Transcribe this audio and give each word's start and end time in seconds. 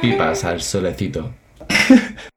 Pipas 0.00 0.44
al 0.44 0.60
solecito. 0.62 1.34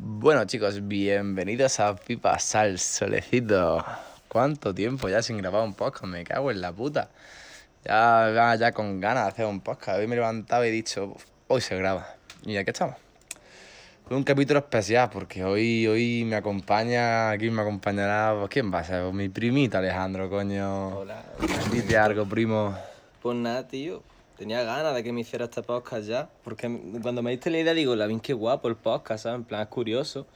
Bueno 0.00 0.44
chicos, 0.44 0.86
bienvenidos 0.86 1.80
a 1.80 1.94
Pipas 1.94 2.54
al 2.54 2.78
Solecito. 2.78 3.84
¿Cuánto 4.28 4.74
tiempo 4.74 5.08
ya 5.08 5.22
sin 5.22 5.38
grabar 5.38 5.64
un 5.64 5.74
podcast? 5.74 6.04
Me 6.04 6.24
cago 6.24 6.50
en 6.50 6.60
la 6.60 6.72
puta. 6.72 7.10
Ya, 7.84 8.56
ya 8.58 8.72
con 8.72 9.00
ganas 9.00 9.24
de 9.24 9.30
hacer 9.30 9.46
un 9.46 9.60
podcast. 9.60 9.98
Hoy 9.98 10.06
me 10.06 10.14
he 10.14 10.18
levantado 10.18 10.64
y 10.64 10.68
he 10.68 10.70
dicho, 10.70 11.16
hoy 11.48 11.60
se 11.60 11.76
graba. 11.76 12.14
Y 12.44 12.56
aquí 12.56 12.70
estamos. 12.70 12.96
Fue 14.06 14.16
un 14.16 14.24
capítulo 14.24 14.60
especial 14.60 15.10
porque 15.10 15.44
hoy, 15.44 15.86
hoy 15.86 16.24
me 16.24 16.36
acompaña, 16.36 17.30
aquí 17.30 17.50
me 17.50 17.62
acompañará, 17.62 18.34
pues, 18.38 18.50
¿quién 18.50 18.72
va 18.72 18.80
a 18.80 18.84
ser? 18.84 19.12
Mi 19.12 19.28
primita 19.28 19.78
Alejandro, 19.78 20.30
coño. 20.30 20.98
Hola. 20.98 21.22
Dite 21.72 21.96
algo, 21.96 22.24
primo. 22.24 22.76
Pues 23.22 23.36
nada, 23.36 23.66
tío. 23.66 24.02
Tenía 24.38 24.62
ganas 24.62 24.94
de 24.94 25.02
que 25.02 25.12
me 25.12 25.22
hiciera 25.22 25.46
este 25.46 25.62
podcast 25.62 26.06
ya. 26.06 26.30
Porque 26.44 26.70
cuando 27.02 27.22
me 27.22 27.32
diste 27.32 27.50
la 27.50 27.58
idea, 27.58 27.74
digo, 27.74 27.96
la 27.96 28.06
bien 28.06 28.20
qué 28.20 28.32
guapo 28.34 28.68
el 28.68 28.76
podcast, 28.76 29.24
¿sabes? 29.24 29.40
En 29.40 29.44
plan, 29.44 29.62
es 29.62 29.68
curioso. 29.68 30.26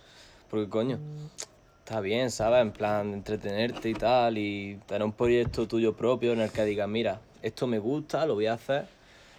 Porque, 0.50 0.68
coño, 0.68 0.98
está 1.78 2.00
bien, 2.00 2.30
¿sabes? 2.32 2.62
En 2.62 2.72
plan, 2.72 3.12
entretenerte 3.12 3.88
y 3.90 3.94
tal. 3.94 4.38
Y 4.38 4.80
tener 4.86 5.04
un 5.04 5.12
proyecto 5.12 5.68
tuyo 5.68 5.94
propio 5.96 6.32
en 6.32 6.40
el 6.40 6.50
que 6.50 6.64
digas, 6.64 6.88
mira, 6.88 7.20
esto 7.42 7.68
me 7.68 7.78
gusta, 7.78 8.26
lo 8.26 8.34
voy 8.34 8.46
a 8.46 8.54
hacer. 8.54 8.86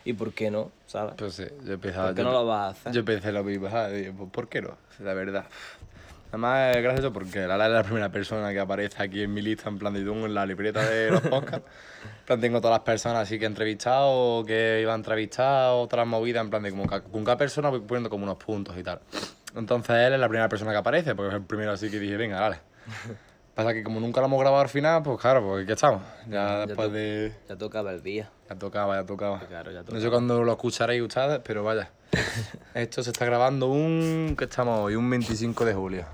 ¿Y 0.05 0.13
por 0.13 0.33
qué 0.33 0.49
no? 0.49 0.71
¿Sabes? 0.85 1.16
Pues 1.17 1.33
sí, 1.33 1.43
yo 1.66 1.77
pensaba... 1.80 2.07
¿Por 2.07 2.16
qué 2.16 2.21
yo- 2.21 2.27
no 2.27 2.33
lo 2.33 2.45
vas 2.45 2.67
a 2.67 2.69
hacer? 2.69 2.93
Yo 2.93 3.03
pensé 3.05 3.31
lo 3.33 3.43
mismo, 3.43 3.69
¿sabes? 3.69 4.02
Digo, 4.02 4.13
pues, 4.17 4.30
¿por 4.31 4.47
qué 4.47 4.61
no? 4.61 4.77
La 4.99 5.13
verdad. 5.13 5.45
Además 6.33 6.75
es 6.75 6.81
gracioso 6.81 7.13
porque 7.13 7.45
Lala 7.45 7.67
es 7.67 7.71
la 7.73 7.83
primera 7.83 8.09
persona 8.09 8.51
que 8.51 8.59
aparece 8.59 9.03
aquí 9.03 9.21
en 9.21 9.31
mi 9.31 9.43
lista, 9.43 9.69
en 9.69 9.77
plan 9.77 9.93
de 9.93 9.99
tengo 9.99 10.25
en 10.25 10.33
la 10.33 10.47
libreta 10.47 10.81
de 10.83 11.11
los 11.11 11.21
podcasts. 11.29 11.67
En 12.21 12.25
plan 12.25 12.41
tengo 12.41 12.59
todas 12.59 12.73
las 12.77 12.83
personas 12.83 13.21
así 13.21 13.37
que 13.37 13.45
he 13.45 13.47
entrevistado, 13.47 14.43
que 14.43 14.79
iba 14.81 14.93
a 14.93 14.95
entrevistar, 14.95 15.73
otras 15.73 16.07
movidas, 16.07 16.43
en 16.43 16.49
plan 16.49 16.63
de 16.63 16.71
como 16.71 16.88
con 16.88 17.23
cada 17.23 17.38
persona 17.38 17.69
voy 17.69 17.81
poniendo 17.81 18.09
como 18.09 18.23
unos 18.23 18.38
puntos 18.38 18.75
y 18.75 18.81
tal. 18.81 18.99
Entonces 19.55 19.95
él 19.95 20.13
es 20.13 20.19
la 20.19 20.27
primera 20.27 20.49
persona 20.49 20.71
que 20.71 20.77
aparece, 20.77 21.13
porque 21.13 21.30
es 21.30 21.35
el 21.35 21.43
primero 21.45 21.71
así 21.71 21.91
que 21.91 21.99
dije, 21.99 22.17
venga, 22.17 22.39
dale. 22.39 22.58
Pasa 23.53 23.71
que 23.71 23.83
como 23.83 23.99
nunca 23.99 24.19
lo 24.19 24.25
hemos 24.25 24.39
grabado 24.39 24.63
al 24.63 24.69
final, 24.69 25.03
pues 25.03 25.19
claro, 25.21 25.43
pues 25.47 25.63
aquí 25.65 25.71
estamos. 25.73 26.02
Ya 26.27 26.31
Ya 26.61 26.65
después 26.65 26.91
de... 26.91 27.31
Ya 27.47 27.55
tocaba 27.55 27.91
el 27.91 28.02
día. 28.02 28.31
Ya 28.49 28.55
tocaba, 28.55 28.95
ya 28.95 29.05
tocaba. 29.05 29.39
Claro, 29.41 29.69
ya 29.71 29.77
No 29.81 29.86
tocaba. 29.86 30.02
sé 30.02 30.09
cuándo 30.09 30.43
lo 30.43 30.52
escucharéis 30.53 31.03
ustedes, 31.03 31.39
pero 31.43 31.63
vaya. 31.63 31.91
Esto 32.73 33.03
se 33.03 33.11
está 33.11 33.25
grabando 33.25 33.67
un. 33.67 34.33
que 34.36 34.45
estamos 34.45 34.80
hoy? 34.80 34.95
Un 34.95 35.08
25 35.08 35.65
de 35.65 35.73
julio. 35.75 36.05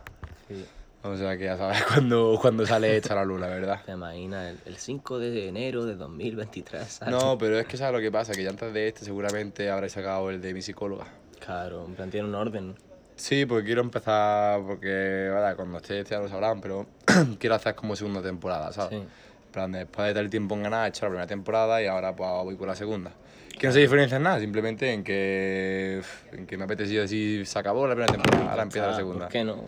Sí. 0.50 0.66
O 1.02 1.16
sea 1.16 1.38
que 1.38 1.46
ya 1.46 1.58
sabes 1.58 1.82
cuándo, 1.88 2.38
cuándo 2.42 2.66
sale 2.66 2.98
esta 2.98 3.16
la 3.16 3.24
luz, 3.24 3.40
la 3.40 3.48
verdad. 3.48 3.82
Te 3.86 3.94
imaginas, 3.94 4.52
el, 4.52 4.60
el 4.66 4.78
5 4.78 5.20
de 5.20 5.48
enero 5.48 5.86
de 5.86 5.96
2023, 5.96 6.86
¿sabes? 6.86 7.14
No, 7.14 7.38
pero 7.38 7.58
es 7.58 7.68
que 7.68 7.78
sabes 7.78 7.94
lo 7.94 8.02
que 8.02 8.12
pasa, 8.12 8.34
que 8.34 8.44
ya 8.44 8.50
antes 8.50 8.74
de 8.74 8.90
este 8.90 9.06
seguramente 9.06 9.70
habréis 9.70 9.94
sacado 9.94 10.30
el 10.30 10.42
de 10.42 10.54
mi 10.54 10.62
psicóloga. 10.62 11.06
Claro, 11.40 11.86
en 11.86 11.96
plan, 11.96 12.10
tiene 12.10 12.28
un 12.28 12.36
orden. 12.36 12.76
Sí, 13.16 13.46
porque 13.46 13.66
quiero 13.66 13.82
empezar, 13.82 14.62
porque 14.66 15.30
vaya, 15.34 15.56
cuando 15.56 15.78
esté 15.78 16.00
este 16.00 16.16
ya 16.16 16.20
lo 16.20 16.28
sabrán, 16.28 16.60
pero 16.62 16.86
quiero 17.40 17.56
hacer 17.56 17.76
como 17.76 17.96
segunda 17.96 18.22
temporada, 18.22 18.72
¿sabes? 18.74 19.00
Sí. 19.00 19.06
En 19.06 19.52
plan, 19.52 19.72
después 19.72 20.08
de 20.08 20.14
tener 20.14 20.30
tiempo 20.30 20.56
en 20.56 20.64
ganar, 20.64 20.86
he 20.86 20.90
hecho 20.90 21.06
la 21.06 21.10
primera 21.10 21.28
temporada 21.28 21.82
y 21.82 21.88
ahora 21.88 22.16
pues 22.16 22.30
voy 22.44 22.56
por 22.56 22.68
la 22.68 22.76
segunda. 22.76 23.12
Que 23.58 23.68
no 23.68 23.74
se 23.74 23.80
diferencia 23.80 24.18
en 24.18 24.24
nada, 24.24 24.40
simplemente 24.40 24.94
en 24.94 25.04
que, 25.04 26.02
en 26.32 26.46
que 26.46 26.56
me 26.56 26.64
ha 26.64 26.66
apetecido 26.66 27.02
decir, 27.02 27.46
se 27.46 27.60
acabó 27.60 27.88
la 27.88 27.96
primera 27.96 28.14
temporada, 28.14 28.52
ahora 28.52 28.64
empieza 28.64 28.88
la 28.88 28.96
segunda. 28.96 29.26
¿Por 29.26 29.32
qué 29.32 29.44
no? 29.44 29.66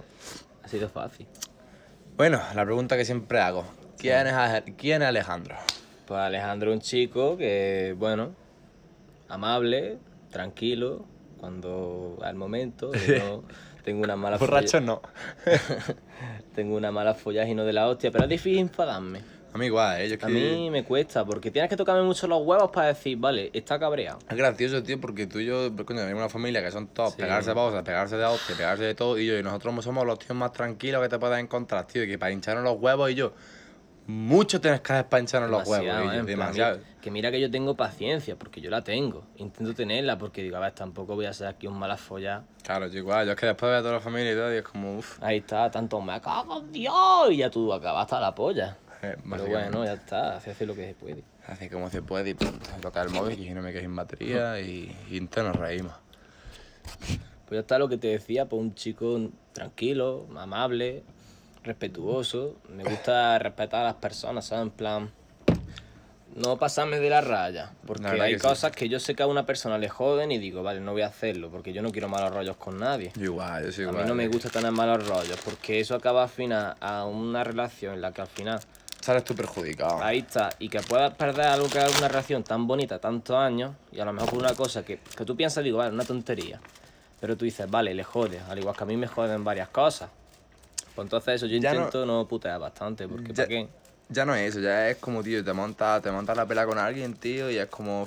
Sido 0.72 0.88
fácil. 0.88 1.28
Bueno, 2.16 2.40
la 2.56 2.64
pregunta 2.64 2.96
que 2.96 3.04
siempre 3.04 3.42
hago, 3.42 3.66
¿quién 3.98 4.26
es, 4.26 4.64
quién 4.78 5.02
es 5.02 5.10
Alejandro? 5.10 5.58
Pues 6.08 6.18
Alejandro 6.18 6.72
es 6.72 6.76
un 6.76 6.82
chico 6.82 7.36
que, 7.36 7.94
bueno, 8.00 8.32
amable, 9.28 9.98
tranquilo, 10.30 11.04
cuando 11.42 12.18
al 12.22 12.36
momento, 12.36 12.90
no 13.20 13.44
tengo 13.84 14.02
una 14.02 14.16
mala 14.16 14.38
Borracho 14.38 14.80
no. 14.80 15.02
tengo 16.56 16.78
una 16.78 16.94
mala 16.94 17.16
follaje 17.16 17.52
y 17.52 17.56
no 17.56 17.66
de 17.66 17.74
la 17.74 17.90
hostia, 17.90 18.10
pero 18.10 18.24
es 18.24 18.30
difícil 18.30 18.60
enfadarme. 18.60 19.20
A 19.54 19.58
mí 19.58 19.66
igual, 19.66 20.00
¿eh? 20.02 20.08
Yo 20.08 20.14
es 20.14 20.20
que... 20.20 20.26
A 20.26 20.30
mí 20.30 20.70
me 20.70 20.84
cuesta, 20.86 21.26
porque 21.26 21.52
tienes 21.52 21.70
que 21.70 21.76
tocarme 21.76 22.04
mucho 22.04 22.26
los 22.28 22.42
huevos 22.44 22.72
para 22.72 22.88
decir, 22.88 23.18
vale, 23.18 23.50
está 23.54 23.78
cabreado. 23.78 24.20
Es 24.30 24.38
gracioso, 24.38 24.82
tío, 24.82 25.00
porque 25.02 25.28
tú 25.28 25.40
y 25.40 25.46
yo, 25.46 25.70
pues, 25.76 25.86
coño, 25.86 26.00
tenemos 26.00 26.22
una 26.22 26.30
familia 26.30 26.64
que 26.64 26.72
son 26.72 26.88
todos 26.88 27.12
Sí. 27.14 27.22
pegarse 27.22 27.50
de 27.50 27.56
pausas, 27.56 27.84
pegarse 27.84 28.16
de 28.16 28.24
hostia, 28.26 28.56
pegarse 28.56 28.84
de 28.84 28.96
todo, 28.96 29.18
y 29.20 29.26
yo, 29.28 29.38
y 29.38 29.44
nosotros 29.44 29.84
somos 29.84 30.06
los 30.06 30.20
tíos 30.20 30.36
más 30.38 30.54
tranquilos 30.54 31.02
que 31.02 31.10
te 31.10 31.20
puedas 31.20 31.40
encontrar, 31.42 31.86
tío, 31.86 32.04
y 32.04 32.08
que 32.08 32.18
para 32.18 32.32
hincharnos 32.32 32.64
los 32.64 32.82
huevos, 32.82 33.12
y 33.12 33.16
yo, 33.16 33.34
mucho 34.08 34.60
tienes 34.62 34.80
que 34.82 34.94
hacer 34.94 35.08
para 35.10 35.20
hincharnos 35.22 35.50
los 35.52 35.68
huevos, 35.68 35.86
y 35.86 36.08
¿eh? 36.08 36.18
yo, 36.18 36.24
demasiado. 36.24 36.78
mi- 36.78 36.84
Que 37.02 37.12
mira 37.12 37.30
que 37.32 37.42
yo 37.42 37.52
tengo 37.52 37.76
paciencia, 37.76 38.36
porque 38.38 38.62
yo 38.62 38.70
la 38.70 38.84
tengo. 38.84 39.26
Intento 39.36 39.74
tenerla, 39.74 40.18
porque 40.18 40.44
digo, 40.44 40.56
a 40.58 40.60
ver, 40.62 40.72
tampoco 40.72 41.16
voy 41.16 41.26
a 41.26 41.34
ser 41.34 41.48
aquí 41.48 41.68
un 41.68 41.78
mala 41.78 41.98
folla. 41.98 42.44
Claro, 42.64 42.88
yo 42.88 43.00
igual, 43.00 43.26
yo 43.26 43.34
es 43.34 43.38
que 43.38 43.48
después 43.48 43.70
veo 43.70 43.80
a 43.80 43.82
toda 43.82 43.94
la 43.94 44.00
familia 44.00 44.32
y 44.32 44.36
todo, 44.36 44.54
y 44.54 44.58
es 44.58 44.64
como, 44.64 44.98
uff, 44.98 45.22
Ahí 45.22 45.38
está, 45.40 45.70
tanto 45.70 46.00
me 46.00 46.20
cago 46.22 46.60
en 46.60 46.72
Dios, 46.72 47.32
y 47.32 47.38
ya 47.38 47.50
tú 47.50 47.74
acabas 47.74 48.04
hasta 48.04 48.20
la 48.22 48.34
polla. 48.34 48.78
Eh, 49.04 49.18
Pero 49.30 49.46
bueno, 49.48 49.86
ya 49.86 49.94
está, 49.94 50.40
se 50.42 50.52
hace 50.52 50.66
lo 50.66 50.76
que 50.76 50.88
se 50.88 50.94
puede. 50.94 51.24
Así 51.48 51.70
como 51.70 51.90
se 51.90 52.02
puede 52.02 52.30
y 52.32 52.34
punto. 52.34 52.70
Toca 52.82 53.02
el 53.02 53.10
móvil 53.10 53.40
y 53.40 53.50
no 53.52 53.62
me 53.62 53.72
quedo 53.72 53.82
sin 53.82 53.96
batería 53.96 54.60
y, 54.60 54.96
y 55.10 55.20
nos 55.22 55.56
reímos. 55.56 55.94
Pues 57.48 57.58
ya 57.58 57.60
está 57.60 57.80
lo 57.80 57.90
que 57.90 57.98
te 57.98 58.08
decía, 58.08 58.46
pues 58.46 58.62
un 58.62 58.74
chico 58.76 59.20
tranquilo, 59.54 60.28
amable, 60.38 61.04
respetuoso. 61.64 62.56
Me 62.70 62.84
gusta 62.84 63.38
respetar 63.40 63.82
a 63.82 63.86
las 63.86 63.96
personas, 63.96 64.46
¿sabes? 64.46 64.64
En 64.64 64.72
plan, 64.72 65.12
no 66.36 66.58
pasarme 66.58 67.00
de 67.00 67.10
la 67.10 67.22
raya. 67.22 67.72
Porque 67.86 68.04
La 68.04 68.24
hay 68.26 68.34
que 68.34 68.40
sí. 68.40 68.48
cosas 68.48 68.72
que 68.72 68.88
yo 68.88 69.00
sé 69.00 69.16
que 69.16 69.24
a 69.24 69.28
una 69.28 69.46
persona 69.46 69.78
le 69.78 69.90
joden 69.90 70.32
y 70.32 70.38
digo, 70.38 70.64
vale, 70.64 70.80
no 70.80 70.94
voy 70.94 71.02
a 71.02 71.08
hacerlo, 71.08 71.50
porque 71.50 71.74
yo 71.74 71.82
no 71.82 71.92
quiero 71.92 72.08
malos 72.08 72.32
rollos 72.34 72.56
con 72.58 72.80
nadie. 72.80 73.12
Igual, 73.20 73.66
yo 73.66 73.72
soy 73.72 73.86
A 73.86 73.88
igual. 73.90 74.04
mí 74.04 74.08
no 74.10 74.16
me 74.16 74.28
gusta 74.28 74.50
tener 74.50 74.72
malos 74.72 75.06
rollos, 75.08 75.38
porque 75.44 75.80
eso 75.80 75.96
acaba 75.96 76.24
al 76.24 76.30
final 76.30 76.76
a 76.80 77.06
una 77.06 77.44
relación 77.44 77.96
en 77.96 78.02
la 78.02 78.14
que 78.14 78.22
al 78.22 78.28
final 78.28 78.60
Sales 79.02 79.24
tú 79.26 79.36
perjudicado. 79.36 80.02
Ahí 80.04 80.20
está, 80.20 80.52
y 80.60 80.70
que 80.70 80.80
puedas 80.82 81.14
perder 81.16 81.48
algo 81.48 81.68
que 81.68 81.84
es 81.84 81.98
una 81.98 82.08
relación 82.08 82.44
tan 82.44 82.68
bonita, 82.68 83.00
tantos 83.00 83.36
años, 83.36 83.74
y 83.92 84.00
a 84.00 84.06
lo 84.06 84.14
mejor 84.14 84.30
por 84.30 84.40
una 84.40 84.56
cosa 84.56 84.84
que, 84.84 85.00
que 85.16 85.26
tú 85.26 85.36
piensas, 85.36 85.64
digo, 85.64 85.80
vale, 85.80 85.92
una 85.94 86.06
tontería. 86.06 86.60
Pero 87.20 87.36
tú 87.36 87.46
dices, 87.46 87.70
vale, 87.70 87.94
le 87.94 88.04
jode, 88.04 88.40
al 88.50 88.58
igual 88.60 88.76
que 88.76 88.84
a 88.84 88.88
mí 88.88 88.96
me 88.98 89.08
joden 89.08 89.44
varias 89.44 89.70
cosas. 89.70 90.10
Pues 90.96 91.06
entonces 91.06 91.36
eso 91.36 91.46
yo 91.48 91.58
Ya 91.58 91.74
no- 91.74 91.80
intento 91.82 92.06
no, 92.06 92.28
putear 92.28 92.60
bastante, 92.60 93.08
porque 93.08 93.30
Ya- 93.34 93.36
¿para 93.36 93.48
qué? 93.48 93.68
Ya 94.10 94.26
no 94.26 94.36
es 94.36 94.50
eso, 94.50 94.60
ya 94.60 94.90
es 94.90 94.98
como, 94.98 95.24
tío, 95.24 95.44
te 95.44 95.54
montas 95.54 96.02
te 96.02 96.12
montas 96.12 96.36
la 96.36 96.46
pela 96.46 96.66
con 96.66 96.78
alguien, 96.78 97.14
tío, 97.16 97.50
y 97.50 97.58
es 97.58 97.68
como, 97.68 98.06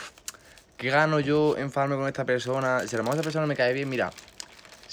¿qué 0.76 0.90
gano 0.90 1.18
yo 1.18 1.56
enfadarme 1.56 1.96
con 1.96 2.06
esta 2.06 2.24
persona? 2.24 2.86
Si 2.86 2.94
a 2.94 2.98
lo 2.98 3.04
mejor 3.04 3.16
esa 3.16 3.22
persona 3.24 3.46
me 3.46 3.56
cae 3.56 3.72
bien, 3.72 3.88
mira, 3.88 4.12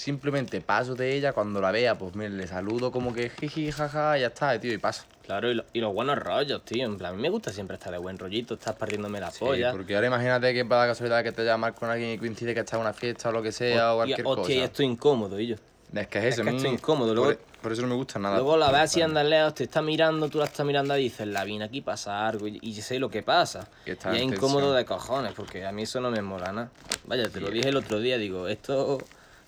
simplemente 0.02 0.60
paso 0.60 0.94
de 0.96 1.14
ella, 1.16 1.32
cuando 1.32 1.60
la 1.60 1.70
vea, 1.70 1.96
pues 1.96 2.14
mira, 2.16 2.28
le 2.30 2.46
saludo 2.48 2.90
como 2.90 3.14
que 3.14 3.30
jiji, 3.30 3.70
jaja, 3.70 4.18
y 4.18 4.22
ya 4.22 4.26
está, 4.28 4.58
tío, 4.58 4.72
y 4.72 4.78
paso. 4.78 5.04
Claro, 5.24 5.48
y, 5.50 5.54
lo- 5.54 5.64
y 5.72 5.80
los 5.80 5.94
buenos 5.94 6.18
rollos, 6.18 6.64
tío. 6.64 6.84
En 6.84 6.98
plan, 6.98 7.12
a 7.12 7.16
mí 7.16 7.22
me 7.22 7.30
gusta 7.30 7.52
siempre 7.52 7.76
estar 7.76 7.92
de 7.92 7.98
buen 7.98 8.18
rollito, 8.18 8.54
estás 8.54 8.74
partiéndome 8.74 9.20
la 9.20 9.30
Sí, 9.30 9.38
polla. 9.38 9.70
porque 9.70 9.94
ahora 9.94 10.08
imagínate 10.08 10.52
que 10.52 10.64
para 10.64 10.82
la 10.82 10.86
casualidad 10.88 11.22
que 11.22 11.30
te 11.30 11.44
llamas 11.44 11.72
con 11.74 11.88
alguien 11.88 12.10
y 12.10 12.18
coincide 12.18 12.52
que 12.52 12.60
está 12.60 12.76
en 12.76 12.82
una 12.82 12.92
fiesta 12.92 13.28
o 13.28 13.32
lo 13.32 13.42
que 13.42 13.52
sea, 13.52 13.94
o 13.94 14.00
Hostia, 14.00 14.16
cualquier 14.16 14.26
hostia, 14.40 14.54
y 14.54 14.58
cosa. 14.58 14.64
estoy 14.66 14.86
incómodo, 14.86 15.38
y 15.38 15.46
yo. 15.46 15.56
Es 15.94 16.08
que 16.08 16.18
es 16.18 16.24
eso, 16.24 16.40
es 16.42 16.48
que 16.48 16.56
estoy 16.56 16.70
incómodo, 16.70 17.14
luego- 17.14 17.38
Por, 17.62 17.70
eso 17.72 17.82
no 17.82 17.88
me 17.88 17.94
gusta 17.94 18.18
nada. 18.18 18.34
Luego 18.36 18.56
la 18.56 18.72
ves 18.72 18.80
así 18.80 19.02
andar 19.02 19.24
lejos, 19.24 19.54
te 19.54 19.62
está 19.64 19.82
mirando, 19.82 20.28
tú 20.28 20.38
la 20.38 20.46
estás 20.46 20.66
mirando 20.66 20.96
y 20.98 21.04
dices, 21.04 21.28
la 21.28 21.44
vine 21.44 21.64
aquí 21.66 21.80
pasa 21.80 22.26
algo, 22.26 22.48
y, 22.48 22.58
y 22.60 22.74
sé 22.82 22.98
lo 22.98 23.08
que 23.08 23.22
pasa. 23.22 23.68
Está 23.86 24.12
y 24.12 24.16
es 24.16 24.22
incómodo 24.24 24.72
de 24.74 24.84
cojones, 24.84 25.32
porque 25.36 25.64
a 25.64 25.70
mí 25.70 25.82
eso 25.82 26.00
no 26.00 26.10
me 26.10 26.22
mola 26.22 26.50
nada. 26.50 26.70
Vaya, 27.06 27.28
te 27.28 27.38
lo 27.40 27.50
dije 27.52 27.68
el 27.68 27.76
otro 27.76 28.00
día, 28.00 28.18
digo, 28.18 28.48
esto, 28.48 28.98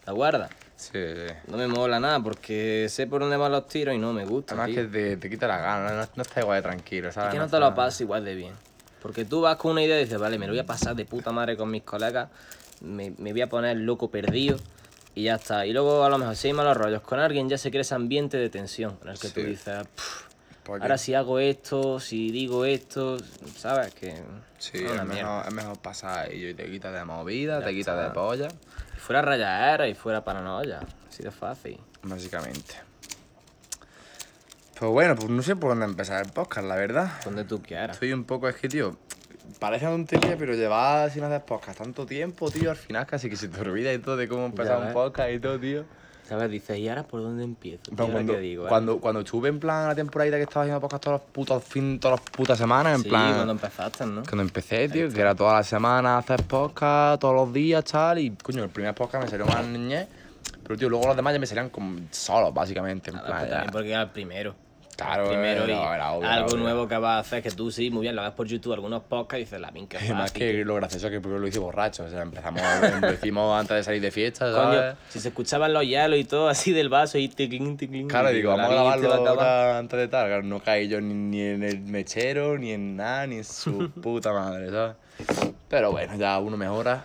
la 0.06 0.12
guarda. 0.12 0.48
Sí, 0.76 0.90
sí. 0.92 1.34
No 1.48 1.56
me 1.56 1.66
mola 1.68 2.00
nada, 2.00 2.20
porque 2.20 2.86
sé 2.90 3.06
por 3.06 3.20
dónde 3.20 3.36
van 3.36 3.52
los 3.52 3.66
tiros 3.68 3.94
y 3.94 3.98
no 3.98 4.12
me 4.12 4.24
gusta. 4.24 4.54
Además 4.54 4.66
tío. 4.74 4.82
que 4.82 4.88
te, 4.98 5.16
te 5.16 5.30
quita 5.30 5.46
la 5.46 5.58
gana, 5.58 5.92
no, 5.94 6.08
no 6.16 6.22
está 6.22 6.40
igual 6.40 6.58
de 6.58 6.62
tranquilo, 6.62 7.12
¿sabes? 7.12 7.28
Es 7.28 7.32
que 7.34 7.38
no 7.38 7.44
te 7.44 7.56
está- 7.56 7.60
lo 7.60 7.74
pasas 7.74 8.00
igual 8.00 8.24
de 8.24 8.34
bien. 8.34 8.54
Porque 9.00 9.24
tú 9.24 9.42
vas 9.42 9.56
con 9.56 9.72
una 9.72 9.82
idea 9.82 9.98
y 10.00 10.04
dices, 10.04 10.18
vale, 10.18 10.38
me 10.38 10.46
lo 10.46 10.52
voy 10.52 10.60
a 10.60 10.66
pasar 10.66 10.96
de 10.96 11.04
puta 11.04 11.30
madre 11.30 11.56
con 11.56 11.70
mis 11.70 11.82
colegas, 11.82 12.28
me, 12.80 13.12
me 13.18 13.32
voy 13.32 13.42
a 13.42 13.48
poner 13.48 13.76
loco 13.76 14.10
perdido 14.10 14.56
y 15.14 15.24
ya 15.24 15.36
está. 15.36 15.64
Y 15.66 15.72
luego 15.72 16.04
a 16.04 16.08
lo 16.08 16.18
mejor 16.18 16.34
si 16.36 16.48
hay 16.48 16.54
malos 16.54 16.76
rollos 16.76 17.02
con 17.02 17.20
alguien 17.20 17.48
ya 17.48 17.56
se 17.58 17.70
crea 17.70 17.82
ese 17.82 17.94
ambiente 17.94 18.36
de 18.36 18.48
tensión 18.50 18.98
en 19.02 19.10
el 19.10 19.18
que 19.18 19.28
tú 19.28 19.40
dices, 19.40 19.86
"Pff, 19.94 20.22
Porque- 20.64 20.82
ahora 20.82 20.96
si 20.98 21.14
hago 21.14 21.38
esto, 21.38 22.00
si 22.00 22.30
digo 22.32 22.64
esto, 22.64 23.18
¿sabes? 23.56 23.94
Que 23.94 24.14
Sí, 24.58 24.78
es 24.82 25.04
mejor, 25.04 25.46
es 25.46 25.52
mejor 25.54 25.78
pasar 25.78 26.32
y 26.34 26.54
te 26.54 26.68
quita 26.70 26.90
de 26.90 27.04
movida, 27.04 27.60
Ya 27.60 27.66
te 27.66 27.72
quita 27.74 27.90
está. 27.92 28.04
de 28.08 28.10
polla, 28.14 28.48
fuera 29.04 29.20
rayaera 29.20 29.86
y 29.86 29.94
fuera 29.94 30.24
paranoia, 30.24 30.80
así 31.06 31.22
de 31.22 31.30
fácil. 31.30 31.78
básicamente. 32.02 32.74
Pues 34.78 34.90
bueno, 34.90 35.14
pues 35.14 35.28
no 35.28 35.42
sé 35.42 35.56
por 35.56 35.70
dónde 35.70 35.84
empezar 35.84 36.24
el 36.24 36.32
podcast, 36.32 36.66
la 36.66 36.74
verdad. 36.76 37.10
Donde 37.22 37.44
tú 37.44 37.62
quieras. 37.62 37.96
Estoy 37.96 38.14
un 38.14 38.24
poco, 38.24 38.48
es 38.48 38.56
que, 38.56 38.66
tío, 38.66 38.96
parece 39.60 39.86
una 39.86 39.96
tontería, 39.96 40.36
pero 40.38 40.54
llevar 40.54 41.10
sin 41.10 41.22
hacer 41.22 41.44
podcast 41.44 41.78
tanto 41.78 42.06
tiempo, 42.06 42.50
tío, 42.50 42.70
al 42.70 42.76
final 42.76 43.06
casi 43.06 43.28
que 43.28 43.36
se 43.36 43.48
te 43.48 43.60
olvida 43.60 43.92
y 43.92 43.98
todo 43.98 44.16
de 44.16 44.26
cómo 44.26 44.46
empezar 44.46 44.84
un 44.84 44.94
podcast 44.94 45.30
y 45.30 45.38
todo, 45.38 45.60
tío. 45.60 45.84
¿Sabes? 46.28 46.50
Dices, 46.50 46.78
¿y 46.78 46.88
ahora 46.88 47.02
por 47.02 47.20
dónde 47.22 47.44
empiezo? 47.44 47.82
¿Y 47.90 47.94
Pero 47.94 48.10
cuando, 48.10 48.32
qué 48.32 48.38
digo? 48.40 48.66
cuando, 48.66 48.98
cuando 48.98 49.20
estuve 49.20 49.48
en 49.50 49.60
plan 49.60 49.88
la 49.88 49.94
temporadita 49.94 50.36
que 50.38 50.44
estaba 50.44 50.62
haciendo 50.62 50.80
podcast 50.80 51.02
todos 51.04 51.20
los 51.20 51.30
putos 51.30 51.64
fin, 51.64 52.00
todas 52.00 52.18
las 52.20 52.30
putas 52.30 52.56
semanas, 52.56 52.96
en 52.96 53.02
sí, 53.02 53.08
plan. 53.10 53.34
cuando 53.34 53.52
empezaste, 53.52 54.06
¿no? 54.06 54.22
Cuando 54.22 54.42
empecé, 54.42 54.88
tío, 54.88 55.10
que 55.10 55.20
era 55.20 55.34
toda 55.34 55.54
la 55.54 55.62
semana 55.62 56.18
hacer 56.18 56.42
podcast, 56.44 57.20
todos 57.20 57.34
los 57.34 57.52
días, 57.52 57.84
tal, 57.84 58.18
y 58.18 58.30
coño, 58.30 58.64
el 58.64 58.70
primer 58.70 58.94
podcast 58.94 59.24
me 59.24 59.30
salió 59.30 59.46
más 59.46 59.66
niñez, 59.66 60.08
pero 60.62 60.78
tío, 60.78 60.88
luego 60.88 61.08
los 61.08 61.16
demás 61.16 61.34
ya 61.34 61.38
me 61.38 61.46
salían 61.46 61.68
como 61.68 61.98
solos, 62.10 62.54
básicamente, 62.54 63.10
en 63.10 63.18
plan, 63.18 63.38
pues 63.40 63.50
ya. 63.50 63.66
porque 63.70 63.90
era 63.90 64.02
el 64.02 64.10
primero. 64.10 64.54
Claro, 64.96 65.28
primero 65.28 65.64
era- 65.64 65.72
y 65.72 65.94
era 65.94 66.12
obvio, 66.12 66.28
algo 66.30 66.56
nuevo 66.56 66.88
que 66.88 66.96
vas 66.96 67.16
a 67.16 67.18
hacer, 67.20 67.42
que 67.42 67.50
tú 67.50 67.70
sí, 67.70 67.90
muy 67.90 68.02
bien, 68.02 68.14
lo 68.14 68.22
ves 68.22 68.32
por 68.32 68.46
YouTube, 68.46 68.72
algunos 68.74 69.02
podcasts 69.02 69.40
y 69.40 69.44
dices, 69.44 69.60
la 69.60 69.70
minca 69.70 69.98
Y 70.04 70.08
más 70.12 70.30
que 70.32 70.64
lo 70.64 70.74
gracioso 70.76 71.06
es 71.08 71.12
que 71.12 71.20
primero 71.20 71.40
lo 71.40 71.48
hice 71.48 71.58
borracho, 71.58 72.04
o 72.04 72.08
sea, 72.08 72.22
empezamos, 72.22 72.62
lo 73.00 73.12
hicimos 73.12 73.58
antes 73.58 73.76
de 73.76 73.82
salir 73.82 74.00
de 74.00 74.10
fiesta, 74.10 74.46
Coño, 74.52 74.74
¿sabes? 74.74 74.96
si 75.08 75.20
se 75.20 75.28
escuchaban 75.28 75.72
los 75.72 75.84
hielos 75.84 76.18
y 76.18 76.24
todo 76.24 76.48
así 76.48 76.72
del 76.72 76.88
vaso 76.88 77.18
y 77.18 77.28
ticlin, 77.28 77.76
ticlin. 77.76 78.08
Claro, 78.08 78.30
y 78.30 78.34
digo, 78.34 78.50
vamos 78.50 78.66
a 78.66 78.96
grabarlo 78.96 79.36
va 79.36 79.78
antes 79.78 79.98
de 79.98 80.08
tal. 80.08 80.26
Claro, 80.26 80.42
no 80.42 80.60
caí 80.60 80.88
yo 80.88 81.00
ni, 81.00 81.14
ni 81.14 81.40
en 81.40 81.62
el 81.62 81.80
mechero, 81.80 82.58
ni 82.58 82.72
en 82.72 82.96
nada, 82.96 83.26
ni 83.26 83.36
en 83.38 83.44
su 83.44 83.90
puta 84.02 84.32
madre, 84.32 84.70
¿sabes? 84.70 84.96
Pero 85.68 85.90
bueno, 85.90 86.14
ya 86.16 86.38
uno 86.38 86.56
mejora. 86.56 87.04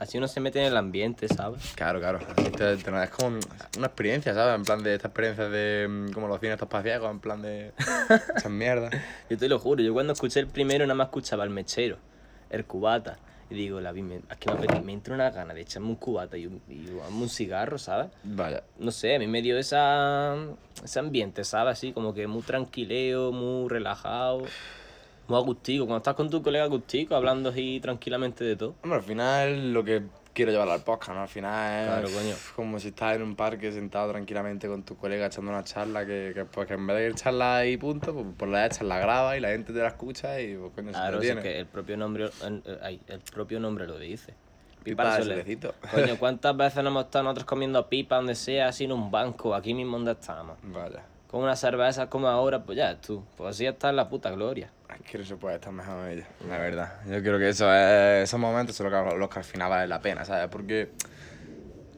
Así 0.00 0.16
uno 0.16 0.28
se 0.28 0.40
mete 0.40 0.58
en 0.58 0.64
el 0.64 0.78
ambiente, 0.78 1.28
¿sabes? 1.28 1.74
Claro, 1.74 2.00
claro. 2.00 2.20
Esto 2.38 2.70
es 2.70 3.10
como 3.10 3.38
una 3.76 3.86
experiencia, 3.86 4.32
¿sabes? 4.32 4.54
En 4.54 4.64
plan 4.64 4.82
de 4.82 4.94
esta 4.94 5.08
experiencia 5.08 5.50
de 5.50 5.86
mm, 5.86 6.12
como 6.12 6.26
los 6.26 6.40
cines 6.40 6.58
estos 6.58 6.84
en 6.84 7.20
plan 7.20 7.42
de 7.42 7.72
esas 8.34 8.50
mierdas. 8.50 8.94
Yo 9.28 9.36
te 9.36 9.46
lo 9.46 9.58
juro, 9.58 9.82
yo 9.82 9.92
cuando 9.92 10.14
escuché 10.14 10.40
el 10.40 10.46
primero 10.46 10.86
nada 10.86 10.94
más 10.94 11.08
escuchaba 11.08 11.44
el 11.44 11.50
mechero, 11.50 11.98
el 12.48 12.64
cubata. 12.64 13.18
Y 13.50 13.54
digo, 13.54 13.78
la 13.78 13.92
vi, 13.92 14.00
me, 14.00 14.22
es 14.30 14.36
que 14.38 14.50
me, 14.54 14.80
me 14.80 14.92
entra 14.94 15.12
una 15.14 15.28
gana 15.28 15.52
de 15.52 15.60
echarme 15.60 15.88
un 15.88 15.96
cubata 15.96 16.38
y 16.38 16.46
un, 16.46 16.62
y 16.66 16.88
un 16.88 17.28
cigarro, 17.28 17.76
¿sabes? 17.76 18.06
Vaya. 18.22 18.62
No 18.78 18.92
sé, 18.92 19.16
a 19.16 19.18
mí 19.18 19.26
me 19.26 19.42
dio 19.42 19.58
esa, 19.58 20.34
ese 20.82 20.98
ambiente, 20.98 21.44
¿sabes? 21.44 21.72
Así 21.72 21.92
como 21.92 22.14
que 22.14 22.26
muy 22.26 22.40
tranquileo, 22.40 23.32
muy 23.32 23.68
relajado, 23.68 24.44
muy 25.30 25.38
agustico. 25.38 25.84
Cuando 25.86 25.98
estás 25.98 26.14
con 26.14 26.28
tu 26.28 26.42
colega 26.42 26.64
agustico, 26.64 27.14
hablando 27.14 27.48
así 27.50 27.80
tranquilamente 27.80 28.44
de 28.44 28.56
todo. 28.56 28.74
Hombre, 28.82 28.98
al 28.98 29.04
final 29.04 29.72
lo 29.72 29.82
que 29.84 30.02
quiero 30.32 30.52
llevar 30.52 30.68
al 30.68 30.82
podcast, 30.82 31.12
¿no? 31.12 31.22
Al 31.22 31.28
final 31.28 31.80
es 31.80 31.86
Claro, 31.88 32.08
coño. 32.22 32.34
como 32.54 32.78
si 32.78 32.88
estás 32.88 33.16
en 33.16 33.22
un 33.22 33.34
parque 33.36 33.72
sentado 33.72 34.10
tranquilamente 34.10 34.68
con 34.68 34.82
tu 34.84 34.96
colega 34.96 35.26
echando 35.26 35.50
una 35.50 35.64
charla 35.64 36.06
que, 36.06 36.32
que, 36.34 36.44
pues, 36.44 36.66
que 36.68 36.74
en 36.74 36.86
vez 36.86 36.96
de 36.98 37.06
ir 37.08 37.14
charla 37.14 37.66
y 37.66 37.76
punto, 37.76 38.12
pues 38.14 38.26
por 38.36 38.48
la 38.48 38.66
echas 38.66 38.82
la 38.82 38.98
graba 38.98 39.36
y 39.36 39.40
la 39.40 39.48
gente 39.48 39.72
te 39.72 39.78
la 39.80 39.88
escucha 39.88 40.40
y 40.40 40.56
pues 40.56 40.72
coño, 40.74 40.90
Claro, 40.92 41.20
se 41.20 41.30
es 41.32 41.36
que 41.40 41.58
el 41.60 41.66
propio 41.66 41.96
nombre, 41.96 42.30
el, 42.44 42.62
el- 43.08 43.20
propio 43.32 43.58
nombre 43.60 43.86
lo 43.86 43.98
dice. 43.98 44.34
Pipa 44.82 45.14
al 45.16 45.28
de. 45.28 45.58
Coño, 45.90 46.16
¿cuántas 46.18 46.56
veces 46.56 46.82
no 46.82 46.88
hemos 46.88 47.04
estado 47.04 47.24
nosotros 47.24 47.44
comiendo 47.44 47.86
pipa 47.88 48.16
donde 48.16 48.34
sea, 48.34 48.68
así 48.68 48.84
en 48.84 48.92
un 48.92 49.10
banco, 49.10 49.54
aquí 49.54 49.74
mismo 49.74 49.96
donde 49.98 50.12
estamos? 50.12 50.56
Vaya. 50.62 51.02
Con 51.30 51.42
una 51.44 51.54
cerveza 51.54 52.08
como 52.10 52.26
ahora, 52.28 52.64
pues 52.64 52.76
ya 52.76 53.00
tú. 53.00 53.24
Pues 53.36 53.50
así 53.50 53.64
está 53.66 53.90
en 53.90 53.96
la 53.96 54.08
puta 54.08 54.30
gloria. 54.32 54.70
Es 54.92 55.08
que 55.08 55.18
no 55.18 55.24
se 55.24 55.36
puede 55.36 55.54
estar 55.56 55.72
mejor 55.72 56.08
ella, 56.08 56.26
la 56.48 56.58
verdad. 56.58 56.92
Yo 57.06 57.20
creo 57.22 57.38
que 57.38 57.50
eso 57.50 57.72
es, 57.72 58.24
esos 58.24 58.40
momentos 58.40 58.74
son 58.74 58.90
los 58.90 59.12
que, 59.12 59.16
los 59.18 59.28
que 59.28 59.38
al 59.38 59.44
final 59.44 59.70
valen 59.70 59.88
la 59.88 60.00
pena, 60.00 60.24
¿sabes? 60.24 60.48
Porque 60.48 60.90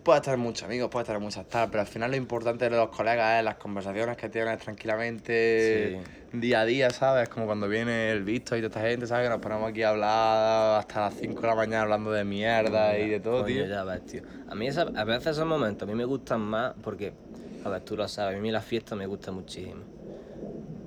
puedes 0.03 0.21
estar 0.21 0.37
muchos 0.37 0.65
amigos, 0.65 0.91
puedes 0.91 1.09
estar 1.09 1.19
muchas 1.19 1.47
tal, 1.49 1.71
pero 1.71 1.81
al 1.81 1.87
final 1.87 2.11
lo 2.11 2.17
importante 2.19 2.69
de 2.69 2.77
los 2.77 2.91
colegas 2.91 3.39
es 3.39 3.45
las 3.45 3.55
conversaciones 3.55 4.19
que 4.19 4.29
tienes 4.29 4.59
tranquilamente 4.59 5.99
día 6.33 6.61
a 6.61 6.65
día, 6.67 6.91
¿sabes? 6.91 7.31
Como 7.31 7.47
cuando 7.47 7.69
viene 7.69 8.11
el 8.11 8.25
visto 8.25 8.55
y 8.57 8.61
toda 8.61 8.69
esta 8.69 8.81
gente, 8.83 9.07
¿sabes? 9.07 9.25
Que 9.27 9.31
nos 9.31 9.41
ponemos 9.41 9.71
aquí 9.71 9.83
a 9.83 9.91
hablar 9.91 10.81
hasta 10.81 11.01
las 11.01 11.15
5 11.15 11.41
de 11.41 11.47
la 11.49 11.55
mañana 11.55 11.83
hablando 11.85 12.11
de 12.13 12.25
mierda 12.25 12.99
y 12.99 13.09
de 13.09 13.21
todo, 13.21 13.43
Coño, 13.45 13.55
tío. 13.55 13.67
ya 13.67 13.85
ves, 13.85 14.05
tío. 14.05 14.23
A 14.47 14.55
mí 14.55 14.67
esa- 14.67 14.91
a 14.95 15.05
veces 15.05 15.29
esos 15.29 15.47
momentos 15.47 15.89
a 15.89 15.91
mí 15.91 15.97
me 15.97 16.05
gustan 16.05 16.41
más 16.41 16.75
porque, 16.83 17.15
a 17.65 17.69
ver, 17.69 17.83
tú 17.83 17.97
lo 17.97 18.07
sabes, 18.09 18.39
a 18.39 18.41
mí 18.41 18.51
la 18.51 18.61
fiesta 18.61 18.95
me 18.97 19.07
gusta 19.07 19.31
muchísimo. 19.33 19.83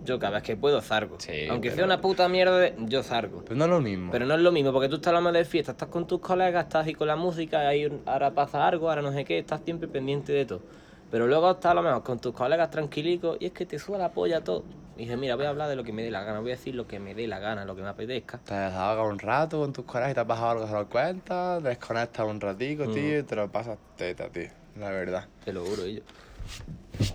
Yo 0.04 0.20
cada 0.20 0.34
vez 0.34 0.44
que 0.44 0.56
puedo 0.56 0.80
zargo. 0.82 1.20
Sí, 1.20 1.48
Aunque 1.50 1.70
pero- 1.70 1.78
sea 1.78 1.86
una 1.86 2.00
puta 2.02 2.30
mierda, 2.30 2.58
de- 2.60 2.76
yo 2.86 3.02
zargo. 3.02 3.42
Pues 3.44 3.58
no 3.58 3.66
es 3.66 3.72
lo 3.72 3.82
mismo. 3.82 4.12
Pero 4.12 4.26
no 4.28 4.36
es 4.36 4.40
lo 4.42 4.52
mismo, 4.52 4.72
porque 4.72 4.88
tú 4.88 4.96
estás 4.96 5.08
hablando 5.16 5.32
de 5.32 5.46
fiesta, 5.46 5.72
estás 5.72 5.90
con 5.90 6.06
tus 6.06 6.20
colegas, 6.20 6.66
estás 6.66 6.86
ahí 6.86 6.94
con 6.94 7.08
la 7.08 7.16
música, 7.16 7.68
ahí 7.68 7.92
ahora 8.06 8.32
pasa 8.32 8.68
algo, 8.68 8.90
ahora 8.90 9.02
no 9.02 9.12
sé 9.12 9.26
qué, 9.26 9.40
estás 9.40 9.62
siempre 9.66 9.88
pendiente 9.88 10.32
de 10.32 10.46
todo. 10.46 10.62
Pero 11.10 11.26
luego 11.28 11.50
estás 11.52 11.72
a 11.72 11.74
lo 11.76 11.82
mejor 11.82 12.04
con 12.04 12.20
tus 12.20 12.34
colegas 12.34 12.70
tranquilicos 12.70 13.38
y 13.40 13.46
es 13.48 13.52
que 13.52 13.66
te 13.66 13.80
suba 13.80 13.98
la 13.98 14.10
polla 14.12 14.42
todo. 14.44 14.64
Y 14.96 15.00
dije, 15.02 15.18
mira, 15.18 15.36
voy 15.36 15.46
a 15.46 15.50
hablar 15.50 15.70
de 15.70 15.76
lo 15.76 15.84
que 15.84 15.92
me 15.92 16.04
dé 16.04 16.12
la 16.12 16.24
gana, 16.24 16.40
voy 16.40 16.52
a 16.52 16.56
decir 16.56 16.76
lo 16.76 16.88
que 16.88 17.00
me 17.00 17.16
dé 17.16 17.28
la 17.28 17.40
gana, 17.40 17.66
lo 17.66 17.76
que 17.76 17.82
me 17.82 17.90
apetezca. 17.90 18.38
Te 18.40 18.54
desahogas 18.54 19.12
un 19.12 19.20
rato 19.20 19.60
con 19.60 19.74
tus 19.74 19.86
colegas 19.86 20.12
y 20.12 20.14
te 20.14 20.20
has 20.20 20.28
bajado 20.28 20.50
algo 20.52 20.64
que 20.66 20.70
se 20.70 20.74
lo 20.76 20.88
cuentas, 20.88 21.64
desconectas 21.64 22.26
un 22.28 22.38
Mm. 22.38 22.42
ratico, 22.42 22.88
tío, 22.90 23.20
y 23.20 23.24
te 23.24 23.36
lo 23.36 23.50
pasas 23.52 23.78
teta, 23.98 24.30
tío. 24.30 24.50
La 24.80 24.90
verdad. 24.90 25.26
Te 25.44 25.52
lo 25.52 25.66
juro, 25.66 25.86
yo. 25.88 26.02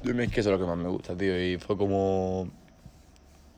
Yo 0.03 0.15
me 0.15 0.25
es 0.25 0.33
que 0.33 0.41
eso 0.41 0.51
es 0.53 0.59
lo 0.59 0.65
que 0.65 0.69
más 0.71 0.77
me 0.79 0.89
gusta, 0.89 1.17
tío. 1.17 1.41
Y 1.43 1.59
fue 1.59 1.77
como. 1.77 2.49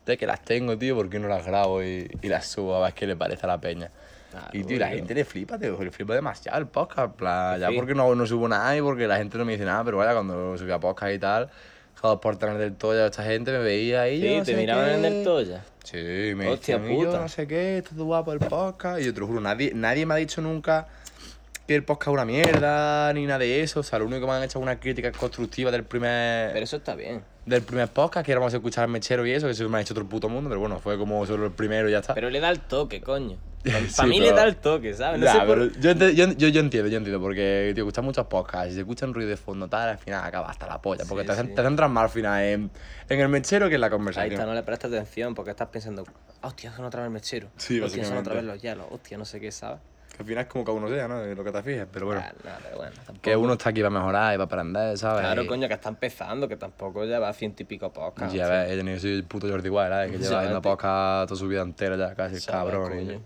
De 0.05 0.17
que 0.17 0.27
las 0.27 0.41
tengo, 0.43 0.77
tío, 0.77 0.95
¿por 0.95 1.09
qué 1.09 1.17
no 1.19 1.27
las 1.29 1.45
grabo 1.45 1.81
y, 1.81 2.09
y 2.21 2.27
las 2.27 2.45
subo 2.47 2.75
a 2.75 2.81
ver 2.85 2.93
qué 2.93 3.07
le 3.07 3.15
parece 3.15 3.45
a 3.45 3.47
la 3.47 3.61
peña? 3.61 3.89
Claro, 4.31 4.47
y 4.51 4.63
tío, 4.63 4.77
la 4.79 4.87
tío. 4.89 4.97
gente 4.97 5.13
le 5.15 5.23
flipa, 5.25 5.57
tío, 5.57 5.81
le 5.81 5.91
flipa 5.91 6.13
demasiado 6.13 6.57
el 6.59 6.67
podcast. 6.67 7.15
plan, 7.15 7.59
ya 7.59 7.69
Sí. 7.69 7.75
porque 7.75 7.95
no, 7.95 8.13
no 8.13 8.25
subo 8.25 8.47
nada 8.49 8.75
y 8.75 8.81
porque 8.81 9.07
la 9.07 9.17
gente 9.17 9.37
no 9.37 9.45
me 9.45 9.53
dice 9.53 9.63
nada, 9.63 9.83
pero 9.85 9.97
vaya, 9.97 10.13
cuando 10.13 10.57
subía 10.57 10.77
podcast 10.79 11.13
y 11.13 11.19
tal, 11.19 11.49
cada 12.01 12.19
por 12.19 12.35
tener 12.37 12.57
del 12.57 12.75
Toya, 12.75 13.05
esta 13.05 13.23
gente 13.23 13.51
me 13.53 13.59
veía 13.59 14.01
ahí. 14.01 14.21
Sí, 14.21 14.37
no 14.39 14.43
te 14.43 14.55
miraban 14.55 14.89
en 14.89 15.05
el 15.05 15.23
Toya. 15.23 15.63
Sí, 15.85 15.97
me 16.35 16.49
Hostia 16.49 16.77
decían, 16.79 16.91
"Y 16.97 17.01
yo 17.01 17.05
puta. 17.09 17.21
no 17.21 17.29
sé 17.29 17.47
qué, 17.47 17.77
esto 17.77 17.91
es 17.91 17.97
guapo 18.01 18.33
el 18.33 18.39
podcast. 18.39 18.99
Y 19.01 19.05
yo 19.05 19.13
te 19.13 19.19
lo 19.21 19.27
juro, 19.27 19.39
nadie, 19.39 19.71
nadie 19.73 20.05
me 20.05 20.15
ha 20.15 20.17
dicho 20.17 20.41
nunca 20.41 20.87
que 21.67 21.75
el 21.75 21.83
podcast 21.83 22.09
es 22.09 22.13
una 22.13 22.25
mierda, 22.25 23.13
ni 23.13 23.25
nada 23.25 23.39
de 23.39 23.61
eso. 23.61 23.79
O 23.79 23.83
sea, 23.83 23.99
lo 23.99 24.05
único 24.05 24.21
que 24.21 24.27
me 24.27 24.33
han 24.33 24.43
hecho 24.43 24.59
es 24.59 24.63
una 24.63 24.79
crítica 24.79 25.11
constructiva 25.11 25.71
del 25.71 25.83
primer, 25.83 26.51
Pero 26.53 26.63
eso 26.63 26.77
está 26.77 26.95
bien. 26.95 27.23
del 27.45 27.61
primer 27.61 27.87
podcast, 27.89 28.25
que 28.25 28.31
éramos 28.31 28.53
a 28.53 28.57
escuchar 28.57 28.87
Mechero 28.87 29.25
y 29.25 29.31
eso, 29.31 29.47
que 29.47 29.51
eso 29.53 29.67
me 29.69 29.77
ha 29.77 29.81
hecho 29.81 29.93
otro 29.93 30.05
puto 30.07 30.27
mundo, 30.29 30.49
pero 30.49 30.59
bueno, 30.59 30.79
fue 30.79 30.97
como 30.97 31.25
solo 31.25 31.45
el 31.45 31.51
primero 31.51 31.87
y 31.89 31.93
ya 31.93 31.99
está. 31.99 32.13
Pero 32.13 32.29
le 32.29 32.39
da 32.39 32.49
el 32.49 32.59
toque, 32.59 33.01
coño. 33.01 33.37
Sí, 33.63 33.71
Para 33.95 34.09
mí 34.09 34.19
le 34.19 34.33
da 34.33 34.43
el 34.43 34.57
toque, 34.57 34.93
¿sabes? 34.93 35.21
No 35.21 35.31
sé 35.31 35.37
por- 35.45 35.71
pero 35.71 35.95
yo, 35.95 36.09
yo, 36.09 36.27
yo, 36.33 36.47
yo 36.49 36.59
entiendo, 36.59 36.89
yo 36.89 36.97
entiendo, 36.97 37.21
porque 37.21 37.71
tío, 37.73 37.85
escuchas 37.85 38.03
muchos 38.03 38.25
podcasts 38.27 38.71
y 38.71 38.73
se 38.73 38.81
escuchan 38.81 39.13
ruido 39.13 39.29
de 39.29 39.37
fondo 39.37 39.69
tal, 39.69 39.87
al 39.87 39.97
final 39.97 40.21
acaba 40.21 40.49
hasta 40.49 40.67
la 40.67 40.81
polla, 40.81 41.05
porque 41.07 41.23
Sí, 41.23 41.29
te, 41.33 41.41
sí. 41.47 41.55
te 41.55 41.61
centras 41.63 41.89
más 41.89 42.03
al 42.03 42.09
final 42.09 42.43
en, 42.43 42.71
en 43.07 43.19
el 43.21 43.29
mechero 43.29 43.69
que 43.69 43.75
en 43.75 43.81
la 43.81 43.87
Ahí 43.87 43.91
conversación. 43.91 44.33
está, 44.33 44.45
no 44.45 44.53
le 44.53 44.63
prestas 44.63 44.91
atención 44.91 45.33
porque 45.33 45.51
estás 45.51 45.69
pensando, 45.69 46.03
hostia, 46.41 46.73
son 46.73 46.83
otra 46.83 47.03
vez 47.03 47.07
el 47.07 47.13
mechero. 47.13 47.47
Sí, 47.55 47.79
hostia, 47.79 48.03
son 48.03 48.17
otra 48.17 48.33
vez 48.33 48.43
los 48.43 48.61
hielos. 48.61 48.85
Hostia, 48.91 49.17
no 49.17 49.23
sé 49.23 49.39
qué, 49.39 49.49
¿sabes? 49.49 49.79
Que 50.15 50.21
al 50.21 50.27
final 50.27 50.43
es 50.43 50.49
como 50.49 50.63
cada 50.63 50.77
uno 50.77 50.87
sea, 50.89 51.07
¿no? 51.07 51.25
Lo 51.25 51.43
que 51.43 51.51
te 51.51 51.63
fijes, 51.63 51.87
pero 51.91 52.05
bueno. 52.05 52.21
Ah, 52.23 52.31
no, 52.43 52.51
pero 52.63 52.77
bueno, 52.77 52.91
tampoco. 52.97 53.21
Que 53.21 53.35
uno 53.35 53.53
está 53.53 53.69
aquí 53.71 53.81
para 53.81 53.89
mejorar 53.89 54.35
y 54.35 54.37
para 54.37 54.45
aprender, 54.45 54.97
¿sabes? 54.97 55.21
Claro, 55.21 55.47
coño, 55.47 55.67
que 55.67 55.73
está 55.73 55.89
empezando, 55.89 56.47
que 56.47 56.55
tampoco 56.55 57.03
lleva 57.03 57.33
ciento 57.33 57.63
y 57.63 57.65
pico 57.65 57.91
podcasts. 57.91 58.35
Y 58.35 58.39
a 58.39 58.47
ver, 58.47 58.71
ella 58.71 58.83
ni 58.83 58.99
soy 58.99 59.15
el 59.15 59.23
puto 59.23 59.49
Jordi 59.49 59.69
Wild, 59.69 59.91
¿eh? 59.91 60.11
Que 60.11 60.19
Ya 60.19 60.23
lleva 60.25 60.39
haciendo 60.41 60.61
ves, 60.61 60.69
podcast 60.71 61.29
toda 61.29 61.39
su 61.39 61.47
vida 61.47 61.61
entera 61.63 61.97
ya, 61.97 62.13
casi, 62.13 62.35
el 62.35 62.41
¿sabes, 62.41 62.71
cabrón. 62.73 63.01
y-? 63.01 63.19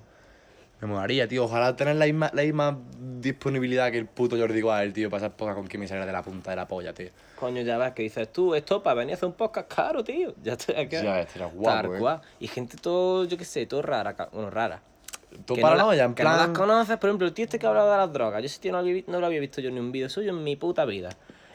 Me 0.79 0.87
molaría, 0.87 1.27
tío. 1.27 1.43
Ojalá 1.43 1.75
tener 1.75 1.95
la 1.95 2.05
misma, 2.05 2.29
la 2.33 2.43
misma 2.43 2.77
disponibilidad 3.19 3.91
que 3.91 3.97
el 3.97 4.06
puto 4.06 4.37
Jordi 4.37 4.61
Wild, 4.61 4.94
tío, 4.94 5.09
para 5.09 5.25
hacer 5.25 5.35
podcast 5.35 5.57
con 5.57 5.67
quien 5.67 5.81
me 5.81 5.87
saliera 5.87 6.06
de 6.06 6.11
la 6.13 6.21
punta 6.21 6.51
de 6.51 6.56
la 6.56 6.67
polla, 6.67 6.94
tío. 6.94 7.09
Coño, 7.35 7.63
ya 7.63 7.77
ves 7.77 7.94
que 7.94 8.03
dices 8.03 8.31
tú, 8.31 8.53
esto 8.53 8.83
para 8.83 8.94
venir 8.94 9.13
a 9.13 9.15
hacer 9.15 9.27
un 9.27 9.33
podcast 9.33 9.73
caro, 9.73 10.03
tío. 10.03 10.33
Ya 10.44 10.53
estoy 10.53 10.75
aquí. 10.75 10.95
Ya 10.95 11.13
ves, 11.15 11.27
estaría 11.27 11.47
guapo, 11.47 12.09
eh. 12.09 12.19
Y 12.39 12.47
gente 12.47 12.77
todo, 12.77 13.25
yo 13.25 13.37
qué 13.37 13.45
sé, 13.45 13.65
todo 13.65 13.81
rara, 13.81 14.15
bueno, 14.31 14.51
rara. 14.51 14.81
Tú 15.45 15.55
Que 15.55 15.61
no 15.61 15.67
la- 15.67 15.73
paranoia, 15.75 16.03
en 16.05 16.15
que 16.15 16.23
no 16.23 16.29
las 16.29 16.39
plan. 16.39 16.53
conoces, 16.53 16.97
por 16.97 17.09
ejemplo, 17.09 17.27
el 17.27 17.33
tío 17.33 17.45
este 17.45 17.59
que 17.59 17.65
ha 17.65 17.69
hablado 17.69 17.91
de 17.91 17.97
las 17.97 18.13
drogas. 18.13 18.41
Yo 18.41 18.45
ese 18.45 18.59
tío 18.59 18.71
no, 18.71 18.77
había 18.79 19.03
no 19.07 19.19
lo 19.19 19.25
había 19.25 19.39
visto 19.39 19.61
yo 19.61 19.69
ni 19.71 19.79
un 19.79 19.91
vídeo 19.91 20.09
suyo 20.09 20.29
en 20.31 20.43
mi 20.43 20.55
puta 20.55 20.85
vida. 20.85 21.09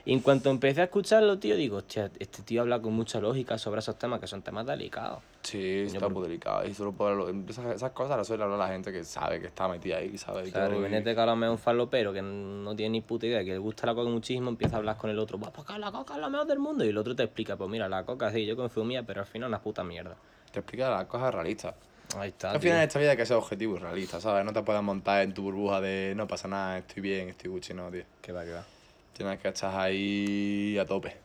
Y 0.04 0.12
en 0.12 0.18
cuanto 0.20 0.50
empecé 0.50 0.80
a 0.80 0.84
escucharlo, 0.84 1.38
tío, 1.38 1.54
digo, 1.54 1.76
hostia, 1.76 2.10
este 2.18 2.42
tío 2.42 2.62
habla 2.62 2.80
con 2.82 2.92
mucha 2.92 3.20
lógica 3.20 3.56
sobre 3.56 3.78
esos 3.78 3.96
temas 3.96 4.18
que 4.18 4.26
son 4.26 4.42
temas 4.42 4.66
delicados. 4.66 5.20
Sí, 5.42 5.84
está 5.86 6.08
muy 6.08 6.24
delicado. 6.24 6.66
Y 6.66 6.74
solo 6.74 6.90
por 6.92 7.32
esas, 7.48 7.76
esas 7.76 7.92
cosas 7.92 8.16
las 8.18 8.26
suele 8.26 8.42
hablar 8.42 8.58
la 8.58 8.66
gente 8.68 8.90
que 8.92 9.04
sabe 9.04 9.40
que 9.40 9.46
está 9.46 9.68
metida 9.68 9.98
ahí, 9.98 10.18
sabe. 10.18 10.50
Claro, 10.50 10.74
y- 10.74 10.78
imagínate 10.78 11.14
que 11.14 11.20
ahora 11.20 11.36
me 11.36 11.46
es 11.46 11.52
un 11.52 11.58
falopero 11.58 12.12
que 12.12 12.20
no 12.20 12.74
tiene 12.74 12.90
ni 12.90 13.00
puta 13.00 13.26
idea, 13.26 13.44
que 13.44 13.52
le 13.52 13.58
gusta 13.58 13.86
la 13.86 13.94
coca 13.94 14.10
muchísimo, 14.10 14.48
empieza 14.50 14.74
a 14.74 14.78
hablar 14.80 14.96
con 14.96 15.08
el 15.08 15.18
otro, 15.20 15.38
pues 15.38 15.64
que 15.66 15.78
la 15.78 15.92
coca 15.92 16.14
es 16.14 16.20
la 16.20 16.28
mejor 16.28 16.48
del 16.48 16.58
mundo. 16.58 16.84
Y 16.84 16.88
el 16.88 16.98
otro 16.98 17.14
te 17.14 17.22
explica, 17.22 17.56
pues 17.56 17.70
mira, 17.70 17.88
la 17.88 18.04
coca 18.04 18.30
sí, 18.32 18.44
yo 18.44 18.56
consumía, 18.56 19.04
pero 19.04 19.20
al 19.20 19.26
final 19.28 19.48
una 19.50 19.60
puta 19.60 19.84
mierda. 19.84 20.16
Te 20.50 20.58
explica 20.58 20.90
las 20.90 21.04
cosas 21.06 21.32
realistas. 21.32 21.74
Ahí 22.16 22.31
está. 22.31 22.50
Al 22.50 22.54
tío. 22.54 22.62
final, 22.62 22.78
en 22.78 22.88
esta 22.88 22.99
vida 22.99 23.11
hay 23.12 23.16
que 23.16 23.26
ser 23.26 23.37
objetivo 23.37 23.76
y 23.76 23.78
realista, 23.78 24.21
¿sabes? 24.21 24.45
No 24.45 24.52
te 24.52 24.62
puedes 24.62 24.83
montar 24.83 25.23
en 25.23 25.35
tu 25.35 25.42
burbuja 25.42 25.81
de 25.81 26.14
no 26.16 26.26
pasa 26.26 26.49
nada, 26.49 26.78
estoy 26.78 27.02
bien, 27.02 27.28
estoy 27.28 27.50
Gucci, 27.50 27.75
no, 27.75 27.90
tío. 27.90 28.04
Que 28.21 28.33
va, 28.33 28.45
que 28.45 28.52
va. 28.52 28.64
Tienes 29.12 29.40
que 29.40 29.49
estar 29.49 29.78
ahí 29.78 30.78
a 30.78 30.87
tope. 30.87 31.16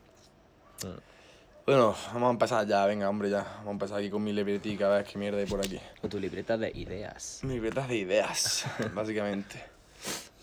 Mm. 0.84 1.18
Bueno, 1.66 1.94
vamos 2.14 2.28
a 2.28 2.32
empezar 2.32 2.66
ya, 2.66 2.86
venga, 2.86 3.10
hombre, 3.10 3.30
ya. 3.30 3.44
Vamos 3.58 3.68
a 3.68 3.72
empezar 3.72 3.98
aquí 4.00 4.10
con 4.10 4.24
mi 4.24 4.32
libretica, 4.32 4.88
a 4.88 4.98
ver 4.98 5.06
qué 5.06 5.18
mierda 5.18 5.40
hay 5.40 5.46
por 5.46 5.60
aquí. 5.60 5.80
Con 6.00 6.10
tu 6.10 6.20
libreta 6.20 6.58
de 6.58 6.72
ideas. 6.74 7.42
Mi 7.44 7.56
libretas 7.56 7.90
de 7.90 7.98
ideas, 7.98 8.66
básicamente. 8.94 9.62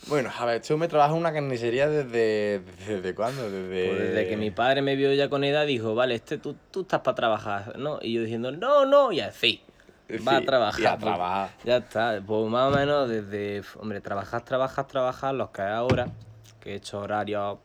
Bueno, 0.07 0.31
a 0.39 0.45
ver, 0.45 0.61
tú 0.61 0.77
me 0.77 0.87
trabajas 0.87 1.15
en 1.15 1.21
una 1.21 1.33
carnicería 1.33 1.89
desde. 1.89 2.61
¿Desde 2.87 3.15
cuándo? 3.15 3.51
Desde. 3.51 3.89
Pues 3.89 4.01
desde 4.01 4.29
que 4.29 4.37
mi 4.37 4.51
padre 4.51 4.83
me 4.83 4.97
vio 4.97 5.15
ya 5.15 5.31
con 5.31 5.45
edad, 5.45 5.67
dijo, 5.67 5.95
vale, 5.95 6.15
este 6.15 6.37
tú, 6.37 6.57
tú 6.71 6.83
estás 6.83 7.01
para 7.01 7.15
trabajar, 7.15 7.79
¿no? 7.79 7.99
Y 8.03 8.13
yo 8.13 8.21
diciendo, 8.21 8.53
no, 8.53 8.85
no, 8.85 9.11
y 9.11 9.21
así. 9.21 9.63
Va 10.26 10.37
a 10.37 10.42
trabajar. 10.42 10.80
y 10.80 10.87
a 10.87 10.90
pues, 10.90 11.00
trabajar. 11.00 11.50
Ya 11.64 11.76
está, 11.78 12.23
pues 12.26 12.50
más 12.50 12.73
o 12.73 12.76
menos 12.76 13.08
desde, 13.08 13.62
hombre, 13.78 14.00
trabajar, 14.00 14.42
trabajar, 14.42 14.87
trabajar, 14.87 15.34
los 15.34 15.50
que 15.50 15.62
hay 15.62 15.73
ahora, 15.73 16.08
que 16.61 16.73
he 16.73 16.75
hecho 16.76 17.00
horarios 17.00 17.58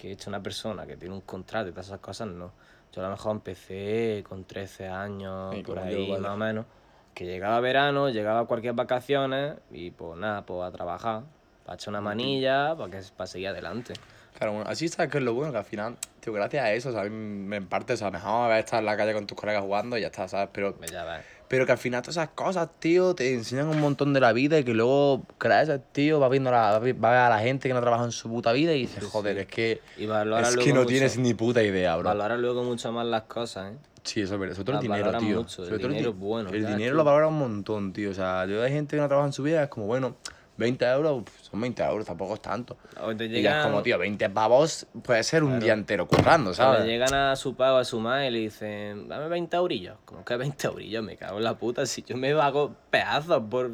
que 0.00 0.08
he 0.08 0.12
hecho 0.12 0.30
una 0.30 0.42
persona 0.42 0.86
que 0.86 0.96
tiene 0.96 1.14
un 1.14 1.20
contrato 1.20 1.68
y 1.68 1.72
todas 1.72 1.88
esas 1.88 2.00
cosas, 2.00 2.28
no. 2.28 2.52
Yo 2.90 3.02
a 3.02 3.04
lo 3.04 3.10
mejor 3.10 3.32
empecé 3.32 4.24
con 4.26 4.44
13 4.44 4.88
años, 4.88 5.54
Sí, 5.54 5.62
por 5.62 5.78
ahí 5.78 6.08
yo, 6.08 6.18
más 6.18 6.30
o 6.32 6.36
menos, 6.38 6.64
que 7.12 7.26
llegaba 7.26 7.60
verano, 7.60 8.08
llegaba 8.08 8.46
cualquier 8.46 8.72
vacaciones 8.72 9.56
y 9.70 9.90
pues 9.90 10.18
nada, 10.18 10.46
pues 10.46 10.66
a 10.66 10.72
trabajar, 10.72 11.24
para 11.66 11.74
echar 11.74 11.90
una 11.90 12.00
manilla, 12.00 12.74
para, 12.76 12.90
que, 12.90 13.02
para 13.14 13.26
seguir 13.26 13.48
adelante. 13.48 13.92
Claro, 14.38 14.54
bueno, 14.54 14.70
así 14.70 14.88
sabes 14.88 15.10
que 15.12 15.18
es 15.18 15.24
lo 15.24 15.34
bueno, 15.34 15.52
que 15.52 15.58
al 15.58 15.64
final, 15.64 15.98
tío, 16.20 16.32
gracias 16.32 16.64
a 16.64 16.72
eso, 16.72 16.92
¿sabes? 16.92 17.12
En 17.12 17.66
parte, 17.68 17.92
o 17.92 17.96
sea, 17.98 18.10
mejor 18.10 18.46
haber 18.46 18.60
estado 18.60 18.80
en 18.80 18.86
la 18.86 18.96
calle 18.96 19.12
con 19.12 19.26
tus 19.26 19.36
colegas 19.36 19.62
jugando 19.62 19.98
y 19.98 20.00
ya 20.00 20.06
está, 20.06 20.26
¿sabes? 20.28 20.48
Pero, 20.50 20.74
ya 20.90 21.04
ves. 21.04 21.39
Pero 21.50 21.66
que 21.66 21.72
al 21.72 21.78
final 21.78 22.00
todas 22.00 22.16
esas 22.16 22.28
cosas, 22.28 22.68
tío, 22.78 23.12
te 23.12 23.34
enseñan 23.34 23.66
un 23.66 23.80
montón 23.80 24.12
de 24.12 24.20
la 24.20 24.32
vida 24.32 24.56
y 24.60 24.62
que 24.62 24.72
luego, 24.72 25.24
gracias, 25.40 25.80
tío, 25.90 26.20
vas 26.20 26.30
viendo 26.30 26.48
la, 26.52 26.78
va 26.78 27.26
a 27.26 27.28
la 27.28 27.40
gente 27.40 27.66
que 27.66 27.74
no 27.74 27.80
trabaja 27.80 28.04
en 28.04 28.12
su 28.12 28.28
puta 28.28 28.52
vida 28.52 28.72
y 28.72 28.82
dices, 28.82 29.02
joder, 29.02 29.36
es 29.38 29.46
que, 29.48 29.80
Y 29.96 30.04
es 30.04 30.56
que 30.56 30.72
no 30.72 30.82
mucho- 30.82 30.86
tienes 30.86 31.18
ni 31.18 31.34
puta 31.34 31.60
idea, 31.60 31.96
bro. 31.96 32.08
Valora 32.08 32.36
luego 32.36 32.62
mucho 32.62 32.92
más 32.92 33.04
las 33.04 33.22
cosas, 33.22 33.72
¿eh? 33.72 33.76
Sí, 34.04 34.20
eso 34.20 34.34
es 34.34 34.40
verdad. 34.40 34.54
Sobre 34.54 34.64
todo 34.66 34.76
el 34.76 34.82
dinero, 34.82 35.18
tío. 35.18 35.38
mucho, 35.38 35.64
el 35.64 35.80
todo 35.80 35.88
dinero 35.88 36.12
bueno, 36.12 36.50
El 36.50 36.64
dinero 36.66 36.94
lo 36.94 37.02
valora 37.02 37.26
un 37.26 37.38
montón, 37.40 37.92
tío. 37.92 38.10
O 38.10 38.14
sea, 38.14 38.46
yo 38.46 38.62
hay 38.62 38.70
gente 38.70 38.94
que 38.96 39.02
no 39.02 39.08
trabaja 39.08 39.26
en 39.26 39.32
su 39.32 39.42
vida, 39.42 39.64
es 39.64 39.68
como, 39.70 39.86
bueno, 39.86 40.18
20 40.60 40.84
euros, 40.84 41.22
pues, 41.24 41.36
son 41.50 41.60
20 41.60 41.82
euros, 41.82 42.06
tampoco 42.06 42.34
es 42.34 42.42
tanto. 42.42 42.76
O 43.02 43.16
te 43.16 43.26
Y 43.26 43.44
es 43.46 43.56
como, 43.64 43.82
tío, 43.82 43.98
20 43.98 44.28
pavos 44.30 44.86
puede 45.02 45.22
ser 45.24 45.42
un 45.42 45.50
Claro. 45.50 45.64
día 45.64 45.72
entero 45.72 46.06
currando, 46.06 46.50
o 46.50 46.52
le 46.52 46.56
¿sabes? 46.56 46.84
llegan 46.84 47.14
a 47.14 47.34
su 47.34 47.54
pago, 47.56 47.78
a 47.78 47.84
su 47.84 47.98
madre 47.98 48.28
y 48.28 48.30
le 48.30 48.38
dicen, 48.40 49.08
dame 49.08 49.28
20 49.28 49.56
eurillos. 49.56 49.96
Como 50.04 50.24
que 50.24 50.36
20 50.36 50.66
eurillos, 50.68 51.02
me 51.02 51.16
cago 51.16 51.38
en 51.38 51.44
la 51.44 51.54
puta. 51.56 51.84
Si 51.86 52.02
yo 52.02 52.16
me 52.16 52.30
hago 52.32 52.74
pedazos 52.90 53.42
por 53.50 53.70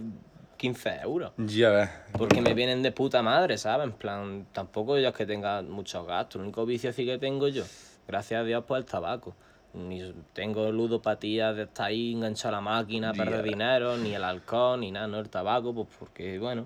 15 0.57 1.00
euros. 1.02 1.33
Ya 1.37 1.71
ves. 1.71 1.90
Porque 2.16 2.40
me 2.40 2.55
vienen 2.55 2.83
de 2.83 2.93
puta 2.93 3.21
madre, 3.23 3.59
¿sabes? 3.59 3.87
En 3.88 3.93
plan, 3.93 4.47
tampoco 4.52 4.97
yo 4.97 5.09
es 5.09 5.14
que 5.14 5.26
tenga 5.26 5.61
muchos 5.62 6.07
gastos. 6.07 6.37
El 6.37 6.43
único 6.43 6.64
vicio 6.64 6.93
sí 6.93 7.05
que 7.05 7.19
tengo 7.19 7.49
yo, 7.49 7.64
gracias 8.07 8.40
a 8.40 8.45
Dios, 8.45 8.64
pues 8.66 8.78
el 8.78 8.87
tabaco. 8.87 9.35
Ni 9.75 10.14
tengo 10.33 10.73
ludopatía 10.73 11.52
de 11.52 11.64
estar 11.64 11.87
ahí 11.88 12.12
enganchado 12.14 12.55
a 12.55 12.59
la 12.59 12.61
máquina, 12.62 13.12
perder 13.12 13.43
dinero, 13.43 13.99
ni 13.99 14.14
el 14.14 14.25
alcohol, 14.25 14.81
ni 14.81 14.90
nada, 14.90 15.07
no 15.09 15.19
el 15.19 15.28
tabaco, 15.28 15.75
pues 15.75 15.88
porque, 15.99 16.38
bueno, 16.38 16.64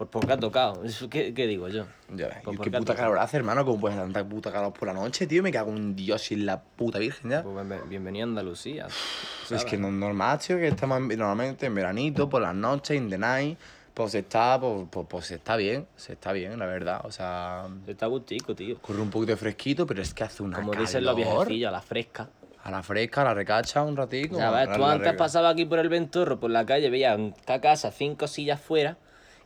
pues 0.00 0.08
porque 0.10 0.32
ha 0.32 0.38
tocado. 0.38 0.82
Eso, 0.82 1.10
¿qué, 1.10 1.34
qué 1.34 1.46
digo 1.46 1.68
yo? 1.68 1.84
Ya 2.08 2.28
ves. 2.28 2.36
Pues 2.42 2.54
¿Y 2.54 2.56
porque 2.56 2.70
qué 2.70 2.78
puta 2.78 2.94
calor 2.94 3.18
hace, 3.18 3.36
hermano? 3.36 3.66
¿Cómo 3.66 3.78
puedes 3.78 3.98
tanta 3.98 4.24
puta 4.26 4.50
calor 4.50 4.72
por 4.72 4.88
la 4.88 4.94
noche, 4.94 5.26
tío? 5.26 5.42
Me 5.42 5.52
cago 5.52 5.72
en 5.72 5.94
Dios 5.94 6.30
y 6.30 6.34
en 6.34 6.46
la 6.46 6.58
puta 6.62 6.98
virgen 6.98 7.30
ya. 7.30 7.42
Pues 7.42 7.68
bien- 7.68 7.82
bienvenido 7.86 8.24
a 8.24 8.28
Andalucía. 8.30 8.86
Es 8.86 8.94
¿sabes? 9.48 9.64
que 9.66 9.76
no 9.76 9.88
es 9.88 9.92
normal, 9.92 10.38
tío, 10.38 10.56
que 10.56 10.68
estamos 10.68 10.96
en- 10.98 11.08
normalmente 11.18 11.66
en 11.66 11.74
veranito, 11.74 12.30
por 12.30 12.40
las 12.40 12.54
noches, 12.54 12.96
in 12.96 13.10
the 13.10 13.18
night, 13.18 13.58
pues 13.92 14.14
está, 14.14 14.58
pues, 14.58 14.86
pues, 14.90 15.06
pues 15.06 15.26
se 15.26 15.34
está 15.34 15.56
bien, 15.56 15.86
se 15.96 16.14
está 16.14 16.32
bien, 16.32 16.58
la 16.58 16.64
verdad. 16.64 17.02
O 17.04 17.12
sea, 17.12 17.66
Está 17.86 18.06
gustico, 18.06 18.54
tío. 18.54 18.78
corre 18.80 19.02
un 19.02 19.10
poquito 19.10 19.32
de 19.32 19.36
fresquito, 19.36 19.86
pero 19.86 20.00
es 20.00 20.14
que 20.14 20.24
hace 20.24 20.42
una 20.42 20.56
Como 20.56 20.70
calor. 20.70 20.86
dicen 20.86 21.04
los 21.04 21.14
viejecillos, 21.14 21.68
a 21.68 21.72
la 21.72 21.82
fresca. 21.82 22.30
A 22.64 22.70
la 22.70 22.82
fresca, 22.82 23.20
a 23.20 23.24
la 23.24 23.34
recacha 23.34 23.82
un 23.82 23.96
ratico. 23.98 24.38
Ya 24.38 24.50
ves, 24.50 24.72
tú 24.74 24.82
antes 24.82 25.12
pasabas 25.12 25.52
aquí 25.52 25.66
por 25.66 25.78
el 25.78 25.90
Ventorro, 25.90 26.40
por 26.40 26.50
la 26.50 26.64
calle, 26.64 26.88
veías 26.88 27.18
cada 27.44 27.60
casa 27.60 27.90
cinco 27.90 28.26
sillas 28.26 28.58
fuera 28.60 28.96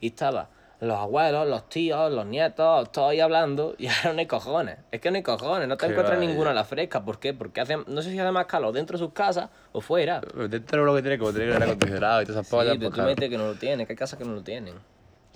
y 0.05 0.09
estaba 0.09 0.51
los 0.81 0.99
abuelos, 0.99 1.49
los 1.49 1.67
tíos, 1.71 2.13
los 2.13 2.27
nietos, 2.27 2.93
todos 2.93 3.11
ahí 3.11 3.21
hablando 3.21 3.75
y 3.79 3.87
ahora 3.87 4.13
no 4.13 4.19
hay 4.19 4.27
cojones. 4.27 4.77
Es 4.93 5.01
que 5.01 5.11
no 5.11 5.17
hay 5.17 5.23
cojones, 5.23 5.67
no 5.67 5.77
te 5.79 5.87
encuentras 5.87 6.19
vaya. 6.19 6.29
ninguna 6.29 6.51
a 6.51 6.55
la 6.55 6.65
fresca. 6.65 7.03
¿Por 7.03 7.19
qué? 7.19 7.33
Porque 7.33 7.61
hace, 7.63 7.79
no 7.87 8.03
sé 8.03 8.11
si 8.11 8.19
hace 8.19 8.31
más 8.33 8.45
calor 8.47 8.75
dentro 8.75 8.99
de 8.99 9.05
sus 9.05 9.15
casas 9.15 9.49
o 9.73 9.81
fuera. 9.81 10.21
Dentro 10.21 10.81
de 10.81 10.85
lo 10.87 10.95
que 10.95 11.01
tiene, 11.03 11.19
como 11.19 11.31
tiene 11.31 11.47
el 11.47 11.53
aire 11.55 11.65
acondicionado 11.65 12.21
y 12.21 12.27
todas 12.27 12.37
esas 12.41 12.47
Sí, 12.47 12.51
pollas, 12.51 12.77
pero 12.77 12.91
pues 12.91 12.95
tú 12.95 13.01
metes 13.03 13.31
que 13.31 13.39
no 13.39 13.47
lo 13.47 13.55
tienen, 13.55 13.87
que 13.87 13.93
hay 13.95 13.97
casas 13.97 14.19
que 14.19 14.25
no 14.27 14.35
lo 14.35 14.43
tienen. 14.43 14.75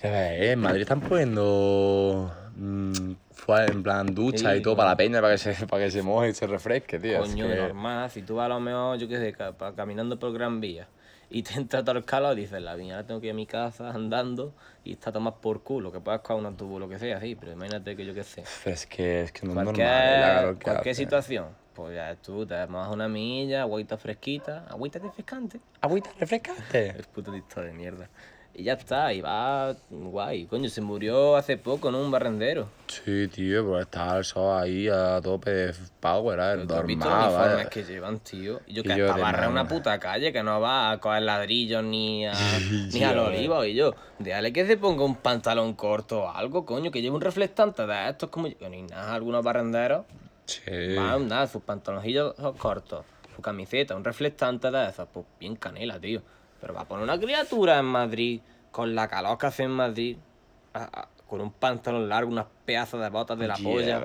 Ya 0.02 0.10
ves, 0.10 0.42
en 0.52 0.58
Madrid 0.60 0.82
están 0.82 1.00
poniendo 1.00 2.30
mm, 2.56 3.12
en 3.48 3.82
plan 3.82 4.14
ducha 4.14 4.38
Sí, 4.38 4.58
y 4.58 4.62
todo 4.62 4.75
coño. 4.75 4.76
para 4.76 4.90
la 4.90 4.96
peña, 4.96 5.20
para 5.20 5.32
que 5.34 5.38
se, 5.38 5.66
para 5.66 5.84
que 5.84 5.90
se 5.90 6.02
moje 6.02 6.28
y 6.28 6.34
se 6.34 6.46
refresque, 6.46 6.98
tío. 6.98 7.22
es 7.25 7.30
Coño, 7.30 7.46
que- 7.48 7.56
normal, 7.56 8.10
si 8.10 8.22
tú 8.22 8.37
vas 8.37 8.46
a 8.46 8.48
lo 8.50 8.60
mejor, 8.60 8.98
yo 8.98 9.08
qué 9.08 9.16
sé, 9.16 9.37
caminando 9.75 10.18
por 10.18 10.32
Gran 10.32 10.60
Vía 10.60 10.87
y 11.30 11.42
te 11.42 11.54
entra 11.54 11.80
el 11.80 12.04
calor, 12.04 12.35
dices, 12.35 12.61
la 12.62 12.75
viña, 12.75 12.94
ahora 12.97 13.06
tengo 13.06 13.20
que 13.20 13.26
ir 13.26 13.32
a 13.32 13.37
mi 13.37 13.47
casa 13.47 13.90
andando 13.90 14.54
y 14.85 14.92
está 14.92 15.12
tomado 15.12 15.40
por 15.40 15.62
culo, 15.62 15.92
que 15.92 16.00
puedas 16.00 16.20
coger 16.23 16.40
un 16.40 16.47
autobús, 16.47 16.80
lo 16.80 16.88
que 16.88 16.99
sea, 16.99 17.20
sí, 17.20 17.35
pero 17.35 17.52
imagínate 17.52 17.97
que 17.97 18.06
yo 18.06 18.14
qué 18.14 18.25
sé. 18.25 18.44
Pero 18.64 18.75
es 18.75 18.87
que, 18.87 19.23
es 19.23 19.32
que 19.32 19.47
no 19.47 19.52
es 19.52 19.66
normal 19.66 20.56
que 20.58 20.64
cualquier 20.64 20.92
hace. 20.92 21.02
situación, 21.02 21.49
pues 21.75 21.94
ya 21.94 22.16
tú 22.16 22.47
te 22.47 22.66
mojas 22.66 22.92
una 22.92 23.08
milla, 23.08 23.62
agüita 23.62 23.99
fresquita, 23.99 24.66
agüita 24.68 24.99
refrescante, 24.99 25.61
Agüita, 25.80 26.11
refrescante. 26.18 26.88
es 26.99 27.06
puto 27.06 27.30
listo 27.32 27.61
de 27.61 27.73
mierda. 27.73 28.08
Y 28.58 28.64
ya 28.64 28.72
está, 28.72 29.12
y 29.12 29.20
va 29.20 29.72
guay, 29.88 30.46
coño, 30.46 30.68
se 30.68 30.80
murió 30.80 31.36
hace 31.36 31.56
poco, 31.56 31.92
¿no? 31.92 32.00
Un 32.00 32.10
barrendero. 32.10 32.68
Sí, 32.88 33.28
tío, 33.28 33.64
pues 33.64 33.82
está 33.82 34.18
el 34.18 34.24
sol 34.24 34.60
ahí 34.60 34.88
a 34.88 35.20
tope 35.22 35.48
de 35.52 35.74
power, 36.00 36.40
¿eh? 36.40 36.66
¿Tú 36.66 36.74
has 36.74 36.84
visto 36.84 37.04
los 37.04 37.16
Normal, 37.18 37.28
uniformes 37.28 37.68
que 37.68 37.84
llevan, 37.84 38.18
tío? 38.18 38.60
Y 38.66 38.72
yo 38.74 38.82
que 38.82 38.94
de 38.94 39.12
barrer 39.12 39.48
una 39.48 39.68
puta 39.68 39.96
calle 40.00 40.32
que 40.32 40.42
no 40.42 40.60
va 40.60 40.90
a 40.90 40.98
coger 40.98 41.22
ladrillos 41.22 41.84
ni 41.84 42.26
a 42.26 42.32
ni 42.92 43.04
a 43.04 43.10
olivo. 43.22 43.64
Y 43.64 43.74
yo, 43.74 43.94
déjale 44.18 44.52
que 44.52 44.66
se 44.66 44.76
ponga 44.76 45.04
un 45.04 45.14
pantalón 45.14 45.74
corto 45.74 46.22
o 46.24 46.28
algo, 46.28 46.66
coño, 46.66 46.90
que 46.90 47.00
lleve 47.00 47.14
un 47.14 47.22
reflectante 47.22 47.86
de 47.86 48.08
estos 48.10 48.28
como 48.28 48.48
yo. 48.48 48.68
Ni 48.68 48.82
nada, 48.82 49.14
algunos 49.14 49.44
barrenderos 49.44 50.04
Sí. 50.46 50.96
van, 50.96 51.28
nada, 51.28 51.46
sus 51.46 51.62
pantaloncillos 51.62 52.34
son 52.36 52.56
cortos, 52.56 53.04
su 53.36 53.40
camiseta, 53.40 53.94
un 53.94 54.02
reflectante 54.02 54.68
de 54.72 54.88
esos, 54.88 55.06
pues 55.12 55.26
bien 55.38 55.54
canela, 55.54 56.00
tío. 56.00 56.22
Pero 56.60 56.74
va 56.74 56.82
a 56.82 56.84
poner 56.84 57.04
una 57.04 57.18
criatura 57.18 57.78
en 57.78 57.84
Madrid, 57.84 58.40
con 58.70 58.94
la 58.94 59.08
calor 59.08 59.38
que 59.38 59.46
hace 59.46 59.62
en 59.64 59.70
Madrid, 59.70 60.16
a- 60.74 60.84
a- 61.02 61.08
con 61.26 61.40
un 61.40 61.52
pantalón 61.52 62.08
largo, 62.08 62.30
unas 62.30 62.46
pedazos 62.64 63.00
de 63.00 63.08
botas 63.10 63.38
de 63.38 63.46
la 63.46 63.56
polla. 63.56 64.00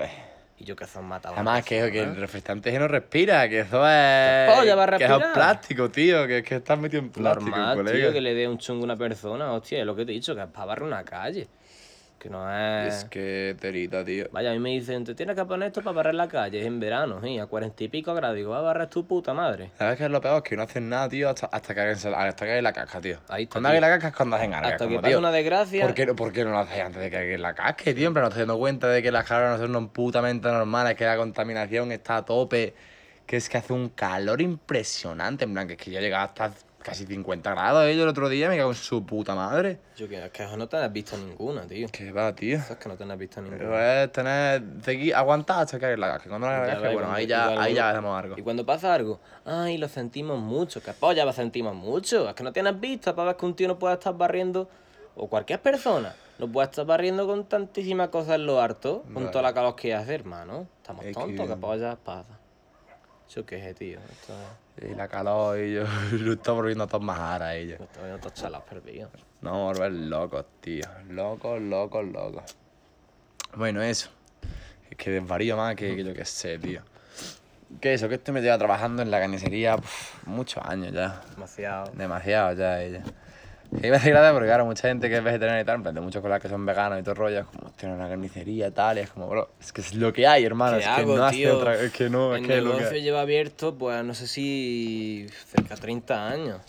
Y 0.56 0.64
yo 0.64 0.76
que 0.76 0.86
son 0.86 1.04
matados. 1.06 1.36
Además, 1.36 1.64
que, 1.64 1.90
que 1.90 2.00
el 2.00 2.14
refrescante 2.14 2.70
que 2.70 2.78
no 2.78 2.86
respira, 2.86 3.48
que 3.48 3.60
eso 3.60 3.84
es. 3.88 4.54
polla 4.56 4.76
va 4.76 4.84
a 4.84 4.86
Que 4.98 5.04
eso 5.04 5.14
es 5.14 5.20
respirar. 5.20 5.32
plástico, 5.32 5.90
tío, 5.90 6.26
que, 6.28 6.44
que 6.44 6.56
estás 6.56 6.78
metido 6.78 7.02
en 7.02 7.10
plástico, 7.10 7.50
Normal, 7.50 7.76
colega. 7.76 7.96
tío, 7.98 8.12
que 8.12 8.20
le 8.20 8.34
dé 8.34 8.46
un 8.46 8.58
chungo 8.58 8.82
a 8.82 8.84
una 8.84 8.96
persona, 8.96 9.50
hostia, 9.52 9.80
es 9.80 9.86
lo 9.86 9.96
que 9.96 10.04
te 10.06 10.12
he 10.12 10.14
dicho, 10.14 10.32
que 10.36 10.42
es 10.42 10.46
para 10.48 10.66
barrer 10.66 10.84
una 10.84 11.02
calle. 11.04 11.48
Que 12.24 12.30
no 12.30 12.50
es... 12.50 12.94
Es 12.94 13.04
que 13.04 13.54
terita, 13.60 14.02
tío. 14.02 14.28
Vaya, 14.32 14.50
a 14.50 14.54
mí 14.54 14.58
me 14.58 14.70
dicen, 14.70 15.04
te 15.04 15.14
tienes 15.14 15.36
que 15.36 15.44
poner 15.44 15.66
esto 15.66 15.82
para 15.82 15.96
barrer 15.96 16.14
la 16.14 16.26
calle, 16.26 16.58
es 16.58 16.64
en 16.64 16.80
verano, 16.80 17.20
sí, 17.22 17.38
a 17.38 17.44
cuarenta 17.44 17.84
y 17.84 17.88
pico 17.88 18.14
grados, 18.14 18.34
digo, 18.34 18.48
va 18.52 18.60
a 18.60 18.62
barrer 18.62 18.88
tu 18.88 19.06
puta 19.06 19.34
madre. 19.34 19.72
¿Sabes 19.76 19.98
qué 19.98 20.06
es 20.06 20.10
lo 20.10 20.22
peor? 20.22 20.42
Que 20.42 20.56
no 20.56 20.62
hacen 20.62 20.88
nada, 20.88 21.06
tío, 21.06 21.28
hasta, 21.28 21.48
hasta 21.48 21.74
que 21.74 21.82
que 21.94 22.50
hagan 22.50 22.64
la 22.64 22.72
casca, 22.72 22.98
tío. 23.02 23.18
Ahí 23.28 23.42
está, 23.42 23.52
Cuando 23.60 23.72
tío. 23.72 23.80
la 23.82 23.88
casca 23.88 24.08
es 24.08 24.14
cuando 24.16 24.36
hacen 24.36 24.54
algo. 24.54 24.68
Hasta 24.68 24.84
que 24.84 24.88
como, 24.88 25.00
pase 25.02 25.10
tío, 25.10 25.18
una 25.18 25.30
desgracia... 25.32 25.84
¿Por 25.84 25.92
qué, 25.94 26.06
no- 26.06 26.16
por 26.16 26.32
qué 26.32 26.44
no 26.46 26.52
lo 26.52 26.60
hacéis 26.60 26.82
antes 26.84 27.02
de 27.02 27.10
que 27.10 27.16
hagan 27.18 27.42
la 27.42 27.54
casca, 27.54 27.84
tío? 27.94 28.10
Plan, 28.10 28.22
no 28.22 28.28
estoy 28.28 28.40
dando 28.40 28.56
cuenta 28.58 28.88
de 28.88 29.02
que 29.02 29.12
las 29.12 29.28
calores 29.28 29.60
no 29.60 29.74
son 29.74 29.88
putamente 29.90 30.48
normales, 30.48 30.94
que 30.96 31.04
la 31.04 31.18
contaminación 31.18 31.92
está 31.92 32.16
a 32.16 32.24
tope, 32.24 32.72
que 33.26 33.36
es 33.36 33.50
que 33.50 33.58
hace 33.58 33.74
un 33.74 33.90
calor 33.90 34.40
impresionante. 34.40 35.44
En 35.44 35.52
plan, 35.52 35.66
que 35.68 35.74
es 35.74 35.78
que 35.78 35.90
yo 35.90 36.00
llegaba 36.00 36.24
hasta 36.24 36.52
casi 36.84 37.06
50 37.06 37.50
grados 37.50 37.86
ellos 37.86 38.02
el 38.02 38.08
otro 38.10 38.28
día, 38.28 38.48
me 38.50 38.58
cago 38.58 38.70
en 38.70 38.76
su 38.76 39.04
puta 39.06 39.34
madre. 39.34 39.78
Yo 39.96 40.06
que, 40.06 40.22
es 40.22 40.30
que 40.30 40.46
no 40.56 40.68
te 40.68 40.76
has 40.76 40.92
visto 40.92 41.16
ninguna, 41.16 41.62
tío. 41.66 41.88
Que 41.90 42.12
va, 42.12 42.34
tío. 42.34 42.58
Es 42.58 42.76
que 42.76 42.88
no 42.90 42.94
te 42.96 43.04
has 43.04 43.18
visto 43.18 43.42
Pero 43.42 43.56
ninguna. 43.56 44.02
es 44.04 44.12
tener, 44.12 44.62
seguir, 44.84 45.14
aguantar 45.14 45.62
hasta 45.62 45.78
que 45.80 45.96
la 45.96 46.08
casca. 46.08 46.28
Cuando 46.28 46.46
la 46.46 46.60
ves, 46.60 46.78
bueno, 46.78 46.92
cuando- 46.92 47.12
ahí 47.14 47.26
ya, 47.26 47.60
ahí 47.60 47.74
ya 47.74 47.90
hacemos 47.90 48.22
algo. 48.22 48.34
Y 48.38 48.42
cuando 48.42 48.66
pasa 48.66 48.92
algo, 48.94 49.18
ay, 49.46 49.78
lo 49.78 49.88
sentimos 49.88 50.38
mucho, 50.38 50.82
que 50.82 50.92
polla 50.92 51.24
lo 51.24 51.32
sentimos 51.32 51.74
mucho. 51.74 52.28
Es 52.28 52.34
que 52.34 52.44
no 52.44 52.52
tienes 52.52 52.78
vista 52.78 53.14
para 53.16 53.28
ver 53.28 53.36
que 53.36 53.46
un 53.46 53.56
tío 53.56 53.66
no 53.66 53.78
puede 53.78 53.94
estar 53.94 54.14
barriendo, 54.14 54.68
o 55.16 55.26
cualquier 55.28 55.62
persona, 55.62 56.14
no 56.38 56.48
puede 56.52 56.66
estar 56.66 56.84
barriendo 56.84 57.26
con 57.26 57.44
tantísimas 57.48 58.08
cosas 58.08 58.34
en 58.34 58.44
lo 58.46 58.60
harto, 58.60 59.02
con 59.04 59.14
Vale. 59.14 59.28
toda 59.28 59.42
la 59.42 59.54
calor 59.54 59.74
que 59.74 59.94
hace, 59.94 60.14
hermano. 60.14 60.66
Estamos 60.82 61.04
Es 61.06 61.14
tontos, 61.14 61.46
que- 61.46 61.54
que 61.54 61.56
polla 61.58 61.96
pasa. 61.96 62.38
Yo 63.30 63.44
qué 63.46 63.60
sé, 63.60 63.74
tío. 63.74 63.98
Esto 63.98 64.34
es... 64.76 64.90
Y 64.90 64.94
la 64.94 65.08
calor 65.08 65.58
y 65.58 65.74
yo 65.74 65.84
lo 66.12 66.32
estamos 66.32 66.60
volviendo 66.62 66.86
todos 66.86 67.02
más 67.02 67.40
a 67.40 67.54
ellos. 67.54 67.78
Me 67.78 67.86
estoy 67.86 68.04
viendo 68.04 68.30
chalados 68.30 68.68
perdidos. 68.68 69.10
No 69.40 69.68
a 69.68 69.72
volver 69.72 69.92
locos, 69.92 70.44
tío. 70.60 70.84
Locos, 71.08 71.60
locos, 71.60 72.04
locos. 72.06 72.42
Bueno, 73.54 73.82
eso. 73.82 74.10
Es 74.90 74.96
que 74.96 75.10
desvarío 75.10 75.56
más 75.56 75.76
que, 75.76 75.94
que 75.96 76.04
yo 76.04 76.14
qué 76.14 76.24
sé, 76.24 76.58
tío. 76.58 76.82
Que 77.80 77.94
eso, 77.94 78.08
que 78.08 78.16
esto 78.16 78.32
me 78.32 78.40
lleva 78.40 78.58
trabajando 78.58 79.02
en 79.02 79.10
la 79.10 79.20
carnicería 79.20 79.76
muchos 80.26 80.62
años 80.64 80.92
ya. 80.92 81.22
Demasiado. 81.34 81.92
Demasiado 81.94 82.52
ya 82.54 82.82
ella. 82.82 83.02
Y 83.72 83.90
me 83.90 83.96
hace 83.96 84.10
gracia 84.10 84.32
porque, 84.32 84.46
claro, 84.46 84.64
mucha 84.66 84.88
gente 84.88 85.08
que 85.08 85.16
es 85.16 85.24
vegetariana 85.24 85.60
y 85.60 85.64
tal, 85.64 85.76
en 85.76 85.82
plan, 85.82 85.94
de 85.94 86.00
muchos 86.00 86.22
colegas 86.22 86.40
que 86.40 86.48
son 86.48 86.64
veganos 86.64 86.98
y 87.00 87.02
todo 87.02 87.14
rollo, 87.14 87.40
es 87.40 87.46
como, 87.46 87.70
tienen 87.72 87.98
una 87.98 88.08
carnicería 88.08 88.68
y 88.68 88.70
tal, 88.70 88.98
y 88.98 89.00
es 89.00 89.10
como, 89.10 89.28
bro, 89.28 89.50
es 89.60 89.72
que 89.72 89.80
es 89.80 89.94
lo 89.94 90.12
que 90.12 90.26
hay, 90.26 90.44
hermano, 90.44 90.78
¿Qué 90.78 90.84
es 90.84 90.88
que 90.90 91.00
hago, 91.00 91.16
no 91.16 91.24
hace 91.24 91.50
otra, 91.50 91.74
es 91.74 91.92
que 91.92 92.08
no, 92.08 92.36
es 92.36 92.42
que 92.46 92.56
es 92.58 92.62
lo 92.62 92.70
que 92.70 92.76
negocio 92.78 92.98
lleva 92.98 93.20
abierto, 93.22 93.76
pues 93.76 94.04
no 94.04 94.14
sé 94.14 94.26
si 94.26 95.26
cerca 95.46 95.74
de 95.74 95.80
30 95.80 96.28
años. 96.28 96.60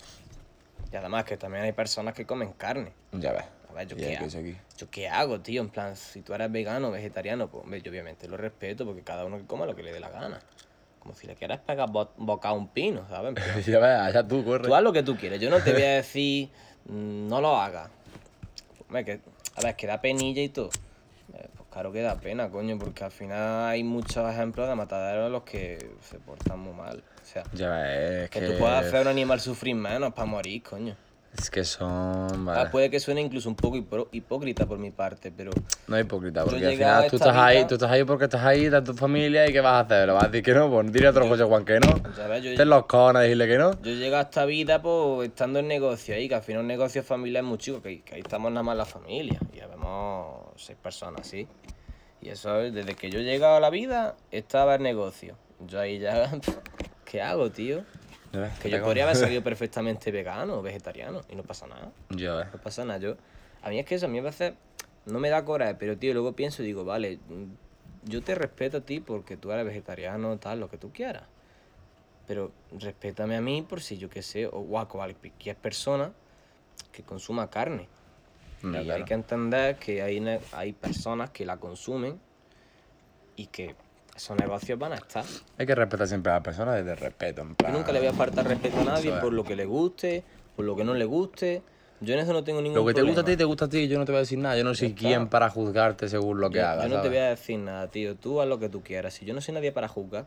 Y 0.92 0.96
además 0.96 1.24
que 1.24 1.36
también 1.36 1.64
hay 1.64 1.72
personas 1.72 2.14
que 2.14 2.24
comen 2.26 2.52
carne. 2.52 2.92
Ya 3.12 3.32
ves. 3.32 3.44
A 3.70 3.72
ver, 3.74 3.88
yo 3.88 3.96
qué, 3.96 4.16
hago? 4.16 4.28
que 4.30 4.38
aquí. 4.38 4.56
yo 4.78 4.90
qué 4.90 5.08
hago, 5.08 5.40
tío. 5.40 5.60
En 5.60 5.68
plan, 5.68 5.96
si 5.96 6.22
tú 6.22 6.32
eres 6.32 6.50
vegano 6.50 6.88
o 6.88 6.90
vegetariano, 6.90 7.48
pues 7.48 7.82
yo 7.82 7.90
obviamente 7.90 8.28
lo 8.28 8.36
respeto 8.36 8.84
porque 8.86 9.02
cada 9.02 9.24
uno 9.24 9.36
que 9.36 9.44
coma 9.44 9.66
lo 9.66 9.74
que 9.76 9.82
le 9.82 9.92
dé 9.92 10.00
la 10.00 10.10
gana. 10.10 10.38
Como 11.00 11.14
si 11.14 11.26
le 11.26 11.34
quieras 11.34 11.60
pegar 11.60 11.90
bo- 11.90 12.12
boca 12.16 12.48
a 12.48 12.52
un 12.52 12.68
pino, 12.68 13.06
¿sabes? 13.08 13.34
Ya 13.66 13.78
ves, 13.78 14.00
allá 14.00 14.26
tú, 14.26 14.44
corre. 14.44 14.66
Tú 14.66 14.74
haz 14.74 14.82
lo 14.82 14.92
que 14.92 15.02
tú 15.02 15.16
quieres. 15.16 15.40
Yo 15.40 15.50
no 15.50 15.60
te 15.60 15.72
voy 15.72 15.82
a 15.82 15.94
decir, 15.96 16.50
no 16.88 17.40
lo 17.40 17.56
hagas. 17.56 17.88
Hombre, 18.86 19.04
que, 19.04 19.20
a 19.56 19.60
ver, 19.62 19.76
que 19.76 19.86
da 19.86 20.00
penilla 20.00 20.42
y 20.42 20.48
todo. 20.48 20.70
Eh, 21.34 21.48
Pues 21.56 21.68
Claro 21.70 21.92
que 21.92 22.00
da 22.00 22.14
pena, 22.14 22.48
coño, 22.50 22.78
porque 22.78 23.04
al 23.04 23.10
final 23.10 23.66
hay 23.66 23.84
muchos 23.84 24.30
ejemplos 24.32 24.68
de 24.68 24.74
mataderos 24.74 25.26
en 25.26 25.32
los 25.32 25.42
que 25.42 25.90
se 26.00 26.18
portan 26.18 26.58
muy 26.58 26.72
mal. 26.72 27.02
O 27.22 27.26
sea, 27.26 27.42
Ya 27.52 27.68
ves, 27.70 28.24
es 28.24 28.30
que, 28.30 28.40
que... 28.40 28.46
tú 28.46 28.58
puedas 28.58 28.86
hacer 28.86 28.98
a 28.98 29.02
un 29.02 29.08
animal 29.08 29.40
sufrir 29.40 29.74
menos 29.74 30.14
para 30.14 30.26
morir, 30.26 30.62
coño. 30.62 30.96
Es 31.38 31.50
que 31.50 31.64
son... 31.64 31.88
Ah, 31.88 32.56
Vale. 32.56 32.70
puede 32.70 32.90
que 32.90 32.98
suene 32.98 33.20
incluso 33.20 33.48
un 33.48 33.56
poco 33.56 33.76
hipócrita 34.12 34.66
por 34.66 34.78
mi 34.78 34.90
parte, 34.90 35.30
pero 35.30 35.50
No 35.86 35.96
es 35.96 36.04
hipócrita, 36.04 36.44
Yo 36.44 36.50
porque 36.50 36.66
al 36.66 36.72
final 36.72 37.10
tú 37.10 37.16
estás 37.16 37.36
ahí, 37.36 37.64
tú 37.66 37.74
estás 37.74 37.90
ahí 37.90 38.04
porque 38.04 38.24
estás 38.24 38.42
ahí, 38.42 38.64
estás 38.64 38.84
tu 38.84 38.94
familia 38.94 39.46
y 39.48 39.52
¿qué 39.52 39.60
vas 39.60 39.74
a 39.74 39.80
hacer? 39.80 40.06
¿Le 40.06 40.12
vas 40.14 40.24
a 40.24 40.28
decir 40.28 40.42
que 40.42 40.54
no? 40.54 40.70
Pues 40.70 40.92
dile 40.92 41.08
a 41.08 41.10
otro 41.10 41.28
José 41.28 41.44
Juan 41.44 41.64
que 41.64 41.78
no. 41.80 42.14
¿sabes? 42.14 42.42
Yo, 42.42 42.54
Ten 42.54 42.68
los 42.68 42.86
cojones 42.86 43.20
a 43.20 43.22
decirle 43.22 43.46
que 43.48 43.58
no. 43.58 43.72
yo 43.82 43.92
llego 43.92 44.16
a 44.16 44.22
esta 44.22 44.44
vida 44.44 44.80
pues 44.80 45.28
estando 45.28 45.58
en 45.58 45.68
negocio 45.68 46.14
ahí, 46.14 46.28
que 46.28 46.34
al 46.34 46.42
final 46.42 46.62
un 46.62 46.68
negocio 46.68 47.02
familiar 47.02 47.44
es 47.44 47.48
muy 47.48 47.58
chico, 47.58 47.82
que, 47.82 48.02
que 48.02 48.14
ahí 48.14 48.20
estamos 48.20 48.50
nada 48.50 48.62
más 48.62 48.76
la 48.76 48.86
familia. 48.86 49.38
Y 49.52 49.58
ya 49.58 49.66
vemos 49.66 50.52
seis 50.56 50.78
personas, 50.82 51.26
¿sí? 51.26 51.46
Y 52.20 52.30
eso 52.30 52.60
es, 52.60 52.72
desde 52.72 52.94
que 52.94 53.10
yo 53.10 53.20
he 53.20 53.24
llegado 53.24 53.56
a 53.56 53.60
la 53.60 53.70
vida, 53.70 54.16
estaba 54.30 54.76
el 54.76 54.82
negocio. 54.82 55.36
Yo 55.66 55.80
ahí 55.80 55.98
ya, 55.98 56.30
¿qué 57.04 57.22
hago, 57.22 57.50
tío? 57.50 57.84
Ves, 58.40 58.58
Que 58.58 58.70
yo 58.70 58.82
podría 58.82 59.04
haber 59.04 59.16
salido 59.16 59.42
perfectamente 59.44 60.10
vegano 60.10 60.58
o 60.58 60.62
vegetariano 60.62 61.22
y 61.28 61.36
no 61.36 61.42
pasa 61.42 61.66
nada. 61.66 61.90
Yo, 62.10 62.40
eh. 62.40 62.46
No 62.52 62.60
pasa 62.60 62.84
nada. 62.84 62.98
Yo, 62.98 63.16
a 63.62 63.70
mí 63.70 63.78
es 63.78 63.86
que 63.86 63.94
eso 63.94 64.06
a 64.06 64.08
mí 64.08 64.18
a 64.18 64.22
veces 64.22 64.54
no 65.06 65.20
me 65.20 65.28
da 65.30 65.44
coraje, 65.44 65.74
pero 65.74 65.96
tío, 65.96 66.12
luego 66.12 66.32
pienso 66.32 66.62
y 66.62 66.66
digo, 66.66 66.84
vale, 66.84 67.18
yo 68.04 68.22
te 68.22 68.34
respeto 68.34 68.78
a 68.78 68.80
ti 68.80 69.00
porque 69.00 69.36
tú 69.36 69.52
eres 69.52 69.64
vegetariano, 69.64 70.36
tal, 70.38 70.60
lo 70.60 70.68
que 70.68 70.78
tú 70.78 70.92
quieras. 70.92 71.24
Pero 72.26 72.50
respétame 72.78 73.36
a 73.36 73.40
mí 73.40 73.62
por 73.62 73.80
si 73.80 73.98
yo 73.98 74.08
qué 74.10 74.22
sé, 74.22 74.46
o 74.46 74.60
guaco, 74.60 74.98
cualquier 74.98 75.56
persona 75.56 76.12
que 76.92 77.02
consuma 77.02 77.48
carne. 77.50 77.88
Ya, 78.62 78.80
y 78.80 78.84
claro. 78.84 78.94
hay 78.94 79.04
que 79.04 79.14
entender 79.14 79.76
que 79.76 80.02
hay, 80.02 80.40
hay 80.52 80.72
personas 80.72 81.30
que 81.30 81.44
la 81.44 81.58
consumen 81.58 82.18
y 83.36 83.46
que 83.46 83.76
esos 84.16 84.36
negocios 84.36 84.78
van 84.78 84.92
a 84.92 84.96
estar. 84.96 85.24
Hay 85.58 85.66
que 85.66 85.74
respetar 85.74 86.08
siempre 86.08 86.32
a 86.32 86.36
las 86.36 86.42
personas 86.44 86.76
desde 86.76 86.92
el 86.92 86.96
respeto, 86.98 87.42
en 87.42 87.48
Yo 87.50 87.54
plan... 87.56 87.72
nunca 87.72 87.92
le 87.92 87.98
voy 88.00 88.08
a 88.08 88.12
faltar 88.12 88.46
respeto 88.46 88.80
a 88.80 88.84
nadie 88.84 89.12
es. 89.14 89.20
por 89.20 89.32
lo 89.32 89.44
que 89.44 89.54
le 89.56 89.64
guste, 89.66 90.24
por 90.56 90.64
lo 90.64 90.74
que 90.76 90.84
no 90.84 90.94
le 90.94 91.04
guste. 91.04 91.62
Yo 92.00 92.12
en 92.12 92.20
eso 92.20 92.32
no 92.34 92.44
tengo 92.44 92.60
ningún 92.60 92.76
Lo 92.78 92.84
que 92.86 92.92
te 92.92 93.00
gusta 93.02 93.22
a 93.22 93.24
ti, 93.24 93.32
problema. 93.32 93.38
te 93.38 93.44
gusta 93.44 93.64
a 93.64 93.68
ti, 93.70 93.88
yo 93.88 93.98
no 93.98 94.04
te 94.04 94.12
voy 94.12 94.16
a 94.18 94.20
decir 94.20 94.38
nada. 94.38 94.56
Yo 94.58 94.64
no 94.64 94.74
soy 94.74 94.88
está. 94.88 94.98
quien 95.00 95.28
para 95.28 95.48
juzgarte 95.48 96.08
según 96.08 96.40
lo 96.40 96.50
que 96.50 96.58
yo, 96.58 96.66
hagas, 96.66 96.84
yo 96.84 96.88
no 96.90 96.96
te 96.96 97.08
¿sabes? 97.08 97.10
voy 97.10 97.18
a 97.18 97.30
decir 97.30 97.58
nada, 97.58 97.88
tío. 97.90 98.16
Tú 98.16 98.40
haz 98.42 98.48
lo 98.48 98.58
que 98.58 98.68
tú 98.68 98.82
quieras. 98.82 99.14
Si 99.14 99.24
yo 99.24 99.32
no 99.32 99.40
soy 99.40 99.54
nadie 99.54 99.72
para 99.72 99.88
juzgar, 99.88 100.26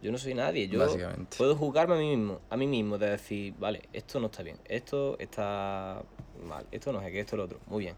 yo 0.00 0.10
no 0.10 0.18
soy 0.18 0.34
nadie. 0.34 0.66
Yo 0.66 0.80
Básicamente. 0.80 1.36
puedo 1.36 1.54
juzgarme 1.54 1.94
a 1.94 1.98
mí 1.98 2.16
mismo, 2.16 2.40
a 2.50 2.56
mí 2.56 2.66
mismo, 2.66 2.98
de 2.98 3.10
decir, 3.10 3.54
vale, 3.60 3.82
esto 3.92 4.18
no 4.18 4.26
está 4.26 4.42
bien, 4.42 4.56
esto 4.64 5.16
está 5.20 6.02
mal, 6.44 6.66
esto 6.72 6.92
no 6.92 7.00
sé 7.00 7.12
qué, 7.12 7.20
esto 7.20 7.36
lo 7.36 7.44
otro. 7.44 7.60
Muy 7.68 7.84
bien. 7.84 7.94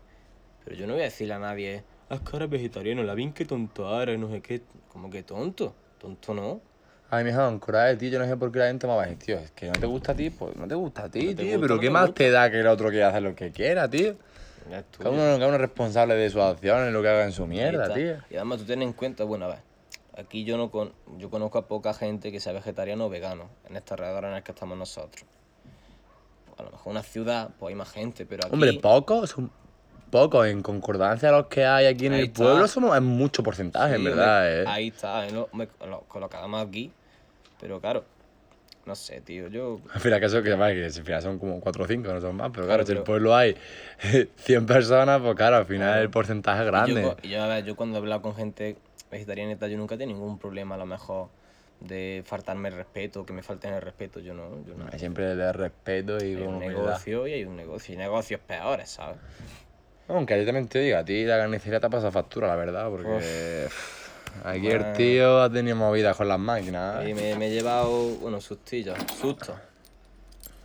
Pero 0.64 0.76
yo 0.76 0.86
no 0.86 0.92
voy 0.92 1.00
a 1.02 1.04
decirle 1.06 1.32
a 1.34 1.38
nadie, 1.38 1.82
que 2.08 2.36
eres 2.36 2.50
vegetariano, 2.50 3.02
la 3.02 3.14
bien 3.14 3.32
que 3.32 3.44
tonto 3.44 4.00
eres, 4.00 4.18
no 4.18 4.30
sé 4.30 4.40
qué. 4.40 4.62
Como 4.88 5.10
que 5.10 5.22
tonto. 5.22 5.74
Tonto 5.98 6.34
no. 6.34 6.60
Ay, 7.10 7.24
mijo, 7.24 7.46
en 7.46 7.58
coraje, 7.58 7.96
tío, 7.96 8.10
yo 8.10 8.18
no 8.18 8.26
sé 8.26 8.36
por 8.36 8.50
qué 8.50 8.58
la 8.58 8.66
gente 8.66 8.86
me 8.86 8.94
va 8.96 9.02
a 9.02 9.06
decir, 9.06 9.18
tío, 9.18 9.38
es 9.38 9.50
que 9.52 9.66
no 9.66 9.72
te 9.72 9.86
gusta 9.86 10.12
a 10.12 10.16
ti, 10.16 10.30
pues 10.30 10.56
no 10.56 10.66
te 10.66 10.74
gusta 10.74 11.04
a 11.04 11.08
ti, 11.08 11.26
No 11.28 11.34
tío, 11.36 11.44
gusta, 11.44 11.60
pero 11.60 11.74
no 11.76 11.80
¿qué 11.80 11.90
más 11.90 12.06
gusta. 12.06 12.18
te 12.18 12.30
da 12.30 12.50
que 12.50 12.60
el 12.60 12.66
otro 12.66 12.90
quiera 12.90 13.08
hacer 13.08 13.22
lo 13.22 13.34
que 13.34 13.50
quiera, 13.52 13.88
tío? 13.88 14.16
Cada 14.98 15.10
uno, 15.10 15.20
cada 15.22 15.46
uno 15.46 15.54
es 15.56 15.60
responsable 15.60 16.14
de 16.14 16.30
sus 16.30 16.40
acciones, 16.40 16.92
lo 16.92 17.02
que 17.02 17.08
haga 17.08 17.24
en 17.24 17.32
su 17.32 17.46
mierda, 17.46 17.92
tío. 17.92 18.16
Y 18.30 18.36
además 18.36 18.58
tú 18.60 18.64
ten 18.64 18.82
en 18.82 18.94
cuenta, 18.94 19.24
bueno, 19.24 19.44
a 19.44 19.48
ver, 19.48 19.58
aquí 20.16 20.44
yo 20.44 20.56
no 20.56 20.70
con, 20.70 20.92
yo 21.18 21.30
conozco 21.30 21.58
a 21.58 21.68
poca 21.68 21.92
gente 21.94 22.32
que 22.32 22.40
sea 22.40 22.52
vegetariano 22.52 23.06
o 23.06 23.08
vegano 23.10 23.50
en 23.68 23.76
este 23.76 23.94
alrededor 23.94 24.24
en 24.24 24.32
el 24.34 24.42
que 24.42 24.52
estamos 24.52 24.76
nosotros. 24.78 25.24
A 26.56 26.62
lo 26.62 26.70
mejor 26.70 26.90
una 26.92 27.02
ciudad, 27.02 27.50
pues 27.58 27.70
hay 27.70 27.74
más 27.76 27.90
gente, 27.90 28.24
pero 28.26 28.44
aquí... 28.46 28.54
Hombre, 28.54 28.72
pocos, 28.74 29.30
son 29.30 29.50
pocos, 30.14 30.46
en 30.46 30.62
concordancia 30.62 31.28
a 31.30 31.32
los 31.32 31.46
que 31.46 31.64
hay 31.66 31.86
aquí 31.86 32.06
en 32.06 32.12
Ahí 32.12 32.20
el 32.20 32.26
está. 32.26 32.44
pueblo, 32.44 32.68
somos, 32.68 32.94
es 32.94 33.02
mucho 33.02 33.42
porcentaje, 33.42 33.96
Sí, 33.96 33.96
en 33.96 34.04
verdad, 34.04 34.60
eh. 34.60 34.64
Ahí 34.64 34.88
está, 34.88 35.26
es 35.26 35.32
lo, 35.32 35.48
me- 35.52 35.66
lo- 35.88 36.02
con 36.02 36.20
lo 36.20 36.28
que 36.28 36.36
hagamos 36.36 36.64
aquí. 36.64 36.92
Pero 37.60 37.80
claro, 37.80 38.04
no 38.86 38.94
sé, 38.94 39.20
tío, 39.22 39.48
yo... 39.48 39.80
Al 39.92 40.00
final, 40.00 40.20
que 40.20 40.26
eso 40.26 40.40
que, 40.40 40.54
vale, 40.54 40.74
que 40.76 40.84
al 40.84 40.92
final 40.92 41.20
son 41.20 41.40
como 41.40 41.58
4 41.60 41.82
o 41.82 41.86
5, 41.88 42.12
no 42.12 42.20
son 42.20 42.36
más, 42.36 42.50
pero 42.52 42.64
claro, 42.66 42.84
Claro, 42.84 42.86
si 42.86 42.92
en 42.92 42.98
el 42.98 43.02
pueblo 43.04 43.34
hay 43.34 43.56
100 44.36 44.66
personas, 44.66 45.20
pues 45.20 45.34
claro, 45.34 45.56
al 45.56 45.66
final 45.66 45.88
Claro. 45.88 46.02
el 46.02 46.10
porcentaje 46.10 46.60
es 46.60 46.66
grande. 46.66 47.02
Yo, 47.02 47.16
yo, 47.28 47.42
a 47.42 47.48
ver, 47.48 47.64
yo 47.64 47.74
cuando 47.74 47.96
he 47.96 48.00
hablado 48.00 48.22
con 48.22 48.36
gente 48.36 48.76
vegetariana 49.10 49.66
yo 49.66 49.76
nunca 49.76 49.96
he 49.96 49.98
tenido 49.98 50.16
ningún 50.16 50.38
problema 50.38 50.76
a 50.76 50.78
lo 50.78 50.86
mejor 50.86 51.28
de 51.80 52.22
faltarme 52.24 52.68
el 52.68 52.76
respeto, 52.76 53.26
que 53.26 53.32
me 53.32 53.42
falten 53.42 53.74
el 53.74 53.82
respeto, 53.82 54.20
yo 54.20 54.32
no, 54.32 54.64
yo 54.64 54.74
no. 54.76 54.86
Hay 54.92 54.98
Siempre 55.00 55.34
de 55.34 55.52
respeto 55.52 56.18
y 56.24 56.34
Hay 56.36 56.36
un 56.36 56.60
negocio 56.60 57.26
y 57.26 57.32
hay 57.32 57.44
un 57.44 57.56
negocio, 57.56 57.94
y 57.94 57.98
negocios 57.98 58.40
peores, 58.46 58.90
¿sabes? 58.90 59.18
Aunque 60.08 60.38
yo 60.38 60.44
también 60.44 60.68
te 60.68 60.80
digo, 60.80 60.98
a 60.98 61.04
ti 61.04 61.24
la 61.24 61.38
carnicería 61.38 61.80
te 61.80 61.88
pasa 61.88 62.10
factura, 62.10 62.46
la 62.48 62.56
verdad, 62.56 62.90
porque 62.90 63.68
aquí 64.44 64.66
el 64.68 64.92
tío 64.92 65.42
ha 65.42 65.50
tenido 65.50 65.76
movidas 65.76 66.16
con 66.16 66.28
las 66.28 66.38
máquinas. 66.38 67.06
Y 67.06 67.10
¿eh? 67.10 67.14
me, 67.14 67.34
me 67.36 67.46
he 67.48 67.50
llevado, 67.50 67.90
bueno, 68.16 68.40
sustillos, 68.40 68.98
sustos. 69.18 69.56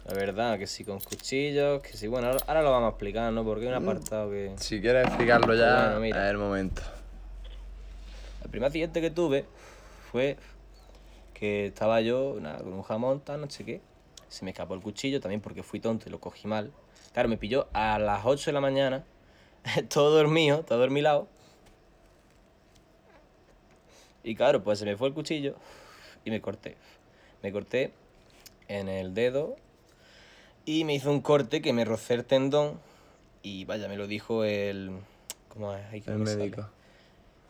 La 0.05 0.15
verdad, 0.15 0.57
que 0.57 0.65
sí 0.65 0.83
con 0.83 0.99
cuchillos, 0.99 1.81
que 1.81 1.93
sí, 1.95 2.07
bueno, 2.07 2.27
ahora, 2.27 2.39
ahora 2.47 2.63
lo 2.63 2.71
vamos 2.71 2.87
a 2.87 2.89
explicar, 2.89 3.31
¿no? 3.31 3.43
Porque 3.45 3.67
hay 3.67 3.67
un 3.69 3.75
apartado 3.75 4.29
que... 4.31 4.53
Si 4.57 4.81
quieres 4.81 5.05
explicarlo 5.05 5.53
ya, 5.53 5.83
Bueno, 5.85 5.99
mira. 5.99 6.25
es 6.25 6.31
el 6.31 6.37
momento. 6.37 6.81
El 8.43 8.49
primer 8.49 8.67
accidente 8.67 9.01
que 9.01 9.11
tuve 9.11 9.45
fue 10.11 10.35
que 11.33 11.67
estaba 11.67 12.01
yo 12.01 12.37
nada, 12.41 12.57
con 12.57 12.73
un 12.73 12.81
jamón, 12.81 13.21
tal, 13.21 13.41
no 13.41 13.49
sé 13.49 13.63
qué. 13.63 13.81
Se 14.29 14.43
me 14.43 14.51
escapó 14.51 14.73
el 14.73 14.81
cuchillo 14.81 15.21
también 15.21 15.41
porque 15.41 15.61
fui 15.63 15.79
tonto 15.79 16.09
y 16.09 16.11
lo 16.11 16.19
cogí 16.19 16.47
mal. 16.47 16.71
Claro, 17.13 17.29
me 17.29 17.37
pilló 17.37 17.67
a 17.73 17.99
las 17.99 18.25
8 18.25 18.47
de 18.49 18.53
la 18.53 18.61
mañana, 18.61 19.03
todo 19.89 20.15
dormido, 20.15 20.63
todo 20.63 20.79
dormilado. 20.79 21.27
Y 24.23 24.35
claro, 24.35 24.63
pues 24.63 24.79
se 24.79 24.85
me 24.85 24.97
fue 24.97 25.07
el 25.07 25.13
cuchillo 25.13 25.55
y 26.25 26.31
me 26.31 26.41
corté. 26.41 26.75
Me 27.41 27.51
corté 27.51 27.91
en 28.67 28.89
el 28.89 29.13
dedo 29.13 29.55
y 30.65 30.83
me 30.83 30.93
hizo 30.93 31.09
un 31.09 31.21
corte 31.21 31.61
que 31.61 31.73
me 31.73 31.85
rocé 31.85 32.15
el 32.15 32.25
tendón. 32.25 32.79
Y 33.41 33.65
vaya, 33.65 33.87
me 33.87 33.95
lo 33.95 34.07
dijo 34.07 34.43
el. 34.43 34.91
¿Cómo 35.47 35.73
es? 35.73 36.03
Que 36.03 36.11
El 36.11 36.19
me 36.19 36.25
sale. 36.25 36.37
médico. 36.37 36.69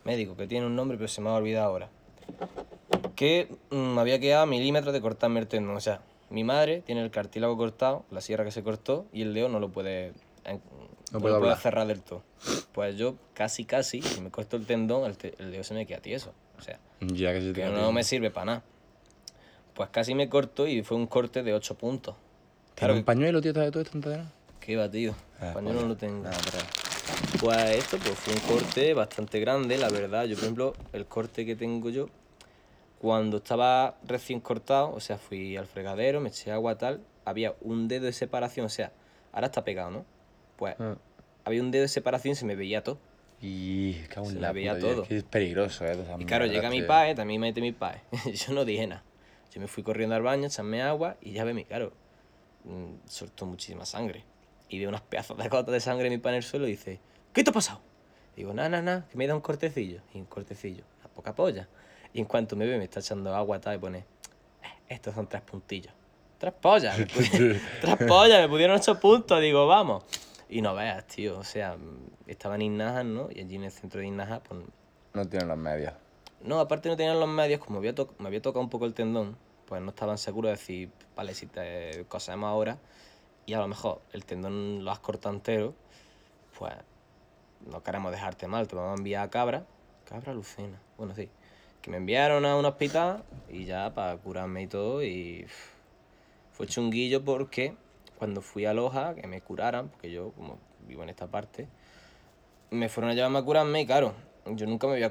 Médico, 0.04 0.36
que 0.36 0.46
tiene 0.46 0.66
un 0.66 0.76
nombre, 0.76 0.96
pero 0.96 1.08
se 1.08 1.20
me 1.20 1.28
ha 1.28 1.34
olvidado 1.34 1.66
ahora. 1.66 1.88
Que 3.16 3.48
mm, 3.70 3.76
me 3.76 4.00
había 4.00 4.18
quedado 4.20 4.44
a 4.44 4.46
milímetros 4.46 4.92
de 4.94 5.00
cortarme 5.00 5.40
el 5.40 5.48
tendón. 5.48 5.76
O 5.76 5.80
sea, 5.80 6.00
mi 6.30 6.44
madre 6.44 6.80
tiene 6.82 7.02
el 7.02 7.10
cartílago 7.10 7.56
cortado, 7.56 8.04
la 8.10 8.20
sierra 8.20 8.44
que 8.44 8.52
se 8.52 8.62
cortó, 8.62 9.04
y 9.12 9.22
el 9.22 9.34
dedo 9.34 9.48
no 9.48 9.58
lo 9.58 9.68
puede, 9.70 10.12
no 11.12 11.20
puede 11.20 11.34
lo 11.34 11.40
puede 11.40 11.52
hablar. 11.52 11.58
cerrar 11.62 11.86
del 11.86 12.00
todo. 12.02 12.22
Pues 12.72 12.96
yo 12.96 13.16
casi, 13.34 13.64
casi, 13.64 14.00
si 14.02 14.20
me 14.20 14.30
corto 14.30 14.56
el 14.56 14.66
tendón, 14.66 15.04
el, 15.08 15.16
te- 15.16 15.34
el 15.38 15.50
dedo 15.52 15.64
se 15.64 15.74
me 15.74 15.86
queda 15.86 16.00
tieso. 16.00 16.32
O 16.58 16.62
sea, 16.62 16.78
Ya 17.00 17.32
que 17.32 17.40
se 17.40 17.52
que 17.52 17.64
no 17.64 17.72
tiempo. 17.72 17.92
me 17.92 18.04
sirve 18.04 18.30
para 18.30 18.44
nada. 18.46 18.62
Pues 19.74 19.88
casi 19.90 20.14
me 20.14 20.28
corto 20.28 20.66
y 20.66 20.82
fue 20.82 20.96
un 20.96 21.06
corte 21.06 21.42
de 21.42 21.54
8 21.54 21.76
puntos. 21.76 22.14
¿Tiene 22.14 22.74
Claro 22.76 22.94
un 22.94 23.04
pañuelo, 23.04 23.40
tío, 23.40 23.52
de 23.52 23.70
todo 23.70 23.82
esto 23.82 23.96
entero? 23.96 24.24
que 24.60 24.76
va, 24.76 24.90
tío. 24.90 25.14
Ah, 25.40 25.52
Pañuelo 25.54 25.80
joder. 25.80 25.82
no 25.82 25.88
lo 25.88 25.96
tengo. 25.96 26.22
Nada, 26.22 26.36
pero- 26.44 26.64
Pues 27.40 27.58
esto 27.70 27.96
pues 27.98 28.14
fue 28.18 28.34
un 28.34 28.40
corte 28.40 28.94
bastante 28.94 29.40
grande, 29.40 29.78
la 29.78 29.88
verdad. 29.88 30.24
Yo, 30.26 30.34
por 30.36 30.44
ejemplo, 30.44 30.74
el 30.92 31.06
corte 31.06 31.44
que 31.46 31.56
tengo 31.56 31.88
yo, 31.90 32.08
cuando 33.00 33.38
estaba 33.38 33.96
recién 34.06 34.40
cortado, 34.40 34.92
o 34.92 35.00
sea, 35.00 35.16
fui 35.16 35.56
al 35.56 35.66
fregadero, 35.66 36.20
me 36.20 36.28
eché 36.28 36.52
agua 36.52 36.76
tal, 36.76 37.00
había 37.24 37.54
un 37.62 37.88
dedo 37.88 38.04
de 38.04 38.12
separación, 38.12 38.66
o 38.66 38.68
sea, 38.68 38.92
ahora 39.32 39.46
está 39.46 39.64
pegado, 39.64 39.90
¿no? 39.90 40.04
Pues 40.60 40.76
Ah. 40.78 40.94
había 41.46 41.62
un 41.62 41.70
dedo 41.70 41.82
de 41.82 41.88
separación 41.88 42.32
y 42.32 42.34
se 42.36 42.44
me 42.44 42.54
veía 42.54 42.84
todo. 42.84 42.98
Y 43.40 43.94
cago 44.10 44.26
en 44.26 44.34
Se 44.34 44.40
la 44.40 44.48
la 44.48 44.52
veía 44.52 44.78
todo. 44.78 45.02
es 45.02 45.08
que 45.08 45.16
es 45.16 45.24
peligroso, 45.24 45.86
eh. 45.86 45.96
Y 46.18 46.26
claro, 46.26 46.44
llega 46.44 46.68
mi 46.68 46.82
padre, 46.82 47.14
también 47.14 47.40
me 47.40 47.48
mete 47.48 47.62
mi 47.62 47.72
padre. 47.72 48.02
yo 48.34 48.52
no 48.52 48.64
dije 48.66 48.86
nada. 48.86 49.02
Yo 49.52 49.60
me 49.62 49.66
fui 49.66 49.82
corriendo 49.82 50.14
al 50.14 50.22
baño, 50.22 50.46
echarme 50.46 50.82
agua 50.82 51.16
y 51.22 51.32
ya 51.32 51.42
ve 51.44 51.54
mi, 51.54 51.64
claro, 51.64 51.92
mm, 52.64 53.08
soltó 53.08 53.46
muchísima 53.46 53.86
sangre. 53.86 54.22
Y 54.68 54.78
veo 54.78 54.90
unas 54.90 55.00
pedazos 55.00 55.36
de 55.38 55.48
gotas 55.48 55.72
de 55.72 55.80
sangre 55.80 56.06
en 56.08 56.12
mi 56.12 56.18
padre 56.18 56.36
en 56.36 56.42
el 56.42 56.48
suelo 56.48 56.68
y 56.68 56.72
dice, 56.72 57.00
¿qué 57.32 57.42
te 57.42 57.48
ha 57.48 57.52
pasado? 57.54 57.80
Digo, 58.36 58.52
nada, 58.52 58.68
nada, 58.68 58.82
nada, 58.82 59.06
que 59.10 59.16
me 59.16 59.26
da 59.26 59.34
un 59.34 59.40
cortecillo. 59.40 60.02
Y 60.14 60.18
un 60.18 60.26
cortecillo, 60.26 60.84
una 61.00 61.08
poca 61.08 61.34
polla. 61.34 61.66
Y 62.12 62.20
en 62.20 62.26
cuanto 62.26 62.54
me 62.54 62.66
ve, 62.66 62.76
me 62.76 62.84
está 62.84 63.00
echando 63.00 63.34
agua 63.34 63.58
tal 63.60 63.76
y 63.76 63.78
pone, 63.78 63.98
"Eh, 63.98 64.04
estos 64.90 65.14
son 65.14 65.26
tres 65.26 65.40
puntillos. 65.42 65.92
Tres 66.38 66.52
pollas, 66.52 66.96
me 66.98 67.06
tres 67.80 67.96
pollas, 68.06 68.40
me 68.42 68.48
pudieron 68.48 68.76
ocho 68.76 69.00
puntos, 69.00 69.40
digo, 69.40 69.66
vamos. 69.66 70.04
Y 70.52 70.62
no 70.62 70.74
veas, 70.74 71.06
tío, 71.06 71.38
o 71.38 71.44
sea, 71.44 71.76
estaba 72.26 72.56
en 72.56 72.62
Innajas, 72.62 73.04
¿no? 73.04 73.28
Y 73.30 73.40
allí 73.40 73.54
en 73.54 73.64
el 73.64 73.70
centro 73.70 74.00
de 74.00 74.06
Innajas, 74.08 74.40
pues 74.46 74.60
No 75.14 75.24
tienen 75.28 75.46
los 75.48 75.56
medios. 75.56 75.94
no, 76.42 76.58
aparte 76.58 76.88
no 76.88 76.96
tenían 76.96 77.20
los 77.20 77.28
medios, 77.28 77.60
como 77.60 77.78
había 77.78 77.94
me 78.18 78.26
había 78.26 78.42
tocado 78.42 78.60
un 78.64 78.68
poco 78.68 78.84
el 78.84 78.92
tendón, 78.94 79.36
pues 79.66 79.80
no 79.80 79.90
estaban 79.90 80.18
seguros 80.18 80.48
de 80.48 80.56
decir, 80.56 80.90
vale, 81.14 81.34
si 81.34 81.46
te 81.46 82.04
cosemos 82.08 82.48
ahora 82.48 82.78
y 83.46 83.54
a 83.54 83.58
lo 83.60 83.68
mejor 83.68 84.00
el 84.12 84.24
tendón 84.24 84.84
lo 84.84 84.90
has 84.90 84.98
cortado 84.98 85.34
entero, 85.34 85.72
pues 86.58 86.74
no 87.70 87.82
queremos 87.84 88.10
dejarte 88.10 88.48
mal, 88.48 88.66
te 88.66 88.74
vamos 88.74 88.92
a 88.92 88.98
enviar 88.98 89.24
a 89.24 89.30
Cabra. 89.30 89.64
Cabra 90.04 90.34
Lucena, 90.34 90.80
bueno, 90.98 91.14
sí. 91.14 91.28
Que 91.80 91.90
me 91.92 91.98
enviaron 91.98 92.44
a 92.44 92.56
un 92.56 92.64
hospital 92.64 93.22
y 93.48 93.66
ya 93.66 93.94
para 93.94 94.16
curarme 94.16 94.62
y 94.62 94.66
todo 94.66 95.02
y 95.04 95.46
fue 96.52 96.66
chunguillo 96.66 97.24
porque 97.24 97.76
cuando 98.20 98.42
fui 98.42 98.66
a 98.66 98.74
Loja, 98.74 99.14
que 99.14 99.26
me 99.26 99.40
curaran, 99.40 99.88
porque 99.88 100.10
yo 100.10 100.32
como 100.32 100.58
vivo 100.86 101.02
en 101.02 101.08
esta 101.08 101.26
parte, 101.26 101.68
me 102.70 102.90
fueron 102.90 103.10
a 103.10 103.14
llevarme 103.14 103.38
a 103.38 103.42
curarme 103.42 103.80
y 103.80 103.86
claro, 103.86 104.12
yo 104.44 104.66
nunca 104.66 104.86
me 104.86 104.92
había, 104.92 105.10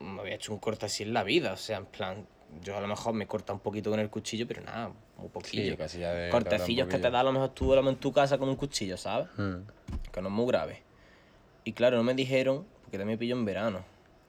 me 0.00 0.20
había 0.20 0.34
hecho 0.34 0.52
un 0.52 0.58
corte 0.58 0.86
así 0.86 1.04
en 1.04 1.14
la 1.14 1.22
vida. 1.22 1.52
O 1.52 1.56
sea, 1.56 1.76
en 1.76 1.86
plan, 1.86 2.26
yo 2.60 2.76
a 2.76 2.80
lo 2.80 2.88
mejor 2.88 3.14
me 3.14 3.28
corta 3.28 3.52
un 3.52 3.60
poquito 3.60 3.90
con 3.90 4.00
el 4.00 4.10
cuchillo, 4.10 4.44
pero 4.48 4.60
nada, 4.62 4.90
muy 5.18 5.28
poquillo. 5.28 5.70
Sí, 5.70 5.76
casi 5.76 6.00
ya 6.00 6.12
de- 6.12 6.30
Cortecillos 6.30 6.88
te 6.88 6.96
que 6.96 6.98
te 6.98 7.10
da 7.12 7.20
a 7.20 7.22
lo 7.22 7.30
mejor 7.30 7.50
tú 7.50 7.72
en 7.74 7.96
tu 7.96 8.12
casa 8.12 8.38
con 8.38 8.48
un 8.48 8.56
cuchillo, 8.56 8.96
¿sabes? 8.96 9.28
Mm. 9.36 9.58
Que 10.10 10.20
no 10.20 10.26
es 10.26 10.34
muy 10.34 10.46
grave. 10.48 10.82
Y 11.62 11.74
claro, 11.74 11.96
no 11.96 12.02
me 12.02 12.14
dijeron, 12.14 12.66
porque 12.82 12.98
también 12.98 13.14
me 13.14 13.18
pilló 13.18 13.36
en 13.36 13.44
verano. 13.44 13.84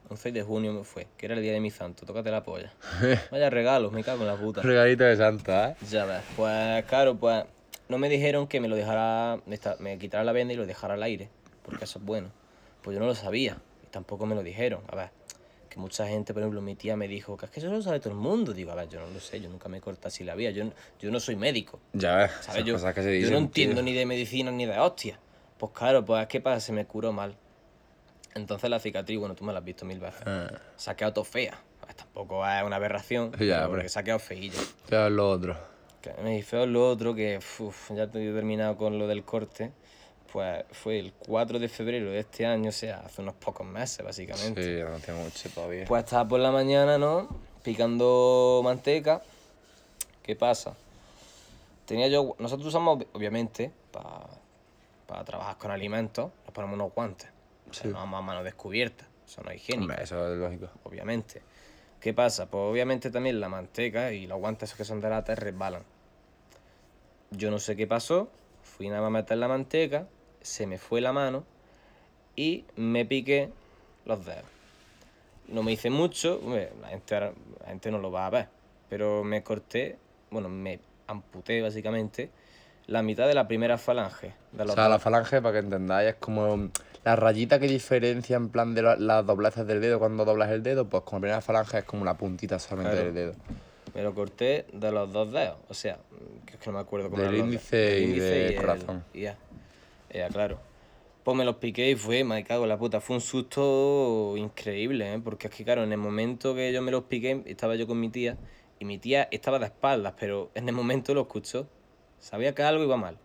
Un 0.08 0.16
6 0.16 0.32
de 0.32 0.44
junio 0.44 0.72
me 0.72 0.84
fue, 0.84 1.08
que 1.16 1.26
era 1.26 1.34
el 1.34 1.42
día 1.42 1.52
de 1.52 1.58
mi 1.60 1.72
santo, 1.72 2.06
tócate 2.06 2.30
la 2.30 2.44
polla. 2.44 2.72
Vaya 3.32 3.50
regalos, 3.50 3.90
me 3.90 4.04
cago 4.04 4.20
en 4.20 4.28
la 4.28 4.36
puta. 4.36 4.62
Regalito 4.62 5.02
de 5.02 5.16
Santa, 5.16 5.70
¿eh? 5.70 5.76
Ya 5.90 6.04
ves, 6.04 6.22
pues 6.36 6.84
claro, 6.84 7.16
pues 7.16 7.44
no 7.90 7.98
me 7.98 8.08
dijeron 8.08 8.46
que 8.46 8.60
me 8.60 8.68
lo 8.68 8.76
dejara, 8.76 9.40
me 9.80 9.98
quitara 9.98 10.24
la 10.24 10.32
venda 10.32 10.54
y 10.54 10.56
lo 10.56 10.64
dejara 10.66 10.94
al 10.94 11.02
aire, 11.02 11.28
porque 11.62 11.84
eso 11.84 11.98
es 11.98 12.04
bueno. 12.04 12.30
Pues 12.82 12.94
yo 12.94 13.00
no 13.00 13.06
lo 13.06 13.14
sabía, 13.14 13.58
y 13.84 13.88
tampoco 13.88 14.24
me 14.26 14.34
lo 14.34 14.42
dijeron. 14.42 14.80
A 14.88 14.96
ver, 14.96 15.10
que 15.68 15.78
mucha 15.78 16.06
gente, 16.08 16.32
por 16.32 16.42
ejemplo, 16.42 16.62
mi 16.62 16.74
tía 16.76 16.96
me 16.96 17.06
dijo 17.08 17.36
que 17.36 17.44
es 17.46 17.50
que 17.52 17.60
eso 17.60 17.68
lo 17.68 17.82
sabe 17.82 18.00
todo 18.00 18.10
el 18.14 18.18
mundo. 18.18 18.52
Digo, 18.54 18.72
a 18.72 18.74
ver, 18.74 18.88
yo 18.88 18.98
no 19.00 19.06
lo 19.10 19.20
sé, 19.20 19.40
yo 19.40 19.50
nunca 19.50 19.68
me 19.68 19.80
corté 19.80 20.08
así 20.08 20.24
la 20.24 20.34
vida, 20.34 20.50
yo, 20.50 20.64
yo 20.98 21.10
no 21.10 21.20
soy 21.20 21.36
médico. 21.36 21.78
Ya 21.92 22.16
ves, 22.16 22.30
¿Sabes? 22.40 22.64
Yo, 22.64 22.74
cosas 22.74 22.94
que 22.94 23.02
se 23.02 23.08
yo 23.10 23.16
dicen, 23.16 23.32
no 23.32 23.38
entiendo 23.38 23.74
tío. 23.76 23.82
ni 23.84 23.92
de 23.92 24.06
medicina 24.06 24.50
ni 24.50 24.64
de 24.66 24.78
hostia. 24.78 25.18
Pues 25.58 25.72
claro, 25.74 26.04
pues 26.04 26.26
¿qué 26.28 26.40
pasa? 26.40 26.60
Se 26.60 26.72
me 26.72 26.86
curó 26.86 27.12
mal. 27.12 27.36
Entonces 28.34 28.70
la 28.70 28.78
cicatriz, 28.78 29.18
bueno, 29.18 29.34
tú 29.34 29.44
me 29.44 29.52
la 29.52 29.58
has 29.58 29.64
visto 29.64 29.84
mil 29.84 29.98
veces. 30.00 30.22
Ah, 30.24 30.48
Se 30.76 30.90
ha 30.90 30.96
quedado 30.96 31.12
todo 31.14 31.24
fea. 31.24 31.58
Pues 31.80 31.96
tampoco 31.96 32.46
es 32.46 32.62
una 32.62 32.76
aberración, 32.76 33.32
Ya, 33.38 33.66
porque 33.68 33.88
se 33.88 33.98
ha 33.98 34.02
quedado 34.02 34.20
feilla. 34.20 34.58
ya 34.88 35.06
es 35.06 35.12
lo 35.12 35.28
otro. 35.28 35.56
Me 36.22 36.30
di 36.36 36.42
feo 36.42 36.64
lo 36.66 36.88
otro, 36.88 37.14
que 37.14 37.38
uf, 37.58 37.90
ya 37.92 38.06
te 38.06 38.26
he 38.28 38.32
terminado 38.32 38.76
con 38.76 38.98
lo 38.98 39.06
del 39.06 39.24
corte. 39.24 39.70
Pues 40.32 40.64
fue 40.70 40.98
el 41.00 41.12
4 41.12 41.58
de 41.58 41.68
febrero 41.68 42.10
de 42.10 42.20
este 42.20 42.46
año, 42.46 42.68
o 42.68 42.72
sea, 42.72 43.00
hace 43.00 43.20
unos 43.20 43.34
pocos 43.34 43.66
meses, 43.66 44.04
básicamente. 44.04 44.62
Sí, 44.62 44.82
no 45.10 45.14
mucho 45.24 45.50
todavía. 45.50 45.84
Pues 45.86 46.04
estaba 46.04 46.26
por 46.28 46.38
la 46.40 46.52
mañana, 46.52 46.98
¿no? 46.98 47.28
Picando 47.64 48.60
manteca. 48.62 49.22
¿Qué 50.22 50.36
pasa? 50.36 50.76
Tenía 51.84 52.06
yo. 52.08 52.36
Nosotros 52.38 52.68
usamos, 52.68 53.04
obviamente, 53.12 53.72
para 53.90 55.24
trabajar 55.24 55.58
con 55.58 55.72
alimentos, 55.72 56.30
nos 56.44 56.54
ponemos 56.54 56.74
unos 56.76 56.94
guantes. 56.94 57.28
O 57.68 57.74
sea, 57.74 57.82
Sí. 57.82 57.88
no 57.88 57.94
vamos 57.94 58.18
a 58.18 58.22
mano 58.22 58.44
descubierta. 58.44 59.04
Eso 59.26 59.42
no 59.42 59.50
es 59.50 59.56
higiénico, 59.56 59.82
Hombre, 59.90 60.04
eso 60.04 60.32
es 60.32 60.38
lógico. 60.38 60.68
obviamente. 60.84 61.42
¿Qué 62.00 62.14
pasa? 62.14 62.46
Pues 62.46 62.62
obviamente 62.62 63.10
también 63.10 63.40
la 63.40 63.48
manteca 63.48 64.12
y 64.12 64.26
los 64.26 64.38
guantes 64.38 64.70
esos 64.70 64.78
que 64.78 64.84
son 64.84 65.00
de 65.00 65.10
lata 65.10 65.34
resbalan. 65.34 65.82
Yo 67.30 67.50
no 67.50 67.58
sé 67.58 67.76
qué 67.76 67.86
pasó, 67.86 68.30
fui 68.62 68.88
nada 68.88 69.02
más 69.02 69.08
a 69.08 69.10
meter 69.10 69.38
la 69.38 69.48
manteca, 69.48 70.06
se 70.40 70.66
me 70.66 70.78
fue 70.78 71.00
la 71.00 71.12
mano 71.12 71.44
y 72.36 72.64
me 72.76 73.04
piqué 73.04 73.50
los 74.06 74.24
dedos. 74.24 74.44
No 75.48 75.62
me 75.62 75.72
hice 75.72 75.90
mucho, 75.90 76.40
la 76.80 76.88
gente, 76.88 77.20
la 77.20 77.32
gente 77.66 77.90
no 77.90 77.98
lo 77.98 78.10
va 78.10 78.26
a 78.26 78.30
ver, 78.30 78.48
pero 78.88 79.22
me 79.22 79.42
corté, 79.42 79.98
bueno, 80.30 80.48
me 80.48 80.80
amputé 81.06 81.60
básicamente 81.60 82.30
la 82.86 83.02
mitad 83.02 83.28
de 83.28 83.34
la 83.34 83.46
primera 83.46 83.78
falange 83.78 84.32
de 84.52 84.62
O 84.62 84.68
sea, 84.68 84.88
la 84.88 84.98
falange, 84.98 85.42
para 85.42 85.52
que 85.52 85.58
entendáis, 85.58 86.10
es 86.10 86.14
como 86.16 86.70
la 87.04 87.16
rayita 87.16 87.58
que 87.58 87.66
diferencia 87.66 88.36
en 88.36 88.50
plan 88.50 88.74
de 88.74 88.82
la- 88.82 88.96
las 88.96 89.24
dobleces 89.26 89.66
del 89.66 89.80
dedo 89.80 89.98
cuando 89.98 90.24
doblas 90.24 90.50
el 90.50 90.62
dedo, 90.62 90.88
pues 90.88 91.02
como 91.04 91.18
la 91.18 91.20
primera 91.22 91.40
falange 91.40 91.78
es 91.78 91.84
como 91.84 92.04
la 92.04 92.16
puntita 92.16 92.58
solamente 92.58 92.92
Claro. 92.92 93.06
del 93.06 93.14
dedo. 93.14 93.34
Me 93.94 94.02
lo 94.02 94.14
corté 94.14 94.66
de 94.72 94.92
los 94.92 95.12
dos 95.12 95.32
dedos, 95.32 95.56
o 95.68 95.74
sea, 95.74 95.98
que 96.46 96.54
es 96.54 96.60
que 96.60 96.66
no 96.70 96.74
me 96.74 96.80
acuerdo 96.80 97.10
cómo 97.10 97.22
Del 97.22 97.36
índice 97.36 97.98
y 98.00 98.18
del 98.18 98.52
el- 98.52 98.56
corazón. 98.56 99.04
Ya, 99.14 99.36
ya, 100.12 100.28
claro. 100.28 100.58
Pues 101.24 101.36
me 101.36 101.44
los 101.44 101.56
piqué 101.56 101.90
y 101.90 101.96
fue, 101.96 102.22
me 102.24 102.42
cago 102.44 102.62
en 102.64 102.68
la 102.70 102.78
puta, 102.78 103.00
fue 103.00 103.16
un 103.16 103.20
susto 103.20 104.34
increíble, 104.36 105.12
¿eh? 105.14 105.20
porque 105.22 105.48
es 105.48 105.54
que 105.54 105.64
claro, 105.64 105.82
en 105.84 105.92
el 105.92 105.98
momento 105.98 106.54
que 106.54 106.72
yo 106.72 106.80
me 106.82 106.90
los 106.90 107.04
piqué, 107.04 107.42
estaba 107.46 107.74
yo 107.76 107.86
con 107.86 107.98
mi 108.00 108.08
tía, 108.08 108.36
y 108.78 108.84
mi 108.84 108.98
tía 108.98 109.28
estaba 109.30 109.58
de 109.58 109.66
espaldas, 109.66 110.14
pero 110.18 110.50
en 110.54 110.68
el 110.68 110.74
momento 110.74 111.12
lo 111.12 111.22
escuchó. 111.22 111.66
Sabía 112.18 112.54
que 112.54 112.62
algo 112.62 112.84
iba 112.84 112.96
mal. 112.96 113.18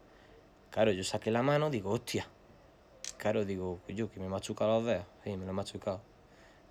Claro, 0.72 0.92
yo 0.92 1.04
saqué 1.04 1.32
la 1.32 1.42
mano, 1.42 1.70
digo, 1.70 1.92
hostia. 1.92 2.28
Claro, 3.18 3.46
digo, 3.46 3.80
yo 3.88 4.12
que 4.12 4.20
me 4.20 4.26
he 4.28 4.30
machucado 4.30 4.80
los 4.80 4.86
dedos. 4.86 5.06
Sí, 5.24 5.36
me 5.38 5.46
lo 5.46 5.52
he 5.52 5.54
machucado. 5.54 6.02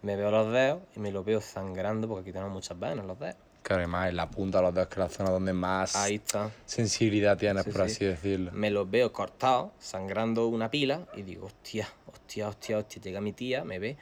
Me 0.02 0.16
veo 0.16 0.30
los 0.30 0.52
dedos 0.52 0.82
y 0.94 1.00
me 1.00 1.10
los 1.10 1.24
veo 1.24 1.40
sangrando 1.40 2.06
porque 2.08 2.22
aquí 2.22 2.32
tenemos 2.32 2.52
muchas 2.52 2.78
venas 2.78 3.04
los 3.06 3.18
dedos. 3.18 3.36
Claro, 3.62 3.82
y 3.82 3.86
más 3.86 4.10
en 4.10 4.16
la 4.16 4.28
punta 4.30 4.58
de 4.58 4.64
los 4.64 4.74
dedos, 4.74 4.88
que 4.88 4.94
es 4.94 4.98
la 4.98 5.08
zona 5.08 5.30
donde 5.30 5.54
más 5.54 5.96
Ahí 5.96 6.16
está. 6.16 6.50
sensibilidad 6.66 7.38
tienes, 7.38 7.64
Sí, 7.64 7.70
por 7.70 7.80
sí. 7.88 7.92
así 7.92 8.04
decirlo. 8.04 8.50
Me 8.52 8.70
los 8.70 8.90
veo 8.90 9.10
cortados, 9.12 9.70
sangrando 9.78 10.46
una 10.48 10.70
pila, 10.70 11.06
y 11.16 11.22
digo, 11.22 11.46
hostia, 11.46 11.88
hostia, 12.12 12.48
hostia, 12.48 12.78
hostia. 12.78 13.00
Llega 13.02 13.22
mi 13.22 13.32
tía, 13.32 13.64
me 13.64 13.78
ve. 13.78 13.96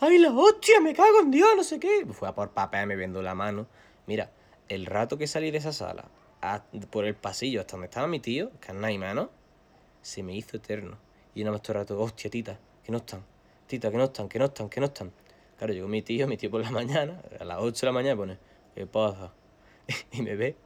¡Ay, 0.00 0.18
la 0.18 0.30
hostia! 0.30 0.80
¡Me 0.82 0.92
cago 0.94 1.20
en 1.22 1.30
Dios! 1.30 1.48
No 1.56 1.64
sé 1.64 1.80
qué. 1.80 2.04
Fue 2.12 2.28
a 2.28 2.34
por 2.34 2.50
papel, 2.50 2.86
me 2.86 2.96
vendo 2.96 3.22
la 3.22 3.34
mano. 3.34 3.66
Mira, 4.06 4.30
el 4.68 4.84
rato 4.84 5.16
que 5.16 5.26
salí 5.26 5.50
de 5.50 5.58
esa 5.58 5.72
sala, 5.72 6.04
a- 6.42 6.62
por 6.90 7.06
el 7.06 7.14
pasillo 7.14 7.60
hasta 7.60 7.72
donde 7.72 7.86
estaba 7.86 8.06
mi 8.06 8.20
tío, 8.20 8.50
que 8.60 8.68
es 8.72 8.74
nada 8.74 8.92
y 8.92 8.98
menos, 8.98 9.28
se 10.02 10.22
me 10.22 10.34
hizo 10.36 10.58
eterno. 10.58 10.98
Y 11.38 11.44
nada 11.44 11.52
más 11.52 11.62
todo 11.62 11.74
rato, 11.74 12.00
hostia, 12.00 12.28
tita, 12.28 12.58
que 12.82 12.90
no 12.90 12.98
están. 12.98 13.22
Tita, 13.68 13.92
que 13.92 13.96
no 13.96 14.04
están, 14.04 14.28
que 14.28 14.40
no 14.40 14.46
están, 14.46 14.68
que 14.68 14.80
no 14.80 14.86
están. 14.86 15.12
Claro, 15.56 15.72
llegó 15.72 15.86
mi 15.86 16.02
tío, 16.02 16.26
mi 16.26 16.36
tío 16.36 16.50
por 16.50 16.60
la 16.62 16.70
mañana, 16.72 17.22
a 17.38 17.44
las 17.44 17.58
8 17.60 17.82
de 17.82 17.86
la 17.86 17.92
mañana 17.92 18.16
pone, 18.16 18.38
¿qué 18.74 18.86
pasa? 18.86 19.32
y 20.12 20.22
me 20.22 20.34
ve 20.34 20.56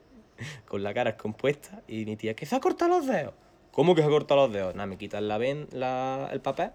con 0.66 0.82
la 0.82 0.94
cara 0.94 1.10
descompuesta 1.12 1.82
y 1.86 2.06
mi 2.06 2.16
tía, 2.16 2.32
que 2.34 2.46
se 2.46 2.56
ha 2.56 2.60
cortado 2.60 2.90
los 2.96 3.06
dedos. 3.06 3.34
¿Cómo 3.70 3.94
que 3.94 4.00
se 4.00 4.06
ha 4.06 4.10
cortado 4.10 4.46
los 4.46 4.52
dedos? 4.54 4.74
Nada, 4.74 4.86
me 4.86 4.96
quitan 4.96 5.30
el 5.30 6.40
papel. 6.40 6.70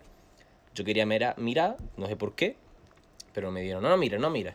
Yo 0.76 0.84
quería 0.86 1.08
mira- 1.08 1.34
mirar, 1.40 1.78
no 1.96 2.06
sé 2.06 2.16
por 2.16 2.36
qué, 2.36 2.56
pero 3.34 3.50
me 3.52 3.62
dijeron, 3.62 3.82
no, 3.82 3.90
no 3.90 3.98
mires, 3.98 4.20
no 4.20 4.30
mires. 4.30 4.54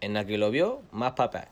En 0.00 0.14
la 0.14 0.24
que 0.24 0.38
lo 0.38 0.52
vio, 0.52 0.82
más 0.92 1.14
papel. 1.14 1.46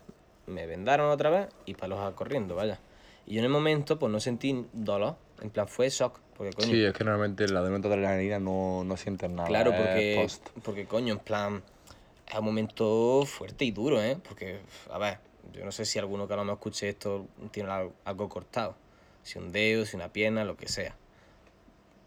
Me 0.45 0.65
vendaron 0.65 1.09
otra 1.11 1.29
vez 1.29 1.47
y 1.65 1.73
palos 1.73 1.99
a 1.99 2.15
corriendo, 2.15 2.55
vaya. 2.55 2.79
Y 3.25 3.33
yo 3.33 3.39
en 3.39 3.45
el 3.45 3.51
momento, 3.51 3.99
pues 3.99 4.09
no 4.13 4.21
sentí 4.21 4.65
dolor. 4.71 5.17
En 5.41 5.49
plan, 5.49 5.67
fue 5.67 5.89
shock. 5.89 6.21
Porque, 6.37 6.53
coño, 6.53 6.69
Sí, 6.69 6.83
es 6.83 6.93
que 6.93 7.03
normalmente 7.03 7.45
aumento 7.45 7.89
de 7.89 7.95
adrenalina 7.95 8.39
no, 8.39 8.83
no 8.83 8.95
sientes 8.95 9.29
nada. 9.29 9.47
Claro, 9.47 9.71
es 9.71 9.77
porque, 9.77 10.27
porque 10.63 10.85
coño, 10.85 11.13
en 11.13 11.19
plan, 11.19 11.63
es 12.27 12.37
un 12.37 12.45
momento 12.45 13.25
fuerte 13.25 13.65
y 13.65 13.71
duro, 13.71 14.01
¿eh? 14.01 14.17
Porque, 14.27 14.59
a 14.91 14.97
ver, 14.99 15.17
yo 15.53 15.65
no 15.65 15.71
sé 15.71 15.85
si 15.85 15.97
alguno 15.97 16.27
que 16.27 16.35
lo 16.35 16.43
mejor 16.43 16.59
escuche 16.59 16.89
esto 16.89 17.27
tiene 17.51 17.71
al- 17.71 17.91
algo 18.05 18.29
cortado. 18.29 18.75
Si 19.23 19.39
un 19.39 19.51
dedo, 19.51 19.85
si 19.85 19.95
una 19.95 20.09
pierna, 20.13 20.45
lo 20.45 20.55
que 20.55 20.67
sea. 20.67 20.95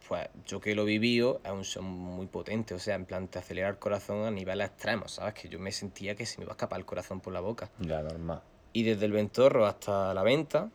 Pues 0.09 0.29
yo 0.47 0.61
que 0.61 0.75
lo 0.75 0.85
viví 0.85 1.19
es 1.19 1.51
un 1.51 1.63
shock 1.63 1.83
muy 1.85 2.27
potente, 2.27 2.75
o 2.75 2.79
sea, 2.79 2.97
en 2.97 3.05
plan, 3.05 3.29
te 3.29 3.39
acelera 3.39 3.69
el 3.69 3.79
corazón 3.79 4.25
a 4.27 4.31
niveles 4.31 4.69
extremos, 4.69 5.13
¿sabes? 5.13 5.35
Que 5.35 5.49
yo 5.49 5.59
me 5.61 5.71
sentía 5.73 6.15
que 6.17 6.27
se 6.27 6.39
me 6.39 6.45
iba 6.45 6.53
a 6.53 6.55
escapar 6.55 6.79
el 6.81 6.85
corazón 6.87 7.21
por 7.21 7.33
la 7.33 7.41
boca. 7.41 7.71
Ya, 7.79 8.03
normal. 8.03 8.43
Y 8.73 8.83
desde 8.83 9.07
el 9.07 9.13
ventorro 9.13 9.67
hasta 9.67 10.13
la 10.15 10.23
venta 10.23 10.71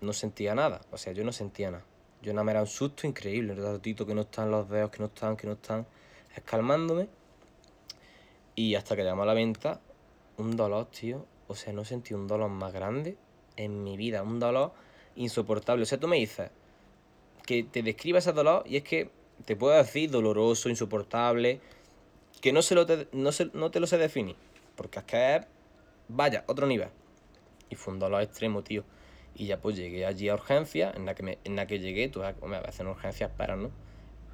no 0.00 0.12
sentía 0.12 0.54
nada. 0.56 0.80
O 0.90 0.98
sea, 0.98 1.12
yo 1.12 1.22
no 1.24 1.32
sentía 1.32 1.70
nada. 1.70 1.84
Yo 2.22 2.32
nada 2.32 2.44
me 2.44 2.52
era 2.52 2.60
un 2.60 2.66
susto 2.66 3.06
increíble. 3.06 3.52
Un 3.52 3.62
ratito 3.62 4.06
que 4.06 4.14
no 4.14 4.22
están 4.22 4.50
los 4.50 4.68
dedos, 4.68 4.90
que 4.90 4.98
no 5.00 5.06
están, 5.06 5.36
que 5.36 5.46
no 5.46 5.54
están. 5.54 5.86
Es 6.36 6.42
calmándome. 6.44 7.08
Y 8.54 8.74
hasta 8.74 8.96
que 8.96 9.04
llamó 9.04 9.22
a 9.22 9.26
la 9.26 9.34
venta, 9.34 9.80
un 10.36 10.56
dolor, 10.56 10.86
tío. 10.86 11.26
O 11.48 11.54
sea, 11.54 11.72
no 11.72 11.84
sentí 11.84 12.14
un 12.14 12.26
dolor 12.26 12.48
más 12.50 12.72
grande 12.72 13.16
en 13.56 13.82
mi 13.82 13.96
vida. 13.96 14.22
Un 14.22 14.38
dolor 14.40 14.72
insoportable. 15.16 15.82
O 15.82 15.86
sea, 15.86 15.98
tú 15.98 16.08
me 16.08 16.16
dices 16.16 16.50
que 17.46 17.64
te 17.64 17.82
describa 17.82 18.18
ese 18.18 18.32
dolor 18.32 18.64
y 18.66 18.76
es 18.76 18.84
que 18.84 19.10
te 19.44 19.56
puedo 19.56 19.76
decir 19.76 20.10
doloroso, 20.10 20.68
insoportable, 20.68 21.60
que 22.40 22.52
no, 22.52 22.62
se 22.62 22.74
lo 22.74 22.86
te, 22.86 23.08
no, 23.12 23.32
se- 23.32 23.50
no 23.54 23.70
te 23.70 23.80
lo 23.80 23.86
sé 23.86 23.98
definir. 23.98 24.36
Porque 24.76 25.00
es 25.00 25.04
que 25.04 25.36
es, 25.36 25.42
vaya, 26.08 26.44
otro 26.46 26.66
nivel. 26.66 26.88
Y 27.70 27.74
fue 27.74 27.94
un 27.94 28.00
dolor 28.00 28.22
extremo, 28.22 28.62
tío. 28.62 28.84
Y 29.34 29.46
ya 29.46 29.60
pues 29.60 29.76
llegué 29.76 30.04
allí 30.06 30.28
a 30.28 30.34
urgencia, 30.34 30.92
en 30.94 31.06
la 31.06 31.14
que, 31.14 31.22
me, 31.22 31.38
en 31.44 31.56
la 31.56 31.66
que 31.66 31.78
llegué, 31.78 32.08
tú 32.08 32.22
hombre, 32.40 32.58
a 32.58 32.62
veces 32.62 32.80
en 32.80 32.86
urgencia 32.88 33.26
esperas, 33.26 33.58
¿no? 33.58 33.70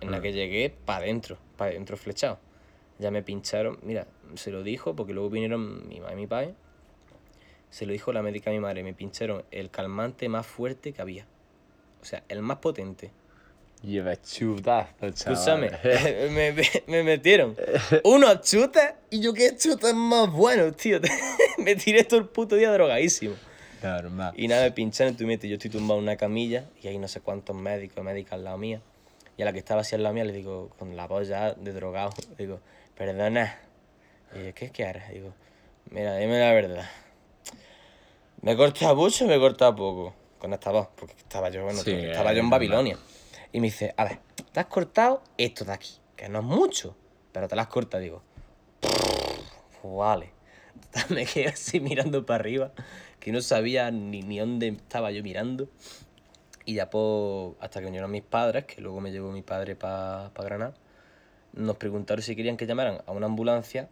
En 0.01 0.11
la 0.11 0.21
que 0.21 0.33
llegué 0.33 0.71
para 0.85 1.05
adentro, 1.05 1.39
para 1.57 1.71
adentro 1.71 1.97
flechado. 1.97 2.39
Ya 2.99 3.11
me 3.11 3.23
pincharon, 3.23 3.79
mira, 3.83 4.07
se 4.35 4.51
lo 4.51 4.63
dijo, 4.63 4.95
porque 4.97 5.13
luego 5.13 5.31
vinieron 5.31 5.89
mi 5.89 6.01
madre 6.01 6.15
y 6.15 6.17
mi 6.17 6.27
padre. 6.27 6.55
Se 7.71 7.85
lo 7.87 7.93
dijo 7.93 8.13
la 8.13 8.23
médica 8.23 8.51
a 8.51 8.53
mi 8.53 8.61
madre, 8.61 8.83
me 8.83 8.95
pincharon 8.95 9.45
el 9.51 9.71
calmante 9.71 10.29
más 10.29 10.47
fuerte 10.47 10.93
que 10.93 11.03
había. 11.03 11.27
O 12.01 12.05
sea, 12.05 12.23
el 12.29 12.43
más 12.43 12.59
potente. 12.59 13.11
Lleva 13.83 14.21
chutazo, 14.21 15.11
chaval. 15.13 15.65
Escúchame, 15.65 15.71
me, 16.31 16.53
me- 16.53 16.83
me 16.89 17.03
metieron 17.05 17.57
unos 18.05 18.41
chutes 18.41 18.95
y 19.11 19.21
yo 19.21 19.33
qué 19.33 19.55
chutes 19.57 19.95
más 19.95 20.31
buenos, 20.33 20.77
tío. 20.77 20.99
me 21.59 21.77
tiré 21.77 22.03
todo 22.05 22.19
el 22.21 22.27
puto 22.27 22.57
día 22.57 22.73
drogadísimo. 22.73 23.35
Normal. 23.83 24.33
Y 24.37 24.49
nada, 24.49 24.65
me 24.65 24.73
pincharon, 24.73 25.17
tú 25.17 25.25
yo 25.25 25.55
estoy 25.55 25.71
tumbado 25.71 25.99
en 25.99 26.05
una 26.05 26.17
camilla 26.17 26.65
y 26.83 26.89
hay 26.89 26.99
no 26.99 27.09
sé 27.09 27.21
cuántos 27.21 27.55
médicos, 27.57 28.03
médicas 28.05 28.35
al 28.35 28.45
lado 28.45 28.59
mía. 28.59 28.81
Y 29.37 29.43
a 29.43 29.45
la 29.45 29.53
que 29.53 29.59
estaba 29.59 29.83
así 29.83 29.95
al 29.95 30.03
lado 30.03 30.15
mía 30.15 30.25
le 30.25 30.33
digo, 30.33 30.71
con 30.79 30.97
la 30.97 31.07
voz 31.07 31.29
ya 31.29 31.53
de 31.55 31.73
drogado, 31.73 32.13
digo, 32.37 32.61
perdona. 32.97 33.59
Y 34.35 34.47
yo, 34.47 34.55
¿qué 34.55 34.71
quieres? 34.71 35.09
Digo, 35.11 35.33
mira, 35.91 36.17
dime 36.17 36.39
la 36.41 36.53
verdad. 36.53 36.89
¿Me 38.43 38.57
corta 38.57 38.95
mucho 38.95 39.25
o 39.25 39.29
me 39.29 39.39
corta 39.39 39.75
poco? 39.75 40.15
Con 40.39 40.53
esta 40.53 40.71
voz, 40.71 40.89
porque 40.97 41.15
estaba 41.17 41.49
yo, 41.51 41.65
bueno, 41.65 41.81
Sí, 41.81 41.93
estaba 41.93 42.33
yo 42.33 42.41
en 42.41 42.45
normal. 42.45 42.51
Babilonia. 42.51 42.99
Y 43.53 43.61
me 43.61 43.67
dice, 43.69 43.95
a 43.97 44.05
ver, 44.05 44.19
te 44.53 44.61
has 44.61 44.67
cortado 44.67 45.23
esto 45.37 45.65
de 45.65 45.73
aquí, 45.73 45.99
que 46.17 46.29
no 46.29 46.41
es 46.41 46.45
mucho. 46.45 46.97
pero 47.33 47.49
te 47.49 47.57
las 47.57 47.67
cortas, 47.69 48.01
digo. 48.01 48.23
Vale. 49.83 50.33
Me 51.09 51.25
quedé 51.27 51.49
así 51.49 51.81
mirando 51.81 52.25
para 52.25 52.41
arriba, 52.41 52.73
que 53.21 53.33
no 53.33 53.41
sabía 53.41 53.91
ni, 53.91 54.23
ni 54.23 54.39
dónde 54.39 54.69
estaba 54.69 55.11
yo 55.11 55.23
mirando. 55.23 55.69
Y 56.65 56.75
ya 56.75 56.91
pues, 56.91 57.55
hasta 57.61 57.81
que 57.81 57.87
vinieron 57.87 58.11
mis 58.11 58.23
padres, 58.23 58.65
que 58.67 58.81
luego 58.81 59.01
me 59.01 59.11
llevó 59.11 59.33
mi 59.33 59.43
padre 59.43 59.75
para 59.75 60.31
pa 60.35 60.45
Granada, 60.45 60.75
nos 61.55 61.77
preguntaron 61.77 62.23
si 62.23 62.37
querían 62.37 62.57
que 62.57 62.67
llamaran 62.67 63.01
a 63.07 63.13
una 63.13 63.27
ambulancia 63.27 63.89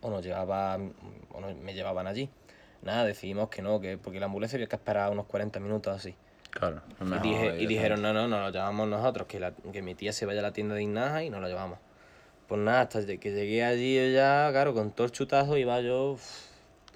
o 0.00 0.10
nos 0.10 0.24
llevaba, 0.24 0.76
o 1.32 1.40
nos- 1.40 1.54
me 1.56 1.72
llevaban 1.74 2.06
allí. 2.06 2.28
Nada, 2.82 3.04
decidimos 3.04 3.48
que 3.50 3.62
no, 3.62 3.80
que 3.80 3.96
porque 3.98 4.18
la 4.18 4.26
ambulancia 4.26 4.56
había 4.56 4.66
que 4.66 4.76
esperar 4.76 5.10
unos 5.12 5.26
40 5.26 5.60
minutos 5.60 5.94
así. 5.94 6.14
Claro. 6.50 6.80
Y, 7.00 7.20
dije- 7.20 7.46
y 7.62 7.66
dijeron, 7.66 8.02
no, 8.02 8.12
no, 8.12 8.26
no 8.26 8.40
lo 8.40 8.50
llevamos 8.50 8.88
nosotros, 8.88 9.28
que, 9.28 9.38
la- 9.38 9.52
que 9.52 9.82
mi 9.82 9.94
tía 9.94 10.12
se 10.12 10.26
vaya 10.26 10.40
a 10.40 10.42
la 10.42 10.52
tienda 10.52 10.74
de 10.74 10.82
Ignaja 10.82 11.22
y 11.22 11.30
nos 11.30 11.40
lo 11.40 11.46
llevamos. 11.48 11.78
Pues 12.48 12.60
nada, 12.60 12.80
hasta 12.80 13.06
que 13.06 13.30
llegué 13.30 13.62
allí 13.62 13.94
yo 13.94 14.08
ya, 14.12 14.48
claro, 14.50 14.74
con 14.74 14.90
todo 14.90 15.04
el 15.04 15.12
chutazo 15.12 15.56
iba 15.56 15.80
yo, 15.80 16.16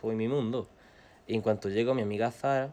pues 0.01 0.17
mi 0.17 0.27
mundo. 0.27 0.67
Y 1.27 1.35
en 1.35 1.43
cuanto 1.43 1.69
llego, 1.69 1.95
mi 1.95 2.03
amiga 2.03 2.31
Zara, 2.31 2.73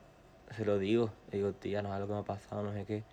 se 0.56 0.66
lo 0.66 0.78
digo, 0.78 1.12
le 1.32 1.38
digo, 1.38 1.54
tía, 1.54 1.82
no 1.82 1.90
sabes 1.90 2.02
lo 2.02 2.08
que 2.08 2.14
me 2.14 2.20
ha 2.20 2.24
pasado, 2.24 2.64
no 2.64 2.74
sé 2.74 2.86
qué. 2.86 3.04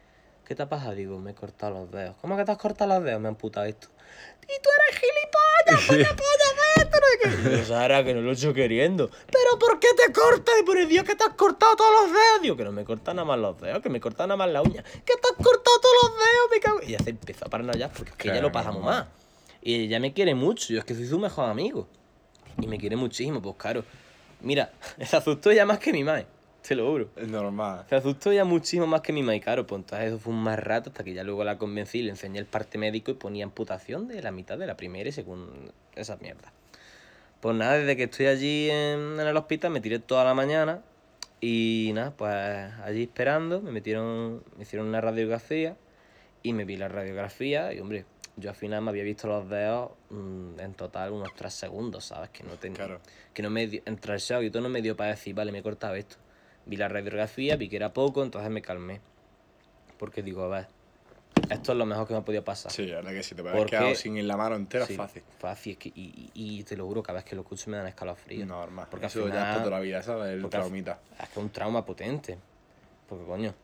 ¿Qué 0.44 0.54
te 0.54 0.62
ha 0.62 0.68
pasado? 0.68 0.94
Digo, 0.94 1.18
me 1.18 1.32
he 1.32 1.34
cortado 1.34 1.74
los 1.74 1.90
dedos. 1.90 2.16
¿Cómo 2.20 2.36
que 2.36 2.44
te 2.44 2.50
has 2.50 2.58
cortado 2.58 2.94
los 2.94 3.04
dedos? 3.04 3.20
Me 3.20 3.28
han 3.28 3.36
putado 3.36 3.66
esto. 3.66 3.88
Y 4.42 4.62
tú 4.62 4.70
eres 4.78 5.00
gilipollas, 5.00 5.86
polla, 5.86 6.16
polla, 6.16 6.48
esto, 6.80 7.50
yo, 7.50 7.64
Sara, 7.64 8.02
que 8.04 8.14
no 8.14 8.22
lo 8.22 8.30
he 8.30 8.32
hecho 8.32 8.54
queriendo. 8.54 9.10
¿Pero 9.26 9.58
por 9.58 9.78
qué 9.78 9.88
te 9.94 10.12
cortas? 10.12 10.54
Y 10.60 10.64
por 10.64 10.78
el 10.78 10.88
Dios 10.88 11.04
que 11.04 11.14
te 11.14 11.24
has 11.24 11.34
cortado 11.34 11.76
todos 11.76 11.90
los 12.02 12.12
dedos. 12.12 12.42
Digo, 12.42 12.56
que 12.56 12.64
no 12.64 12.72
me 12.72 12.84
cortan 12.84 13.16
nada 13.16 13.26
más 13.26 13.38
los 13.38 13.60
dedos, 13.60 13.82
que 13.82 13.90
me 13.90 14.00
cortan 14.00 14.28
nada 14.28 14.36
más 14.36 14.50
la 14.50 14.62
uña. 14.62 14.82
Que 14.82 15.14
te 15.14 15.28
has 15.28 15.36
cortado 15.36 15.80
todos 15.80 15.94
los 16.02 16.12
dedos, 16.12 16.48
me 16.50 16.60
cago. 16.60 16.80
Y 16.82 16.92
ya 16.92 16.98
se 16.98 17.10
empezó 17.10 17.46
a 17.46 17.48
pararnos 17.48 17.76
ya, 17.76 17.88
porque 17.90 18.10
es 18.10 18.16
que 18.16 18.28
ya 18.28 18.34
Claro, 18.34 18.48
lo 18.48 18.52
pasamos 18.52 18.82
más. 18.82 19.06
Y 19.60 19.84
ella 19.84 20.00
me 20.00 20.12
quiere 20.12 20.34
mucho, 20.34 20.72
yo 20.72 20.78
es 20.78 20.84
que 20.84 20.94
soy 20.94 21.06
su 21.06 21.18
mejor 21.18 21.50
amigo. 21.50 21.88
Y 22.60 22.66
me 22.66 22.78
quiere 22.78 22.96
muchísimo, 22.96 23.42
pues 23.42 23.56
claro. 23.56 23.84
Mira, 24.40 24.72
se 25.04 25.16
asustó 25.16 25.52
ya 25.52 25.66
más 25.66 25.78
que 25.78 25.92
mi 25.92 26.04
madre, 26.04 26.26
te 26.66 26.74
lo 26.74 26.90
juro. 26.90 27.08
Es 27.16 27.28
normal. 27.28 27.84
Se 27.88 27.96
asustó 27.96 28.32
ya 28.32 28.44
muchísimo 28.44 28.86
más 28.86 29.00
que 29.00 29.12
mi 29.12 29.22
madre, 29.22 29.40
claro. 29.40 29.66
Pues 29.66 29.80
entonces 29.80 30.08
eso 30.08 30.18
fue 30.18 30.32
un 30.32 30.42
más 30.42 30.58
rato 30.58 30.90
hasta 30.90 31.04
que 31.04 31.14
ya 31.14 31.24
luego 31.24 31.44
la 31.44 31.58
convencí, 31.58 32.02
le 32.02 32.10
enseñé 32.10 32.38
el 32.38 32.46
parte 32.46 32.78
médico 32.78 33.10
y 33.10 33.14
ponía 33.14 33.44
amputación 33.44 34.08
de 34.08 34.22
la 34.22 34.30
mitad 34.30 34.58
de 34.58 34.66
la 34.66 34.76
primera 34.76 35.08
y 35.08 35.12
segunda, 35.12 35.52
esas 35.96 36.20
mierdas. 36.20 36.52
Pues 37.40 37.56
nada, 37.56 37.78
desde 37.78 37.96
que 37.96 38.04
estoy 38.04 38.26
allí 38.26 38.68
en, 38.70 39.20
en 39.20 39.26
el 39.26 39.36
hospital 39.36 39.70
me 39.70 39.80
tiré 39.80 40.00
toda 40.00 40.24
la 40.24 40.34
mañana 40.34 40.82
y 41.40 41.92
nada, 41.94 42.10
pues 42.10 42.34
allí 42.84 43.04
esperando, 43.04 43.60
me 43.60 43.70
metieron, 43.70 44.42
me 44.56 44.62
hicieron 44.62 44.88
una 44.88 45.00
radiografía 45.00 45.76
y 46.42 46.52
me 46.52 46.64
vi 46.64 46.76
la 46.76 46.88
radiografía 46.88 47.72
y 47.72 47.78
hombre, 47.78 48.04
yo 48.38 48.50
al 48.50 48.56
final 48.56 48.82
me 48.82 48.90
había 48.90 49.02
visto 49.04 49.26
los 49.26 49.48
dedos 49.48 49.90
mm, 50.10 50.60
en 50.60 50.74
total 50.74 51.12
unos 51.12 51.34
3 51.34 51.52
segundos, 51.52 52.04
¿sabes? 52.06 52.30
Que 52.30 52.44
no 52.44 52.52
tenía, 52.56 52.76
Claro. 52.76 53.00
que 53.34 53.42
no 53.42 53.50
me 53.50 53.66
dio, 53.66 53.82
entre 53.84 54.14
el 54.14 54.20
shock 54.20 54.42
y 54.42 54.50
todo 54.50 54.62
no 54.62 54.68
me 54.68 54.80
dio 54.82 54.96
para 54.96 55.10
decir, 55.10 55.34
vale, 55.34 55.52
me 55.52 55.58
he 55.58 55.62
cortado 55.62 55.94
esto. 55.94 56.16
Vi 56.66 56.76
la 56.76 56.88
radiografía, 56.88 57.56
vi 57.56 57.68
que 57.68 57.76
era 57.76 57.92
poco, 57.92 58.22
entonces 58.22 58.50
me 58.50 58.62
calmé. 58.62 59.00
Porque 59.98 60.22
digo, 60.22 60.42
a 60.44 60.48
ver, 60.48 60.66
esto 61.50 61.72
es 61.72 61.78
lo 61.78 61.86
mejor 61.86 62.06
que 62.06 62.12
me 62.14 62.20
ha 62.20 62.24
podido 62.24 62.44
pasar. 62.44 62.70
Sí, 62.70 62.86
la 62.86 62.96
verdad 62.96 63.10
que 63.12 63.22
si 63.22 63.34
te 63.34 63.42
¿Por 63.42 63.52
hubieras 63.52 63.70
quedado 63.70 63.94
sin 63.94 64.28
la 64.28 64.36
mano 64.36 64.54
entera, 64.54 64.86
Sí, 64.86 64.94
fácil. 64.94 65.22
Fácil, 65.38 65.72
es 65.72 65.78
que, 65.78 65.88
y, 65.88 66.30
y, 66.34 66.58
y 66.60 66.64
te 66.64 66.76
lo 66.76 66.86
juro, 66.86 67.02
cada 67.02 67.16
vez 67.18 67.24
que 67.24 67.34
lo 67.34 67.42
escucho 67.42 67.70
me 67.70 67.76
dan 67.78 67.86
escalofríos. 67.88 68.46
Normal. 68.46 68.86
Porque 68.90 69.06
al 69.06 69.10
Eso 69.10 69.20
ya 69.20 69.24
es 69.26 69.30
final- 69.32 69.50
para 69.52 69.64
toda 69.64 69.76
la 69.76 69.82
vida, 69.82 70.02
¿sabes? 70.02 70.34
El 70.34 70.44
al- 70.44 70.50
traumita. 70.50 71.00
Es 71.12 71.28
que 71.28 71.32
es 71.32 71.36
un 71.38 71.50
trauma 71.50 71.84
potente. 71.84 72.38
Porque, 73.08 73.24
coño, 73.24 73.54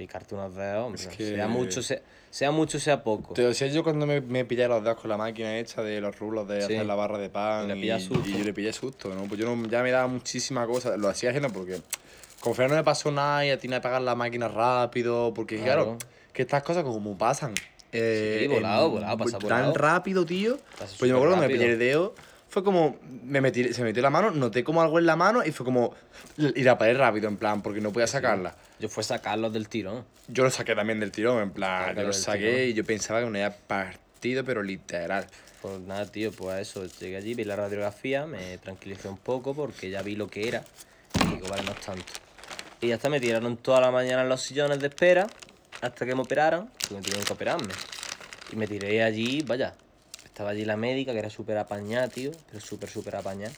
picarte 0.00 0.34
unos 0.34 0.54
dedos, 0.54 0.86
hombre, 0.86 1.02
Es 1.02 1.08
que- 1.08 1.34
sea 1.34 1.46
mucho, 1.46 1.82
sea, 1.82 2.00
sea 2.30 2.50
mucho, 2.50 2.80
sea 2.80 3.02
poco. 3.04 3.34
Te 3.34 3.42
decía 3.42 3.66
yo 3.66 3.84
cuando 3.84 4.06
me, 4.06 4.22
me 4.22 4.46
pillé 4.46 4.66
los 4.66 4.82
dedos 4.82 4.98
con 4.98 5.10
la 5.10 5.18
máquina 5.18 5.58
hecha 5.58 5.82
de 5.82 6.00
los 6.00 6.18
rulos 6.18 6.48
de 6.48 6.62
Sí. 6.62 6.72
hacer 6.72 6.86
la 6.86 6.94
barra 6.94 7.18
de 7.18 7.28
pan. 7.28 7.68
Le 7.68 7.76
y, 7.76 8.00
susto. 8.00 8.26
y 8.26 8.38
yo 8.38 8.44
le 8.44 8.54
pillé 8.54 8.72
susto, 8.72 9.14
¿no? 9.14 9.24
Pues 9.24 9.38
yo 9.38 9.54
no, 9.54 9.68
ya 9.68 9.82
me 9.82 9.90
daba 9.90 10.06
muchísima 10.06 10.66
cosa. 10.66 10.96
Lo 10.96 11.08
hacía 11.10 11.28
ajeno 11.30 11.50
porque 11.52 11.74
al 11.74 12.54
final 12.54 12.70
no 12.70 12.76
me 12.76 12.84
pasó 12.84 13.10
nada 13.12 13.44
y 13.44 13.54
tenía 13.58 13.76
que 13.76 13.82
pagar 13.82 14.00
la 14.00 14.14
máquina 14.14 14.48
rápido. 14.48 15.34
Porque 15.34 15.58
claro, 15.58 15.84
Claro. 15.84 15.98
que 16.32 16.40
estas 16.42 16.62
cosas 16.62 16.82
como 16.82 17.18
pasan. 17.18 17.52
eh, 17.92 18.38
Sí, 18.42 18.46
volado, 18.46 18.86
en- 18.86 18.92
volado, 18.92 19.16
pasa 19.18 19.30
tan 19.32 19.40
volado. 19.48 19.74
rápido, 19.74 20.24
tío. 20.24 20.56
Pasa 20.78 20.94
Pues 20.98 21.08
yo 21.10 21.14
me 21.16 21.18
acuerdo 21.18 21.34
cuando 21.36 21.48
me 21.48 21.52
pillé 21.52 21.72
el 21.72 21.78
dedo. 21.78 22.14
Fue 22.48 22.62
como, 22.64 22.96
me 23.24 23.40
metí, 23.40 23.72
se 23.74 23.80
me 23.82 23.88
metió 23.88 24.00
la 24.00 24.10
mano, 24.10 24.30
noté 24.30 24.62
como 24.64 24.80
algo 24.80 24.98
en 25.00 25.06
la 25.06 25.14
mano 25.16 25.44
y 25.44 25.50
fue 25.52 25.64
como, 25.66 25.92
y 26.38 26.62
la 26.62 26.78
paré 26.78 26.94
rápido, 26.94 27.28
en 27.28 27.36
plan, 27.36 27.62
porque 27.62 27.80
no 27.80 27.92
podía 27.92 28.06
sacarla. 28.06 28.54
Yo 28.80 28.88
fue 28.88 29.04
sacarlos 29.04 29.52
del 29.52 29.68
tirón. 29.68 30.04
Yo 30.28 30.42
lo 30.42 30.50
saqué 30.50 30.74
también 30.74 31.00
del 31.00 31.12
tirón, 31.12 31.42
en 31.42 31.50
plan, 31.50 31.94
yo 31.94 32.02
lo 32.04 32.12
saqué 32.14 32.38
tirón. 32.38 32.60
y 32.70 32.72
yo 32.74 32.84
pensaba 32.84 33.20
que 33.20 33.26
me 33.26 33.44
había 33.44 33.56
partido, 33.56 34.42
pero 34.44 34.62
literal. 34.62 35.26
Pues 35.60 35.78
nada, 35.80 36.06
tío, 36.06 36.32
pues 36.32 36.50
a 36.54 36.60
eso, 36.60 36.86
llegué 36.98 37.18
allí, 37.18 37.34
vi 37.34 37.44
la 37.44 37.56
radiografía, 37.56 38.24
me 38.26 38.56
tranquilicé 38.58 39.08
un 39.08 39.18
poco 39.18 39.54
porque 39.54 39.90
ya 39.90 40.00
vi 40.00 40.16
lo 40.16 40.28
que 40.28 40.48
era. 40.48 40.64
Y 41.30 41.34
digo, 41.34 41.48
vale, 41.48 41.62
no 41.64 41.72
es 41.72 41.80
tanto. 41.80 42.04
Y 42.80 42.88
ya 42.88 42.94
está, 42.94 43.10
me 43.10 43.20
tiraron 43.20 43.58
toda 43.58 43.82
la 43.82 43.90
mañana 43.90 44.22
en 44.22 44.30
los 44.30 44.40
sillones 44.40 44.80
de 44.80 44.86
espera 44.86 45.26
hasta 45.82 46.06
que 46.06 46.14
me 46.14 46.22
operaran, 46.22 46.70
porque 46.78 46.94
me 46.94 47.02
tuvieron 47.02 47.24
que 47.24 47.32
operarme. 47.34 47.74
Y 48.52 48.56
me 48.56 48.66
tiré 48.66 49.02
allí, 49.02 49.42
vaya, 49.46 49.74
estaba 50.24 50.50
allí 50.50 50.64
la 50.64 50.76
médica, 50.78 51.12
que 51.12 51.18
era 51.18 51.28
súper 51.28 51.58
apañada, 51.58 52.08
tío, 52.08 52.30
pero 52.50 52.60
súper, 52.64 52.88
súper 52.88 53.16
apañada. 53.16 53.52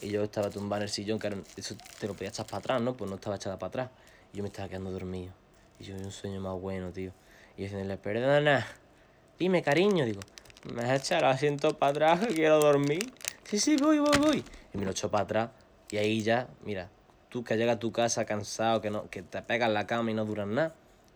Y 0.00 0.08
yo 0.10 0.24
estaba 0.24 0.50
tumbado 0.50 0.82
en 0.82 0.88
el 0.88 0.88
sillón, 0.92 1.20
que 1.20 1.28
era- 1.28 1.36
eso 1.56 1.76
te 2.00 2.08
lo 2.08 2.14
podías 2.14 2.32
echar 2.34 2.46
para 2.46 2.58
atrás, 2.58 2.82
¿no? 2.82 2.96
Pues 2.96 3.08
no 3.08 3.14
estaba 3.16 3.36
echada 3.36 3.56
para 3.56 3.68
atrás. 3.68 3.90
Yo 4.32 4.42
me 4.42 4.48
estaba 4.48 4.68
quedando 4.68 4.90
dormido. 4.90 5.32
Y 5.78 5.84
yo 5.84 5.94
vi 5.94 6.02
un 6.02 6.10
sueño 6.10 6.40
más 6.40 6.60
bueno, 6.60 6.90
tío. 6.92 7.12
Y 7.56 7.62
yo 7.62 7.64
diciéndole, 7.64 7.96
perdona, 7.96 8.66
dime, 9.38 9.62
cariño, 9.62 10.04
digo, 10.04 10.20
me 10.72 10.82
has 10.82 11.00
echado 11.00 11.26
el 11.26 11.32
asiento 11.32 11.78
para 11.78 11.90
atrás, 11.90 12.26
quiero 12.34 12.58
dormir. 12.60 13.12
Sí, 13.44 13.58
sí, 13.58 13.76
voy, 13.76 13.98
voy, 13.98 14.18
voy. 14.18 14.44
Y 14.74 14.78
me 14.78 14.84
lo 14.84 14.90
echó 14.90 15.10
para 15.10 15.24
atrás. 15.24 15.50
Y 15.90 15.96
ahí 15.96 16.22
ya, 16.22 16.48
mira, 16.64 16.90
tú 17.28 17.44
que 17.44 17.56
llegas 17.56 17.76
a 17.76 17.78
tu 17.78 17.92
casa 17.92 18.24
cansado, 18.24 18.80
que, 18.80 18.90
no, 18.90 19.08
que 19.08 19.22
te 19.22 19.40
pegas 19.42 19.68
en 19.68 19.74
la 19.74 19.86
cama 19.86 20.10
y 20.10 20.14
no 20.14 20.24
duras 20.24 20.46
nada. 20.46 20.74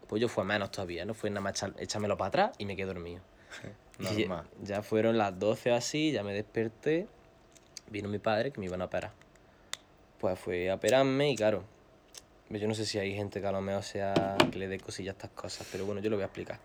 Pues 0.09 0.21
yo 0.21 0.29
fue 0.29 0.45
menos 0.45 0.71
todavía, 0.71 1.05
¿no? 1.05 1.15
Fue 1.15 1.31
nada 1.31 1.41
más 1.41 1.63
echármelo 1.79 2.17
para 2.17 2.29
atrás 2.29 2.51
y 2.59 2.67
me 2.67 2.77
quedé 2.77 2.87
dormido. 2.87 3.21
Y 3.99 4.05
ya, 4.05 4.13
Normal. 4.13 4.47
ya 4.63 4.83
fueron 4.83 5.19
las 5.19 5.39
12 5.39 5.73
así, 5.73 6.13
ya 6.13 6.23
me 6.23 6.33
desperté. 6.33 7.07
Vino 7.91 8.09
mi 8.09 8.19
padre 8.19 8.51
que 8.51 8.61
me 8.61 8.67
iban 8.67 8.81
a 8.83 8.87
operar. 8.87 9.13
Pues 10.19 10.39
fue 10.39 10.71
a 10.71 10.75
operarme 10.75 11.31
y 11.31 11.37
claro, 11.37 11.65
yo 12.61 12.69
no 12.69 12.75
sé 12.75 12.85
si 12.87 12.99
hay 12.99 13.15
gente 13.15 13.41
que 13.41 13.47
a 13.47 13.53
lo 13.53 13.61
mejor 13.61 13.83
sea 13.83 14.37
que 14.51 14.59
le 14.59 14.69
dé 14.69 14.79
cosillas 14.79 15.15
a 15.15 15.17
estas 15.17 15.31
cosas, 15.31 15.67
pero 15.71 15.85
bueno, 15.87 16.01
yo 16.01 16.11
lo 16.11 16.17
voy 16.17 16.23
a 16.23 16.27
explicar. 16.27 16.59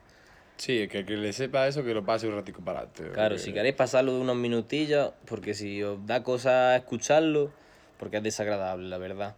Sí, 0.57 0.87
que, 0.87 1.05
que 1.05 1.15
le 1.17 1.33
sepa 1.33 1.67
eso, 1.67 1.83
que 1.83 1.93
lo 1.93 2.03
pase 2.03 2.27
un 2.27 2.33
ratico 2.35 2.61
para 2.61 2.79
adelante. 2.79 3.03
Claro, 3.13 3.35
porque- 3.35 3.43
si 3.43 3.53
queréis 3.53 3.75
pasarlo 3.75 4.13
de 4.15 4.19
unos 4.21 4.35
minutillos, 4.35 5.11
porque 5.25 5.53
si 5.53 5.83
os 5.83 6.05
da 6.07 6.23
cosa 6.23 6.75
escucharlo, 6.75 7.51
porque 7.99 8.17
es 8.17 8.23
desagradable, 8.23 8.87
la 8.89 8.97
verdad. 8.97 9.35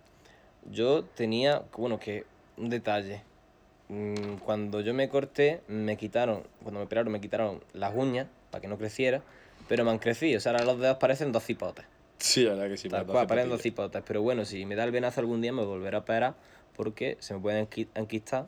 Yo 0.71 1.03
tenía, 1.03 1.63
bueno, 1.77 1.99
que 1.99 2.25
un 2.57 2.69
detalle. 2.69 3.21
Mm, 3.89 4.35
Cuando 4.45 4.81
yo 4.81 4.93
me 4.93 5.09
corté, 5.09 5.61
me 5.67 5.97
quitaron, 5.97 6.43
cuando 6.63 6.79
me 6.79 6.85
operaron, 6.85 7.11
me 7.11 7.19
quitaron 7.21 7.61
las 7.73 7.93
uñas 7.95 8.27
para 8.51 8.61
que 8.61 8.67
no 8.67 8.77
creciera, 8.77 9.21
pero 9.67 9.83
me 9.83 9.91
han 9.91 9.99
crecido. 9.99 10.37
O 10.37 10.41
sea, 10.41 10.51
ahora 10.53 10.63
los 10.65 10.79
dedos 10.79 10.97
parecen 10.97 11.31
dos 11.31 11.43
cipotes. 11.43 11.85
Sí, 12.19 12.43
la 12.43 12.51
verdad 12.51 12.67
que 12.67 12.77
sí. 12.77 12.89
Tal 12.89 13.05
cual, 13.05 13.27
patilla. 13.27 13.57
cipotes. 13.57 14.03
Pero 14.05 14.21
bueno, 14.21 14.45
si 14.45 14.65
me 14.65 14.75
da 14.75 14.83
el 14.83 14.91
venazo 14.91 15.21
algún 15.21 15.41
día, 15.41 15.51
me 15.53 15.63
volveré 15.63 15.95
a 15.95 16.01
operar 16.01 16.35
porque 16.75 17.17
se 17.19 17.33
me 17.33 17.39
pueden 17.39 17.67
enqui- 17.67 17.87
enquistar 17.95 18.47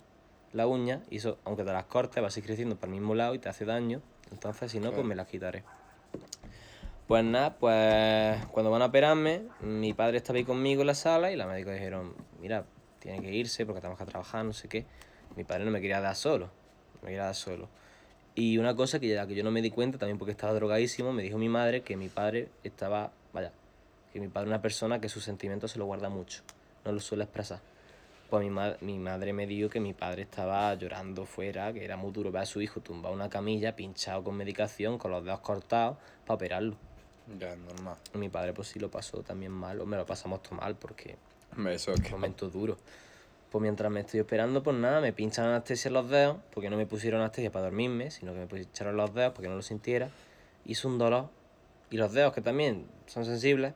la 0.52 0.68
uña 0.68 1.02
y 1.10 1.18
eso, 1.18 1.40
aunque 1.46 1.64
te 1.64 1.72
las 1.72 1.86
cortes, 1.86 2.22
va 2.22 2.28
a 2.28 2.32
seguir 2.32 2.48
creciendo 2.48 2.76
para 2.76 2.92
el 2.94 3.00
mismo 3.00 3.16
lado 3.16 3.34
y 3.34 3.40
te 3.40 3.50
hace 3.50 3.66
daño. 3.66 4.02
Entonces, 4.32 4.72
si 4.72 4.80
no, 4.80 4.92
pues 4.92 5.06
me 5.06 5.16
las 5.16 5.28
quitaré. 5.28 5.64
Pues 7.08 7.24
nada, 7.26 7.56
pues 7.58 8.46
cuando 8.52 8.72
van 8.72 8.82
a 8.82 8.86
operarme, 8.86 9.42
mi 9.62 9.94
padre 9.94 10.18
estaba 10.18 10.38
ahí 10.38 10.46
conmigo 10.46 10.82
en 10.82 10.88
la 10.88 10.96
sala 10.96 11.32
y 11.32 11.36
la 11.36 11.46
médica 11.46 11.74
dijeron, 11.74 12.14
mira, 12.42 12.64
tiene 13.00 13.22
que 13.22 13.34
irse 13.34 13.66
porque 13.66 13.82
tenemos 13.82 14.00
que 14.00 14.06
trabajar, 14.06 14.46
no 14.46 14.54
sé 14.54 14.70
qué. 14.70 14.86
Mi 15.36 15.44
padre 15.44 15.66
no 15.66 15.72
me 15.72 15.82
quería 15.82 16.00
dar 16.00 16.16
solo, 16.16 16.46
no 16.46 17.02
me 17.02 17.08
quería 17.10 17.24
dar 17.26 17.36
solo. 17.36 17.68
Y 18.34 18.58
una 18.60 18.76
cosa 18.76 19.00
que 19.02 19.10
ya 19.10 19.28
que 19.28 19.36
yo 19.36 19.44
no 19.44 19.52
me 19.52 19.62
di 19.62 19.72
cuenta, 19.72 19.98
también 19.98 20.18
porque 20.18 20.32
estaba 20.32 20.54
drogadísimo, 20.54 21.12
me 21.12 21.22
dijo 21.24 21.38
mi 21.38 21.50
madre 21.50 21.82
que 21.82 21.98
mi 21.98 22.08
padre 22.08 22.48
estaba, 22.64 23.12
vaya, 23.34 23.52
que 24.14 24.20
mi 24.20 24.28
padre 24.28 24.48
es 24.48 24.50
una 24.52 24.62
persona 24.62 25.00
que 25.02 25.10
sus 25.10 25.24
sentimientos 25.24 25.72
se 25.72 25.80
lo 25.80 25.86
guarda 25.86 26.10
mucho, 26.10 26.42
no 26.86 26.92
lo 26.92 27.00
suele 27.00 27.24
expresar. 27.24 27.60
Pues 28.30 28.44
mi, 28.44 28.50
ma- 28.50 28.78
mi 28.82 28.98
madre 28.98 29.34
me 29.34 29.46
dijo 29.46 29.70
que 29.70 29.80
mi 29.80 29.94
padre 29.94 30.22
estaba 30.22 30.74
llorando 30.76 31.26
fuera, 31.26 31.74
que 31.74 31.84
era 31.84 31.98
muy 31.98 32.12
duro 32.12 32.32
ver 32.32 32.44
a 32.44 32.46
su 32.46 32.62
hijo 32.62 32.80
tumbado 32.80 33.14
en 33.14 33.20
una 33.22 33.30
camilla, 33.30 33.76
pinchado 33.76 34.24
con 34.24 34.36
medicación, 34.36 34.98
con 34.98 35.12
los 35.12 35.24
dedos 35.24 35.42
cortados, 35.42 35.98
para 36.26 36.36
operarlo. 36.36 36.76
Ya, 37.38 37.56
normal. 37.56 37.96
Mi 38.14 38.30
padre 38.30 38.54
pues 38.54 38.70
sí 38.70 38.80
lo 38.80 38.90
pasó 38.90 39.22
también 39.22 39.52
mal, 39.52 39.80
o 39.82 39.86
me 39.86 39.98
lo 39.98 40.06
pasamos 40.06 40.42
todo 40.42 40.56
mal, 40.56 40.76
porque 40.76 41.18
eso 41.70 41.92
es 41.94 42.02
que. 42.02 42.10
momento 42.10 42.50
duro. 42.50 42.78
Pues 43.52 43.62
mientras 43.62 43.92
me 43.92 44.00
estoy 44.00 44.22
esperando, 44.22 44.64
pues 44.64 44.78
nada, 44.78 45.02
me 45.02 45.12
pinchan 45.12 45.46
anestesia 45.48 45.90
en 45.90 45.94
los 45.96 46.10
dedos, 46.10 46.38
porque 46.54 46.70
no 46.70 46.78
me 46.78 46.86
pusieron 46.86 47.20
anestesia 47.20 47.52
para 47.52 47.66
dormirme, 47.66 48.10
sino 48.12 48.34
que 48.34 48.40
me 48.40 48.48
pincharon 48.48 48.96
los 48.96 49.14
dedos 49.14 49.32
para 49.34 49.42
que 49.44 49.50
no 49.50 49.56
lo 49.56 49.62
sintiera. 49.62 50.10
Hizo 50.66 50.88
un 50.88 50.98
dolor. 50.98 51.28
Y 51.90 51.98
los 51.98 52.14
dedos, 52.14 52.32
que 52.34 52.40
también 52.40 52.86
son 53.08 53.26
sensibles, 53.26 53.74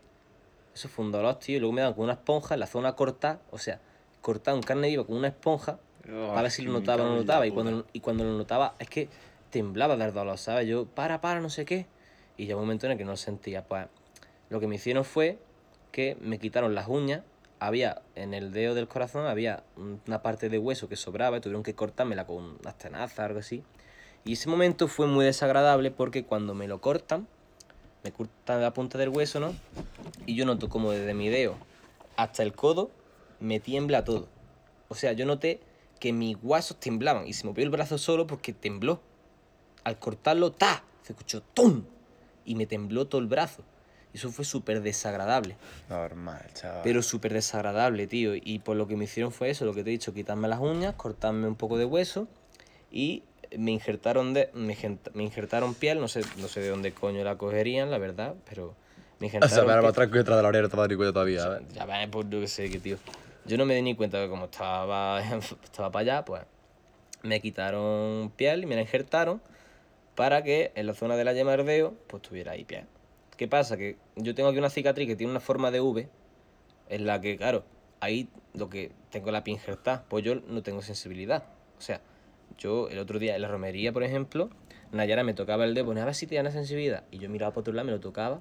eso 0.75 0.89
fue 0.89 1.05
un 1.05 1.11
dolor, 1.11 1.39
tío. 1.39 1.57
Y 1.57 1.59
luego 1.59 1.73
me 1.73 1.81
dan 1.81 1.93
con 1.93 2.03
una 2.03 2.13
esponja 2.13 2.53
en 2.53 2.59
la 2.59 2.67
zona 2.67 2.95
corta, 2.95 3.39
o 3.49 3.57
sea, 3.57 3.79
cortado 4.21 4.57
en 4.57 4.63
carne 4.63 4.89
viva 4.89 5.05
con 5.05 5.15
una 5.15 5.29
esponja, 5.29 5.79
Oh, 6.07 6.29
para 6.29 6.43
ver 6.43 6.51
si 6.51 6.63
lo 6.63 6.71
notaba 6.71 7.03
o 7.03 7.05
no 7.05 7.11
lo 7.13 7.21
notaba. 7.21 7.47
Y 7.47 7.51
cuando, 7.51 7.85
y 7.93 7.99
cuando 7.99 8.23
lo 8.23 8.38
notaba, 8.38 8.75
es 8.79 8.89
que 8.89 9.09
temblaba 9.49 9.95
del 9.97 10.13
dolor, 10.13 10.38
¿sabes? 10.38 10.67
Yo, 10.67 10.85
para, 10.85 11.21
para, 11.21 11.39
no 11.39 11.49
sé 11.49 11.65
qué. 11.65 11.88
Y 12.38 12.45
llegó 12.45 12.59
un 12.59 12.65
momento 12.65 12.85
en 12.85 12.93
el 12.93 12.97
que 12.97 13.05
no 13.05 13.11
lo 13.11 13.17
sentía. 13.17 13.63
Pues 13.63 13.88
lo 14.49 14.59
que 14.59 14.67
me 14.67 14.75
hicieron 14.75 15.05
fue 15.05 15.39
que 15.91 16.17
me 16.21 16.39
quitaron 16.39 16.75
las 16.75 16.88
uñas. 16.88 17.23
Había 17.59 18.01
en 18.15 18.33
el 18.33 18.51
dedo 18.51 18.75
del 18.75 18.88
corazón, 18.88 19.25
había 19.25 19.63
una 20.05 20.21
parte 20.21 20.49
de 20.49 20.59
hueso 20.59 20.89
que 20.89 20.97
sobraba 20.97 21.38
y 21.38 21.41
tuvieron 21.41 21.63
que 21.63 21.73
cortármela 21.73 22.27
con 22.27 22.57
unas 22.59 22.77
tenazas, 22.77 23.19
algo 23.19 23.39
así. 23.39 23.63
Y 24.25 24.33
ese 24.33 24.49
momento 24.49 24.88
fue 24.88 25.07
muy 25.07 25.25
desagradable 25.25 25.89
porque 25.89 26.25
cuando 26.25 26.53
me 26.53 26.67
lo 26.67 26.81
cortan, 26.81 27.27
me 28.06 28.12
cortan 28.12 28.62
la 28.62 28.72
punta 28.72 29.00
del 29.00 29.10
hueso, 29.10 29.39
¿no? 29.39 29.56
Y 30.28 30.36
yo 30.36 30.46
noto 30.46 30.70
como 30.70 30.91
desde 30.91 31.15
mi 31.15 31.28
dedo 31.28 31.58
hasta 32.18 32.44
el 32.44 32.54
codo 32.54 32.91
me 33.39 33.60
tiembla 33.60 34.04
todo. 34.04 34.28
O 34.89 34.96
sea, 34.96 35.13
yo 35.13 35.26
noté 35.26 35.60
que 36.00 36.13
mis 36.13 36.38
huesos 36.44 36.80
temblaban 36.80 37.28
y 37.28 37.34
se 37.34 37.48
movió 37.48 37.63
el 37.63 37.72
brazo 37.72 37.98
solo 37.98 38.28
porque 38.28 38.54
tembló. 38.54 39.02
Al 39.84 39.98
cortarlo, 39.98 40.52
¡ta! 40.52 40.84
Se 41.02 41.13
escuchó 41.13 41.41
¡tum! 41.41 41.84
Y 42.46 42.54
me 42.54 42.68
tembló 42.68 43.08
todo 43.08 43.22
el 43.22 43.28
brazo. 43.28 43.63
Eso 44.13 44.32
fue 44.32 44.46
súper 44.46 44.84
desagradable. 44.84 45.58
Normal, 45.89 46.46
chaval. 46.54 46.82
Pero 46.84 47.02
súper 47.02 47.34
desagradable, 47.34 48.06
tío. 48.06 48.36
Y 48.36 48.60
por 48.60 48.78
lo 48.78 48.88
que 48.88 48.96
me 48.96 49.06
hicieron 49.06 49.32
fue 49.32 49.50
eso, 49.50 49.65
lo 49.65 49.74
que 49.74 49.84
te 49.84 49.89
he 49.89 49.94
dicho, 49.94 50.13
quitarme 50.13 50.48
las 50.48 50.60
uñas, 50.60 50.94
cortarme 50.94 51.48
un 51.48 51.56
poco 51.56 51.80
de 51.80 51.86
hueso 51.86 52.28
y 52.91 53.24
me 53.58 53.72
injertaron 53.72 54.34
de 54.34 54.50
me, 54.54 54.78
me 55.13 55.24
injertaron 55.24 55.74
piel, 55.74 56.00
no 56.00 56.08
sé, 56.08 56.22
no 56.38 56.48
sé 56.48 56.62
de 56.62 56.70
dónde 56.70 56.94
coño 56.94 57.24
la 57.24 57.38
cogerían, 57.38 57.91
la 57.91 57.98
verdad, 57.98 58.36
pero 58.50 58.76
me 59.20 59.26
O 59.26 59.28
injertaron 59.28 59.56
sea, 59.68 59.80
piel. 59.80 59.89
atrás 59.89 60.08
que 60.10 60.18
detrás 60.18 60.38
de 60.38 60.44
la 60.44 60.50
oreja 60.50 60.63
no 60.63 60.70
te 60.70 60.94
a 60.94 60.98
cuenta 60.98 61.13
todavía. 61.13 61.62
Ya 61.74 61.86
ves, 61.86 62.08
pues 62.12 62.28
yo 62.30 62.39
qué 62.41 62.48
sé, 62.48 62.70
que 62.70 62.80
tío. 62.80 62.98
Yo 63.46 63.58
no 63.58 63.65
me 63.65 63.76
di 63.76 63.82
ni 63.82 63.96
cuenta 63.96 64.22
que 64.22 64.30
como 64.30 64.46
estaba, 64.46 65.22
estaba 65.63 65.91
para 65.91 66.02
allá, 66.02 66.26
pues 66.26 66.44
me 67.24 67.41
quitaron 67.41 68.32
piel 68.36 68.63
y 68.63 68.65
me 68.65 68.76
la 68.76 68.82
injertaron 68.82 69.41
para 70.15 70.44
que 70.44 70.72
en 70.76 70.88
la 70.88 70.94
zona 70.94 71.15
de 71.15 71.24
la 71.24 71.34
yema 71.34 71.52
del 71.56 71.65
dedo, 71.65 71.94
pues 72.08 72.22
tuviera 72.24 72.54
ahí 72.54 72.63
piel. 72.63 72.86
¿Qué 73.38 73.48
pasa? 73.48 73.78
Que 73.78 73.98
yo 74.15 74.34
tengo 74.34 74.50
aquí 74.50 74.58
una 74.60 74.70
cicatriz 74.70 75.08
que 75.08 75.15
tiene 75.15 75.32
una 75.32 75.39
forma 75.41 75.72
de 75.72 75.82
V, 75.82 76.08
en 76.89 77.06
la 77.06 77.20
que, 77.20 77.36
claro, 77.36 77.63
ahí 78.00 78.30
lo 78.54 78.70
que 78.70 78.91
tengo 79.12 79.32
la 79.32 79.44
piel 79.44 79.58
injertada, 79.58 80.06
pues 80.08 80.24
yo 80.24 80.36
no 80.36 80.63
tengo 80.63 80.82
sensibilidad. 80.82 81.44
O 81.78 81.82
sea, 81.82 82.00
yo 82.58 82.89
el 82.89 83.00
otro 83.00 83.20
día 83.20 83.36
en 83.36 83.41
la 83.41 83.48
romería, 83.48 83.91
por 83.91 84.04
ejemplo, 84.04 84.50
Nayara 84.91 85.24
me 85.24 85.34
tocaba 85.34 85.65
el 85.65 85.74
dedo, 85.74 85.86
ponía 85.86 86.04
a 86.04 86.06
ver 86.06 86.15
si 86.15 86.28
tiene 86.28 86.52
sensibilidad. 86.52 87.04
Y 87.12 87.20
yo 87.20 87.30
miraba 87.30 87.54
por 87.54 87.62
otro 87.62 87.74
lado, 87.74 87.86
me 87.86 87.91
lo 87.91 88.00
tocaba. 88.00 88.39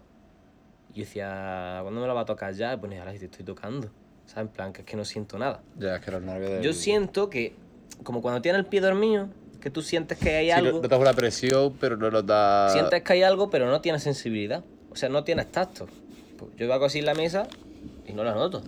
Y 0.93 0.99
yo 0.99 1.05
decía, 1.05 1.79
¿cuándo 1.83 2.01
me 2.01 2.07
lo 2.07 2.15
va 2.15 2.23
a 2.23 2.25
tocar 2.25 2.55
ya? 2.55 2.75
Y 2.75 2.77
ponía, 2.77 3.01
ahora 3.01 3.13
si 3.13 3.19
te 3.19 3.27
estoy 3.27 3.45
tocando. 3.45 3.89
¿Sabes? 4.27 4.49
En 4.49 4.49
plan, 4.49 4.73
que 4.73 4.83
es 4.83 4.87
que 4.87 4.97
no 4.97 5.05
siento 5.05 5.39
nada. 5.39 5.61
Ya, 5.79 5.97
es 5.97 6.05
que 6.05 6.11
los 6.11 6.23
nervios 6.23 6.51
del... 6.51 6.63
Yo 6.63 6.73
siento 6.73 7.29
que, 7.29 7.55
como 8.03 8.23
cuando 8.23 8.41
tienes 8.41 8.61
el 8.61 8.67
pie 8.67 8.81
dormido, 8.81 9.29
que 9.61 9.71
tú 9.71 9.83
sientes 9.83 10.19
que 10.19 10.37
hay 10.37 10.47
Sí, 10.47 10.51
algo, 10.53 10.77
no, 10.77 10.83
no 10.83 10.89
te 10.89 10.95
hago 10.95 11.05
la 11.05 11.13
presión, 11.13 11.75
pero 11.81 11.97
no 11.97 12.11
nos 12.11 12.25
da... 12.25 12.71
sientes 12.71 13.03
que 13.03 13.13
hay 13.15 13.23
algo, 13.23 13.51
pero 13.51 13.67
no 13.67 13.81
tienes 13.81 14.03
sensibilidad. 14.03 14.65
O 14.91 14.97
sea, 14.97 15.09
no 15.09 15.25
tienes 15.25 15.51
tacto. 15.51 15.87
Pues 16.39 16.51
yo 16.57 16.73
hago 16.73 16.85
así 16.85 17.01
en 17.01 17.07
la 17.07 17.15
mesa 17.15 17.49
y 18.07 18.13
no 18.13 18.25
la 18.25 18.35
noto. 18.35 18.63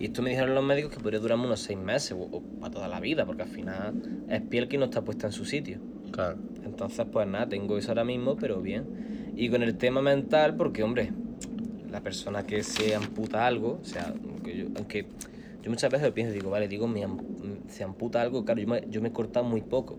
Y 0.00 0.06
esto 0.06 0.22
me 0.22 0.30
dijeron 0.30 0.54
los 0.54 0.64
médicos 0.64 0.92
que 0.92 0.98
podría 0.98 1.20
durarme 1.20 1.44
unos 1.44 1.60
seis 1.60 1.78
meses 1.78 2.12
o, 2.12 2.22
o 2.22 2.42
para 2.58 2.72
toda 2.72 2.88
la 2.88 2.98
vida, 2.98 3.26
porque 3.26 3.42
al 3.42 3.48
final 3.48 4.24
es 4.28 4.40
piel 4.40 4.66
que 4.66 4.78
no 4.78 4.86
está 4.86 5.02
puesta 5.02 5.26
en 5.26 5.32
su 5.32 5.44
sitio. 5.44 5.78
Claro. 6.10 6.38
Entonces, 6.64 7.06
pues 7.12 7.28
nada, 7.28 7.48
tengo 7.48 7.76
eso 7.78 7.90
ahora 7.90 8.04
mismo, 8.04 8.36
pero 8.36 8.60
bien. 8.62 9.32
Y 9.36 9.48
con 9.50 9.62
el 9.62 9.76
tema 9.76 10.00
mental, 10.00 10.56
porque, 10.56 10.82
hombre, 10.82 11.12
la 11.90 12.00
persona 12.00 12.44
que 12.44 12.62
se 12.62 12.94
amputa 12.94 13.46
algo, 13.46 13.78
o 13.82 13.84
sea, 13.84 14.14
aunque 14.24 14.56
yo, 14.56 14.66
aunque 14.76 15.06
yo 15.62 15.70
muchas 15.70 15.90
veces 15.90 16.10
pienso, 16.12 16.32
digo, 16.32 16.50
vale, 16.50 16.66
digo, 16.66 16.88
me 16.88 17.06
se 17.68 17.84
amputa 17.84 18.22
algo, 18.22 18.44
claro, 18.44 18.60
yo 18.60 18.68
me, 18.68 18.84
yo 18.88 19.02
me 19.02 19.08
he 19.08 19.12
cortado 19.12 19.44
muy 19.44 19.60
poco. 19.60 19.98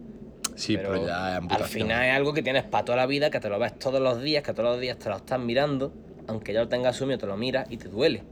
Sí, 0.55 0.77
pero, 0.77 1.05
ya 1.05 1.37
es 1.37 1.51
al 1.51 1.63
final 1.63 2.05
es 2.05 2.13
algo 2.13 2.33
que 2.33 2.41
tienes 2.41 2.63
para 2.63 2.85
toda 2.85 2.97
la 2.97 3.05
vida, 3.05 3.29
que 3.29 3.39
te 3.39 3.49
lo 3.49 3.59
ves 3.59 3.77
todos 3.77 4.01
los 4.01 4.21
días, 4.21 4.43
que 4.43 4.53
todos 4.53 4.71
los 4.71 4.81
días 4.81 4.97
te 4.97 5.09
lo 5.09 5.17
estás 5.17 5.39
mirando, 5.39 5.93
aunque 6.27 6.53
ya 6.53 6.61
lo 6.61 6.67
tengas 6.67 6.95
asumido, 6.95 7.19
te 7.19 7.27
lo 7.27 7.37
miras 7.37 7.71
y 7.71 7.77
te 7.77 7.87
duele. 7.87 8.23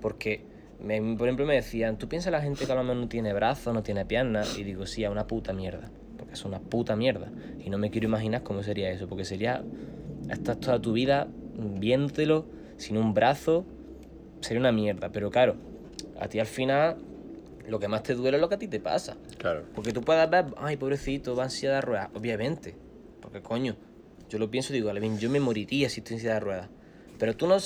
Porque, 0.00 0.44
me- 0.80 1.00
por 1.16 1.26
ejemplo, 1.28 1.46
me 1.46 1.54
decían, 1.54 1.98
¿tú 1.98 2.08
piensas 2.08 2.32
la 2.32 2.40
gente 2.42 2.66
que 2.66 2.72
a 2.72 2.74
lo 2.74 2.82
mejor 2.82 2.96
no 2.96 3.08
tiene 3.08 3.32
brazos, 3.32 3.72
no 3.74 3.82
tiene 3.82 4.04
piernas? 4.04 4.58
Y 4.58 4.64
digo, 4.64 4.86
sí, 4.86 5.04
es 5.04 5.10
una 5.10 5.26
puta 5.26 5.52
mierda. 5.52 5.90
Porque 6.18 6.34
es 6.34 6.44
una 6.44 6.58
puta 6.60 6.96
mierda. 6.96 7.32
Y 7.64 7.70
no 7.70 7.78
me 7.78 7.90
quiero 7.90 8.06
imaginar 8.06 8.42
cómo 8.42 8.62
sería 8.62 8.90
eso, 8.90 9.06
porque 9.08 9.24
sería 9.24 9.64
estar 10.30 10.56
toda 10.56 10.80
tu 10.80 10.92
vida 10.92 11.28
viéndotelo 11.58 12.46
sin 12.76 12.96
un 12.96 13.14
brazo, 13.14 13.64
sería 14.40 14.60
una 14.60 14.72
mierda. 14.72 15.10
Pero 15.10 15.30
claro, 15.30 15.56
a 16.20 16.28
ti 16.28 16.38
al 16.40 16.46
final 16.46 16.96
lo 17.66 17.78
que 17.78 17.88
más 17.88 18.02
te 18.02 18.14
duele 18.14 18.36
es 18.36 18.40
lo 18.40 18.48
que 18.48 18.54
a 18.54 18.58
ti 18.58 18.68
te 18.68 18.80
pasa. 18.80 19.16
Claro. 19.38 19.64
Porque 19.74 19.92
tú 19.92 20.02
puedes 20.02 20.28
ver, 20.30 20.46
ay, 20.58 20.76
pobrecito, 20.76 21.34
va 21.36 21.44
en 21.44 21.50
silla 21.50 21.74
de 21.74 21.80
ruedas. 21.80 22.08
Obviamente. 22.14 22.74
Porque 23.20 23.40
coño, 23.40 23.76
yo 24.28 24.38
lo 24.38 24.50
pienso 24.50 24.72
y 24.72 24.76
digo, 24.76 24.90
Alvin, 24.90 25.18
yo 25.18 25.28
me 25.30 25.40
moriría 25.40 25.88
si 25.88 26.00
estoy 26.00 26.14
en 26.14 26.20
silla 26.20 26.34
de 26.34 26.40
ruedas. 26.40 26.68
Pero 27.18 27.36
tú 27.36 27.46
no, 27.46 27.56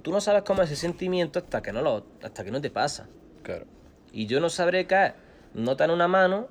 tú 0.00 0.12
no 0.12 0.20
sabes 0.20 0.42
cómo 0.42 0.62
es 0.62 0.70
ese 0.70 0.80
sentimiento 0.80 1.38
hasta 1.38 1.62
que 1.62 1.72
no, 1.72 1.82
lo, 1.82 2.06
hasta 2.22 2.44
que 2.44 2.50
no 2.50 2.60
te 2.60 2.70
pasa. 2.70 3.08
Claro. 3.42 3.66
Y 4.12 4.26
yo 4.26 4.40
no 4.40 4.48
sabré 4.48 4.86
qué 4.86 5.06
es 5.06 5.12
nota 5.54 5.84
en 5.84 5.90
una 5.90 6.08
mano 6.08 6.48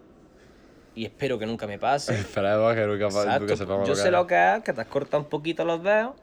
y 0.95 1.05
espero 1.05 1.39
que 1.39 1.45
nunca 1.45 1.67
me 1.67 1.79
pase. 1.79 2.13
Esperemos 2.19 2.73
que 2.73 2.85
nunca, 2.85 3.05
Exacto. 3.05 3.39
nunca 3.39 3.57
sepamos 3.57 3.87
Yo 3.87 3.95
sé 3.95 4.11
lo 4.11 4.27
que 4.27 4.55
es, 4.55 4.63
que 4.63 4.73
te 4.73 4.81
has 4.81 4.87
cortado 4.87 5.23
un 5.23 5.29
poquito 5.29 5.65
los 5.65 5.83
dedos 5.83 6.13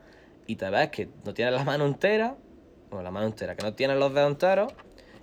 y 0.47 0.57
te 0.57 0.69
ves 0.71 0.91
que 0.91 1.09
no 1.25 1.35
tienes 1.35 1.55
la 1.55 1.65
mano 1.65 1.87
entera, 1.87 2.35
bueno, 2.91 3.03
la 3.03 3.11
mano 3.11 3.27
entera, 3.27 3.55
que 3.55 3.63
no 3.63 3.75
tienes 3.75 3.99
los 3.99 4.13
dedos 4.13 4.31
enteros 4.31 4.73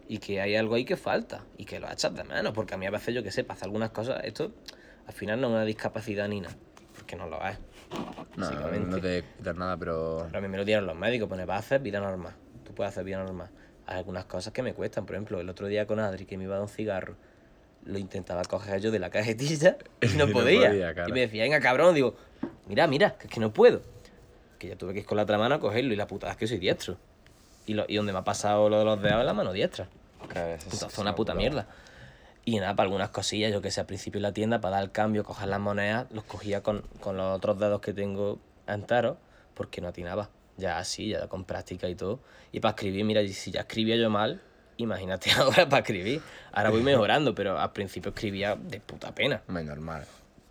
y 0.07 0.19
que 0.19 0.39
hay 0.41 0.55
algo 0.55 0.75
ahí 0.75 0.85
que 0.85 0.95
falta 0.95 1.43
y 1.57 1.65
que 1.65 1.79
lo 1.79 1.91
echas 1.91 2.15
de 2.15 2.23
menos, 2.23 2.53
porque 2.53 2.75
a 2.75 2.77
mí 2.77 2.85
a 2.85 2.91
veces 2.91 3.13
yo 3.13 3.23
que 3.23 3.31
sé, 3.31 3.45
hacer 3.47 3.65
algunas 3.65 3.89
cosas, 3.91 4.21
esto 4.23 4.51
al 5.05 5.13
final 5.13 5.41
no 5.41 5.47
es 5.47 5.53
una 5.53 5.65
discapacidad 5.65 6.27
ni 6.27 6.41
nada, 6.41 6.55
porque 6.95 7.15
no 7.15 7.27
lo 7.27 7.45
es. 7.45 7.57
No, 8.35 8.51
no 8.51 8.99
te 9.01 9.23
quitas 9.37 9.55
nada, 9.55 9.77
pero... 9.77 10.23
Pero 10.27 10.37
a 10.37 10.41
mí 10.41 10.47
me 10.47 10.57
lo 10.57 10.65
dieron 10.65 10.85
los 10.85 10.95
médicos, 10.95 11.27
pues 11.27 11.45
vas 11.45 11.55
a 11.55 11.59
hacer 11.59 11.81
vida 11.81 11.99
normal. 11.99 12.33
Tú 12.65 12.73
puedes 12.73 12.91
hacer 12.91 13.03
vida 13.03 13.23
normal. 13.23 13.49
Hay 13.87 13.97
algunas 13.97 14.25
cosas 14.25 14.53
que 14.53 14.61
me 14.61 14.73
cuestan. 14.73 15.05
Por 15.05 15.15
ejemplo, 15.15 15.39
el 15.39 15.49
otro 15.49 15.67
día 15.67 15.87
con 15.87 15.99
Adri, 15.99 16.25
que 16.25 16.37
me 16.37 16.43
iba 16.43 16.53
a 16.55 16.57
dar 16.57 16.63
un 16.63 16.69
cigarro, 16.69 17.15
lo 17.85 17.97
intentaba 17.97 18.43
coger 18.43 18.81
yo 18.81 18.91
de 18.91 18.99
la 18.99 19.09
cajetilla 19.09 19.77
y 20.01 20.07
no 20.17 20.25
Y 20.25 20.27
no 20.27 20.33
podía. 20.33 20.69
Y 21.07 21.11
me 21.13 21.21
decía, 21.21 21.43
venga, 21.43 21.59
cabrón, 21.61 21.95
digo, 21.95 22.15
mira, 22.67 22.85
mira, 22.87 23.11
que 23.17 23.27
es 23.27 23.33
que 23.33 23.39
no 23.39 23.51
puedo. 23.53 23.81
Que 24.59 24.67
ya 24.67 24.75
tuve 24.75 24.93
que 24.93 24.99
ir 24.99 25.05
con 25.05 25.15
la 25.17 25.23
otra 25.23 25.37
mano 25.37 25.55
a 25.55 25.59
cogerlo 25.59 25.93
y 25.93 25.95
la 25.95 26.07
putada 26.07 26.33
es 26.33 26.37
que 26.37 26.47
soy 26.47 26.57
diestro. 26.59 26.97
Y, 27.65 27.73
lo, 27.73 27.85
y 27.87 27.95
donde 27.95 28.11
me 28.13 28.19
ha 28.19 28.23
pasado 28.23 28.69
lo 28.69 28.79
de 28.79 28.85
los 28.85 29.01
dedos 29.01 29.19
es 29.19 29.25
la 29.25 29.33
mano 29.33 29.51
diestra. 29.53 29.87
Claro, 30.27 30.53
es- 30.53 30.65
es 30.83 30.97
una 30.97 31.15
puta 31.15 31.33
mierda. 31.33 31.67
Y 32.47 32.61
nada, 32.61 32.77
para 32.77 32.85
algunas 32.87 33.09
cosillas, 33.09 33.51
yo 33.51 33.61
que 33.61 33.71
sé, 33.71 33.81
al 33.81 33.87
principio 33.87 34.19
en 34.19 34.23
la 34.23 34.31
tienda, 34.31 34.61
para 34.61 34.77
dar 34.77 34.85
el 34.85 34.91
cambio, 34.93 35.25
coger 35.25 35.49
las 35.49 35.59
monedas, 35.59 36.07
los 36.11 36.23
cogía 36.23 36.63
con, 36.63 36.81
con 37.01 37.17
los 37.17 37.35
otros 37.35 37.59
dedos 37.59 37.81
que 37.81 37.91
tengo 37.91 38.39
enteros, 38.67 39.17
porque 39.53 39.81
no 39.81 39.89
atinaba. 39.89 40.29
Ya 40.55 40.77
así, 40.77 41.09
ya 41.09 41.27
con 41.27 41.43
práctica 41.43 41.89
y 41.89 41.95
todo. 41.95 42.21
Y 42.53 42.61
para 42.61 42.69
escribir, 42.69 43.03
mira, 43.03 43.21
si 43.27 43.51
ya 43.51 43.59
escribía 43.59 43.97
yo 43.97 44.09
mal, 44.09 44.39
imagínate 44.77 45.29
ahora 45.37 45.67
para 45.67 45.81
escribir. 45.81 46.21
Ahora 46.53 46.69
voy 46.69 46.83
mejorando, 46.83 47.35
pero 47.35 47.59
al 47.59 47.73
principio 47.73 48.11
escribía 48.11 48.55
de 48.55 48.79
puta 48.79 49.13
pena. 49.13 49.41
Muy 49.49 49.65
normal. 49.65 50.05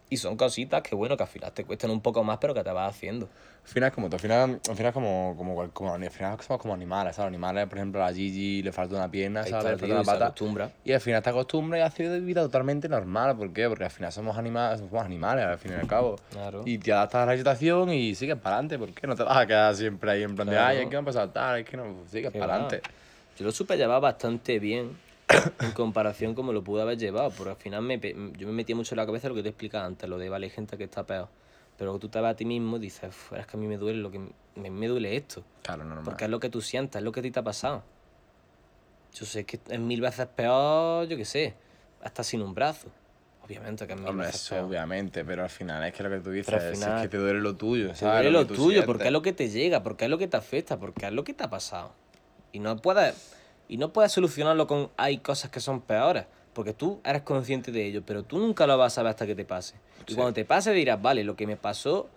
Y 0.08 0.18
son 0.18 0.36
cositas 0.36 0.82
que, 0.82 0.94
bueno, 0.94 1.16
que 1.16 1.24
al 1.24 1.28
final 1.28 1.50
te 1.52 1.64
cuestan 1.64 1.90
un 1.90 2.00
poco 2.00 2.22
más, 2.22 2.38
pero 2.38 2.54
que 2.54 2.62
te 2.62 2.70
vas 2.70 2.94
haciendo. 2.94 3.28
Al 3.64 3.68
final 3.68 3.88
es 3.88 3.94
como, 3.94 4.06
al 4.06 4.20
final, 4.20 4.60
al 4.68 4.76
final 4.76 4.86
es 4.90 4.94
como, 4.94 5.34
como, 5.36 5.70
como, 5.72 5.94
al 5.94 6.10
final 6.10 6.40
somos 6.40 6.62
como 6.62 6.74
animales, 6.74 7.16
¿sabes? 7.16 7.26
Animales, 7.26 7.66
por 7.66 7.78
ejemplo, 7.78 8.04
a 8.04 8.10
la 8.10 8.14
Gigi 8.14 8.62
le 8.62 8.70
falta 8.70 8.94
una 8.94 9.10
pierna, 9.10 9.42
¿sabes? 9.42 9.54
está, 9.56 9.70
Le 9.72 9.76
falta 9.78 9.86
y 9.86 9.90
una 9.90 10.04
se 10.04 10.10
pata. 10.12 10.24
acostumbra. 10.26 10.70
Y 10.84 10.92
al 10.92 11.00
final 11.00 11.22
te 11.24 11.30
acostumbras 11.30 11.80
y 11.80 11.82
haces 11.82 12.24
vida 12.24 12.42
totalmente 12.42 12.88
normal. 12.88 13.36
¿Por 13.36 13.52
qué? 13.52 13.68
Porque 13.68 13.82
al 13.82 13.90
final 13.90 14.12
somos 14.12 14.38
animales, 14.38 14.78
somos 14.78 15.04
animales, 15.04 15.44
al 15.44 15.58
fin 15.58 15.72
y 15.72 15.74
al 15.74 15.88
cabo. 15.88 16.14
Claro. 16.30 16.62
Y 16.64 16.78
te 16.78 16.92
adaptas 16.92 17.22
a 17.22 17.26
la 17.26 17.36
situación 17.36 17.90
y 17.92 18.14
sigues 18.14 18.36
para 18.36 18.58
adelante. 18.58 18.78
¿Por 18.78 18.92
qué? 18.94 19.08
No 19.08 19.16
te 19.16 19.24
vas 19.24 19.36
a 19.36 19.44
quedar 19.48 19.74
siempre 19.74 20.08
ahí 20.12 20.22
en 20.22 20.36
plan 20.36 20.46
de, 20.46 20.52
Claro. 20.54 20.68
ay, 20.68 20.78
es 20.78 20.84
que 20.84 20.90
me 20.96 21.02
ha 21.02 21.04
pasado 21.04 21.30
tal, 21.30 21.58
es 21.58 21.66
que 21.68 21.76
no, 21.76 22.04
sigues 22.08 22.30
para 22.30 22.54
adelante. 22.54 22.80
Yo 23.36 23.44
lo 23.44 23.50
supe 23.50 23.76
llevar 23.76 24.00
bastante 24.00 24.60
bien 24.60 24.96
en 25.60 25.72
comparación 25.72 26.34
como 26.34 26.52
lo 26.52 26.62
pude 26.62 26.82
haber 26.82 26.98
llevado, 26.98 27.30
porque 27.30 27.50
al 27.50 27.56
final 27.56 27.82
me, 27.82 27.98
yo 28.00 28.46
me 28.46 28.52
metía 28.52 28.76
mucho 28.76 28.94
en 28.94 28.98
la 28.98 29.06
cabeza 29.06 29.28
lo 29.28 29.34
que 29.34 29.42
te 29.42 29.48
explicaba 29.48 29.84
antes, 29.86 30.08
lo 30.08 30.18
de 30.18 30.28
vale 30.28 30.48
gente 30.50 30.76
que 30.76 30.84
está 30.84 31.04
peor. 31.04 31.28
Pero 31.78 31.98
tú 31.98 32.08
te 32.08 32.20
vas 32.20 32.32
a 32.32 32.36
ti 32.36 32.44
mismo 32.44 32.76
y 32.76 32.80
dices, 32.80 33.08
"Uf, 33.10 33.32
es 33.34 33.46
que 33.46 33.56
a 33.56 33.60
mí 33.60 33.66
me 33.66 33.76
duele 33.76 34.00
lo 34.00 34.10
que 34.10 34.18
me, 34.54 34.70
me 34.70 34.88
duele 34.88 35.16
esto, 35.16 35.42
Claro, 35.62 35.84
normal. 35.84 36.04
porque 36.04 36.24
es 36.24 36.30
lo 36.30 36.40
que 36.40 36.48
tú 36.48 36.62
sientas, 36.62 37.00
es 37.00 37.04
lo 37.04 37.12
que 37.12 37.20
a 37.20 37.22
ti 37.22 37.30
te 37.30 37.40
ha 37.40 37.44
pasado. 37.44 37.82
Yo 39.14 39.26
sé 39.26 39.44
que 39.44 39.58
es 39.68 39.80
mil 39.80 40.00
veces 40.00 40.26
peor, 40.26 41.06
yo 41.08 41.16
qué 41.16 41.24
sé, 41.24 41.54
hasta 42.02 42.22
sin 42.22 42.42
un 42.42 42.54
brazo. 42.54 42.88
Obviamente 43.44 43.86
que 43.86 43.92
es 43.94 43.98
mil 44.00 44.08
Hombre, 44.08 44.26
veces 44.26 44.42
eso 44.42 44.54
peor. 44.56 44.66
obviamente, 44.66 45.24
pero 45.24 45.42
al 45.42 45.50
final 45.50 45.84
es 45.84 45.94
que 45.94 46.02
lo 46.02 46.10
que 46.10 46.18
tú 46.20 46.30
dices 46.30 46.54
al 46.54 46.60
es 46.60 46.78
final 46.78 47.02
que 47.02 47.08
te 47.08 47.16
duele 47.16 47.40
lo 47.40 47.56
tuyo, 47.56 47.92
Te 47.92 48.04
duele 48.06 48.30
lo 48.30 48.46
tuyo, 48.46 48.84
porque 48.86 49.06
es 49.06 49.12
lo 49.12 49.22
que 49.22 49.32
te 49.32 49.48
llega, 49.48 49.82
porque 49.82 50.04
es 50.04 50.10
lo 50.10 50.18
que 50.18 50.28
te 50.28 50.36
afecta, 50.36 50.78
porque 50.78 51.06
es 51.06 51.12
lo 51.12 51.24
que 51.24 51.32
te 51.34 51.44
ha 51.44 51.50
pasado. 51.50 51.92
Y 52.52 52.58
no 52.58 52.76
puedes, 52.78 53.35
y 53.68 53.76
no 53.76 53.92
puedes 53.92 54.12
solucionarlo 54.12 54.66
con 54.66 54.90
hay 54.96 55.18
cosas 55.18 55.50
que 55.50 55.60
son 55.60 55.80
peores, 55.80 56.26
porque 56.52 56.72
tú 56.72 57.00
eres 57.04 57.22
consciente 57.22 57.72
de 57.72 57.84
ello, 57.86 58.02
pero 58.06 58.22
tú 58.22 58.38
nunca 58.38 58.66
lo 58.66 58.76
vas 58.78 58.92
a 58.92 58.96
saber 58.96 59.10
hasta 59.10 59.26
que 59.26 59.34
te 59.34 59.44
pase. 59.44 59.74
Y 60.06 60.10
Sí. 60.12 60.14
cuando 60.16 60.32
te 60.32 60.44
pase 60.44 60.72
dirás, 60.72 61.00
vale, 61.02 61.24
lo 61.24 61.36
que 61.36 61.46
me 61.46 61.56
pasó, 61.56 62.08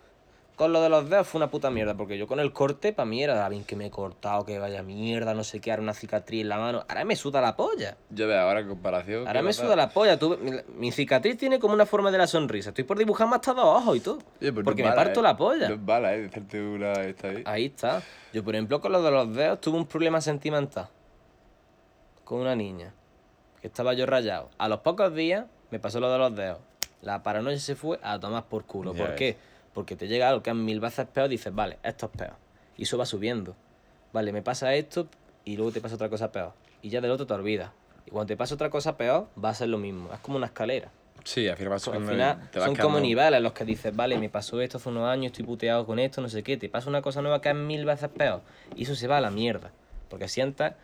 con 0.56 0.74
lo 0.74 0.82
de 0.82 0.90
los 0.90 1.08
dedos 1.08 1.26
fue 1.26 1.38
una 1.38 1.50
puta 1.50 1.70
mierda, 1.70 1.94
porque 1.94 2.18
yo 2.18 2.26
con 2.26 2.38
el 2.38 2.52
corte, 2.52 2.92
para 2.92 3.06
mí 3.06 3.22
era, 3.24 3.46
"Ah, 3.46 3.48
bien 3.48 3.64
que 3.64 3.76
me 3.76 3.86
he 3.86 3.90
cortado, 3.90 4.44
que 4.44 4.58
vaya 4.58 4.82
mierda, 4.82 5.32
no 5.32 5.42
sé 5.42 5.58
qué, 5.58 5.70
ahora 5.70 5.82
una 5.82 5.94
cicatriz 5.94 6.42
en 6.42 6.50
la 6.50 6.58
mano. 6.58 6.84
Ahora 6.86 7.06
me 7.06 7.16
suda 7.16 7.40
la 7.40 7.56
polla. 7.56 7.96
Yo 8.10 8.28
veo 8.28 8.38
ahora 8.38 8.60
en 8.60 8.68
comparación. 8.68 9.26
Ahora 9.26 9.40
¿qué 9.40 9.46
me 9.46 9.52
suda 9.54 9.74
la 9.74 9.88
polla. 9.88 10.18
Tú, 10.18 10.36
mi, 10.38 10.50
mi 10.76 10.92
cicatriz 10.92 11.38
tiene 11.38 11.58
como 11.58 11.72
una 11.72 11.86
forma 11.86 12.10
de 12.10 12.18
la 12.18 12.26
sonrisa. 12.26 12.70
Estoy 12.70 12.84
por 12.84 12.98
dibujarme 12.98 13.36
hasta 13.36 13.54
dos 13.54 13.64
ojos 13.64 13.96
y 13.96 14.00
todo. 14.00 14.16
Oye, 14.16 14.52
pues 14.52 14.54
no 14.56 14.64
porque 14.64 14.84
me 14.84 14.92
parto 14.92 15.20
¿eh? 15.20 15.22
la 15.22 15.34
polla. 15.34 15.68
No 15.70 15.74
es 15.76 15.80
mala, 15.80 16.14
¿eh? 16.14 16.20
De 16.20 16.26
hacerte 16.26 16.60
una 16.62 16.92
esta 16.92 17.28
ahí. 17.28 17.42
Ahí 17.46 17.64
está. 17.66 18.02
Yo, 18.34 18.44
por 18.44 18.54
ejemplo, 18.54 18.82
con 18.82 18.92
lo 18.92 19.02
de 19.02 19.10
los 19.10 19.34
dedos 19.34 19.62
tuve 19.62 19.78
un 19.78 19.86
problema 19.86 20.20
sentimental. 20.20 20.88
Con 22.30 22.42
una 22.42 22.54
niña. 22.54 22.94
Que 23.60 23.66
estaba 23.66 23.92
yo 23.92 24.06
rayado. 24.06 24.50
A 24.56 24.68
los 24.68 24.82
pocos 24.82 25.12
días 25.12 25.46
me 25.72 25.80
pasó 25.80 25.98
lo 25.98 26.12
de 26.12 26.16
los 26.16 26.36
dedos. 26.36 26.58
La 27.02 27.24
paranoia 27.24 27.58
se 27.58 27.74
fue 27.74 27.98
a 28.04 28.20
tomar 28.20 28.44
por 28.44 28.66
culo. 28.66 28.94
Ya 28.94 29.04
¿Por 29.04 29.16
qué? 29.16 29.36
Porque 29.74 29.96
te 29.96 30.06
llega 30.06 30.28
algo 30.28 30.40
que 30.40 30.50
es 30.50 30.56
mil 30.56 30.78
veces 30.78 31.08
peor 31.08 31.26
y 31.26 31.30
dices, 31.30 31.52
vale, 31.52 31.80
esto 31.82 32.06
es 32.06 32.16
peor. 32.16 32.34
Y 32.76 32.84
eso 32.84 32.96
va 32.96 33.04
subiendo. 33.04 33.56
Vale, 34.12 34.30
me 34.30 34.42
pasa 34.42 34.72
esto 34.74 35.08
y 35.44 35.56
luego 35.56 35.72
te 35.72 35.80
pasa 35.80 35.96
otra 35.96 36.08
cosa 36.08 36.30
peor. 36.30 36.52
Y 36.82 36.90
ya 36.90 37.00
del 37.00 37.10
otro 37.10 37.26
te 37.26 37.34
olvidas. 37.34 37.72
Y 38.06 38.12
cuando 38.12 38.28
te 38.28 38.36
pasa 38.36 38.54
otra 38.54 38.70
cosa 38.70 38.96
peor, 38.96 39.26
va 39.44 39.48
a 39.48 39.54
ser 39.54 39.68
lo 39.68 39.78
mismo. 39.78 40.08
Es 40.14 40.20
como 40.20 40.36
una 40.36 40.46
escalera. 40.46 40.92
Sí, 41.24 41.48
al 41.48 41.56
final, 41.56 41.70
vas 41.72 41.88
Al 41.88 42.04
final 42.06 42.48
son 42.52 42.76
como 42.76 43.00
niveles 43.00 43.42
los 43.42 43.54
que 43.54 43.64
dices, 43.64 43.96
vale, 43.96 44.16
me 44.18 44.28
pasó 44.28 44.60
esto 44.60 44.76
hace 44.76 44.88
unos 44.88 45.08
años, 45.08 45.32
estoy 45.32 45.46
puteado 45.46 45.84
con 45.84 45.98
esto, 45.98 46.20
no 46.20 46.28
sé 46.28 46.44
qué, 46.44 46.56
te 46.56 46.68
pasa 46.68 46.88
una 46.88 47.02
cosa 47.02 47.22
nueva 47.22 47.40
que 47.40 47.48
es 47.48 47.56
mil 47.56 47.84
veces 47.84 48.08
peor. 48.08 48.42
Y 48.76 48.84
eso 48.84 48.94
se 48.94 49.08
va 49.08 49.16
a 49.16 49.20
la 49.20 49.32
mierda. 49.32 49.72
Porque 50.08 50.28
sientes 50.28 50.74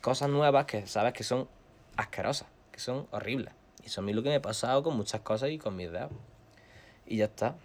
cosas 0.00 0.28
nuevas 0.28 0.66
que 0.66 0.86
sabes 0.86 1.12
que 1.12 1.24
son 1.24 1.48
asquerosas, 1.96 2.48
que 2.72 2.80
son 2.80 3.06
horribles. 3.10 3.54
Y 3.82 3.86
eso 3.86 4.00
a 4.00 4.04
mí 4.04 4.12
lo 4.12 4.22
que 4.22 4.28
me 4.28 4.36
ha 4.36 4.42
pasado 4.42 4.82
con 4.82 4.96
muchas 4.96 5.20
cosas 5.20 5.50
y 5.50 5.58
con 5.58 5.76
mis 5.76 5.90
dedos. 5.90 6.10
Y 7.06 7.18
ya 7.18 7.26
está. 7.26 7.56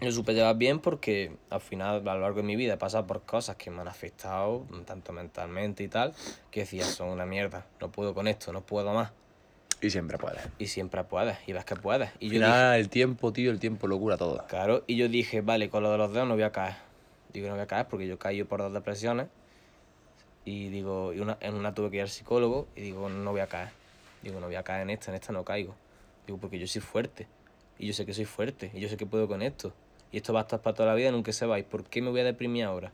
Lo 0.00 0.10
supe 0.12 0.34
llevar 0.34 0.56
bien 0.56 0.80
porque 0.80 1.36
al 1.48 1.60
final, 1.60 2.06
a 2.08 2.14
lo 2.14 2.20
largo 2.20 2.38
de 2.38 2.42
mi 2.42 2.56
vida, 2.56 2.74
he 2.74 2.76
pasado 2.76 3.06
por 3.06 3.22
cosas 3.22 3.56
que 3.56 3.70
me 3.70 3.80
han 3.80 3.88
afectado, 3.88 4.66
tanto 4.84 5.12
mentalmente 5.12 5.82
y 5.82 5.88
tal, 5.88 6.12
que 6.50 6.60
decía, 6.60 6.84
son 6.84 7.08
una 7.08 7.26
mierda, 7.26 7.66
no 7.80 7.90
puedo 7.90 8.14
con 8.14 8.26
esto, 8.26 8.52
no 8.52 8.62
puedo 8.62 8.92
más. 8.92 9.12
Y 9.80 9.90
siempre 9.90 10.18
puedes. 10.18 10.42
Y 10.58 10.66
siempre 10.66 11.04
puedes, 11.04 11.36
y 11.46 11.52
ves 11.52 11.64
que 11.64 11.76
puedes. 11.76 12.10
Y 12.18 12.26
Al 12.26 12.32
yo 12.32 12.38
dije, 12.40 12.44
final, 12.44 12.78
el 12.78 12.88
tiempo, 12.88 13.32
tío, 13.32 13.50
el 13.50 13.58
tiempo 13.58 13.86
lo 13.86 13.98
cura 13.98 14.16
todo. 14.16 14.44
Claro, 14.48 14.84
y 14.86 14.96
yo 14.96 15.08
dije, 15.08 15.40
vale, 15.40 15.70
con 15.70 15.82
lo 15.82 15.90
de 15.92 15.98
los 15.98 16.12
dedos 16.12 16.28
no 16.28 16.34
voy 16.34 16.42
a 16.42 16.52
caer. 16.52 16.74
Digo, 17.32 17.48
no 17.48 17.54
voy 17.54 17.62
a 17.62 17.66
caer 17.66 17.86
porque 17.88 18.06
yo 18.06 18.18
caí 18.18 18.42
por 18.44 18.60
dos 18.60 18.72
depresiones. 18.72 19.28
Y 20.44 20.68
digo, 20.68 21.12
y 21.12 21.20
una, 21.20 21.36
en 21.40 21.54
una 21.54 21.74
tuve 21.74 21.90
que 21.90 21.96
ir 21.96 22.02
al 22.02 22.08
psicólogo 22.08 22.66
y 22.74 22.80
digo, 22.80 23.08
no 23.08 23.30
voy 23.30 23.40
a 23.40 23.46
caer. 23.46 23.70
Digo, 24.22 24.40
no 24.40 24.46
voy 24.46 24.56
a 24.56 24.62
caer 24.62 24.82
en 24.82 24.90
esta, 24.90 25.10
en 25.10 25.16
esta 25.16 25.32
no 25.32 25.44
caigo. 25.44 25.74
Digo, 26.26 26.38
porque 26.38 26.58
yo 26.58 26.66
soy 26.66 26.80
fuerte. 26.80 27.26
Y 27.78 27.86
yo 27.86 27.92
sé 27.94 28.04
que 28.04 28.14
soy 28.14 28.26
fuerte. 28.26 28.70
Y 28.74 28.80
yo 28.80 28.88
sé 28.88 28.96
que 28.96 29.06
puedo 29.06 29.26
con 29.28 29.42
esto. 29.42 29.72
Y 30.12 30.18
esto 30.18 30.32
va 30.32 30.40
a 30.40 30.42
estar 30.42 30.60
para 30.60 30.74
toda 30.74 30.88
la 30.90 30.94
vida, 30.94 31.10
nunca 31.10 31.32
se 31.32 31.46
va. 31.46 31.58
¿Y 31.58 31.62
por 31.62 31.84
qué 31.84 32.02
me 32.02 32.10
voy 32.10 32.20
a 32.20 32.24
deprimir 32.24 32.64
ahora? 32.64 32.92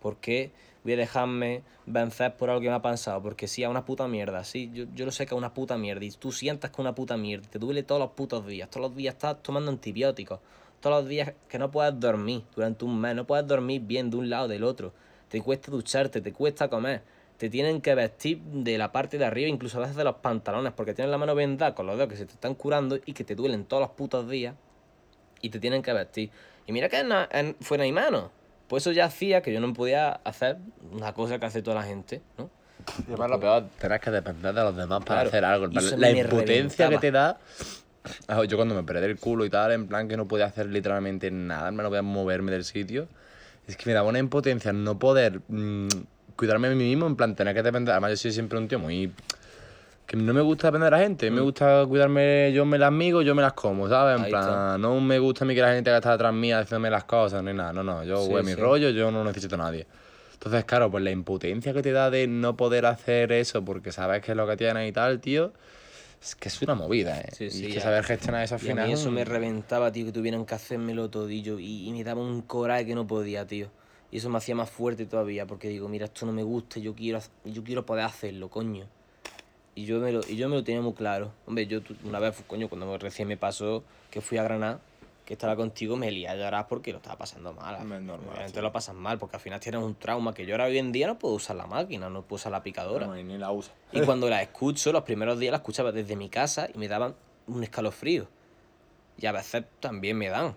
¿Por 0.00 0.16
qué 0.16 0.52
voy 0.84 0.92
a 0.92 0.96
dejarme 0.96 1.62
vencer 1.86 2.36
por 2.36 2.48
algo 2.48 2.62
que 2.62 2.68
me 2.68 2.74
ha 2.74 2.82
pasado? 2.82 3.20
Porque 3.22 3.48
sí, 3.48 3.64
a 3.64 3.68
una 3.68 3.84
puta 3.84 4.06
mierda, 4.06 4.44
sí, 4.44 4.70
yo, 4.72 4.84
yo 4.94 5.04
lo 5.04 5.10
sé 5.10 5.26
que 5.26 5.34
es 5.34 5.38
una 5.38 5.52
puta 5.52 5.76
mierda. 5.76 6.04
Y 6.04 6.10
tú 6.12 6.32
sientas 6.32 6.70
que 6.70 6.80
una 6.80 6.94
puta 6.94 7.16
mierda, 7.16 7.48
te 7.48 7.58
duele 7.58 7.82
todos 7.82 8.00
los 8.00 8.12
putos 8.12 8.46
días. 8.46 8.70
Todos 8.70 8.88
los 8.88 8.96
días 8.96 9.14
estás 9.14 9.42
tomando 9.42 9.70
antibióticos. 9.70 10.40
Todos 10.80 11.02
los 11.02 11.08
días 11.08 11.32
que 11.48 11.58
no 11.58 11.70
puedes 11.70 11.98
dormir 11.98 12.42
durante 12.54 12.84
un 12.84 13.00
mes, 13.00 13.14
no 13.16 13.26
puedes 13.26 13.46
dormir 13.46 13.82
bien 13.82 14.10
de 14.10 14.16
un 14.16 14.30
lado 14.30 14.44
o 14.44 14.48
del 14.48 14.62
otro. 14.62 14.92
Te 15.28 15.40
cuesta 15.42 15.70
ducharte, 15.70 16.20
te 16.20 16.32
cuesta 16.32 16.68
comer. 16.68 17.02
Te 17.36 17.50
tienen 17.50 17.80
que 17.82 17.94
vestir 17.94 18.40
de 18.40 18.78
la 18.78 18.92
parte 18.92 19.18
de 19.18 19.24
arriba, 19.26 19.48
incluso 19.48 19.78
a 19.78 19.80
veces 19.82 19.96
de 19.96 20.04
los 20.04 20.16
pantalones, 20.16 20.72
porque 20.72 20.94
tienes 20.94 21.10
la 21.10 21.18
mano 21.18 21.34
vendada 21.34 21.74
con 21.74 21.86
los 21.86 21.96
dedos 21.96 22.10
que 22.10 22.16
se 22.16 22.24
te 22.26 22.32
están 22.32 22.54
curando 22.54 22.98
y 23.04 23.12
que 23.12 23.24
te 23.24 23.34
duelen 23.34 23.64
todos 23.64 23.82
los 23.82 23.90
putos 23.90 24.28
días 24.30 24.54
y 25.42 25.50
te 25.50 25.60
tienen 25.60 25.82
que 25.82 25.92
vestir. 25.92 26.30
Y 26.66 26.72
mira 26.72 26.88
que 26.88 26.98
en- 27.00 27.56
fuera 27.60 27.84
mi 27.84 27.92
mano. 27.92 28.30
Pues 28.68 28.82
eso 28.82 28.92
ya 28.92 29.04
hacía 29.04 29.42
que 29.42 29.52
yo 29.52 29.60
no 29.60 29.72
podía 29.74 30.12
hacer 30.24 30.56
una 30.92 31.12
cosa 31.12 31.38
que 31.38 31.46
hace 31.46 31.62
toda 31.62 31.76
la 31.76 31.82
gente, 31.84 32.20
¿no? 32.36 32.50
Y 33.06 33.10
además 33.10 33.30
lo 33.30 33.40
peor, 33.40 33.64
tenés 33.78 34.00
que 34.00 34.10
depender 34.10 34.54
de 34.54 34.62
los 34.62 34.76
demás 34.76 34.98
para 35.04 35.20
Claro, 35.20 35.28
hacer 35.28 35.44
algo. 35.44 35.66
En 35.66 36.00
La 36.00 36.10
impotencia 36.10 36.88
que 36.88 36.98
te 36.98 37.10
da. 37.10 37.38
Ah, 38.28 38.44
Yo 38.44 38.56
cuando 38.56 38.74
me 38.74 38.82
perdí 38.82 39.04
el 39.04 39.18
culo 39.18 39.44
y 39.44 39.50
tal, 39.50 39.72
en 39.72 39.86
plan 39.86 40.08
que 40.08 40.16
no 40.16 40.26
podía 40.26 40.46
hacer 40.46 40.66
literalmente 40.66 41.30
nada, 41.30 41.70
me 41.70 41.82
no 41.82 41.88
podía 41.88 42.02
moverme 42.02 42.50
del 42.52 42.64
sitio. 42.64 43.08
Es 43.66 43.76
que 43.76 43.84
me 43.86 43.92
daba 43.94 44.08
una 44.08 44.18
impotencia 44.18 44.72
no 44.72 44.98
poder 44.98 45.40
mm, 45.48 45.88
cuidarme 46.36 46.68
a 46.68 46.70
mí 46.70 46.76
mismo, 46.76 47.06
en 47.06 47.16
plan 47.16 47.34
tener 47.34 47.54
que 47.54 47.62
depender. 47.62 47.92
Además, 47.92 48.10
yo 48.12 48.16
soy 48.16 48.32
siempre 48.32 48.58
un 48.58 48.68
tío 48.68 48.78
muy. 48.78 49.12
Que 50.06 50.16
no 50.16 50.32
me 50.32 50.40
gusta 50.40 50.68
depender 50.68 50.92
de 50.92 50.96
la 50.98 51.02
gente, 51.02 51.30
Mm. 51.30 51.34
me 51.34 51.40
gusta 51.40 51.84
cuidarme, 51.88 52.52
yo 52.52 52.64
me 52.64 52.78
las 52.78 52.92
migo, 52.92 53.22
yo 53.22 53.34
me 53.34 53.42
las 53.42 53.54
como, 53.54 53.88
¿sabes? 53.88 54.18
En 54.18 54.24
Ahí 54.26 54.30
plan, 54.30 54.42
está. 54.42 54.78
no 54.78 55.00
me 55.00 55.18
gusta 55.18 55.44
a 55.44 55.48
mí 55.48 55.54
que 55.54 55.60
la 55.62 55.72
gente 55.74 55.90
que 55.90 55.96
está 55.96 56.12
detrás 56.12 56.32
mía 56.32 56.60
haciéndome 56.60 56.90
las 56.90 57.02
cosas 57.04 57.42
ni 57.42 57.52
nada, 57.52 57.72
no, 57.72 57.82
no, 57.82 58.04
yo 58.04 58.18
Sí, 58.24 58.32
mi 58.44 58.54
rollo, 58.54 58.90
yo 58.90 59.10
no 59.10 59.24
necesito 59.24 59.56
a 59.56 59.58
nadie. 59.58 59.84
Entonces, 60.34 60.64
claro, 60.64 60.92
pues 60.92 61.02
la 61.02 61.10
impotencia 61.10 61.72
que 61.72 61.82
te 61.82 61.90
da 61.90 62.08
de 62.10 62.28
no 62.28 62.56
poder 62.56 62.86
hacer 62.86 63.32
eso 63.32 63.64
porque 63.64 63.90
sabes 63.90 64.22
que 64.22 64.30
es 64.30 64.36
lo 64.36 64.46
que 64.46 64.56
tienes 64.56 64.88
y 64.88 64.92
tal, 64.92 65.18
tío, 65.18 65.52
es 66.28 66.34
que 66.34 66.48
es 66.48 66.60
una 66.62 66.74
movida, 66.74 67.20
¿eh? 67.20 67.28
Sí, 67.32 67.44
y 67.44 67.50
sí, 67.50 67.66
es 67.66 67.74
que 67.74 67.80
saber 67.80 68.04
gestionar 68.04 68.42
eso 68.44 68.54
al 68.56 68.60
Y 68.62 68.64
a 68.66 68.68
final. 68.70 68.86
mí 68.88 68.92
es 68.94 69.00
eso 69.00 69.10
me 69.10 69.24
reventaba, 69.24 69.92
tío, 69.92 70.06
que 70.06 70.12
tuvieran 70.12 70.44
que 70.44 70.54
hacérmelo 70.54 71.08
todillo 71.10 71.58
y, 71.58 71.88
y 71.88 71.92
me 71.92 72.02
daba 72.04 72.20
un 72.22 72.42
coraje 72.42 72.86
que 72.86 72.94
no 72.94 73.06
podía, 73.06 73.46
tío. 73.46 73.68
Y 74.10 74.18
eso 74.18 74.28
me 74.30 74.38
hacía 74.38 74.54
más 74.54 74.70
fuerte 74.70 75.06
todavía, 75.06 75.46
porque 75.46 75.68
digo, 75.68 75.88
mira, 75.88 76.06
esto 76.06 76.26
no 76.26 76.32
me 76.32 76.42
gusta, 76.42 76.78
yo 76.80 76.94
quiero, 76.94 77.20
yo 77.44 77.62
quiero 77.64 77.84
poder 77.86 78.04
hacerlo, 78.04 78.48
coño. 78.48 78.86
Y 79.74 79.84
yo 79.84 79.98
me 80.00 80.10
lo, 80.10 80.20
y 80.26 80.36
yo 80.36 80.48
me 80.48 80.56
lo 80.56 80.64
tenía 80.64 80.80
muy 80.80 80.94
claro. 80.94 81.32
Hombre, 81.46 81.66
yo 81.66 81.80
una 82.04 82.18
vez, 82.18 82.34
coño, 82.46 82.68
cuando 82.68 82.96
recién 82.98 83.28
me 83.28 83.36
pasó 83.36 83.84
que 84.10 84.20
fui 84.20 84.38
a 84.38 84.42
Granada, 84.42 84.80
que 85.26 85.34
estaba 85.34 85.56
contigo, 85.56 85.96
me 85.96 86.10
lié 86.12 86.28
a 86.28 86.36
llorar 86.36 86.68
porque 86.68 86.92
lo 86.92 86.98
estaba 86.98 87.18
pasando 87.18 87.52
mal. 87.52 87.74
Es 87.74 87.82
normal, 87.82 88.20
Obviamente 88.30 88.54
sí. 88.54 88.60
lo 88.60 88.70
pasas 88.70 88.94
mal, 88.94 89.18
porque 89.18 89.34
al 89.36 89.42
final 89.42 89.58
tienes 89.58 89.82
un 89.82 89.96
trauma 89.96 90.32
que 90.32 90.46
yo 90.46 90.54
ahora 90.54 90.66
hoy 90.66 90.78
en 90.78 90.92
día 90.92 91.08
no 91.08 91.18
puedo 91.18 91.34
usar 91.34 91.56
la 91.56 91.66
máquina, 91.66 92.08
no 92.08 92.22
puedo 92.22 92.36
usar 92.36 92.52
la 92.52 92.62
picadora. 92.62 93.08
No, 93.08 93.18
y 93.18 93.24
ni 93.24 93.36
la 93.36 93.50
usa. 93.50 93.74
Y 93.90 94.00
cuando 94.06 94.30
la 94.30 94.40
escucho, 94.40 94.92
los 94.92 95.02
primeros 95.02 95.40
días 95.40 95.50
la 95.50 95.56
escuchaba 95.56 95.90
desde 95.90 96.14
mi 96.14 96.28
casa 96.28 96.68
y 96.72 96.78
me 96.78 96.86
daban 96.86 97.16
un 97.48 97.64
escalofrío. 97.64 98.28
Y 99.18 99.26
a 99.26 99.32
veces 99.32 99.64
también 99.80 100.16
me 100.16 100.28
dan. 100.28 100.54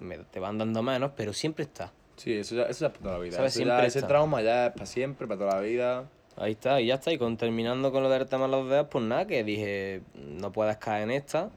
Me, 0.00 0.18
te 0.18 0.38
van 0.38 0.58
dando 0.58 0.82
menos, 0.82 1.12
pero 1.16 1.32
siempre 1.32 1.64
está. 1.64 1.90
Sí, 2.16 2.34
eso 2.34 2.56
ya, 2.56 2.64
eso 2.64 2.80
ya 2.80 2.86
es 2.88 2.92
para 2.92 3.02
toda 3.02 3.14
la 3.14 3.24
vida. 3.24 3.86
Ese 3.86 4.02
trauma 4.02 4.42
ya 4.42 4.66
es 4.66 4.72
para 4.74 4.86
siempre, 4.86 5.26
para 5.26 5.38
toda 5.38 5.54
la 5.54 5.60
vida. 5.60 6.04
Ahí 6.36 6.52
está, 6.52 6.78
y 6.78 6.88
ya 6.88 6.96
está. 6.96 7.10
Y 7.10 7.16
con, 7.16 7.38
terminando 7.38 7.90
con 7.90 8.02
lo 8.02 8.10
del 8.10 8.26
tema 8.26 8.44
de 8.44 8.50
los 8.50 8.68
dedos, 8.68 8.88
pues 8.90 9.02
nada, 9.02 9.26
que 9.26 9.42
dije, 9.44 10.02
no 10.14 10.52
puedes 10.52 10.76
caer 10.76 11.04
en 11.04 11.12
esta. 11.12 11.48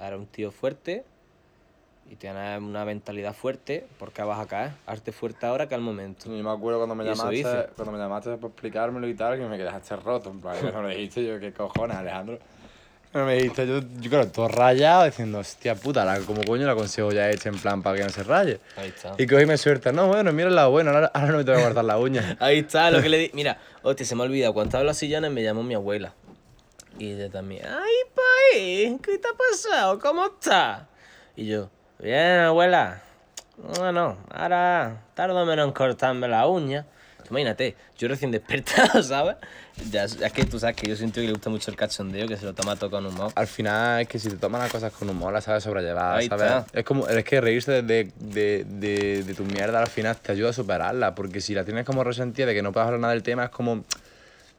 Eres 0.00 0.18
un 0.18 0.26
tío 0.26 0.50
fuerte 0.50 1.04
y 2.10 2.16
tienes 2.16 2.60
una 2.60 2.84
mentalidad 2.84 3.34
fuerte, 3.34 3.86
porque 3.98 4.22
vas 4.22 4.38
a 4.38 4.46
caer. 4.46 4.72
Arte 4.86 5.12
fuerte 5.12 5.46
ahora 5.46 5.68
que 5.68 5.74
al 5.74 5.80
momento. 5.80 6.26
Yo 6.26 6.42
me 6.42 6.50
acuerdo 6.50 6.78
cuando 6.78 6.94
me 6.94 7.04
llamaste, 7.04 7.70
cuando 7.74 7.92
me 7.92 7.98
llamaste 7.98 8.36
para 8.36 8.48
explicármelo 8.48 9.08
y 9.08 9.14
tal, 9.14 9.38
que 9.38 9.44
me 9.46 9.56
quedaste 9.56 9.96
roto. 9.96 10.30
En 10.30 10.40
plan, 10.40 10.56
no 10.72 10.82
me 10.82 10.94
dijiste 10.94 11.24
yo, 11.24 11.40
¿qué 11.40 11.52
cojones, 11.52 11.96
Alejandro? 11.96 12.38
No 13.14 13.24
me 13.24 13.36
dijiste, 13.36 13.64
yo, 13.66 13.80
yo 14.00 14.10
claro, 14.10 14.26
todo 14.26 14.48
rayado, 14.48 15.04
diciendo, 15.04 15.38
hostia 15.38 15.76
puta, 15.76 16.04
la, 16.04 16.18
como 16.20 16.42
coño 16.42 16.66
la 16.66 16.74
consigo 16.74 17.12
ya 17.12 17.30
hecha 17.30 17.48
en 17.48 17.56
plan 17.60 17.80
para 17.80 17.96
que 17.96 18.02
no 18.02 18.08
se 18.08 18.24
raye. 18.24 18.58
Ahí 18.76 18.88
está. 18.88 19.14
Y 19.16 19.26
cogí 19.28 19.46
me 19.46 19.56
suelta, 19.56 19.92
no, 19.92 20.08
bueno, 20.08 20.32
mira 20.32 20.48
el 20.48 20.56
lado 20.56 20.72
bueno, 20.72 20.90
ahora, 20.90 21.12
ahora 21.14 21.30
no 21.30 21.38
me 21.38 21.44
tengo 21.44 21.58
que 21.58 21.64
cortar 21.64 21.84
la 21.84 21.96
uña. 21.96 22.36
Ahí 22.40 22.58
está 22.58 22.90
lo 22.90 23.00
que 23.00 23.08
le 23.08 23.18
di. 23.18 23.30
Mira, 23.32 23.56
hostia, 23.82 24.04
se 24.04 24.16
me 24.16 24.22
ha 24.22 24.26
olvidado. 24.26 24.52
Cuando 24.52 24.68
estaba 24.70 24.82
en 24.82 24.88
los 24.88 24.96
sillones 24.96 25.30
me 25.30 25.44
llamó 25.44 25.62
mi 25.62 25.74
abuela. 25.74 26.12
Y 26.98 27.12
ella 27.12 27.30
también, 27.30 27.64
¡ay, 27.66 27.92
país! 28.52 29.00
¿Qué 29.00 29.18
te 29.18 29.28
ha 29.28 29.32
pasado? 29.32 29.98
¿Cómo 30.00 30.26
estás? 30.26 30.82
Y 31.36 31.46
yo, 31.46 31.70
bien, 32.04 32.40
abuela. 32.40 33.00
Bueno, 33.78 34.18
ahora 34.30 35.02
tardo 35.14 35.44
menos 35.46 35.66
en 35.66 35.72
cortarme 35.72 36.28
la 36.28 36.46
uña. 36.46 36.84
Imagínate, 37.30 37.74
yo 37.96 38.06
recién 38.08 38.30
despertado, 38.30 39.02
¿sabes? 39.02 39.36
Ya, 39.90 40.04
es 40.04 40.32
que 40.32 40.44
tú 40.44 40.58
sabes 40.58 40.76
que 40.76 40.86
yo 40.88 40.94
siento 40.94 41.20
que 41.20 41.26
le 41.26 41.32
gusta 41.32 41.48
mucho 41.48 41.70
el 41.70 41.76
cachondeo, 41.76 42.28
que 42.28 42.36
se 42.36 42.44
lo 42.44 42.52
toma 42.52 42.76
todo 42.76 42.90
con 42.90 43.06
humor. 43.06 43.32
Al 43.34 43.46
final 43.46 44.02
es 44.02 44.08
que 44.08 44.18
si 44.18 44.28
te 44.28 44.36
tomas 44.36 44.60
las 44.60 44.70
cosas 44.70 44.92
con 44.92 45.08
humor, 45.08 45.32
las 45.32 45.44
sabes 45.44 45.64
sobrellevar, 45.64 46.18
Ahí 46.18 46.28
¿sabes? 46.28 46.46
está. 46.46 46.66
Es 46.78 46.84
como, 46.84 47.08
es 47.08 47.24
que 47.24 47.40
reírse 47.40 47.82
de, 47.82 47.82
de, 47.82 48.64
de, 48.68 49.22
de 49.24 49.34
tu 49.34 49.44
mierda 49.44 49.80
al 49.80 49.86
final 49.86 50.16
te 50.18 50.32
ayuda 50.32 50.50
a 50.50 50.52
superarla, 50.52 51.14
porque 51.14 51.40
si 51.40 51.54
la 51.54 51.64
tienes 51.64 51.86
como 51.86 52.04
resentida 52.04 52.46
de 52.46 52.54
que 52.54 52.62
no 52.62 52.72
puedes 52.72 52.86
hablar 52.86 53.00
nada 53.00 53.14
del 53.14 53.22
tema, 53.22 53.44
es 53.44 53.50
como, 53.50 53.84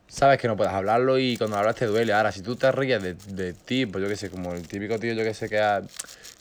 sabes 0.07 0.39
que 0.39 0.47
no 0.47 0.55
puedes 0.55 0.73
hablarlo 0.73 1.17
y 1.19 1.37
cuando 1.37 1.57
hablas 1.57 1.75
te 1.75 1.85
duele. 1.85 2.13
Ahora, 2.13 2.31
si 2.31 2.41
tú 2.41 2.55
te 2.55 2.71
ríes 2.71 3.01
de, 3.01 3.13
de 3.13 3.53
ti, 3.53 3.85
pues 3.85 4.01
yo 4.03 4.09
qué 4.09 4.15
sé, 4.15 4.29
como 4.29 4.53
el 4.53 4.67
típico 4.67 4.99
tío, 4.99 5.13
yo 5.13 5.23
que 5.23 5.33
sé, 5.33 5.49
que, 5.49 5.59
ha- 5.59 5.81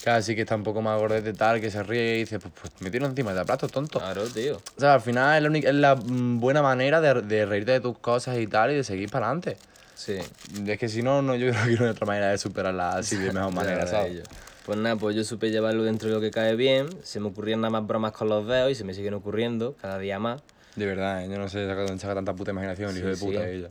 que 0.02 0.10
así 0.10 0.34
que 0.34 0.42
está 0.42 0.54
un 0.56 0.62
poco 0.64 0.82
más 0.82 0.98
gordete 0.98 1.32
tal, 1.32 1.60
que 1.60 1.70
se 1.70 1.82
ríe 1.82 2.16
y 2.16 2.18
dice, 2.20 2.38
pues, 2.38 2.52
pues 2.60 2.72
me 2.80 2.90
tiro 2.90 3.06
encima 3.06 3.32
de 3.34 3.44
plato, 3.44 3.68
tonto. 3.68 3.98
Claro, 3.98 4.24
tío. 4.26 4.60
O 4.76 4.80
sea, 4.80 4.94
al 4.94 5.00
final 5.00 5.36
es 5.36 5.42
la, 5.42 5.48
única- 5.48 5.68
es 5.68 5.74
la 5.74 5.94
mm, 5.96 6.40
buena 6.40 6.62
manera 6.62 7.00
de, 7.00 7.22
de 7.22 7.46
reírte 7.46 7.72
de 7.72 7.80
tus 7.80 7.98
cosas 7.98 8.38
y 8.38 8.46
tal 8.46 8.72
y 8.72 8.74
de 8.76 8.84
seguir 8.84 9.08
para 9.10 9.26
adelante. 9.26 9.56
Sí. 9.94 10.18
Es 10.66 10.78
que 10.78 10.88
si 10.88 11.02
no, 11.02 11.22
no, 11.22 11.34
yo 11.36 11.50
creo 11.52 11.64
que 11.66 11.76
no 11.76 11.84
hay 11.84 11.90
otra 11.90 12.06
manera 12.06 12.28
de 12.30 12.38
superarla 12.38 12.96
así 12.96 13.16
de 13.16 13.32
mejor 13.32 13.52
manera, 13.54 13.86
¿sabes? 13.86 14.22
Pues 14.66 14.78
nada, 14.78 14.96
pues 14.96 15.14
yo 15.14 15.24
supe 15.24 15.50
llevarlo 15.50 15.84
dentro 15.84 16.08
de 16.08 16.14
lo 16.14 16.20
que 16.20 16.30
cae 16.30 16.56
bien. 16.56 16.88
Se 17.02 17.20
me 17.20 17.28
ocurrían 17.28 17.60
nada 17.60 17.70
más 17.70 17.86
bromas 17.86 18.12
con 18.12 18.28
los 18.30 18.46
dedos 18.46 18.70
y 18.70 18.74
se 18.74 18.82
me 18.84 18.94
siguen 18.94 19.12
ocurriendo 19.14 19.76
cada 19.80 19.98
día 19.98 20.18
más. 20.18 20.42
De 20.76 20.86
verdad, 20.86 21.24
¿eh? 21.24 21.28
yo 21.28 21.38
no 21.38 21.48
sé 21.48 21.60
de 21.60 21.74
dónde 21.74 21.98
saca 21.98 22.14
tanta 22.14 22.32
puta 22.34 22.50
imaginación, 22.50 22.90
el 22.90 22.98
hijo 22.98 23.06
de 23.08 23.16
Sí, 23.16 23.24
puta 23.26 23.40
sí. 23.44 23.50
ella. 23.50 23.68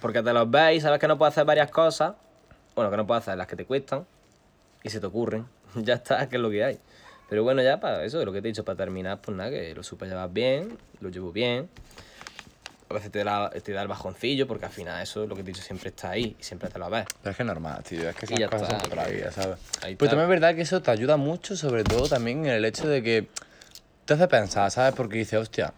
Porque 0.00 0.22
te 0.22 0.32
los 0.32 0.50
ves 0.50 0.76
y 0.76 0.80
sabes 0.80 0.98
que 0.98 1.08
no 1.08 1.16
puedes 1.16 1.32
hacer 1.32 1.44
varias 1.44 1.70
cosas. 1.70 2.14
Bueno, 2.74 2.90
que 2.90 2.96
no 2.96 3.06
puedes 3.06 3.22
hacer 3.22 3.36
las 3.36 3.46
que 3.46 3.56
te 3.56 3.64
cuestan 3.64 4.04
y 4.82 4.90
se 4.90 5.00
te 5.00 5.06
ocurren. 5.06 5.46
ya 5.76 5.94
está, 5.94 6.28
que 6.28 6.36
es 6.36 6.42
lo 6.42 6.50
que 6.50 6.64
hay. 6.64 6.78
Pero 7.28 7.44
bueno, 7.44 7.62
ya 7.62 7.80
para 7.80 8.04
eso, 8.04 8.22
lo 8.24 8.32
que 8.32 8.42
te 8.42 8.48
he 8.48 8.50
dicho, 8.50 8.64
para 8.64 8.76
terminar, 8.76 9.20
pues 9.22 9.34
nada, 9.36 9.48
que 9.50 9.74
lo 9.74 9.82
supe 9.82 10.06
llevar 10.06 10.30
bien, 10.30 10.76
lo 11.00 11.08
llevo 11.08 11.32
bien. 11.32 11.68
A 12.90 12.94
veces 12.94 13.10
te 13.10 13.24
da, 13.24 13.48
te 13.48 13.72
da 13.72 13.80
el 13.80 13.88
bajoncillo, 13.88 14.46
porque 14.46 14.66
al 14.66 14.70
final 14.72 15.00
eso, 15.02 15.26
lo 15.26 15.34
que 15.34 15.42
te 15.42 15.50
he 15.50 15.54
dicho, 15.54 15.64
siempre 15.64 15.88
está 15.88 16.10
ahí 16.10 16.36
y 16.38 16.42
siempre 16.42 16.68
te 16.68 16.78
lo 16.78 16.90
ves. 16.90 17.06
Pero 17.22 17.30
es 17.30 17.36
que 17.38 17.42
es 17.42 17.46
normal, 17.46 17.82
tío. 17.84 18.06
Es 18.10 18.16
que 18.16 18.26
esas 18.26 18.50
cosas 18.50 18.62
está, 18.68 18.80
son 18.80 18.90
toda 18.90 19.04
la 19.04 19.08
vida, 19.08 19.32
¿sabes? 19.32 19.56
Pues 19.80 19.92
está. 19.92 20.06
también 20.08 20.24
es 20.24 20.28
verdad 20.28 20.54
que 20.54 20.60
eso 20.60 20.82
te 20.82 20.90
ayuda 20.90 21.16
mucho, 21.16 21.56
sobre 21.56 21.84
todo 21.84 22.06
también 22.06 22.44
en 22.44 22.52
el 22.52 22.64
hecho 22.66 22.86
de 22.86 23.02
que 23.02 23.28
te 24.04 24.12
hace 24.12 24.28
pensar, 24.28 24.70
¿sabes? 24.70 24.94
Porque 24.94 25.16
dices, 25.16 25.40
hostia, 25.40 25.72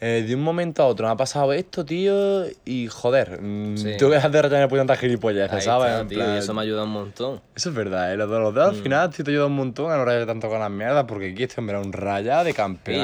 eh, 0.00 0.24
de 0.26 0.34
un 0.34 0.42
momento 0.42 0.82
a 0.82 0.86
otro 0.86 1.06
me 1.06 1.12
ha 1.12 1.16
pasado 1.16 1.52
esto, 1.52 1.84
tío, 1.84 2.44
y 2.64 2.86
joder, 2.86 3.40
mm, 3.42 3.76
Sí. 3.76 3.96
tengo 3.98 4.10
que 4.10 4.16
dejar 4.16 4.30
de 4.30 4.42
rayarme 4.42 4.68
por 4.68 4.78
tantas 4.78 4.98
gilipollas, 5.00 5.52
Ahí 5.52 5.60
¿sabes? 5.62 5.92
está, 5.92 6.06
tío, 6.08 6.18
plan- 6.18 6.34
y 6.34 6.38
eso 6.38 6.54
me 6.54 6.62
ayuda 6.62 6.84
un 6.84 6.90
montón. 6.90 7.40
Eso 7.56 7.68
es 7.70 7.74
verdad, 7.74 8.12
¿eh? 8.12 8.16
Los 8.16 8.28
dos, 8.30 8.40
los 8.40 8.54
dos 8.54 8.68
al 8.68 8.74
Mm. 8.74 8.82
final, 8.82 9.10
tío, 9.10 9.24
te 9.24 9.30
ayuda 9.32 9.46
un 9.46 9.56
montón 9.56 9.90
a 9.90 9.96
no 9.96 10.04
rayar 10.04 10.26
tanto 10.26 10.48
con 10.48 10.60
las 10.60 10.70
mierdas, 10.70 11.04
porque 11.08 11.30
aquí 11.32 11.42
este 11.42 11.60
hombre 11.60 11.76
era 11.76 11.84
un 11.84 11.92
rayado 11.92 12.44
de 12.44 12.52
Sí, 12.52 12.58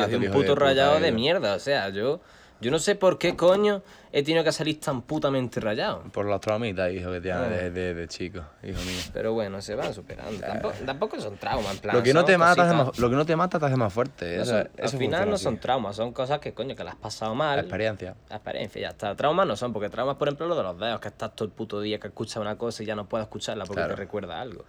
soy 0.04 0.14
el 0.14 0.20
un 0.20 0.32
puto 0.32 0.54
puta, 0.54 0.54
rayado 0.66 1.00
de 1.00 1.08
tío. 1.08 1.14
mierda, 1.16 1.54
o 1.54 1.58
sea, 1.58 1.88
yo, 1.88 2.20
yo 2.60 2.70
no 2.70 2.78
sé 2.78 2.94
por 2.94 3.18
qué 3.18 3.34
coño 3.34 3.82
he 4.16 4.22
tenido 4.22 4.44
que 4.44 4.52
salir 4.52 4.78
tan 4.78 5.02
putamente 5.02 5.58
rayado. 5.58 6.02
Por 6.12 6.26
las 6.26 6.40
traumitas, 6.40 6.92
hijo, 6.92 7.10
que 7.10 7.20
tiene 7.20 7.36
Ah. 7.36 7.42
de, 7.48 7.70
de, 7.72 7.94
de 7.94 8.06
chico, 8.06 8.40
hijo 8.62 8.80
mío. 8.82 9.00
Pero 9.12 9.32
bueno, 9.32 9.60
se 9.60 9.74
van 9.74 9.92
superando. 9.92 10.38
Tampoco, 10.40 10.74
tampoco 10.86 11.20
son 11.20 11.36
traumas, 11.36 11.72
en 11.74 11.78
plan. 11.78 11.96
Lo 11.96 12.02
que, 12.04 12.14
no 12.14 12.24
te 12.24 12.38
mata, 12.38 12.54
te 12.54 12.60
hace 12.62 12.74
más- 12.76 12.98
lo 12.98 13.10
que 13.10 13.16
no 13.16 13.26
te 13.26 13.34
mata 13.34 13.58
te 13.58 13.66
hace 13.66 13.76
más 13.76 13.92
fuerte. 13.92 14.36
no 14.36 14.42
eso- 14.44 14.52
son- 14.52 14.70
eso 14.76 14.96
al 14.96 14.98
final 15.02 15.28
no 15.28 15.34
así. 15.34 15.42
son 15.44 15.58
traumas, 15.58 15.96
son 15.96 16.12
cosas 16.12 16.38
que 16.38 16.54
coño, 16.54 16.76
que 16.76 16.84
las 16.84 16.94
has 16.94 17.00
pasado 17.00 17.34
mal. 17.34 17.56
La 17.56 17.62
experiencia. 17.62 18.14
La 18.30 18.36
experiencia, 18.36 18.80
ya 18.82 18.88
está. 18.90 19.16
Traumas 19.16 19.48
no 19.48 19.56
son, 19.56 19.72
porque 19.72 19.88
traumas, 19.90 20.14
por 20.16 20.28
ejemplo, 20.28 20.46
lo 20.46 20.54
de 20.54 20.62
los 20.62 20.78
dedos, 20.78 21.00
que 21.00 21.08
estás 21.08 21.34
todo 21.34 21.46
el 21.46 21.52
puto 21.52 21.80
día 21.80 21.98
que 21.98 22.06
escuchas 22.06 22.36
una 22.36 22.56
cosa 22.56 22.84
y 22.84 22.86
ya 22.86 22.94
no 22.94 23.08
puedes 23.08 23.24
escucharla 23.26 23.64
porque 23.64 23.80
Claro. 23.80 23.94
te 23.96 24.00
recuerda 24.00 24.40
algo. 24.40 24.64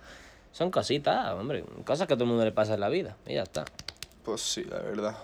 Son 0.52 0.72
cositas, 0.72 1.34
hombre, 1.34 1.64
cosas 1.86 2.08
que 2.08 2.14
a 2.14 2.18
todo 2.18 2.24
el 2.24 2.30
mundo 2.30 2.46
le 2.46 2.52
pasa 2.52 2.74
en 2.74 2.80
la 2.80 2.90
vida 2.90 3.16
y 3.28 3.36
ya 3.36 3.44
está. 3.44 3.64
Pues 4.24 4.42
sí, 4.42 4.64
la 4.64 4.80
verdad. 4.80 5.16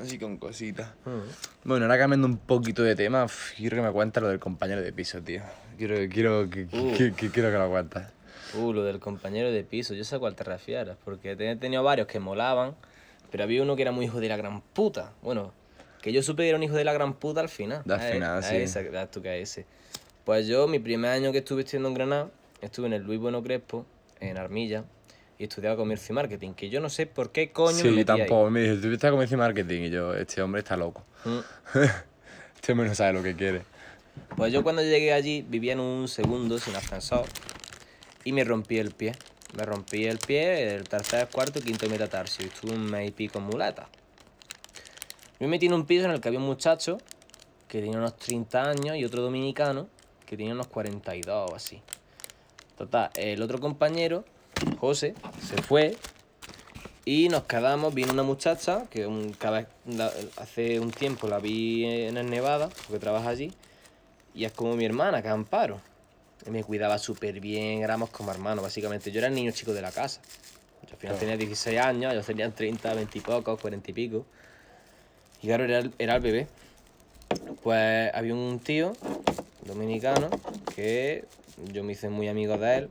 Así 0.00 0.18
con 0.18 0.36
cositas. 0.38 0.88
Mm. 1.04 1.68
Bueno, 1.68 1.84
ahora 1.84 1.98
cambiando 1.98 2.26
un 2.26 2.38
poquito 2.38 2.82
de 2.82 2.96
tema, 2.96 3.24
uf, 3.24 3.52
quiero 3.56 3.76
que 3.76 3.82
me 3.82 3.92
cuentes 3.92 4.22
lo 4.22 4.28
del 4.28 4.40
compañero 4.40 4.82
de 4.82 4.92
piso, 4.92 5.22
tío. 5.22 5.42
Quiero, 5.78 5.96
quiero, 6.12 6.48
que, 6.50 6.64
Uh. 6.72 6.94
que- 6.96 7.12
que- 7.14 7.30
quiero 7.30 7.50
que 7.50 7.58
lo 7.58 7.68
cuentes. 7.70 8.02
Uh, 8.54 8.72
lo 8.72 8.84
del 8.84 8.98
compañero 9.00 9.50
de 9.50 9.62
piso, 9.64 9.94
yo 9.94 10.04
sé 10.04 10.16
a 10.16 10.18
cuál 10.18 10.34
te 10.34 10.44
refieres, 10.44 10.96
porque 11.04 11.32
he 11.32 11.56
tenido 11.56 11.82
varios 11.82 12.06
que 12.06 12.20
molaban, 12.20 12.74
pero 13.30 13.44
había 13.44 13.62
uno 13.62 13.76
que 13.76 13.82
era 13.82 13.92
muy 13.92 14.06
hijo 14.06 14.20
de 14.20 14.28
la 14.28 14.36
gran 14.36 14.60
puta. 14.60 15.12
Bueno, 15.22 15.52
que 16.02 16.12
yo 16.12 16.22
supe 16.22 16.42
que 16.44 16.48
era 16.50 16.58
un 16.58 16.62
hijo 16.64 16.74
de 16.76 16.84
la 16.84 16.92
gran 16.92 17.14
puta 17.14 17.40
al 17.40 17.48
final. 17.48 17.82
Al 17.88 18.00
Eh, 18.00 18.12
final, 18.12 18.44
eh, 18.44 18.66
sí. 18.68 18.78
eh, 18.78 19.08
tú 19.10 19.22
que 19.22 19.40
ese. 19.40 19.66
Pues 20.24 20.46
yo, 20.46 20.66
mi 20.68 20.78
primer 20.78 21.10
año 21.10 21.32
que 21.32 21.38
estuve 21.38 21.62
estudiando 21.62 21.88
en 21.88 21.94
Granada, 21.94 22.30
estuve 22.62 22.86
en 22.86 22.92
el 22.94 23.02
Luis 23.02 23.18
Bueno 23.20 23.42
Crespo, 23.42 23.84
en 24.20 24.38
Armilla, 24.38 24.84
y 25.38 25.44
estudiaba 25.44 25.76
comercio 25.76 26.12
y 26.12 26.14
marketing, 26.14 26.52
que 26.54 26.68
yo 26.70 26.80
no 26.80 26.88
sé 26.88 27.06
por 27.06 27.32
qué 27.32 27.50
coño 27.52 27.76
me 27.76 27.82
Sí, 27.82 27.88
metí 27.90 28.12
ahí. 28.12 28.18
tampoco. 28.20 28.50
Me 28.50 28.60
dice, 28.62 28.76
tú 28.82 28.92
estás 28.92 29.10
como 29.10 29.22
dice 29.22 29.36
marketing 29.36 29.82
y 29.82 29.90
yo, 29.90 30.14
este 30.14 30.40
hombre 30.42 30.60
está 30.60 30.76
loco. 30.76 31.04
Mm. 31.24 31.38
Este 32.56 32.72
hombre 32.72 32.88
no 32.88 32.94
sabe 32.94 33.12
lo 33.12 33.22
que 33.22 33.34
quiere. 33.36 33.60
Pues 34.36 34.50
yo 34.50 34.62
cuando 34.62 34.80
llegué 34.82 35.12
allí 35.12 35.44
vivía 35.46 35.74
en 35.74 35.80
un 35.80 36.08
segundo 36.08 36.58
sin 36.58 36.74
ascensor 36.74 37.26
y 38.24 38.32
me 38.32 38.42
rompí 38.42 38.78
el 38.78 38.90
pie. 38.92 39.12
Me 39.54 39.64
rompí 39.64 40.06
el 40.06 40.16
pie, 40.18 40.74
el 40.76 40.88
tercer, 40.88 41.28
cuarto, 41.30 41.60
quinto 41.60 41.88
metatarsio 41.90 42.44
y 42.44 42.48
estuve 42.48 42.72
un 42.72 42.86
mes 42.90 43.08
y 43.08 43.10
pico 43.10 43.38
en 43.38 43.44
muleta. 43.44 43.86
Me 45.40 45.46
metí 45.46 45.66
en 45.66 45.74
un 45.74 45.84
piso 45.84 46.06
en 46.06 46.12
el 46.12 46.20
que 46.22 46.28
había 46.28 46.40
un 46.40 46.46
muchacho 46.46 46.96
que 47.68 47.80
tenía 47.82 47.98
unos 47.98 48.16
30 48.16 48.62
años 48.70 48.96
y 48.96 49.04
otro 49.04 49.20
dominicano 49.20 49.88
que 50.24 50.36
tenía 50.36 50.54
unos 50.54 50.68
42 50.68 51.50
o 51.52 51.54
así. 51.54 51.82
Total, 52.78 53.10
el 53.16 53.42
otro 53.42 53.58
compañero, 53.60 54.24
José, 54.78 55.14
se 55.46 55.60
fue 55.62 55.96
y 57.04 57.28
nos 57.28 57.44
quedamos, 57.44 57.92
vino 57.94 58.12
una 58.12 58.22
muchacha 58.22 58.84
que 58.90 59.06
un- 59.06 59.32
cada 59.32 59.58
vez- 59.58 59.66
la- 59.86 60.12
hace 60.38 60.80
un 60.80 60.90
tiempo 60.90 61.28
la 61.28 61.38
vi 61.38 61.84
en 61.84 62.16
el 62.16 62.30
Nevada, 62.30 62.68
porque 62.86 62.98
trabaja 62.98 63.28
allí, 63.28 63.52
y 64.34 64.44
es 64.44 64.52
como 64.52 64.74
mi 64.76 64.84
hermana, 64.84 65.20
que 65.22 65.28
es 65.28 65.34
Amparo. 65.34 65.80
Y 66.46 66.50
me 66.50 66.62
cuidaba 66.64 66.98
súper 66.98 67.40
bien, 67.40 67.82
éramos 67.82 68.10
como 68.10 68.30
hermanos, 68.30 68.62
básicamente. 68.62 69.10
Yo 69.10 69.18
era 69.18 69.28
el 69.28 69.34
niño 69.34 69.50
chico 69.52 69.72
de 69.72 69.80
la 69.82 69.92
casa. 69.92 70.20
Yo 70.86 70.92
al 70.92 70.98
final 70.98 71.18
tenía 71.18 71.36
16 71.36 71.78
años, 71.80 72.12
ellos 72.12 72.26
tenían 72.26 72.52
30, 72.52 72.92
20 72.94 73.18
y 73.18 73.20
pocos, 73.22 73.58
40 73.60 73.90
y 73.90 73.94
pico. 73.94 74.26
Y 75.42 75.46
claro, 75.46 75.64
era 75.64 75.82
era 75.98 76.16
el 76.16 76.20
bebé. 76.20 76.46
Pues 77.62 78.10
había 78.14 78.34
un 78.34 78.58
tío 78.60 78.92
dominicano 79.66 80.28
que 80.74 81.24
yo 81.72 81.82
me 81.84 81.92
hice 81.92 82.08
muy 82.10 82.28
amigo 82.28 82.58
de 82.58 82.76
él. 82.76 82.90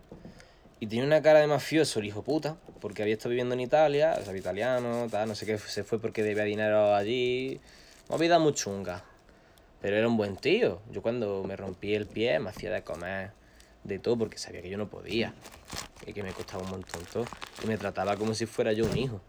Y 0.84 0.88
tenía 0.88 1.06
una 1.06 1.22
cara 1.22 1.40
de 1.40 1.48
mafioso, 1.48 2.02
el 2.02 2.08
hijo 2.08 2.24
puta, 2.24 2.58
porque 2.82 3.04
había 3.04 3.14
estado 3.14 3.30
viviendo 3.30 3.54
en 3.54 3.62
Italia, 3.62 4.18
o 4.20 4.26
sea, 4.26 4.36
italiano, 4.36 5.08
tal, 5.10 5.30
no 5.30 5.34
sé 5.34 5.46
qué, 5.46 5.58
se 5.58 5.86
fue 5.86 5.98
porque 5.98 6.24
debía 6.24 6.44
dinero 6.44 6.94
allí. 6.94 7.62
Una 8.10 8.18
vida 8.18 8.38
muy 8.38 8.52
chunga. 8.54 9.02
Pero 9.82 9.96
era 9.96 10.06
un 10.10 10.18
buen 10.18 10.36
tío. 10.36 10.82
Yo 10.92 11.02
cuando 11.02 11.42
me 11.46 11.56
rompí 11.56 11.96
el 11.96 12.06
pie 12.06 12.38
me 12.40 12.50
hacía 12.50 12.70
de 12.70 12.82
comer 12.82 13.32
de 13.86 13.98
todo 13.98 14.18
porque 14.18 14.38
sabía 14.38 14.62
que 14.62 14.70
yo 14.70 14.78
no 14.78 14.90
podía. 14.90 15.34
Y 16.06 16.12
que 16.12 16.22
me 16.22 16.34
costaba 16.34 16.64
un 16.64 16.72
montón 16.72 17.02
todo. 17.14 17.28
Y 17.64 17.68
me 17.68 17.78
trataba 17.78 18.18
como 18.18 18.34
si 18.34 18.46
fuera 18.46 18.74
yo 18.74 18.84
un 18.84 18.98
hijo. 18.98 19.22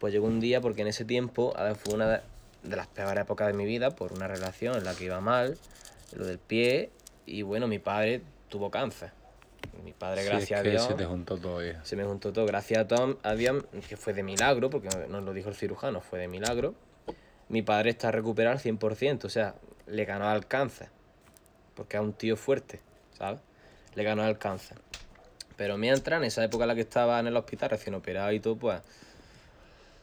Pues 0.00 0.12
llegó 0.12 0.26
un 0.26 0.40
día 0.40 0.60
porque 0.60 0.82
en 0.82 0.88
ese 0.88 1.04
tiempo, 1.04 1.54
fue 1.84 1.94
una 1.94 2.20
de 2.64 2.76
las 2.76 2.88
peores 2.88 3.22
épocas 3.22 3.46
de 3.46 3.52
mi 3.52 3.64
vida 3.64 3.92
por 3.94 4.12
una 4.12 4.26
relación 4.26 4.76
en 4.76 4.82
la 4.82 4.96
que 4.96 5.04
iba 5.04 5.20
mal, 5.20 5.56
lo 6.16 6.26
del 6.26 6.40
pie. 6.40 6.90
Y 7.26 7.42
bueno, 7.42 7.68
mi 7.68 7.78
padre 7.78 8.22
tuvo 8.48 8.72
cáncer. 8.72 9.12
Mi 9.84 9.92
padre, 9.92 10.22
Sí, 10.22 10.28
gracias 10.28 10.58
es 10.58 10.62
que 10.62 10.68
a 10.68 10.70
Dios. 10.72 10.86
se 10.86 10.94
te 10.94 11.04
juntó 11.04 11.36
todo. 11.38 11.60
Se 11.82 11.96
me 11.96 12.04
juntó 12.04 12.32
todo, 12.32 12.46
gracias 12.46 12.80
a 12.80 12.88
Tom, 12.88 13.16
a 13.22 13.34
Dios, 13.34 13.64
que 13.88 13.96
fue 13.96 14.12
de 14.14 14.22
milagro, 14.22 14.68
porque 14.70 14.88
nos 15.08 15.22
lo 15.22 15.32
dijo 15.32 15.48
el 15.48 15.54
cirujano, 15.54 16.00
fue 16.00 16.18
de 16.18 16.28
milagro. 16.28 16.74
Mi 17.48 17.62
padre 17.62 17.90
está 17.90 18.10
recuperado 18.10 18.56
al 18.56 18.62
100%, 18.62 19.24
o 19.24 19.28
sea, 19.28 19.54
le 19.86 20.04
ganó 20.04 20.28
al 20.28 20.46
cáncer, 20.46 20.88
porque 21.74 21.96
es 21.96 22.02
un 22.02 22.12
tío 22.12 22.36
fuerte, 22.36 22.80
¿sabes? 23.16 23.40
Le 23.94 24.02
ganó 24.02 24.22
al 24.24 24.38
cáncer. 24.38 24.78
Pero 25.56 25.78
mientras, 25.78 26.18
en 26.18 26.24
esa 26.24 26.44
época 26.44 26.64
en 26.64 26.68
la 26.68 26.74
que 26.74 26.80
estaba 26.80 27.20
en 27.20 27.28
el 27.28 27.36
hospital, 27.36 27.70
recién 27.70 27.94
operado 27.94 28.32
y 28.32 28.40
todo, 28.40 28.56
pues 28.56 28.80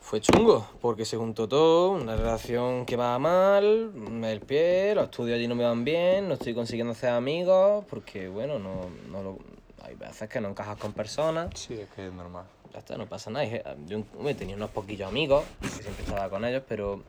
fue 0.03 0.19
chungo, 0.21 0.67
porque 0.81 1.05
se 1.05 1.15
juntó 1.17 1.47
todo, 1.47 1.91
una 1.91 2.15
relación 2.15 2.85
que 2.85 2.95
va 2.97 3.17
mal, 3.17 3.91
el 4.23 4.39
pie, 4.41 4.93
los 4.93 5.05
estudios 5.05 5.37
allí 5.37 5.47
no 5.47 5.55
me 5.55 5.63
van 5.63 5.83
bien, 5.85 6.27
no 6.27 6.33
estoy 6.35 6.53
consiguiendo 6.53 6.91
hacer 6.91 7.09
amigos, 7.11 7.85
porque 7.89 8.27
bueno, 8.27 8.59
no, 8.59 8.89
no 9.09 9.23
lo- 9.23 9.39
hay 9.81 9.95
veces 9.95 10.29
que 10.29 10.39
no 10.41 10.49
encajas 10.49 10.77
con 10.77 10.93
personas. 10.93 11.49
Sí, 11.55 11.73
es 11.79 11.89
que 11.95 12.07
es 12.07 12.13
normal. 12.13 12.45
Ya 12.73 12.79
está, 12.79 12.97
no 12.97 13.05
pasa 13.07 13.29
nada. 13.31 13.45
Dije, 13.45 13.63
Yo 13.87 14.03
hombre, 14.17 14.33
tenía 14.35 14.55
unos 14.55 14.69
poquillos 14.71 15.07
amigos, 15.07 15.43
que 15.61 15.67
siempre 15.69 16.03
estaba 16.05 16.29
con 16.29 16.43
ellos, 16.45 16.63
pero 16.67 17.01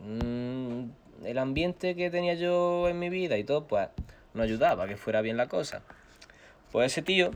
mm, 0.00 0.82
el 1.24 1.38
ambiente 1.38 1.94
que 1.94 2.10
tenía 2.10 2.34
yo 2.34 2.88
en 2.88 2.98
mi 2.98 3.08
vida 3.10 3.36
y 3.38 3.44
todo, 3.44 3.66
pues 3.66 3.88
no 4.34 4.42
ayudaba 4.42 4.84
a 4.84 4.88
que 4.88 4.96
fuera 4.96 5.20
bien 5.20 5.36
la 5.36 5.48
cosa. 5.48 5.82
Pues 6.72 6.92
ese 6.92 7.02
tío, 7.02 7.30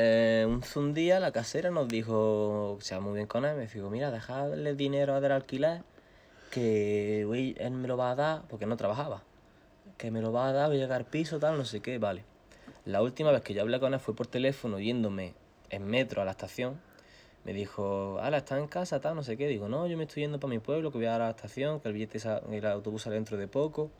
eh, 0.00 0.60
un, 0.76 0.94
día 0.94 1.18
la 1.18 1.32
casera 1.32 1.70
nos 1.70 1.88
dijo, 1.88 2.78
se 2.80 2.94
va 2.94 3.00
muy 3.00 3.14
bien 3.14 3.26
con 3.26 3.44
él, 3.44 3.56
me 3.56 3.66
dijo, 3.66 3.90
mira, 3.90 4.10
dejadle 4.10 4.74
dinero 4.74 5.20
del 5.20 5.32
alquiler, 5.32 5.82
que 6.50 7.22
él 7.22 7.70
me 7.72 7.88
lo 7.88 7.96
va 7.96 8.12
a 8.12 8.14
dar, 8.14 8.42
porque 8.48 8.66
no 8.66 8.76
trabajaba, 8.76 9.22
que 9.96 10.10
me 10.10 10.20
lo 10.20 10.32
va 10.32 10.48
a 10.48 10.52
dar, 10.52 10.68
voy 10.68 10.76
a 10.76 10.80
llegar 10.80 11.00
al 11.00 11.06
piso, 11.06 11.40
tal, 11.40 11.58
no 11.58 11.64
sé 11.64 11.80
qué, 11.80 11.98
vale. 11.98 12.22
La 12.84 13.02
última 13.02 13.32
vez 13.32 13.42
que 13.42 13.54
yo 13.54 13.62
hablé 13.62 13.80
con 13.80 13.92
él 13.92 14.00
fue 14.00 14.14
por 14.14 14.28
teléfono, 14.28 14.78
yéndome 14.78 15.34
en 15.70 15.84
metro 15.84 16.22
a 16.22 16.24
la 16.24 16.30
estación. 16.30 16.80
Me 17.44 17.52
dijo, 17.52 18.18
ala, 18.20 18.38
¿estás 18.38 18.58
en 18.58 18.68
casa? 18.68 19.00
Tal, 19.00 19.14
no 19.14 19.22
sé 19.22 19.36
qué. 19.36 19.48
Digo, 19.48 19.68
no, 19.68 19.86
yo 19.86 19.96
me 19.96 20.04
estoy 20.04 20.22
yendo 20.22 20.38
para 20.38 20.50
mi 20.50 20.58
pueblo, 20.58 20.92
que 20.92 20.98
voy 20.98 21.06
a 21.06 21.18
la 21.18 21.30
estación, 21.30 21.80
que 21.80 21.88
el 21.88 21.94
billete, 21.94 22.18
el 22.50 22.66
autobús 22.66 23.02
sale 23.02 23.16
dentro 23.16 23.36
de 23.36 23.48
poco. 23.48 23.90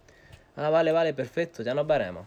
Ah, 0.56 0.70
vale, 0.70 0.92
vale, 0.92 1.12
perfecto, 1.12 1.62
ya 1.62 1.74
nos 1.74 1.86
veremos. 1.86 2.26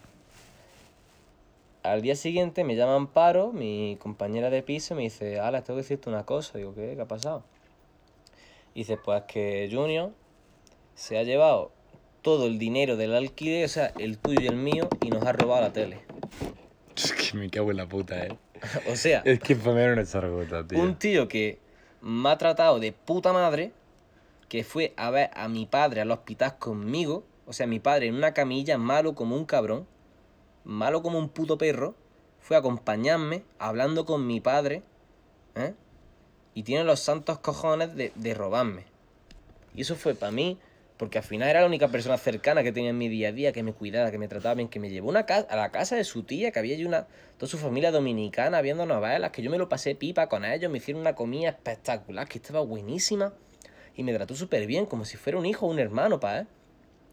Al 1.84 2.02
día 2.02 2.16
siguiente 2.16 2.64
me 2.64 2.76
llama 2.76 2.96
Amparo, 2.96 3.52
mi 3.52 3.98
compañera 4.00 4.52
de 4.52 4.62
piso, 4.62 4.94
me 4.94 5.02
dice, 5.02 5.40
ala, 5.40 5.64
tengo 5.64 5.78
que 5.78 5.84
decirte 5.84 6.10
una 6.10 6.26
cosa. 6.26 6.58
Digo, 6.58 6.76
¿qué? 6.76 6.94
¿Qué 6.96 7.02
ha 7.02 7.08
pasado? 7.08 7.44
Y 8.76 8.82
dice, 8.82 8.98
pues 8.98 9.24
que 9.24 9.68
Junior 9.72 10.12
se 10.94 11.18
ha 11.18 11.24
llevado 11.24 11.72
todo 12.22 12.46
el 12.46 12.60
dinero 12.60 12.98
del 12.98 13.16
alquiler, 13.16 13.66
o 13.66 13.68
sea, 13.68 13.94
el 13.98 14.20
tuyo 14.20 14.42
y 14.42 14.48
el 14.48 14.58
mío, 14.58 14.88
y 15.02 15.10
nos 15.10 15.26
ha 15.26 15.34
robado 15.34 15.62
la 15.62 15.74
tele. 15.74 16.00
Es 16.96 17.14
que 17.14 17.38
me 17.38 17.50
cago 17.50 17.72
en 17.72 17.78
la 17.78 17.88
puta, 17.88 18.26
eh. 18.26 18.38
o 18.92 18.96
sea, 18.96 19.22
Es 19.26 19.40
que 19.40 19.56
para 19.56 19.74
mí 19.74 19.82
era 19.82 19.94
una 19.94 20.06
chargota, 20.06 20.68
tío. 20.68 20.80
un 20.80 21.00
tío 21.00 21.28
que 21.28 21.58
me 22.02 22.30
ha 22.30 22.38
tratado 22.38 22.80
de 22.80 22.92
puta 22.92 23.34
madre, 23.34 23.72
que 24.50 24.64
fue 24.64 24.94
a 24.98 25.10
ver 25.10 25.32
a 25.34 25.48
mi 25.48 25.66
padre 25.66 26.02
al 26.02 26.12
hospital 26.12 26.58
conmigo, 26.60 27.24
o 27.48 27.54
sea, 27.54 27.66
mi 27.66 27.80
padre 27.80 28.08
en 28.08 28.16
una 28.16 28.34
camilla, 28.34 28.78
malo 28.78 29.16
como 29.16 29.36
un 29.36 29.46
cabrón, 29.46 29.88
malo 30.64 31.02
como 31.02 31.20
un 31.20 31.30
puto 31.30 31.58
perro, 31.58 31.96
fue 32.40 32.56
a 32.56 32.60
acompañarme 32.60 33.44
hablando 33.60 34.06
con 34.06 34.26
mi 34.26 34.40
padre, 34.42 34.84
¿eh? 35.56 35.74
Y 36.54 36.64
tiene 36.64 36.84
los 36.84 37.00
santos 37.00 37.40
cojones 37.40 37.96
de, 37.96 38.12
de 38.16 38.34
robarme. 38.34 38.86
Y 39.74 39.82
eso 39.82 39.96
fue 39.96 40.16
para 40.16 40.32
mí, 40.32 40.58
Porque 41.02 41.18
al 41.18 41.24
final 41.24 41.50
era 41.50 41.62
la 41.62 41.66
única 41.66 41.88
persona 41.88 42.16
cercana 42.20 42.62
que 42.62 42.72
tenía 42.72 42.92
en 42.92 42.98
mi 43.00 43.10
día 43.10 43.30
a 43.30 43.32
día, 43.32 43.52
que 43.52 43.64
me 43.64 43.74
cuidaba, 43.74 44.12
que 44.12 44.20
me 44.20 44.28
trataba 44.28 44.54
bien, 44.54 44.68
que 44.68 44.80
me 44.80 44.92
llevó 44.92 45.10
una 45.10 45.22
a 45.22 45.56
la 45.56 45.72
casa 45.72 45.96
de 45.96 46.04
su 46.04 46.22
tía, 46.22 46.52
que 46.52 46.60
había 46.60 46.76
allí 46.76 46.86
una, 46.86 47.08
toda 47.40 47.50
su 47.50 47.58
familia 47.58 47.90
dominicana 47.90 48.62
viendo 48.62 48.86
novelas, 48.86 49.32
que 49.32 49.42
yo 49.42 49.50
me 49.50 49.58
lo 49.58 49.68
pasé 49.68 49.96
pipa 49.96 50.28
con 50.28 50.46
ellos, 50.46 50.72
me 50.72 50.78
hicieron 50.78 51.02
una 51.02 51.16
comida 51.16 51.50
espectacular, 51.50 52.28
que 52.28 52.38
estaba 52.38 52.60
buenísima. 52.60 53.34
Y 53.96 54.04
me 54.04 54.14
trató 54.14 54.36
súper 54.36 54.68
bien, 54.68 54.86
como 54.86 55.04
si 55.06 55.18
fuera 55.18 55.40
un 55.40 55.48
hijo 55.48 55.66
o 55.66 55.72
un 55.72 55.80
hermano, 55.80 56.20
pa, 56.20 56.42
¿eh? 56.42 56.46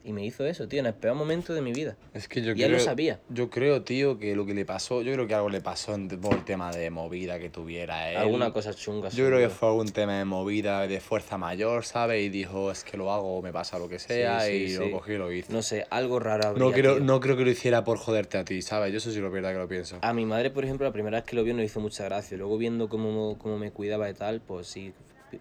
Y 0.04 0.12
me 0.12 0.24
hizo 0.24 0.46
eso, 0.46 0.68
tío, 0.68 0.80
en 0.80 0.86
el 0.86 0.94
peor 0.94 1.16
momento 1.16 1.52
de 1.52 1.60
mi 1.60 1.72
vida. 1.72 1.96
Es 2.14 2.28
que 2.28 2.40
yo 2.40 2.52
Y 2.52 2.54
creo, 2.54 2.66
él 2.66 2.72
lo 2.72 2.78
sabía. 2.78 3.20
Yo 3.28 3.50
creo, 3.50 3.82
tío, 3.82 4.18
que 4.18 4.34
lo 4.36 4.46
que 4.46 4.54
le 4.54 4.64
pasó, 4.64 5.02
yo 5.02 5.12
creo 5.12 5.26
que 5.26 5.34
algo 5.34 5.50
le 5.50 5.60
pasó 5.60 5.96
por 6.22 6.34
el 6.34 6.44
tema 6.44 6.70
de 6.70 6.88
movida 6.88 7.38
que 7.38 7.50
tuviera 7.50 8.10
él. 8.10 8.16
Alguna 8.16 8.52
cosa 8.52 8.72
chunga. 8.72 9.08
Yo 9.10 9.26
creo 9.26 9.38
que 9.38 9.48
fue 9.50 9.68
algún 9.68 9.88
tema 9.90 10.16
de 10.18 10.24
movida 10.24 10.86
de 10.86 11.00
fuerza 11.00 11.36
mayor, 11.36 11.84
¿sabes? 11.84 12.24
Y 12.24 12.28
dijo, 12.28 12.70
es 12.70 12.84
que 12.84 12.96
lo 12.96 13.12
hago, 13.12 13.42
me 13.42 13.52
pasa 13.52 13.78
lo 13.78 13.88
que 13.88 13.98
sea, 13.98 14.40
sí, 14.40 14.52
y 14.52 14.68
sí. 14.70 14.76
lo 14.76 14.90
cogí 14.92 15.12
y 15.12 15.18
lo 15.18 15.32
hice. 15.32 15.52
No 15.52 15.62
sé, 15.62 15.84
algo 15.90 16.20
raro 16.20 16.48
habría, 16.48 16.64
No 16.64 16.72
creo, 16.72 16.94
tío. 16.96 17.04
no 17.04 17.20
creo 17.20 17.36
que 17.36 17.44
lo 17.44 17.50
hiciera 17.50 17.84
por 17.84 17.98
joderte 17.98 18.38
a 18.38 18.44
ti, 18.44 18.62
¿sabes? 18.62 18.92
Yo 18.92 18.98
eso 18.98 19.10
sí 19.10 19.20
lo 19.20 19.30
verdad 19.30 19.52
que 19.52 19.58
lo 19.58 19.68
pienso. 19.68 19.98
A 20.00 20.12
mi 20.14 20.24
madre, 20.24 20.50
por 20.50 20.64
ejemplo, 20.64 20.86
la 20.86 20.92
primera 20.92 21.18
vez 21.18 21.26
que 21.26 21.36
lo 21.36 21.44
vio 21.44 21.52
no 21.54 21.62
hizo 21.62 21.80
mucha 21.80 22.04
gracia. 22.04 22.38
Luego 22.38 22.56
viendo 22.56 22.88
cómo, 22.88 23.36
cómo 23.38 23.58
me 23.58 23.72
cuidaba 23.72 24.08
y 24.08 24.14
tal, 24.14 24.40
pues 24.40 24.68
sí, 24.68 24.92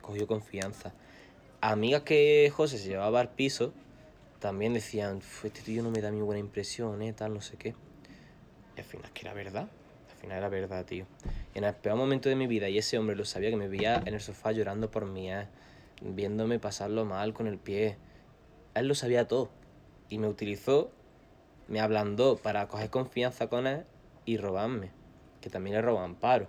cogió 0.02 0.28
confianza. 0.28 0.94
Amigas 1.62 2.02
que 2.02 2.52
José 2.54 2.78
se 2.78 2.90
llevaba 2.90 3.20
al 3.22 3.30
piso, 3.30 3.74
también 4.40 4.74
decían, 4.74 5.18
"Uf, 5.18 5.46
este 5.46 5.62
tío 5.62 5.84
no 5.84 5.92
me 5.92 6.02
da 6.02 6.12
muy 6.12 6.22
buena 6.22 6.40
impresión, 6.40 7.02
eh, 7.02 7.14
tal, 7.14 7.34
no 7.34 7.42
sé 7.42 7.58
qué. 7.58 7.76
Y 8.76 8.80
al 8.80 8.86
final 8.86 9.06
es 9.06 9.12
que 9.12 9.22
era 9.22 9.34
verdad. 9.34 9.68
Al 10.10 10.16
final 10.22 10.38
era 10.38 10.50
verdad, 10.50 10.86
tío. 10.86 11.06
Y 11.54 11.58
en 11.58 11.64
el 11.64 11.74
peor 11.74 11.98
momento 11.98 12.30
de 12.30 12.36
mi 12.36 12.48
vida, 12.48 12.70
y 12.70 12.78
ese 12.78 12.98
hombre 12.98 13.16
lo 13.16 13.26
sabía, 13.26 13.50
que 13.50 13.56
me 13.56 13.68
veía 13.68 14.02
en 14.06 14.14
el 14.14 14.22
sofá 14.22 14.52
llorando 14.52 14.92
por 14.92 15.06
mí, 15.06 15.32
eh, 15.32 15.48
viéndome 16.02 16.60
pasarlo 16.60 17.06
mal 17.06 17.34
con 17.34 17.48
el 17.48 17.58
pie. 17.58 17.98
Él 18.76 18.88
lo 18.88 18.96
sabía 18.96 19.28
todo. 19.28 19.50
Y 20.10 20.20
me 20.20 20.28
utilizó, 20.28 20.92
me 21.68 21.80
ablandó 21.80 22.38
para 22.38 22.68
coger 22.68 22.90
confianza 22.90 23.48
con 23.48 23.66
él 23.68 23.86
y 24.26 24.38
robarme. 24.38 24.92
Que 25.42 25.50
también 25.50 25.76
le 25.76 25.82
roban 25.82 26.04
amparo. 26.04 26.48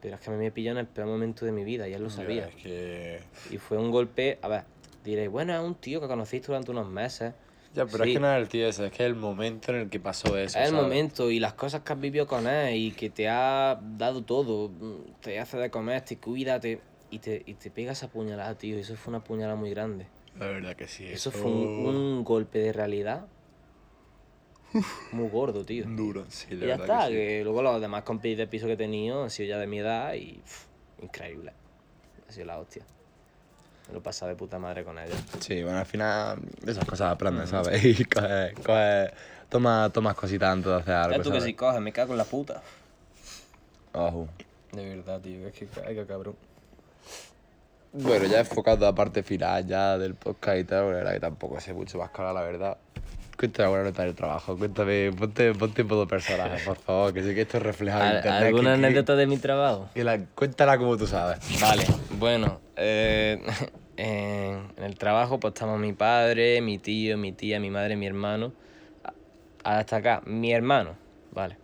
Pero 0.00 0.16
es 0.16 0.20
que 0.20 0.30
a 0.30 0.32
mí 0.32 0.38
me 0.38 0.50
pilló 0.50 0.72
en 0.72 0.78
el 0.78 0.86
peor 0.86 1.06
momento 1.06 1.44
de 1.44 1.52
mi 1.52 1.62
vida 1.62 1.86
y 1.88 1.94
él 1.94 2.02
lo 2.02 2.10
sabía. 2.10 2.48
Es 2.48 2.54
que... 2.56 3.20
Y 3.50 3.58
fue 3.58 3.78
un 3.78 3.90
golpe, 3.90 4.38
a 4.42 4.48
ver, 4.48 4.64
diréis, 5.04 5.30
bueno, 5.30 5.54
es 5.54 5.60
un 5.60 5.74
tío 5.74 6.00
que 6.00 6.06
conociste 6.06 6.48
durante 6.48 6.70
unos 6.70 6.88
meses. 6.88 7.34
Ya, 7.72 7.86
pero 7.86 8.04
Sí. 8.04 8.10
es 8.10 8.14
que 8.14 8.20
no 8.20 8.26
era 8.26 8.38
el 8.38 8.48
tío 8.48 8.66
ese, 8.66 8.86
es 8.86 8.92
que 8.92 9.04
el 9.06 9.14
momento 9.14 9.70
en 9.72 9.78
el 9.78 9.90
que 9.90 10.00
pasó 10.00 10.36
eso, 10.36 10.58
Es 10.58 10.64
el 10.66 10.72
¿sabes? 10.72 10.84
momento 10.84 11.30
y 11.30 11.38
las 11.38 11.54
cosas 11.54 11.82
que 11.82 11.92
has 11.92 12.00
vivido 12.00 12.26
con 12.26 12.46
él 12.48 12.74
y 12.76 12.90
que 12.90 13.10
te 13.10 13.28
ha 13.28 13.80
dado 13.96 14.22
todo, 14.22 14.68
mm, 14.68 15.20
te 15.20 15.38
hace 15.38 15.56
de 15.58 15.70
comer, 15.70 16.02
te 16.04 16.18
cuida, 16.18 16.58
te, 16.58 16.80
y, 17.10 17.18
te, 17.20 17.42
y 17.46 17.54
te 17.54 17.70
pega 17.70 17.92
esa 17.92 18.08
puñalada, 18.08 18.54
tío. 18.56 18.76
Eso 18.76 18.96
fue 18.96 19.12
una 19.12 19.22
puñalada 19.22 19.54
muy 19.56 19.70
grande. 19.70 20.06
La 20.38 20.46
verdad 20.46 20.74
que 20.74 20.88
sí. 20.88 21.06
Eso 21.06 21.30
fue 21.30 21.50
un, 21.50 21.86
un 21.86 22.24
golpe 22.24 22.58
de 22.58 22.72
realidad 22.72 23.26
muy 25.12 25.28
gordo, 25.28 25.64
tío. 25.64 25.84
Duro, 25.88 26.24
sí, 26.28 26.46
la 26.50 26.64
Y 26.64 26.68
ya 26.68 26.76
verdad 26.76 26.80
está, 26.96 27.08
que 27.08 27.14
sí. 27.14 27.18
que, 27.20 27.44
luego 27.44 27.62
los 27.62 27.80
demás 27.80 28.02
compis 28.04 28.36
de 28.36 28.46
piso 28.46 28.66
que 28.66 28.74
he 28.74 28.76
tenido 28.76 29.22
han 29.24 29.30
sido 29.30 29.48
ya 29.48 29.58
de 29.58 29.66
mi 29.66 29.78
edad 29.78 30.14
y 30.14 30.34
pff, 30.38 30.66
increíble. 31.02 31.52
Ha 32.28 32.32
sido 32.32 32.46
la 32.46 32.58
hostia. 32.58 32.84
Me 33.90 33.94
lo 33.94 33.98
he 33.98 34.02
pasado 34.02 34.28
de 34.28 34.36
puta 34.36 34.56
madre 34.60 34.84
con 34.84 34.96
ellos. 35.00 35.18
Sí, 35.40 35.64
bueno, 35.64 35.78
al 35.80 35.86
final 35.86 36.38
esas 36.64 36.84
cosas 36.84 37.10
aprendes, 37.12 37.50
¿sabes? 37.50 37.84
Y 37.84 38.04
coges, 38.04 38.54
coges, 38.64 39.10
toma, 39.48 39.90
tomas 39.92 40.14
cositas 40.14 40.48
antes 40.48 40.66
de 40.70 40.78
hacer 40.78 40.94
algo, 40.94 41.16
Ya 41.16 41.22
tú 41.24 41.32
que 41.32 41.40
si 41.40 41.54
coges, 41.54 41.80
me 41.80 41.92
cago 41.92 42.12
en 42.12 42.18
la 42.18 42.24
puta. 42.24 42.62
Ojo. 43.92 44.28
De 44.70 44.94
verdad, 44.94 45.20
tío, 45.20 45.48
es 45.48 45.54
que 45.54 45.66
caiga 45.66 46.06
cabrón. 46.06 46.36
Bueno, 47.92 48.26
ya 48.26 48.38
enfocando 48.38 48.86
a 48.86 48.90
la 48.90 48.94
parte 48.94 49.24
final 49.24 49.66
ya 49.66 49.98
del 49.98 50.14
podcast 50.14 50.58
y 50.58 50.64
tal, 50.64 50.90
la 50.90 50.96
verdad 50.98 51.12
que 51.14 51.20
tampoco 51.20 51.58
sé 51.58 51.72
mucho 51.74 51.98
más 51.98 52.10
cara, 52.10 52.32
la 52.32 52.42
verdad. 52.42 52.78
Cuéntame 53.40 53.64
alguna 53.64 53.84
nota 53.84 54.02
del 54.04 54.14
trabajo, 54.14 54.54
cuéntame, 54.58 55.12
ponte, 55.18 55.54
ponte 55.54 55.80
en 55.80 55.88
modo 55.88 56.06
personaje, 56.06 56.62
por 56.62 56.76
favor, 56.76 57.14
que 57.14 57.22
sé 57.22 57.34
que 57.34 57.40
esto 57.40 57.56
es 57.56 57.62
reflejado 57.62 58.04
en 58.04 58.16
internet. 58.16 58.42
¿Alguna 58.44 58.74
que- 58.74 58.80
que- 58.80 58.86
anécdota 58.86 59.16
de 59.16 59.26
mi 59.26 59.38
trabajo? 59.38 59.88
que 59.94 60.04
la- 60.04 60.26
cuéntala 60.34 60.76
como 60.76 60.98
tú 60.98 61.06
sabes. 61.06 61.38
Vale, 61.58 61.84
bueno, 62.18 62.60
eh, 62.76 63.40
en, 63.96 64.70
el 64.76 64.94
trabajo 64.98 65.40
pues 65.40 65.54
estamos 65.54 65.80
mi 65.80 65.94
padre, 65.94 66.60
mi 66.60 66.76
tío, 66.78 67.16
mi 67.16 67.32
tía, 67.32 67.58
mi 67.60 67.70
madre, 67.70 67.96
mi 67.96 68.06
hermano. 68.06 68.52
Hasta 69.64 69.96
acá, 69.96 70.20
mi 70.26 70.52
hermano, 70.52 70.96
vale. 71.32 71.56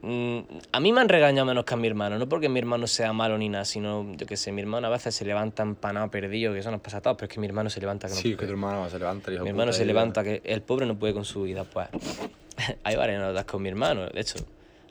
Mm, 0.00 0.38
a 0.70 0.80
mí 0.80 0.92
me 0.92 1.00
han 1.00 1.08
regañado 1.08 1.44
menos 1.44 1.64
que 1.64 1.74
a 1.74 1.76
mi 1.76 1.88
hermano, 1.88 2.18
no 2.18 2.28
porque 2.28 2.48
mi 2.48 2.60
hermano 2.60 2.86
sea 2.86 3.12
malo 3.12 3.36
ni 3.36 3.48
nada, 3.48 3.64
sino, 3.64 4.14
yo 4.16 4.26
que 4.26 4.36
sé, 4.36 4.52
mi 4.52 4.62
hermano 4.62 4.86
a 4.86 4.90
veces 4.90 5.14
se 5.14 5.24
levanta 5.24 5.64
empanado, 5.64 6.08
perdido, 6.10 6.52
que 6.52 6.60
eso 6.60 6.70
nos 6.70 6.80
pasa 6.80 6.98
a 6.98 7.00
todos, 7.00 7.16
pero 7.16 7.26
es 7.26 7.34
que 7.34 7.40
mi 7.40 7.46
hermano 7.48 7.68
se 7.68 7.80
levanta 7.80 8.06
que 8.06 8.14
no 8.14 8.20
Sí, 8.20 8.36
que 8.36 8.46
tu 8.46 8.52
hermano 8.52 8.88
se 8.88 8.98
levanta, 8.98 9.30
el 9.30 9.34
hijo 9.36 9.44
Mi 9.44 9.50
hermano 9.50 9.72
se 9.72 9.84
levanta, 9.84 10.22
que 10.22 10.40
el 10.44 10.62
pobre 10.62 10.86
no 10.86 10.96
puede 10.96 11.14
con 11.14 11.24
su 11.24 11.42
vida, 11.42 11.64
pues. 11.64 11.88
Hay 12.84 12.96
varias 12.96 13.20
notas 13.20 13.44
con 13.44 13.60
mi 13.62 13.68
hermano, 13.68 14.06
de 14.06 14.20
hecho, 14.20 14.38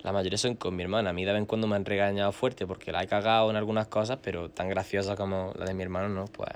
la 0.03 0.11
mayoría 0.11 0.37
son 0.37 0.55
con 0.55 0.75
mi 0.75 0.83
hermana. 0.83 1.09
A 1.09 1.13
mí 1.13 1.25
de 1.25 1.31
vez 1.31 1.39
en 1.39 1.45
cuando 1.45 1.67
me 1.67 1.75
han 1.75 1.83
regañado 1.83 2.31
fuerte 2.31 2.65
porque 2.65 2.91
la 2.91 3.03
he 3.03 3.07
cagado 3.07 3.49
en 3.49 3.55
algunas 3.55 3.87
cosas, 3.87 4.19
pero 4.21 4.49
tan 4.49 4.69
graciosa 4.69 5.15
como 5.15 5.53
la 5.57 5.65
de 5.65 5.73
mi 5.73 5.83
hermano, 5.83 6.09
no, 6.09 6.25
pues. 6.25 6.51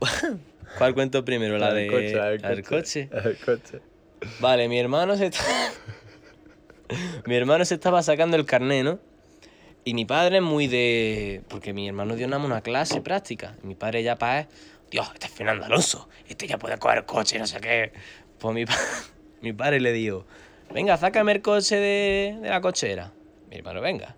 ¿Cuál 0.78 0.94
cuento 0.94 1.24
primero? 1.24 1.58
La, 1.58 1.72
de. 1.72 1.90
del 1.90 2.62
coche, 2.62 3.08
coche. 3.08 3.36
Coche. 3.44 3.80
Vale, 4.40 4.68
mi 4.68 4.78
hermano 4.78 5.16
se 5.16 5.26
está... 5.26 5.42
mi 7.26 7.34
hermano 7.36 7.64
se 7.64 7.74
estaba 7.74 8.02
sacando 8.02 8.36
el 8.36 8.44
carné, 8.44 8.82
¿no? 8.82 8.98
Y 9.84 9.94
mi 9.94 10.04
padre 10.04 10.40
muy 10.40 10.68
de... 10.68 11.42
Porque 11.48 11.72
mi 11.72 11.88
hermano 11.88 12.14
dio 12.14 12.26
una 12.26 12.60
clase 12.60 13.00
práctica. 13.00 13.56
Mi 13.62 13.74
padre 13.74 14.02
ya 14.02 14.16
para. 14.16 14.46
Dios, 14.90 15.10
este 15.14 15.26
es 15.26 15.32
Fernando 15.32 15.64
Alonso. 15.64 16.08
Este 16.28 16.46
ya 16.46 16.58
puede 16.58 16.78
coger 16.78 17.04
coche, 17.04 17.38
no 17.38 17.46
sé 17.46 17.60
qué. 17.60 17.92
Pues 18.38 18.54
mi, 18.54 18.64
pa- 18.66 18.78
mi 19.40 19.52
padre 19.52 19.80
le 19.80 19.92
dijo... 19.92 20.24
Venga, 20.72 20.96
sácame 20.96 21.32
el 21.32 21.42
coche 21.42 21.76
de, 21.76 22.38
la 22.42 22.60
cochera. 22.60 23.12
Mi 23.50 23.56
hermano, 23.56 23.80
venga. 23.80 24.16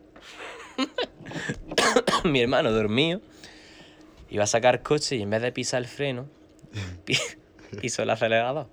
mi 2.24 2.40
hermano 2.40 2.70
dormido. 2.70 3.20
Iba 4.30 4.44
a 4.44 4.46
sacar 4.48 4.82
coche 4.82 5.16
y 5.16 5.22
en 5.22 5.30
vez 5.30 5.42
de 5.42 5.52
pisar 5.52 5.80
el 5.80 5.88
freno, 5.88 6.26
pi- 7.04 7.18
pisó 7.80 8.02
el 8.02 8.10
acelerador 8.10 8.68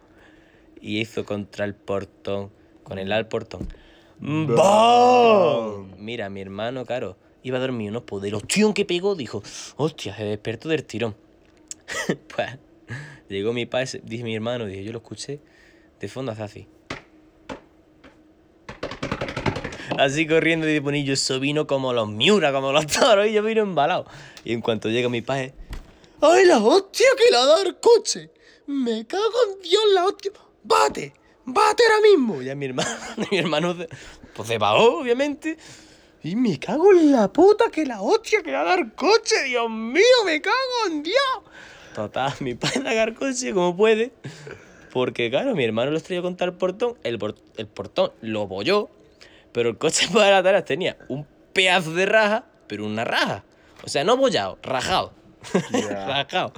y 0.80 1.00
hizo 1.00 1.26
contra 1.26 1.66
el 1.66 1.76
portón, 1.76 2.52
con 2.84 2.98
el 3.00 3.12
al 3.12 3.28
portón. 3.28 3.68
¡Bom! 4.22 5.92
Mira, 5.98 6.30
mi 6.30 6.42
hermano, 6.42 6.86
claro, 6.86 7.18
iba 7.42 7.58
a 7.58 7.62
dormir 7.62 7.90
unos 7.90 8.04
poderos. 8.04 8.44
Tío, 8.48 8.72
que 8.74 8.86
pegó, 8.86 9.16
dijo, 9.16 9.42
hostia, 9.78 10.16
se 10.16 10.26
despertó 10.26 10.70
del 10.70 10.84
tirón. 10.84 11.16
pues, 12.36 12.60
llegó 13.30 13.52
mi 13.52 13.66
padre, 13.66 14.00
dice 14.04 14.24
mi 14.24 14.36
hermano, 14.36 14.68
dije, 14.68 14.84
yo 14.84 14.92
lo 14.92 15.00
escuché, 15.00 15.40
de 16.00 16.08
fondo 16.08 16.32
hace 16.32 16.44
así. 16.44 16.68
Así 19.98 20.28
corriendo 20.28 20.70
y 20.70 20.80
ponía 20.80 21.04
yo 21.04 21.14
eso 21.14 21.40
vino 21.40 21.66
como 21.66 21.92
los 21.92 22.08
miura, 22.08 22.52
como 22.52 22.72
los 22.72 22.86
toros, 22.88 23.28
y 23.28 23.34
yo 23.34 23.42
vino 23.42 23.64
embalado. 23.64 24.06
Y 24.46 24.54
en 24.54 24.62
cuanto 24.62 24.90
llega 24.90 25.10
mi 25.10 25.22
padre, 25.22 25.54
¡ay 26.22 26.46
la 26.46 26.60
hostia 26.60 27.08
que 27.18 27.32
le 27.32 27.38
ha 27.38 27.46
dado 27.46 27.64
el 27.64 27.80
coche! 27.80 28.30
¡Me 28.68 29.06
cago 29.08 29.24
en 29.50 29.62
Dios 29.64 29.84
la 29.94 30.06
hostia! 30.06 30.32
¡Bate! 30.64 31.21
¡Bate 31.46 31.84
ahora 31.84 32.02
mismo! 32.02 32.42
Ya 32.42 32.56
mi 32.56 32.66
hermano, 32.68 32.90
mi 33.32 33.38
hermano, 33.38 33.76
se- 33.76 33.90
pues 34.34 34.48
se 34.48 34.58
bajó, 34.58 35.00
obviamente. 35.00 35.58
Y 36.24 36.36
me 36.36 36.60
cago 36.60 36.92
en 36.92 37.12
la 37.12 37.32
puta 37.34 37.72
que 37.72 37.86
la 37.86 38.02
hostia 38.02 38.44
que 38.44 38.56
ha 38.56 38.64
dado 38.64 38.78
el 38.80 38.94
coche, 38.94 39.44
Dios 39.46 39.70
mío, 39.70 40.04
me 40.26 40.40
cago 40.40 40.56
en 40.88 41.02
Dios. 41.04 41.18
Total, 41.96 42.32
mi 42.42 42.54
padre 42.54 43.02
el 43.04 43.14
coche 43.16 43.54
como 43.54 43.76
puede. 43.76 44.12
Porque 44.92 45.30
claro, 45.32 45.56
mi 45.56 45.64
hermano 45.64 45.90
lo 45.92 45.98
estrelló 45.98 46.22
contra 46.22 46.46
el 46.46 46.54
portón, 46.54 46.98
el, 47.04 47.18
por- 47.18 47.36
el 47.58 47.66
portón 47.68 48.12
lo 48.22 48.46
bolló, 48.48 48.90
pero 49.52 49.70
el 49.70 49.78
coche 49.78 50.08
por 50.14 50.22
atrás 50.22 50.64
tenía 50.66 50.98
un 51.08 51.26
pedazo 51.54 51.92
de 51.94 52.06
raja, 52.06 52.46
pero 52.68 52.86
una 52.86 53.04
raja. 53.04 53.44
O 53.84 53.90
sea, 53.90 54.04
no 54.04 54.16
bollado, 54.16 54.60
rajado. 54.62 55.14
Ya. 55.72 56.06
rajado. 56.08 56.54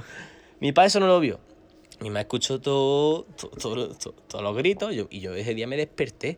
Mi 0.59 0.71
padre 0.73 0.87
eso 0.87 0.99
no 0.99 1.07
lo 1.07 1.19
vio. 1.21 1.39
Mi 2.03 2.09
mamá 2.09 2.19
escuchó 2.21 2.59
todo, 2.59 3.23
todo- 3.59 3.87
todo- 3.95 4.13
todos 4.27 4.43
los 4.43 4.55
gritos 4.57 4.93
y 5.09 5.19
yo 5.21 5.33
ese 5.35 5.55
día 5.55 5.67
me 5.67 5.77
desperté. 5.77 6.37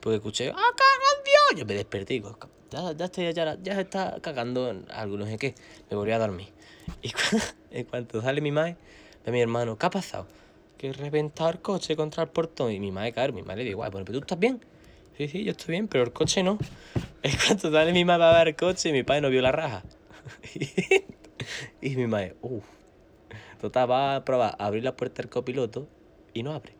Porque 0.00 0.16
escuché, 0.16 0.50
¡ah, 0.50 0.52
caga 0.54 1.08
en 1.16 1.24
Dios! 1.24 1.60
Yo 1.60 1.66
me 1.66 1.74
desperté 1.74 2.14
y 2.14 2.18
digo, 2.18 2.36
ya, 2.70 2.92
ya, 2.92 3.04
estoy- 3.06 3.32
ya, 3.32 3.56
se 3.76 3.80
está 3.80 4.18
cagando 4.20 4.68
en 4.70 4.84
algo, 4.90 5.16
no 5.16 5.24
sé 5.24 5.38
qué. 5.38 5.54
Me 5.88 5.96
volví 5.96 6.10
a 6.10 6.18
dormir. 6.18 6.48
Y 7.00 7.12
en 7.70 7.84
cuanto 7.86 8.20
sale 8.20 8.40
mi 8.40 8.50
madre, 8.50 8.76
ve 9.24 9.30
mi 9.32 9.40
hermano, 9.40 9.78
¿qué 9.78 9.86
ha 9.86 9.90
pasado? 9.90 10.26
Que 10.76 10.88
he 10.88 10.92
reventado 10.92 11.48
el 11.50 11.60
coche 11.60 11.94
contra 11.96 12.24
el 12.24 12.28
portón. 12.30 12.72
Y 12.72 12.80
mi 12.80 12.90
madre, 12.90 13.12
claro, 13.12 13.32
mi 13.32 13.42
madre 13.42 13.58
le 13.62 13.68
digo, 13.68 13.78
"Guay, 13.78 13.90
pero 13.92 14.04
tú 14.04 14.18
estás 14.18 14.38
bien. 14.38 14.60
Sí, 15.16 15.28
sí, 15.28 15.44
yo 15.44 15.52
estoy 15.52 15.72
bien, 15.74 15.86
pero 15.86 16.02
el 16.04 16.12
coche 16.12 16.42
no. 16.42 16.58
En 17.22 17.32
cuanto 17.46 17.70
sale 17.70 17.92
mi 17.92 18.04
madre 18.04 18.24
a 18.24 18.38
ver 18.38 18.48
el 18.48 18.56
coche, 18.56 18.90
mi 18.92 19.04
padre 19.04 19.20
no 19.22 19.30
vio 19.30 19.40
la 19.40 19.52
raja. 19.52 19.82
y 21.80 21.96
mi 21.96 22.06
madre, 22.08 22.34
uff. 22.42 22.64
Total, 23.64 23.90
va 23.90 24.16
a 24.16 24.24
probar 24.26 24.56
a 24.58 24.66
abrir 24.66 24.84
la 24.84 24.94
puerta 24.94 25.22
del 25.22 25.30
copiloto 25.30 25.88
y 26.34 26.42
no 26.42 26.52
abre. 26.52 26.74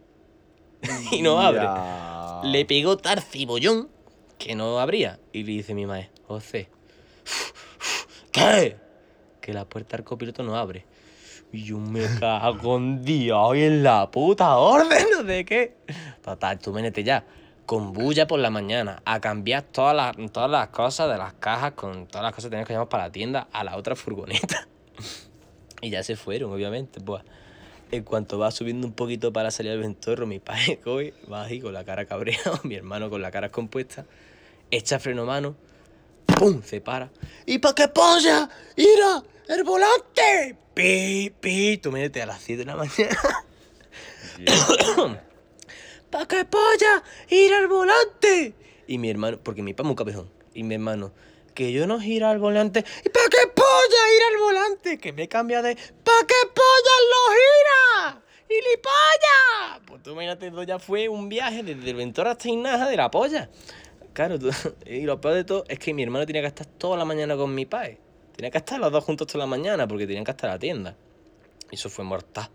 y 1.13 1.23
no 1.23 1.41
abre. 1.41 1.63
Ya. 1.63 2.43
Le 2.45 2.67
pegó 2.67 2.99
tal 2.99 3.23
cibollón 3.23 3.89
que 4.37 4.55
no 4.55 4.79
abría. 4.79 5.19
Y 5.33 5.45
le 5.45 5.53
dice 5.53 5.73
mi 5.73 5.87
madre, 5.87 6.11
José, 6.29 6.69
¿qué? 8.33 8.77
Que 9.41 9.55
la 9.55 9.65
puerta 9.65 9.97
del 9.97 10.05
copiloto 10.05 10.43
no 10.43 10.59
abre. 10.59 10.85
Y 11.53 11.65
yo 11.65 11.79
me 11.79 12.05
cago 12.21 12.77
en 12.77 13.03
Dios 13.03 13.57
y 13.57 13.63
en 13.63 13.83
la 13.83 14.11
puta 14.11 14.59
orden, 14.59 15.07
no 15.17 15.27
sé 15.27 15.47
qué. 15.47 15.79
Total, 16.23 16.59
tú 16.59 16.71
ménete 16.75 17.03
ya. 17.03 17.25
Con 17.65 17.95
bulla 17.95 18.27
por 18.27 18.41
la 18.41 18.51
mañana, 18.51 19.01
a 19.07 19.21
cambiar 19.23 19.63
todas 19.63 19.97
las, 19.97 20.33
todas 20.33 20.51
las 20.51 20.69
cosas 20.69 21.11
de 21.11 21.17
las 21.17 21.33
cajas, 21.33 21.73
con 21.73 22.07
todas 22.09 22.25
las 22.25 22.35
cosas 22.35 22.49
que 22.49 22.51
teníamos 22.51 22.67
que 22.67 22.75
llevar 22.75 22.89
para 22.91 23.05
la 23.05 23.11
tienda, 23.11 23.49
a 23.53 23.65
la 23.65 23.79
otra 23.79 23.97
furgoneta. 23.97 24.69
y 25.85 25.91
ya 25.91 26.03
se 26.03 26.17
fueron, 26.17 26.53
obviamente. 26.53 27.01
Pues 27.01 27.23
en 27.91 28.03
cuanto 28.03 28.39
va 28.39 28.51
subiendo 28.51 28.87
un 28.87 28.95
poquito 28.95 29.33
para 29.33 29.51
salir 29.51 29.73
al 29.73 29.81
ventorro, 29.81 30.27
mi 30.27 30.39
padre 30.39 30.81
coge, 30.85 31.15
va 31.31 31.45
ahí 31.45 31.61
con 31.61 31.73
la 31.73 31.85
cara 31.85 32.07
cabreado, 32.07 32.59
mi 32.65 32.75
hermano 32.75 33.11
con 33.11 33.23
la 33.23 33.31
cara 33.31 33.51
compuesta, 33.51 34.07
echa 34.71 34.99
freno 34.99 35.27
mano, 35.27 35.57
¡pum! 36.27 36.63
se 36.63 36.81
para. 36.81 37.11
¿Y 37.47 37.59
para 37.59 37.75
qué 37.75 37.89
polla? 37.89 38.49
¡Ira! 38.77 39.23
¡El 39.49 39.63
volante! 39.65 40.57
¡Pi! 40.73 41.33
¡Pi! 41.39 41.79
Tú 41.79 41.93
métete 41.93 42.23
a 42.23 42.27
las 42.27 42.41
7 42.41 42.61
de 42.61 42.65
la 42.65 42.77
mañana. 42.77 43.21
¿Para 46.11 46.27
qué 46.27 46.45
polla? 46.45 47.03
¡Ir 47.29 47.53
al 47.55 47.69
volante! 47.69 48.55
Y 48.87 48.99
mi 48.99 49.11
hermano, 49.11 49.39
porque 49.43 49.63
mi 49.63 49.75
papá 49.75 49.89
es 49.89 49.91
un 49.91 49.97
cabezón. 49.97 50.31
Y 50.55 50.63
mi 50.63 50.75
hermano, 50.75 51.13
que 51.55 51.73
yo 51.73 51.87
no 51.87 52.01
gira 52.01 52.31
al 52.31 52.39
volante. 52.39 52.85
¿Y 53.05 53.09
para 53.09 53.29
qué 53.29 53.49
polla 53.55 54.15
ir 54.17 54.35
al 54.35 54.41
volante? 54.41 54.99
Que 54.99 55.13
me 55.13 55.29
cambia 55.29 55.63
de. 55.63 55.77
¿Para 55.77 56.27
qué 56.27 56.35
polla 56.53 56.95
lo 57.11 57.35
gira? 57.35 58.25
¡Y 58.49 58.55
li 58.55 58.77
polla! 58.83 59.81
Pues 59.87 60.03
tú 60.03 60.11
imagínate, 60.11 60.53
ya 60.67 60.79
fue 60.79 61.09
un 61.09 61.29
viaje 61.29 61.63
desde 61.63 61.91
el 61.91 61.97
Ventura 61.97 62.33
hasta 62.33 62.49
Inaja 62.49 62.89
de 62.89 62.97
la 62.97 63.11
polla. 63.11 63.49
Claro, 64.13 64.37
y 64.87 65.01
lo 65.03 65.21
peor 65.21 65.35
de 65.35 65.45
todo 65.45 65.65
es 65.69 65.79
que 65.79 65.95
mi 65.95 66.03
hermano 66.03 66.27
tenía 66.27 66.43
que 66.43 66.49
estar 66.49 66.67
toda 66.67 66.97
la 66.97 67.05
mañana 67.05 67.37
con 67.37 67.55
mi 67.55 67.67
padre. 67.67 67.99
Tenía 68.37 68.51
que 68.51 68.59
estar 68.59 68.79
los 68.79 68.93
dos 68.93 69.05
juntos 69.05 69.27
toda 69.27 69.45
la 69.45 69.47
mañana 69.47 69.89
porque 69.89 70.07
tenían 70.07 70.25
que 70.25 70.33
estar 70.33 70.51
a 70.51 70.55
la 70.55 70.59
tienda. 70.59 70.97
Y 71.71 71.77
eso 71.77 71.89
fue 71.89 72.05
mortal. 72.05 72.49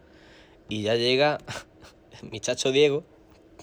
Y 0.67 0.83
ya 0.83 0.95
llega 0.95 1.39
mi 2.21 2.39
chacho 2.39 2.71
Diego, 2.71 3.03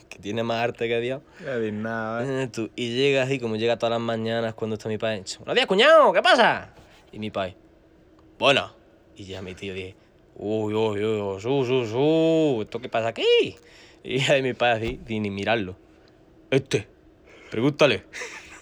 que 0.08 0.18
tiene 0.18 0.42
más 0.42 0.62
arte 0.62 0.88
que 0.88 1.00
Dios. 1.00 1.22
Ya 1.44 1.58
di 1.58 1.72
nada, 1.72 2.42
Eh, 2.42 2.48
tú, 2.48 2.70
y 2.76 2.94
llega 2.94 3.22
así, 3.22 3.38
como 3.38 3.56
llega 3.56 3.76
todas 3.78 3.90
las 3.92 4.00
mañanas 4.00 4.54
cuando 4.54 4.74
está 4.76 4.88
mi 4.88 4.98
padre. 4.98 5.24
Buenos 5.38 5.54
días, 5.54 5.66
cuñado, 5.66 6.12
¿qué 6.12 6.22
pasa? 6.22 6.72
Y 7.12 7.18
mi 7.18 7.30
padre, 7.30 7.56
bueno. 8.38 8.72
Y 9.16 9.24
ya 9.24 9.40
mi 9.42 9.54
tío 9.54 9.72
dice, 9.74 9.94
uy, 10.36 10.74
uy, 10.74 11.02
uy, 11.04 11.40
su, 11.40 11.64
su, 11.64 11.86
su, 11.86 12.58
¿esto 12.62 12.80
qué 12.80 12.88
pasa 12.88 13.08
aquí? 13.08 13.56
Y 14.04 14.18
ya 14.18 14.40
mi 14.42 14.52
padre 14.52 14.86
así, 14.86 15.00
sin 15.06 15.22
ni 15.22 15.30
mirarlo. 15.30 15.74
Este, 16.50 16.86
pregúntale. 17.50 18.04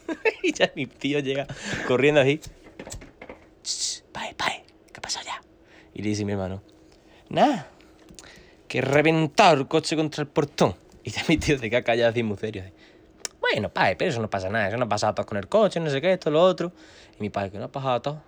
y 0.42 0.52
ya 0.52 0.70
mi 0.76 0.86
tío 0.86 1.18
llega 1.20 1.46
corriendo 1.86 2.20
así. 2.20 2.40
"Ch, 3.62 4.02
Padre, 4.12 4.34
padre, 4.36 4.64
¿qué 4.92 5.00
pasa 5.00 5.22
ya? 5.22 5.42
Y 5.92 6.02
le 6.02 6.10
dice 6.10 6.24
mi 6.24 6.32
hermano, 6.32 6.62
nada, 7.28 7.68
que 8.68 8.78
he 8.78 8.82
reventado 8.82 9.54
el 9.54 9.66
coche 9.68 9.96
contra 9.96 10.22
el 10.22 10.28
portón. 10.28 10.74
Y 11.04 11.12
mi 11.28 11.36
tío 11.36 11.58
se 11.58 11.68
queda 11.70 11.82
callado 11.82 12.10
así 12.10 12.22
muy 12.22 12.36
serio. 12.38 12.62
así. 12.62 12.72
Bueno, 13.40 13.68
padre, 13.68 13.94
pero 13.96 14.10
eso 14.10 14.22
no 14.22 14.30
pasa 14.30 14.48
nada, 14.48 14.68
eso 14.68 14.76
no 14.78 14.86
ha 14.86 14.88
pasado 14.88 15.14
todo 15.14 15.26
con 15.26 15.36
el 15.38 15.48
coche, 15.48 15.78
no 15.78 15.90
sé 15.90 16.00
qué, 16.00 16.12
esto, 16.14 16.30
lo 16.30 16.40
otro. 16.42 16.72
Y 17.18 17.22
mi 17.22 17.30
padre, 17.30 17.50
que 17.50 17.58
no 17.58 17.64
ha 17.64 17.68
pasado 17.72 18.00
todo. 18.00 18.22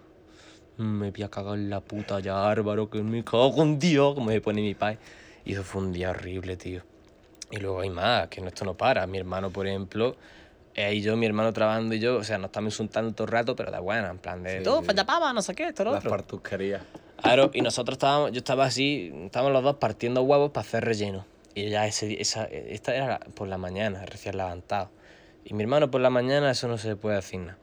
"Mm, 0.77 0.83
Me 1.01 1.11
voy 1.11 1.22
a 1.22 1.29
cagar 1.31 1.55
en 1.55 1.70
la 1.70 1.81
puta 1.81 2.20
ya, 2.20 2.49
Álvaro, 2.51 2.91
que 2.91 3.03
me 3.03 3.24
cago 3.24 3.62
en 3.62 3.79
Dios, 3.79 4.14
como 4.14 4.31
se 4.31 4.41
pone 4.43 4.61
mi 4.61 4.74
padre. 4.74 4.99
Y 5.47 5.53
eso 5.55 5.62
fue 5.62 5.81
un 5.83 5.93
día 5.93 6.11
horrible, 6.11 6.57
tío. 6.57 6.83
Y 7.51 7.57
luego 7.59 7.81
hay 7.81 7.89
más, 7.91 8.29
que 8.29 8.41
esto 8.47 8.64
no 8.66 8.74
para. 8.74 9.07
Mi 9.07 9.16
hermano, 9.18 9.51
por 9.51 9.66
ejemplo, 9.66 10.16
y 10.77 11.01
yo, 11.01 11.16
mi 11.16 11.24
hermano 11.24 11.53
trabajando 11.55 11.95
y 11.95 11.99
yo, 12.01 12.16
o 12.16 12.24
sea, 12.24 12.37
nos 12.37 12.49
estamos 12.49 12.74
insultando 12.74 13.12
todo 13.12 13.24
el 13.27 13.33
rato, 13.33 13.57
pero 13.57 13.70
da 13.70 13.81
buena, 13.81 14.11
en 14.11 14.18
plan 14.18 14.43
de, 14.43 14.59
Sí, 14.59 14.64
tú, 14.64 14.77
sí. 14.81 14.85
fallapava, 14.85 15.33
no 15.33 15.41
sé 15.41 15.55
qué, 15.55 15.68
esto, 15.68 15.83
lo 15.85 15.93
Las 15.93 16.01
otro. 16.01 16.11
partusquerías. 16.11 16.83
Claro, 17.22 17.51
y 17.55 17.62
nosotros 17.62 17.95
estábamos, 17.95 18.33
yo 18.33 18.39
estaba 18.39 18.66
así, 18.66 19.11
estábamos 19.24 19.55
los 19.55 19.62
dos 19.62 19.77
partiendo 19.77 20.20
huevos 20.22 20.51
para 20.51 20.66
hacer 20.66 20.85
relleno. 20.85 21.24
Y 21.57 21.71
ya 21.71 21.87
ese, 21.87 22.21
esa, 22.21 22.45
esta 22.45 22.95
era 22.95 23.19
por 23.19 23.49
la 23.49 23.57
mañana, 23.57 24.05
recién 24.05 24.37
levantado. 24.37 24.91
Y 25.43 25.55
mi 25.55 25.63
hermano 25.63 25.91
por 25.91 26.03
la 26.03 26.11
mañana 26.11 26.51
eso 26.51 26.69
no 26.69 26.77
se 26.77 26.89
le 26.89 26.97
puede 26.97 27.17
decir 27.17 27.41
nada. 27.41 27.57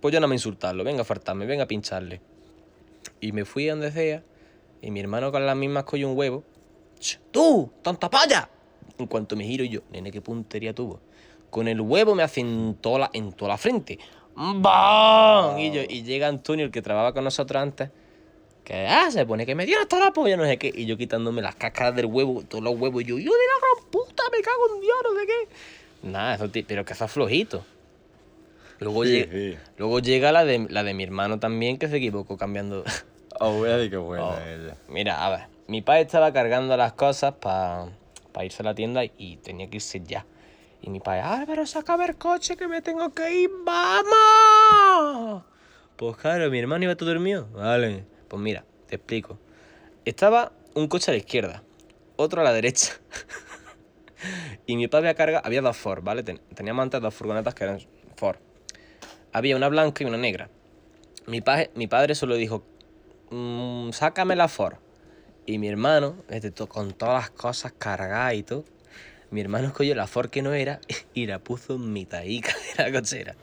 Pues 0.00 0.14
yo 0.14 0.20
no 0.20 0.28
me 0.28 0.36
insultarlo, 0.36 0.84
venga 0.84 1.02
a 1.02 1.04
fartarme, 1.04 1.44
venga 1.44 1.64
a 1.64 1.66
pincharle. 1.66 2.20
Y 3.20 3.32
me 3.32 3.44
fui 3.44 3.68
a 3.68 3.72
donde 3.72 3.90
sea, 3.90 4.22
y 4.80 4.92
mi 4.92 5.00
hermano 5.00 5.32
con 5.32 5.44
las 5.44 5.56
mismas 5.56 5.82
cogió 5.82 6.08
un 6.08 6.16
huevo. 6.16 6.44
¡Tú, 7.32 7.68
tonta 7.82 8.08
palla! 8.08 8.48
En 8.96 9.08
cuanto 9.08 9.34
me 9.34 9.42
giro 9.42 9.64
yo, 9.64 9.80
nene, 9.90 10.12
qué 10.12 10.20
puntería 10.20 10.72
tuvo. 10.72 11.00
Con 11.50 11.66
el 11.66 11.80
huevo 11.80 12.14
me 12.14 12.22
hace 12.22 12.42
en 12.42 12.76
toda 12.80 13.00
la, 13.00 13.10
en 13.12 13.32
toda 13.32 13.48
la 13.48 13.58
frente. 13.58 13.98
¡Bam! 14.36 15.58
Y, 15.58 15.72
yo, 15.72 15.82
y 15.82 16.04
llega 16.04 16.28
Antonio, 16.28 16.64
el 16.64 16.70
que 16.70 16.80
trabajaba 16.80 17.12
con 17.12 17.24
nosotros 17.24 17.60
antes, 17.60 17.90
que 18.64 18.86
ah, 18.86 19.10
se 19.10 19.26
pone 19.26 19.44
que 19.46 19.54
me 19.54 19.66
dio 19.66 19.78
hasta 19.80 19.98
la 19.98 20.10
polla, 20.12 20.36
no 20.36 20.44
sé 20.44 20.56
qué. 20.58 20.72
Y 20.74 20.86
yo 20.86 20.96
quitándome 20.96 21.42
las 21.42 21.54
cáscaras 21.54 21.94
del 21.94 22.06
huevo, 22.06 22.42
todos 22.48 22.64
los 22.64 22.74
huevos, 22.78 23.02
y 23.02 23.04
yo, 23.06 23.18
yo 23.18 23.30
de 23.30 23.38
la 23.46 23.60
gran 23.60 23.90
puta, 23.90 24.22
me 24.32 24.40
cago 24.40 24.74
en 24.74 24.80
Dios, 24.80 24.96
no 25.04 25.20
sé 25.20 25.26
qué. 25.26 26.08
Nada, 26.08 26.34
eso, 26.34 26.50
pero 26.66 26.84
que 26.84 26.92
eso 26.94 27.04
es 27.04 27.10
flojito. 27.12 27.64
Luego, 28.80 29.04
Sí, 29.04 29.10
llega, 29.10 29.32
sí. 29.32 29.56
luego 29.78 29.98
llega 30.00 30.32
la 30.32 30.44
de, 30.44 30.66
la 30.68 30.82
de 30.82 30.94
mi 30.94 31.04
hermano 31.04 31.38
también, 31.38 31.78
que 31.78 31.88
se 31.88 31.96
equivocó 31.96 32.36
cambiando. 32.36 32.84
Oh, 33.40 33.50
voy 33.58 33.68
a 33.68 33.76
decir 33.78 33.90
que 33.90 33.96
buena 33.96 34.24
Oh. 34.26 34.36
ella. 34.46 34.76
Mira, 34.88 35.26
a 35.26 35.30
ver, 35.30 35.40
mi 35.66 35.82
padre 35.82 36.02
estaba 36.02 36.32
cargando 36.32 36.76
las 36.76 36.92
cosas 36.92 37.34
para 37.34 37.88
irse 38.44 38.62
a 38.62 38.64
la 38.64 38.76
tienda 38.76 39.02
y 39.04 39.38
tenía 39.38 39.68
que 39.68 39.76
irse 39.78 40.00
ya. 40.04 40.24
Y 40.82 40.88
mi 40.88 41.00
padre, 41.00 41.22
Álvaro, 41.22 41.66
saca 41.66 41.96
el 42.04 42.14
coche 42.14 42.56
que 42.56 42.68
me 42.68 42.80
tengo 42.80 43.12
que 43.12 43.34
ir, 43.34 43.50
¡vamos! 43.64 45.42
Pues 45.96 46.16
claro, 46.16 46.48
mi 46.50 46.58
hermano 46.60 46.84
iba 46.84 46.94
todo 46.94 47.08
dormido. 47.08 47.48
Vale, 47.52 48.04
pues 48.28 48.40
mira, 48.42 48.64
te 48.88 48.96
explico. 48.96 49.38
Estaba 50.04 50.52
un 50.74 50.88
coche 50.88 51.10
a 51.10 51.14
la 51.14 51.18
izquierda, 51.18 51.62
otro 52.16 52.40
a 52.40 52.44
la 52.44 52.52
derecha. 52.52 52.92
y 54.66 54.76
mi 54.76 54.88
padre 54.88 55.08
había 55.08 55.16
carga, 55.16 55.38
había 55.44 55.60
dos 55.62 55.76
Ford, 55.76 56.02
¿vale? 56.02 56.22
Ten- 56.22 56.40
teníamos 56.54 56.82
antes 56.82 57.00
dos 57.00 57.14
furgonetas 57.14 57.54
que 57.54 57.64
eran 57.64 57.80
Ford. 58.16 58.36
Había 59.32 59.56
una 59.56 59.68
blanca 59.68 60.02
y 60.04 60.06
una 60.06 60.16
negra. 60.18 60.48
Mi, 61.26 61.42
mi 61.74 61.86
padre 61.86 62.14
solo 62.14 62.36
dijo, 62.36 62.64
"Mm, 63.30 63.90
sácame 63.92 64.36
la 64.36 64.48
Ford. 64.48 64.76
Y 65.46 65.58
mi 65.58 65.68
hermano, 65.68 66.16
este, 66.28 66.52
con 66.66 66.92
todas 66.92 67.22
las 67.22 67.30
cosas 67.30 67.72
cargadas 67.76 68.34
y 68.34 68.42
todo, 68.42 68.64
mi 69.30 69.40
hermano 69.40 69.72
cogió 69.72 69.94
la 69.94 70.06
Ford 70.06 70.30
que 70.30 70.42
no 70.42 70.54
era 70.54 70.80
y 71.14 71.26
la 71.26 71.38
puso 71.38 71.74
en 71.74 71.92
mi 71.92 72.06
taica 72.06 72.52
de 72.76 72.84
la 72.90 72.98
cochera. 72.98 73.34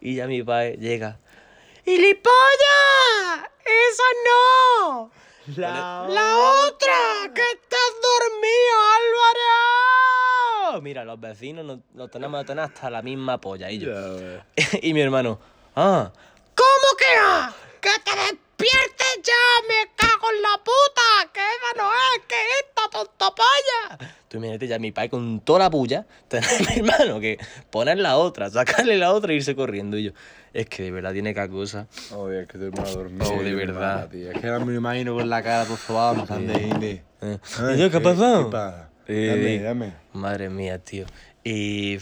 Y 0.00 0.14
ya 0.16 0.26
mi 0.26 0.42
padre 0.42 0.76
llega. 0.78 1.18
¡Gilipollas! 1.88 3.48
¡Esa 3.64 4.08
no! 4.26 5.10
La, 5.56 6.04
otra! 6.66 7.32
¡Que 7.34 7.40
estás 7.40 7.92
dormido, 8.02 8.74
Álvaro! 10.66 10.82
Mira, 10.82 11.06
los 11.06 11.18
vecinos 11.18 11.64
nos, 11.64 11.78
nos 11.94 12.10
tenemos 12.10 12.42
que 12.42 12.48
tener 12.48 12.64
hasta 12.64 12.90
la 12.90 13.00
misma 13.00 13.40
polla. 13.40 13.70
Y 13.70 13.78
yo, 13.78 13.90
y 14.82 14.92
mi 14.92 15.00
hermano, 15.00 15.40
ah, 15.76 16.12
¿cómo 16.54 16.96
que 16.98 17.06
ah? 17.18 17.54
¡Que 17.80 17.98
te 18.04 18.38
despiertes 18.58 19.22
ya! 19.22 19.68
¡Me 19.68 19.90
cago 19.94 20.26
en 20.34 20.42
la 20.42 20.58
puta! 20.58 21.32
¡Que 21.32 21.40
esa 21.40 21.82
no 21.82 21.90
es! 21.90 22.26
¡Que 22.26 22.34
esta 22.60 22.90
tonta 22.90 23.34
polla! 23.34 24.12
Tú 24.28 24.36
imagínate 24.36 24.66
ya 24.66 24.78
mi 24.78 24.92
padre 24.92 25.10
con 25.10 25.40
toda 25.40 25.60
la 25.60 25.70
puya, 25.70 26.06
tener 26.28 26.44
a 26.50 26.58
mi 26.58 26.76
hermano 26.76 27.20
que 27.20 27.38
poner 27.70 27.98
la 27.98 28.16
otra, 28.18 28.50
sacarle 28.50 28.98
la 28.98 29.12
otra 29.12 29.32
e 29.32 29.36
irse 29.36 29.54
corriendo. 29.54 29.96
Y 29.96 30.04
yo, 30.04 30.10
es 30.52 30.66
que 30.66 30.82
de 30.82 30.90
verdad 30.90 31.12
tiene 31.12 31.32
cada 31.32 31.48
cosa. 31.48 31.86
Oye, 32.14 32.42
es 32.42 32.48
que 32.48 32.58
estoy 32.58 32.70
mal 32.72 32.92
dormido. 32.92 33.32
Oh, 33.32 33.42
de 33.42 33.54
verdad. 33.54 33.96
mala, 33.96 34.08
tío. 34.10 34.30
Es 34.30 34.40
que 34.40 34.46
ahora 34.48 34.64
me 34.64 34.72
lo 34.72 34.78
imagino 34.78 35.14
con 35.14 35.28
la 35.30 35.42
cara 35.42 35.64
me 36.14 36.22
están 36.22 36.46
de. 36.46 37.02
Eh, 37.20 37.38
¿y 37.74 37.78
yo 37.78 37.90
qué 37.90 37.96
ha 37.96 38.02
pasado? 38.02 38.44
¿Qué 38.46 38.52
pasa? 38.52 38.90
Eh, 39.06 39.28
Dame, 39.28 39.86
dame. 39.86 39.94
Madre 40.12 40.50
mía, 40.50 40.78
tío. 40.78 41.06
Y. 41.42 41.98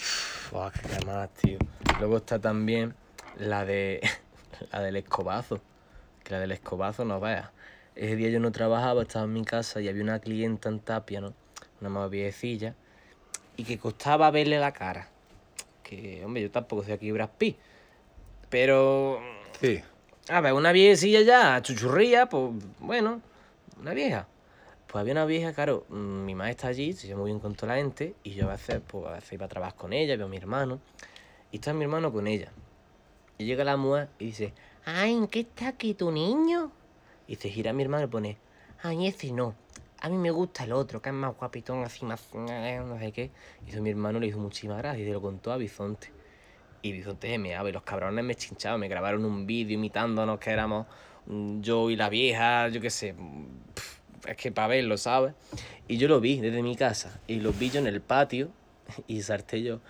buah, 0.51 0.73
qué 0.73 1.07
más, 1.07 1.29
tío. 1.35 1.59
Luego 2.01 2.17
está 2.17 2.41
también 2.41 2.95
la 3.39 3.65
de. 3.65 4.01
la 4.73 4.81
del 4.81 4.97
escobazo. 4.97 5.61
Que 6.27 6.35
la 6.35 6.41
del 6.41 6.51
escobazo 6.51 7.05
no 7.05 7.21
veas. 7.21 7.51
Ese 7.95 8.17
día 8.17 8.31
yo 8.31 8.41
no 8.41 8.51
trabajaba, 8.51 9.03
estaba 9.03 9.27
en 9.27 9.33
mi 9.33 9.45
casa 9.45 9.81
y 9.81 9.89
había 9.89 10.03
una 10.03 10.19
clienta 10.19 10.69
en 10.69 10.81
Tapia, 10.81 11.21
¿no? 11.21 11.35
Una 11.81 11.89
más 11.89 12.11
viejecilla. 12.11 12.75
Y 13.57 13.63
que 13.63 13.79
costaba 13.79 14.29
verle 14.33 14.59
la 14.59 14.73
cara. 14.73 15.09
Que, 15.85 16.25
hombre, 16.25 16.43
yo 16.43 16.51
tampoco 16.51 16.83
soy 16.83 16.95
aquí 16.95 17.13
Brad 17.13 17.31
Pitt. 17.39 17.57
Pero. 18.51 19.21
Sí. 19.61 19.81
A 20.29 20.41
ver, 20.41 20.53
una 20.55 20.73
viejecilla 20.73 21.21
ya, 21.21 21.63
chuchurría, 21.63 22.29
pues 22.29 22.55
bueno, 22.81 23.21
una 23.81 23.95
vieja. 23.95 24.27
Pues 24.89 25.01
había 25.01 25.13
una 25.13 25.27
vieja, 25.27 25.53
claro, 25.53 25.87
mi 25.89 26.35
madre 26.35 26.51
está 26.51 26.67
allí, 26.67 26.93
se 26.93 27.07
lleva 27.07 27.21
muy 27.21 27.31
bien 27.31 27.39
con 27.39 27.55
toda 27.55 27.75
la 27.75 27.81
gente, 27.81 28.15
y 28.25 28.35
yo 28.35 28.49
a 28.49 28.53
veces, 28.53 28.81
pues 28.85 29.07
a 29.07 29.13
veces 29.13 29.33
iba 29.33 29.47
a 29.47 29.49
trabajar 29.49 29.77
con 29.77 29.93
ella, 29.93 30.17
veo 30.17 30.27
a 30.27 30.29
mi 30.29 30.37
hermano, 30.37 30.81
y 31.53 31.57
está 31.57 31.73
mi 31.73 31.85
hermano 31.85 32.13
con 32.13 32.27
ella. 32.27 32.51
Y 33.39 33.45
llega 33.45 33.63
la 33.63 33.77
mujer 33.77 34.09
y 34.19 34.27
dice, 34.27 34.53
ay, 34.87 35.13
¿en 35.15 35.27
qué 35.27 35.41
está 35.41 35.69
aquí 35.69 35.95
tu 35.95 36.11
niño? 36.11 36.71
Y 37.27 37.35
se 37.37 37.51
gira 37.51 37.73
a 37.73 37.75
mi 37.75 37.83
hermano 37.83 38.05
y 38.05 38.09
pone, 38.09 38.39
ay, 38.83 39.09
ese 39.09 39.33
no, 39.33 39.55
a 40.01 40.09
mí 40.09 40.17
me 40.17 40.31
gusta 40.31 40.63
el 40.65 40.73
otro, 40.73 41.03
que 41.03 41.09
es 41.09 41.15
más 41.15 41.37
guapitón, 41.37 41.83
así 41.83 42.05
más, 42.05 42.23
no 42.33 42.99
sé 42.99 43.13
qué. 43.13 43.31
Y 43.67 43.71
eso 43.71 43.83
mi 43.83 43.91
hermano 43.91 44.21
le 44.21 44.29
hizo 44.29 44.39
muchísimas 44.39 44.79
gracias 44.79 45.03
y 45.03 45.07
se 45.07 45.13
lo 45.13 45.21
contó 45.21 45.53
a 45.53 45.57
Bizonte. 45.57 46.13
Y 46.83 46.93
Bizonte 46.93 47.29
se 47.29 47.39
meaba 47.39 47.69
y 47.69 47.73
los 47.73 47.83
cabrones 47.83 48.25
me 48.25 48.37
chinchaban, 48.37 48.79
me 48.79 48.87
grabaron 48.87 49.25
un 49.25 49.45
vídeo 49.45 49.75
imitándonos 49.75 50.39
que 50.39 50.51
éramos 50.51 50.87
mm, 51.27 51.61
yo 51.61 51.91
y 51.91 51.97
la 51.97 52.09
vieja, 52.09 52.69
yo 52.69 52.81
qué 52.81 52.91
sé, 52.91 53.17
es 54.25 54.37
que 54.37 54.53
para 54.53 54.69
verlo, 54.69 54.97
¿sabes? 54.97 55.35
Y 55.89 55.97
yo 55.99 56.07
lo 56.07 56.21
vi 56.21 56.41
desde 56.41 56.63
mi 56.63 56.77
casa, 56.77 57.21
y 57.27 57.41
lo 57.41 57.53
vi 57.53 57.71
yo 57.71 57.81
en 57.81 57.89
el 57.89 58.01
patio, 58.01 58.51
y 59.09 59.21
salté 59.23 59.63
yo, 59.63 59.81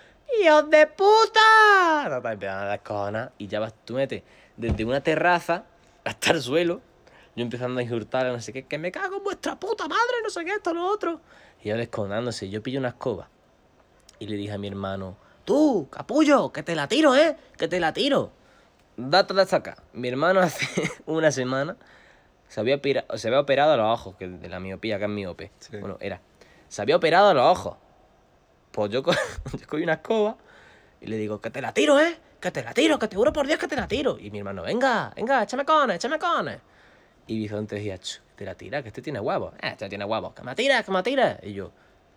¡Hijos 0.41 0.69
de 0.71 0.87
puta! 0.87 2.09
Papá, 2.09 2.33
empezaron 2.33 2.63
a 2.63 2.65
dar 2.65 2.83
cojones, 2.83 3.29
y 3.37 3.47
ya 3.47 3.59
vas, 3.59 3.73
tú 3.85 3.93
metes 3.93 4.23
desde 4.57 4.83
una 4.85 5.01
terraza 5.01 5.63
hasta 6.03 6.31
el 6.31 6.41
suelo, 6.41 6.81
yo 7.35 7.43
empezando 7.43 7.79
a 7.79 7.83
insultar, 7.83 8.25
no 8.27 8.39
sé 8.41 8.51
qué, 8.53 8.63
que 8.65 8.77
me 8.77 8.91
cago 8.91 9.17
en 9.17 9.23
vuestra 9.23 9.59
puta 9.59 9.87
madre, 9.87 10.15
no 10.23 10.29
sé 10.29 10.43
qué, 10.43 10.51
esto, 10.53 10.73
lo 10.73 10.85
otro. 10.85 11.21
Y 11.63 11.69
yo 11.69 11.77
desconándose, 11.77 12.49
yo 12.49 12.61
pillo 12.63 12.79
una 12.79 12.89
escoba, 12.89 13.29
y 14.19 14.27
le 14.27 14.35
dije 14.35 14.53
a 14.53 14.57
mi 14.57 14.67
hermano, 14.67 15.15
tú, 15.45 15.87
capullo, 15.91 16.51
que 16.51 16.63
te 16.63 16.75
la 16.75 16.87
tiro, 16.87 17.15
¿eh? 17.15 17.37
Que 17.57 17.67
te 17.67 17.79
la 17.79 17.93
tiro. 17.93 18.31
Dato 18.95 19.33
de 19.35 19.43
acá. 19.43 19.77
Mi 19.93 20.07
hermano 20.07 20.39
hace 20.41 20.67
una 21.05 21.31
semana 21.31 21.77
se 22.47 22.59
había, 22.59 22.79
se 23.15 23.27
había 23.27 23.39
operado 23.39 23.73
a 23.73 23.77
los 23.77 23.85
ojos, 23.99 24.15
que 24.17 24.27
de 24.27 24.49
la 24.49 24.59
miopía, 24.59 24.97
que 24.97 25.03
es 25.05 25.09
miope. 25.09 25.51
Sí. 25.59 25.77
Bueno, 25.77 25.97
era. 25.99 26.21
Se 26.67 26.81
había 26.81 26.95
operado 26.95 27.29
a 27.29 27.33
los 27.35 27.43
ojos. 27.45 27.77
Pues 28.71 28.89
yo, 28.89 29.03
co- 29.03 29.11
yo 29.59 29.67
cogí 29.67 29.83
una 29.83 29.93
escoba 29.93 30.37
y 31.01 31.07
le 31.07 31.17
digo, 31.17 31.39
que 31.41 31.51
te 31.51 31.61
la 31.61 31.73
tiro, 31.73 31.99
¿eh? 31.99 32.17
Que 32.39 32.51
te 32.51 32.63
la 32.63 32.73
tiro, 32.73 32.99
que 32.99 33.07
te 33.07 33.15
juro 33.15 33.33
por 33.33 33.47
Dios 33.47 33.59
que 33.59 33.67
te 33.67 33.75
la 33.75 33.87
tiro. 33.87 34.17
Y 34.19 34.29
mi 34.31 34.39
hermano, 34.39 34.63
venga, 34.63 35.11
venga, 35.15 35.43
échame 35.43 35.65
cones, 35.65 35.95
échame 35.97 36.19
cones. 36.19 36.59
Y 37.25 37.39
Bizonte 37.39 37.75
decía, 37.75 37.97
"Ch, 37.97 38.21
te 38.35 38.45
la 38.45 38.55
tira, 38.55 38.81
que 38.81 38.89
este 38.89 39.01
tiene 39.01 39.19
huevos. 39.19 39.53
Eh, 39.61 39.69
este 39.71 39.89
tiene 39.89 40.05
huevos. 40.05 40.33
Que 40.33 40.43
me 40.43 40.53
tira, 40.55 40.83
que 40.83 40.91
me 40.91 41.01
tira. 41.03 41.39
Y 41.41 41.53
yo, 41.53 41.71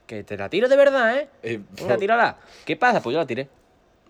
que 0.06 0.22
te 0.22 0.36
la 0.36 0.48
tiro 0.48 0.68
de 0.68 0.76
verdad, 0.76 1.16
¿eh? 1.18 1.28
Eh, 1.42 1.60
Venga, 1.72 1.96
tírala. 1.96 2.36
¿Qué 2.64 2.76
pasa? 2.76 3.00
Pues 3.00 3.14
yo 3.14 3.20
la 3.20 3.26
tiré. 3.26 3.48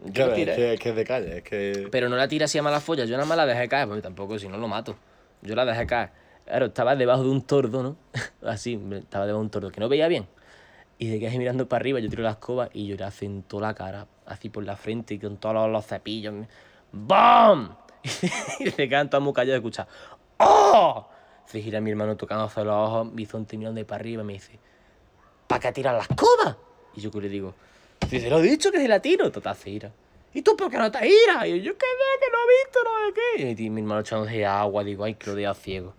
Yo 0.07 0.27
la 0.27 0.33
es 0.33 0.37
tiré. 0.37 0.57
que, 0.57 0.75
es 0.75 0.81
que 0.81 0.89
es 0.91 0.97
de 0.97 1.05
calle, 1.05 1.37
es 1.39 1.43
que... 1.45 1.89
Pero 1.93 2.09
no 2.09 2.17
la 2.17 2.27
tira 2.27 2.47
así 2.47 2.59
a 2.59 2.63
mala 2.63 2.81
folla, 2.81 3.05
yo 3.05 3.17
nada 3.17 3.27
más 3.29 3.37
la 3.37 3.47
dejé 3.47 3.69
caer, 3.69 3.87
porque 3.87 4.03
tampoco, 4.03 4.39
si 4.39 4.49
no 4.49 4.57
lo 4.59 4.67
mato. 4.67 4.97
Yo 5.43 5.55
la 5.55 5.65
dejé 5.65 5.87
caer. 5.87 6.11
Claro, 6.47 6.67
estaba 6.67 6.97
debajo 6.97 7.23
de 7.23 7.29
un 7.31 7.43
tordo, 7.43 7.83
¿no? 7.83 7.97
Así, 8.43 8.81
estaba 8.93 9.27
debajo 9.27 9.41
de 9.41 9.45
un 9.45 9.51
tordo, 9.51 9.71
que 9.71 9.79
no 9.81 9.89
veía 9.89 10.09
bien. 10.09 10.27
Y 10.99 11.09
de 11.09 11.19
que 11.19 11.29
así 11.29 11.39
mirando 11.39 11.67
para 11.69 11.81
arriba, 11.81 11.99
yo 12.01 12.11
tiro 12.11 12.23
la 12.23 12.31
escoba 12.33 12.69
y 12.75 12.87
yo 12.87 12.97
le 12.97 13.05
acento 13.05 13.59
la 13.61 13.73
cara, 13.73 14.07
así 14.31 14.49
por 14.49 14.65
la 14.65 14.77
frente 14.77 15.15
y 15.15 15.19
con 15.19 15.37
todos 15.37 15.55
los, 15.55 15.71
los 15.71 15.87
cepillos. 15.87 16.35
¡Bam! 16.93 17.77
Y 18.61 18.71
se 18.71 18.89
quedan 18.89 19.11
todos 19.11 19.23
muy 19.23 19.33
callados 19.33 19.63
de 19.63 19.69
escuchar. 19.69 19.89
¡Oh! 20.39 21.07
Se 21.47 21.61
gira 21.61 21.81
mi 21.81 21.91
hermano 21.91 22.17
tocando 22.17 22.45
hacia 22.45 22.65
los 22.65 22.75
ojos, 22.75 23.15
bizonte 23.15 23.57
mirando 23.57 23.79
de 23.79 23.85
para 23.85 24.01
arriba 24.01 24.23
y 24.23 24.27
me 24.27 24.33
dice, 24.35 24.59
¿para 25.47 25.61
qué 25.61 25.73
tiras 25.73 25.95
la 25.95 26.03
escoba? 26.03 26.57
Y 26.95 27.01
yo 27.01 27.11
que 27.11 27.21
le 27.21 27.29
digo, 27.29 27.55
si 28.09 28.21
se 28.21 28.31
lo 28.31 28.39
he 28.39 28.43
dicho 28.43 28.71
que 28.71 28.79
se 28.79 28.89
la 28.89 29.01
tiro, 29.01 29.31
total 29.31 29.57
se 29.57 29.71
ira. 29.71 29.93
¿Y 30.33 30.43
tú 30.43 30.57
por 30.57 30.71
qué 30.71 30.79
no 30.79 30.91
te 30.91 30.99
iras? 31.07 31.47
Y 31.47 31.51
yo, 31.51 31.57
yo 31.57 31.79
qué 31.79 31.87
sé, 31.87 32.21
que 32.21 32.31
no 32.31 32.39
he 32.39 32.65
visto, 32.65 32.79
no 32.85 33.07
sé 33.07 33.57
qué. 33.57 33.65
Y 33.65 33.71
mi 33.71 33.81
hermano 33.81 34.01
echándose 34.01 34.47
agua, 34.47 34.85
digo, 34.85 35.05
ay, 35.05 35.15
que 35.15 35.31
lo 35.31 35.35
deja 35.35 35.55
ciego. 35.55 35.95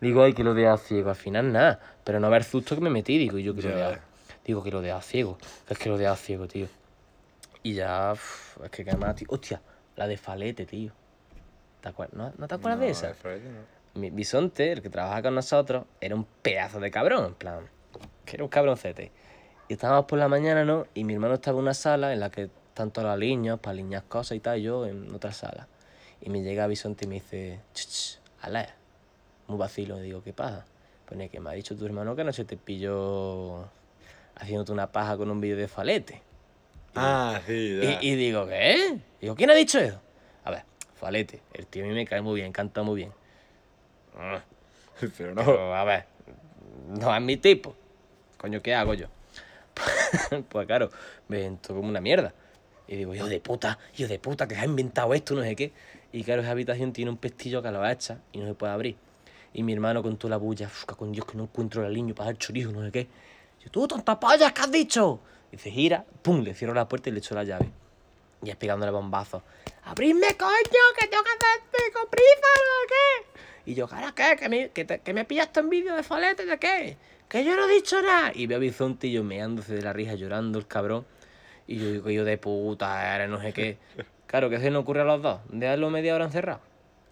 Digo, 0.00 0.22
ay, 0.22 0.34
que 0.34 0.42
lo 0.42 0.54
deja 0.54 0.76
ciego. 0.76 1.10
Al 1.10 1.16
final 1.16 1.52
nada, 1.52 1.80
pero 2.04 2.18
no 2.18 2.28
ver 2.28 2.44
susto 2.44 2.74
que 2.74 2.80
me 2.80 2.90
metí, 2.90 3.16
digo, 3.16 3.38
yo 3.38 3.54
que 3.54 3.62
lo 3.62 3.70
Ya 3.70 3.88
deja. 3.90 4.00
Digo, 4.44 4.62
que 4.62 4.70
lo 4.70 4.80
deja 4.80 5.00
ciego. 5.02 5.38
Es 5.68 5.78
que 5.78 5.88
lo 5.88 5.98
deja 5.98 6.16
ciego, 6.16 6.46
tío. 6.46 6.66
Y 7.66 7.74
ya, 7.74 8.12
uf, 8.12 8.62
es 8.62 8.70
que 8.70 8.84
qué 8.84 8.96
más, 8.96 9.16
tío. 9.16 9.26
Hostia, 9.28 9.60
la 9.96 10.06
de 10.06 10.16
Falete, 10.16 10.66
tío. 10.66 10.92
¿Te 11.80 11.92
¿No, 12.12 12.32
¿No 12.38 12.46
te 12.46 12.54
acuerdas 12.54 12.78
de 12.78 12.86
No, 12.86 12.92
esa? 12.92 13.12
Freddy, 13.12 13.48
no. 13.48 14.00
mi 14.00 14.10
bisonte, 14.10 14.70
el 14.70 14.82
que 14.82 14.88
trabaja 14.88 15.20
con 15.20 15.34
nosotros, 15.34 15.84
era 16.00 16.14
un 16.14 16.24
pedazo 16.42 16.78
de 16.78 16.92
cabrón, 16.92 17.24
en 17.24 17.34
plan, 17.34 17.68
que 18.24 18.36
era 18.36 18.44
un 18.44 18.50
cabroncete. 18.50 19.10
Y 19.68 19.72
estábamos 19.72 20.04
por 20.04 20.16
la 20.20 20.28
mañana, 20.28 20.64
¿no? 20.64 20.86
Y 20.94 21.02
mi 21.02 21.14
hermano 21.14 21.34
estaba 21.34 21.58
en 21.58 21.62
una 21.64 21.74
sala 21.74 22.12
en 22.12 22.20
la 22.20 22.30
que 22.30 22.50
están 22.68 22.92
todas 22.92 23.10
las 23.10 23.18
líneas, 23.18 23.58
para 23.58 23.72
alinear 23.72 24.04
cosas 24.04 24.36
y 24.36 24.40
tal, 24.40 24.60
y 24.60 24.62
yo 24.62 24.86
en 24.86 25.12
otra 25.12 25.32
sala. 25.32 25.66
Y 26.20 26.30
me 26.30 26.42
llega 26.44 26.68
bisonte 26.68 27.06
y 27.06 27.08
me 27.08 27.14
dice, 27.16 27.58
ch, 27.74 27.88
ch, 27.88 28.20
ale, 28.42 28.68
muy 29.48 29.58
vacilo. 29.58 29.98
Y 29.98 30.02
digo, 30.02 30.22
¿qué 30.22 30.32
pasa? 30.32 30.64
Pone 31.08 31.28
que 31.30 31.40
me 31.40 31.50
ha 31.50 31.54
dicho 31.54 31.74
tu 31.74 31.84
hermano 31.84 32.14
que 32.14 32.22
no 32.22 32.32
se 32.32 32.44
te 32.44 32.56
pilló 32.56 33.68
haciéndote 34.36 34.70
una 34.70 34.92
paja 34.92 35.16
con 35.16 35.32
un 35.32 35.40
vídeo 35.40 35.56
de 35.56 35.66
falete. 35.66 36.22
Ah, 36.96 37.40
sí, 37.46 37.78
ya. 37.80 37.98
Y, 38.00 38.12
y 38.12 38.14
digo, 38.16 38.46
¿qué? 38.46 38.98
Digo, 39.20 39.34
¿quién 39.34 39.50
ha 39.50 39.54
dicho 39.54 39.78
eso? 39.78 40.00
A 40.44 40.50
ver, 40.50 40.62
Falete, 40.94 41.42
el 41.52 41.66
tío 41.66 41.84
a 41.84 41.88
mí 41.88 41.94
me 41.94 42.06
cae 42.06 42.20
muy 42.22 42.40
bien, 42.40 42.52
canta 42.52 42.82
muy 42.82 42.96
bien. 42.96 43.12
Ah, 44.18 44.42
Pero 45.18 45.34
no. 45.34 45.44
Pero, 45.44 45.74
a 45.74 45.84
ver, 45.84 46.04
no 46.88 47.14
es 47.14 47.22
mi 47.22 47.36
tipo. 47.36 47.74
Coño, 48.38 48.62
¿qué 48.62 48.74
hago 48.74 48.94
yo? 48.94 49.06
pues 50.48 50.66
claro, 50.66 50.90
me 51.28 51.44
entró 51.44 51.74
como 51.76 51.88
una 51.88 52.00
mierda. 52.00 52.32
Y 52.88 52.96
digo, 52.96 53.14
yo 53.14 53.26
de 53.26 53.40
puta, 53.40 53.78
yo 53.96 54.06
de 54.08 54.18
puta, 54.18 54.46
que 54.46 54.54
se 54.54 54.60
ha 54.60 54.64
inventado 54.64 55.12
esto, 55.12 55.34
no 55.34 55.42
sé 55.42 55.56
qué. 55.56 55.72
Y 56.12 56.22
claro, 56.22 56.42
esa 56.42 56.52
habitación 56.52 56.92
tiene 56.92 57.10
un 57.10 57.16
pestillo 57.16 57.60
que 57.62 57.70
lo 57.70 57.86
echa 57.86 58.18
y 58.32 58.38
no 58.38 58.46
se 58.46 58.54
puede 58.54 58.72
abrir. 58.72 58.96
Y 59.52 59.62
mi 59.62 59.72
hermano 59.72 60.02
con 60.02 60.16
toda 60.16 60.30
la 60.30 60.36
bulla, 60.36 60.66
"Uf, 60.66 60.84
con 60.84 61.12
Dios 61.12 61.26
que 61.26 61.36
no 61.36 61.44
encuentro 61.44 61.82
la 61.82 61.88
línea 61.88 62.14
para 62.14 62.30
el 62.30 62.38
chorizo, 62.38 62.70
no 62.72 62.84
sé 62.84 62.92
qué. 62.92 63.08
Y 63.60 63.64
yo, 63.64 63.70
tú, 63.70 63.88
tonta 63.88 64.18
polla, 64.20 64.52
¿qué 64.54 64.60
has 64.62 64.70
dicho? 64.70 65.20
Se 65.56 65.70
gira, 65.70 66.04
pum, 66.22 66.42
le 66.42 66.54
cierro 66.54 66.74
la 66.74 66.86
puerta 66.88 67.08
y 67.08 67.12
le 67.12 67.18
echo 67.18 67.34
la 67.34 67.44
llave. 67.44 67.70
Y 68.42 68.50
es 68.50 68.56
pegándole 68.56 68.92
bombazos. 68.92 69.42
¡Abridme, 69.84 70.36
coño! 70.36 70.52
¡Que 70.98 71.08
tengo 71.08 71.22
que 71.24 71.30
hacerte 71.30 71.92
con 71.92 72.08
prisa! 72.10 72.52
¿no 72.56 72.80
sé 72.80 72.86
qué? 73.64 73.70
Y 73.70 73.74
yo, 73.74 73.88
¿cara 73.88 74.12
qué? 74.14 74.36
¿Que 74.38 74.48
me, 74.48 74.68
que, 74.70 74.84
te- 74.84 74.98
que 75.00 75.14
me 75.14 75.24
pillaste 75.24 75.60
en 75.60 75.70
vídeo 75.70 75.96
de 75.96 76.02
folete? 76.02 76.44
¿De 76.44 76.58
qué? 76.58 76.96
¡Que 77.28 77.44
yo 77.44 77.56
no 77.56 77.66
he 77.68 77.72
dicho 77.74 78.00
nada! 78.02 78.32
Y 78.34 78.46
veo 78.46 78.58
a 78.58 78.60
Bizonte 78.60 79.06
y 79.06 79.12
yo 79.12 79.24
meándose 79.24 79.74
de 79.74 79.82
la 79.82 79.92
risa, 79.92 80.14
llorando 80.14 80.58
el 80.58 80.66
cabrón. 80.66 81.06
Y 81.66 81.78
yo 81.78 81.90
digo, 81.90 82.10
yo 82.10 82.24
de 82.24 82.38
puta, 82.38 83.14
eres 83.16 83.28
no 83.28 83.40
sé 83.40 83.52
qué. 83.52 83.78
Claro, 84.26 84.50
que 84.50 84.60
se 84.60 84.70
nos 84.70 84.82
ocurre 84.82 85.00
a 85.00 85.04
los 85.04 85.22
dos. 85.22 85.40
Dejarlo 85.48 85.90
media 85.90 86.14
hora 86.14 86.26
encerrado. 86.26 86.60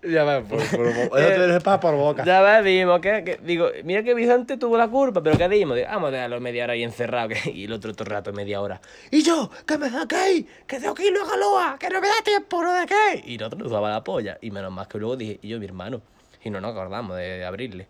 Ya 0.07 0.25
ves, 0.25 0.45
por, 0.49 0.59
por, 0.59 1.09
por, 1.09 1.19
eso 1.21 1.47
te 1.47 1.53
sepas 1.53 1.79
por 1.79 1.95
boca. 1.95 2.25
Ya 2.25 2.43
ves, 2.43 2.65
dijimos 2.65 3.01
que, 3.01 3.25
que- 3.25 3.41
digo, 3.43 3.69
mira 3.85 4.03
que 4.03 4.15
Vicente 4.15 4.57
tuvo 4.57 4.77
la 4.77 4.89
culpa, 4.89 5.23
pero 5.23 5.39
¿qué 5.39 5.49
dijimos? 5.49 5.77
Digo, 5.77 5.89
Vamos 5.89 6.09
a 6.09 6.13
dejarlo 6.13 6.41
media 6.41 6.65
hora 6.65 6.73
ahí 6.75 6.83
encerrado, 6.83 7.29
que, 7.29 7.51
y 7.51 7.65
el 7.65 7.73
otro 7.73 7.93
todo 7.95 8.05
el 8.05 8.11
rato 8.11 8.33
media 8.33 8.61
hora. 8.61 8.81
Y 9.11 9.23
yo, 9.23 9.51
que 9.67 9.79
me 9.79 9.89
saquéis, 9.89 10.47
que 10.67 10.79
tengo 10.79 10.95
que 10.95 11.07
irlo 11.07 11.23
a 11.23 11.31
Galoa, 11.31 11.77
que 11.79 11.89
no 11.89 12.01
me 12.01 12.09
da 12.09 12.23
tiempo, 12.25 12.63
no 12.63 12.73
de 12.73 12.87
qué. 12.87 13.23
Y 13.25 13.39
nosotros 13.39 13.63
nos 13.63 13.73
daba 13.73 13.91
la 13.91 14.05
polla, 14.05 14.39
y 14.41 14.51
menos 14.51 14.73
más 14.73 14.89
que 14.89 14.99
luego 14.99 15.17
dije, 15.17 15.39
y 15.43 15.49
yo, 15.49 15.59
mi 15.59 15.67
hermano, 15.67 16.03
y 16.43 16.51
no 16.51 16.61
nos 16.61 16.73
acordamos 16.73 17.17
de, 17.17 17.45
abrirle. 17.45 17.87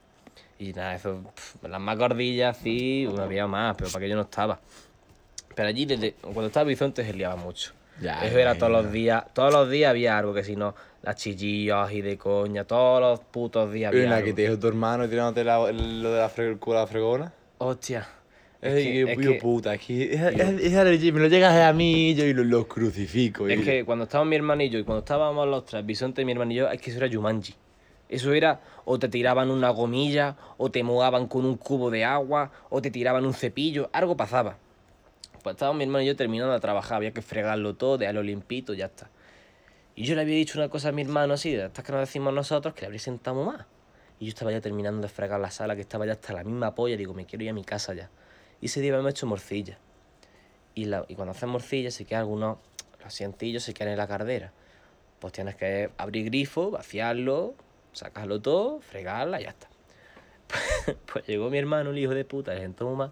Y 0.58 0.72
nada, 0.72 0.94
eso, 0.94 1.20
pf, 1.34 1.68
las 1.68 1.80
más 1.80 1.98
gordillas, 1.98 2.56
sí, 2.56 3.08
no 3.12 3.22
había 3.22 3.46
más, 3.46 3.74
pero 3.76 3.90
para 3.90 4.04
que 4.04 4.08
yo 4.08 4.14
no 4.14 4.22
estaba. 4.22 4.60
Pero 5.54 5.68
allí, 5.68 5.86
desde, 5.86 6.12
cuando 6.12 6.46
estaba 6.46 6.64
Bizonte, 6.64 7.04
se 7.04 7.12
liaba 7.12 7.36
mucho. 7.36 7.72
Ya, 8.00 8.24
Eso 8.24 8.38
era 8.38 8.56
todos 8.56 8.72
los 8.72 8.90
días, 8.90 9.24
todos 9.34 9.52
los 9.52 9.70
días 9.70 9.90
había 9.90 10.18
algo, 10.18 10.34
que 10.34 10.42
si 10.42 10.56
no, 10.56 10.74
las 11.04 11.16
chillillas 11.16 11.92
y 11.92 12.00
de 12.00 12.16
coña, 12.16 12.64
todos 12.64 13.00
los 13.00 13.20
putos 13.20 13.70
días 13.72 13.92
Y 13.94 14.04
algo. 14.06 14.24
que 14.24 14.32
te 14.32 14.42
dijo 14.42 14.58
tu 14.58 14.68
hermano 14.68 15.06
tirándote 15.08 15.44
la- 15.44 15.58
lo 15.70 16.10
de 16.12 16.18
la 16.18 16.30
fre- 16.30 16.58
la 16.72 16.86
fregona. 16.86 17.32
Hostia. 17.58 18.08
Es 18.62 18.72
Es 18.72 18.82
que, 18.82 18.92
que, 18.92 19.12
es 19.12 19.18
yo, 19.18 19.32
que- 19.32 19.38
puta, 19.40 19.74
es 19.74 19.80
que 19.82 20.14
es, 20.14 21.12
me 21.12 21.20
lo 21.20 21.28
llegas 21.28 21.54
a 21.54 21.72
mí 21.74 22.10
y 22.10 22.14
yo 22.14 22.24
y 22.24 22.32
los, 22.32 22.46
los 22.46 22.66
crucifico. 22.66 23.46
es 23.46 23.60
y- 23.60 23.62
que 23.64 23.84
cuando 23.84 24.04
estábamos 24.04 24.30
mi 24.30 24.36
hermano 24.36 24.62
y 24.62 24.70
yo, 24.70 24.78
y 24.78 24.84
cuando 24.84 25.00
estábamos 25.00 25.46
los 25.46 25.66
tres, 25.66 25.84
Bisonte, 25.84 26.24
mi 26.24 26.32
hermano 26.32 26.52
y 26.52 26.54
yo, 26.54 26.70
es 26.70 26.80
que 26.80 26.90
eso 26.90 27.04
era 27.04 27.14
Jumanji. 27.14 27.54
Eso 28.08 28.32
era, 28.32 28.60
o 28.86 28.98
te 28.98 29.08
tiraban 29.08 29.50
una 29.50 29.68
gomilla, 29.70 30.36
o 30.56 30.70
te 30.70 30.82
mojaban 30.82 31.26
con 31.26 31.44
un 31.44 31.56
cubo 31.56 31.90
de 31.90 32.04
agua, 32.04 32.50
o 32.70 32.80
te 32.80 32.90
tiraban 32.90 33.26
un 33.26 33.34
cepillo, 33.34 33.90
algo 33.92 34.16
pasaba. 34.16 34.56
Pues 35.42 35.54
estábamos 35.56 35.76
mi 35.78 35.84
hermano 35.84 36.02
y 36.02 36.06
yo 36.06 36.16
terminando 36.16 36.54
de 36.54 36.60
trabajar, 36.60 36.96
había 36.96 37.12
que 37.12 37.20
fregarlo 37.22 37.74
todo, 37.74 37.98
dejarlo 37.98 38.22
limpito, 38.22 38.72
ya 38.72 38.86
está. 38.86 39.10
Y 39.96 40.04
yo 40.04 40.14
le 40.14 40.22
había 40.22 40.36
dicho 40.36 40.58
una 40.58 40.68
cosa 40.68 40.88
a 40.88 40.92
mi 40.92 41.02
hermano 41.02 41.34
así, 41.34 41.52
de 41.52 41.66
estas 41.66 41.84
que 41.84 41.92
nos 41.92 42.00
decimos 42.00 42.32
nosotros, 42.32 42.74
que 42.74 42.80
le 42.82 42.86
habría 42.86 43.00
sentado 43.00 43.44
más. 43.44 43.64
Y 44.18 44.26
yo 44.26 44.28
estaba 44.30 44.50
ya 44.50 44.60
terminando 44.60 45.02
de 45.02 45.08
fregar 45.08 45.40
la 45.40 45.50
sala, 45.50 45.74
que 45.76 45.82
estaba 45.82 46.06
ya 46.06 46.12
hasta 46.12 46.32
la 46.32 46.44
misma 46.44 46.74
polla, 46.74 46.96
digo, 46.96 47.14
me 47.14 47.26
quiero 47.26 47.44
ir 47.44 47.50
a 47.50 47.52
mi 47.52 47.64
casa 47.64 47.94
ya. 47.94 48.10
Y 48.60 48.66
ese 48.66 48.80
día 48.80 48.96
me 49.00 49.10
hecho 49.10 49.26
morcilla. 49.26 49.78
Y, 50.74 50.86
la- 50.86 51.04
y 51.08 51.14
cuando 51.14 51.32
haces 51.32 51.48
morcilla 51.48 51.90
se 51.90 52.04
quedan 52.04 52.22
algunos, 52.22 52.58
los 52.98 53.06
asientillos 53.06 53.62
se 53.62 53.74
quedan 53.74 53.92
en 53.92 53.98
la 53.98 54.08
cardera. 54.08 54.52
Pues 55.20 55.32
tienes 55.32 55.54
que 55.54 55.90
abrir 55.96 56.24
grifo, 56.26 56.70
vaciarlo, 56.70 57.54
sacarlo 57.92 58.40
todo, 58.40 58.80
fregarla 58.80 59.40
y 59.40 59.44
ya 59.44 59.50
está. 59.50 59.68
pues 61.12 61.26
llegó 61.26 61.50
mi 61.50 61.58
hermano, 61.58 61.90
el 61.90 61.98
hijo 61.98 62.14
de 62.14 62.24
puta, 62.24 62.54
le 62.54 62.60
sentó 62.60 62.90
más. 62.94 63.10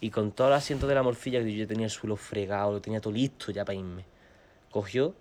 Y 0.00 0.10
con 0.10 0.32
todos 0.32 0.50
los 0.50 0.58
asientos 0.58 0.88
de 0.88 0.94
la 0.94 1.02
morcilla, 1.02 1.42
que 1.42 1.50
yo 1.52 1.60
ya 1.64 1.66
tenía 1.66 1.86
el 1.86 1.90
suelo 1.90 2.16
fregado, 2.16 2.72
lo 2.72 2.80
tenía 2.82 3.00
todo 3.00 3.12
listo 3.14 3.52
ya 3.52 3.64
para 3.64 3.78
irme. 3.78 4.04
Cogió 4.70 5.14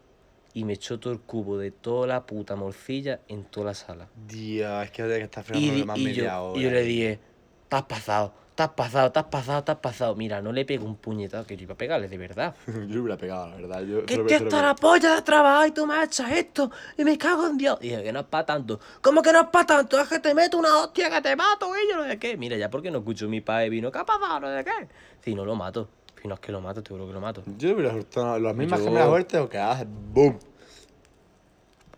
y 0.54 0.64
me 0.66 0.74
echó 0.74 1.00
todo 1.00 1.14
el 1.14 1.20
cubo 1.20 1.58
de 1.58 1.72
toda 1.72 2.08
la 2.08 2.26
puta 2.26 2.56
morcilla 2.56 3.22
en 3.28 3.44
toda 3.46 3.68
la 3.68 3.74
sala. 3.74 4.08
Dios, 4.28 4.84
es 4.86 4.92
que 4.92 5.04
que 5.04 5.22
estar 5.22 5.46
di- 5.52 5.84
más 5.84 5.98
y 5.98 6.04
media 6.04 6.36
yo, 6.36 6.44
hora. 6.44 6.60
y 6.60 6.64
yo 6.64 6.70
le 6.72 6.84
dije, 6.84 7.20
te 7.68 7.76
has 7.76 7.84
pasado, 7.84 8.34
te 8.56 8.62
has 8.62 8.70
pasado, 8.70 9.12
te 9.12 9.20
has 9.20 9.26
pasado, 9.26 9.64
te 9.64 9.72
has 9.72 9.78
pasado. 9.80 10.16
Mira, 10.16 10.42
no 10.42 10.52
le 10.52 10.64
pego 10.64 10.86
un 10.86 10.96
puñetazo, 10.96 11.48
que 11.48 11.58
yo 11.58 11.64
iba 11.64 11.74
a 11.74 11.78
pegarle 11.78 12.08
de 12.08 12.18
verdad. 12.20 12.56
yo 12.68 12.74
le 12.74 13.00
hubiera 13.00 13.18
pegado, 13.18 13.50
la 13.50 13.56
verdad. 13.56 13.82
Yo, 13.84 14.06
Que 14.06 14.20
te 14.20 14.36
está 14.36 14.62
la 14.62 14.76
polla 14.76 15.16
de 15.16 15.22
trabajar 15.24 15.68
y 15.70 15.72
tú 15.72 15.88
me 15.88 16.04
echas 16.04 16.32
esto 16.32 16.70
y 16.98 17.04
me 17.04 17.18
cago 17.18 17.48
en 17.48 17.58
Dios. 17.58 17.80
Y 17.82 17.90
dije, 17.90 18.04
que 18.04 18.14
no 18.14 18.20
es 18.20 18.26
para 18.28 18.46
tanto. 18.46 18.80
¿Cómo 19.02 19.24
que 19.24 19.32
no 19.34 19.42
es 19.42 19.48
para 19.48 19.66
tanto? 19.66 20.00
Es 20.00 20.08
que 20.08 20.20
te 20.20 20.36
meto 20.36 20.60
una 20.60 20.84
hostia 20.84 21.10
que 21.10 21.22
te 21.22 21.36
mato, 21.36 21.72
y 21.76 21.90
yo 21.92 21.98
no 21.98 22.06
sé 22.06 22.20
qué. 22.20 22.38
Mira, 22.38 22.56
ya 22.58 22.70
porque 22.70 22.92
no 22.92 23.00
escucho 23.00 23.28
mi 23.28 23.42
padre 23.42 23.70
vino, 23.72 23.92
¿qué 23.92 23.98
ha 23.98 24.06
pasado? 24.06 24.42
No 24.42 24.56
sé 24.56 24.64
qué. 24.64 24.88
Si 25.22 25.34
no 25.34 25.46
lo 25.46 25.56
mato. 25.56 25.90
Si 26.24 26.30
no 26.30 26.36
es 26.36 26.40
que 26.40 26.54
lo 26.54 26.62
mato, 26.62 26.82
te 26.82 26.90
juro 26.90 27.06
que 27.06 27.12
lo 27.12 27.20
mato. 27.20 27.44
Yo 27.58 27.74
hubiera 27.74 27.92
soltado 27.92 28.40
las 28.40 28.56
mismas 28.56 28.80
Yo- 28.80 28.86
que 28.86 28.92
me 28.92 29.04
suerte 29.04 29.38
o 29.40 29.50
que 29.50 29.58
haces 29.58 29.86
boom. 29.90 30.40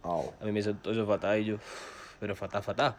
A 0.03 0.45
mí 0.45 0.51
me 0.51 0.63
sentó 0.63 0.91
eso 0.91 1.05
fatal 1.05 1.39
y 1.39 1.45
yo. 1.45 1.57
pero 2.19 2.35
fatal, 2.35 2.63
fatal. 2.63 2.95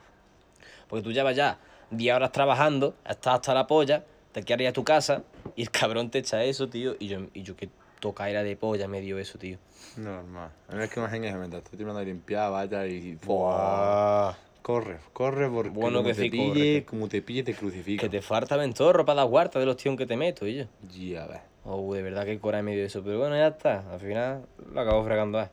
Porque 0.89 1.03
tú 1.03 1.11
llevas 1.11 1.35
ya 1.35 1.59
10 1.91 2.15
horas 2.15 2.31
trabajando, 2.31 2.95
estás 3.05 3.35
hasta 3.35 3.55
la 3.55 3.67
polla, 3.67 4.05
te 4.31 4.45
quieres 4.45 4.67
ir 4.67 4.69
a 4.69 4.73
tu 4.73 4.85
casa 4.85 5.25
y 5.57 5.63
el 5.63 5.71
cabrón 5.73 6.11
te 6.13 6.19
echa 6.19 6.45
eso, 6.45 6.69
tío. 6.69 6.95
Y 7.01 7.09
yo, 7.09 7.19
y 7.35 7.43
yo 7.43 7.57
que 7.57 7.71
toca 7.99 8.31
era 8.31 8.45
de 8.45 8.57
polla 8.57 8.87
me 8.87 9.01
dio 9.01 9.19
eso, 9.19 9.37
tío. 9.37 9.59
Normal. 9.97 10.51
A 10.69 10.77
mí 10.77 10.85
es 10.85 10.91
que 10.91 11.01
imagínate 11.01 11.37
mientras 11.39 11.65
estoy 11.65 11.77
terminando 11.79 11.99
de 12.01 12.07
limpiar, 12.07 12.53
vaya 12.53 12.87
y. 12.87 13.17
Buah. 13.17 14.33
Corre, 14.67 14.97
corre 15.13 15.49
porque 15.49 15.71
Bueno 15.71 15.99
como 15.99 16.09
que 16.09 16.15
te 16.15 16.23
sí, 16.23 16.31
pille, 16.31 16.49
corre, 16.49 16.85
como 16.87 17.09
te 17.09 17.23
pille 17.23 17.45
te 17.45 17.55
crucifica. 17.55 18.01
Que 18.03 18.09
te 18.09 18.21
falta 18.21 18.57
ventorro 18.57 19.05
para 19.05 19.21
dar 19.21 19.29
guarda 19.29 19.61
de 19.61 19.67
los 19.67 19.77
tíos 19.77 19.97
que 19.97 20.07
te 20.07 20.17
meto, 20.17 20.45
y 20.45 20.57
yo. 20.57 20.65
Ya 20.91 21.25
ves. 21.29 21.41
Oh, 21.65 21.95
de 21.95 22.03
verdad 22.03 22.25
que 22.25 22.41
coraje 22.41 22.65
me 22.65 22.75
dio 22.75 22.85
eso. 22.85 23.01
Pero 23.05 23.21
bueno, 23.21 23.37
ya 23.37 23.47
está. 23.47 23.85
Al 23.93 24.01
final 24.01 24.45
lo 24.73 24.81
acabo 24.81 25.05
fregando. 25.05 25.41
eh. 25.41 25.49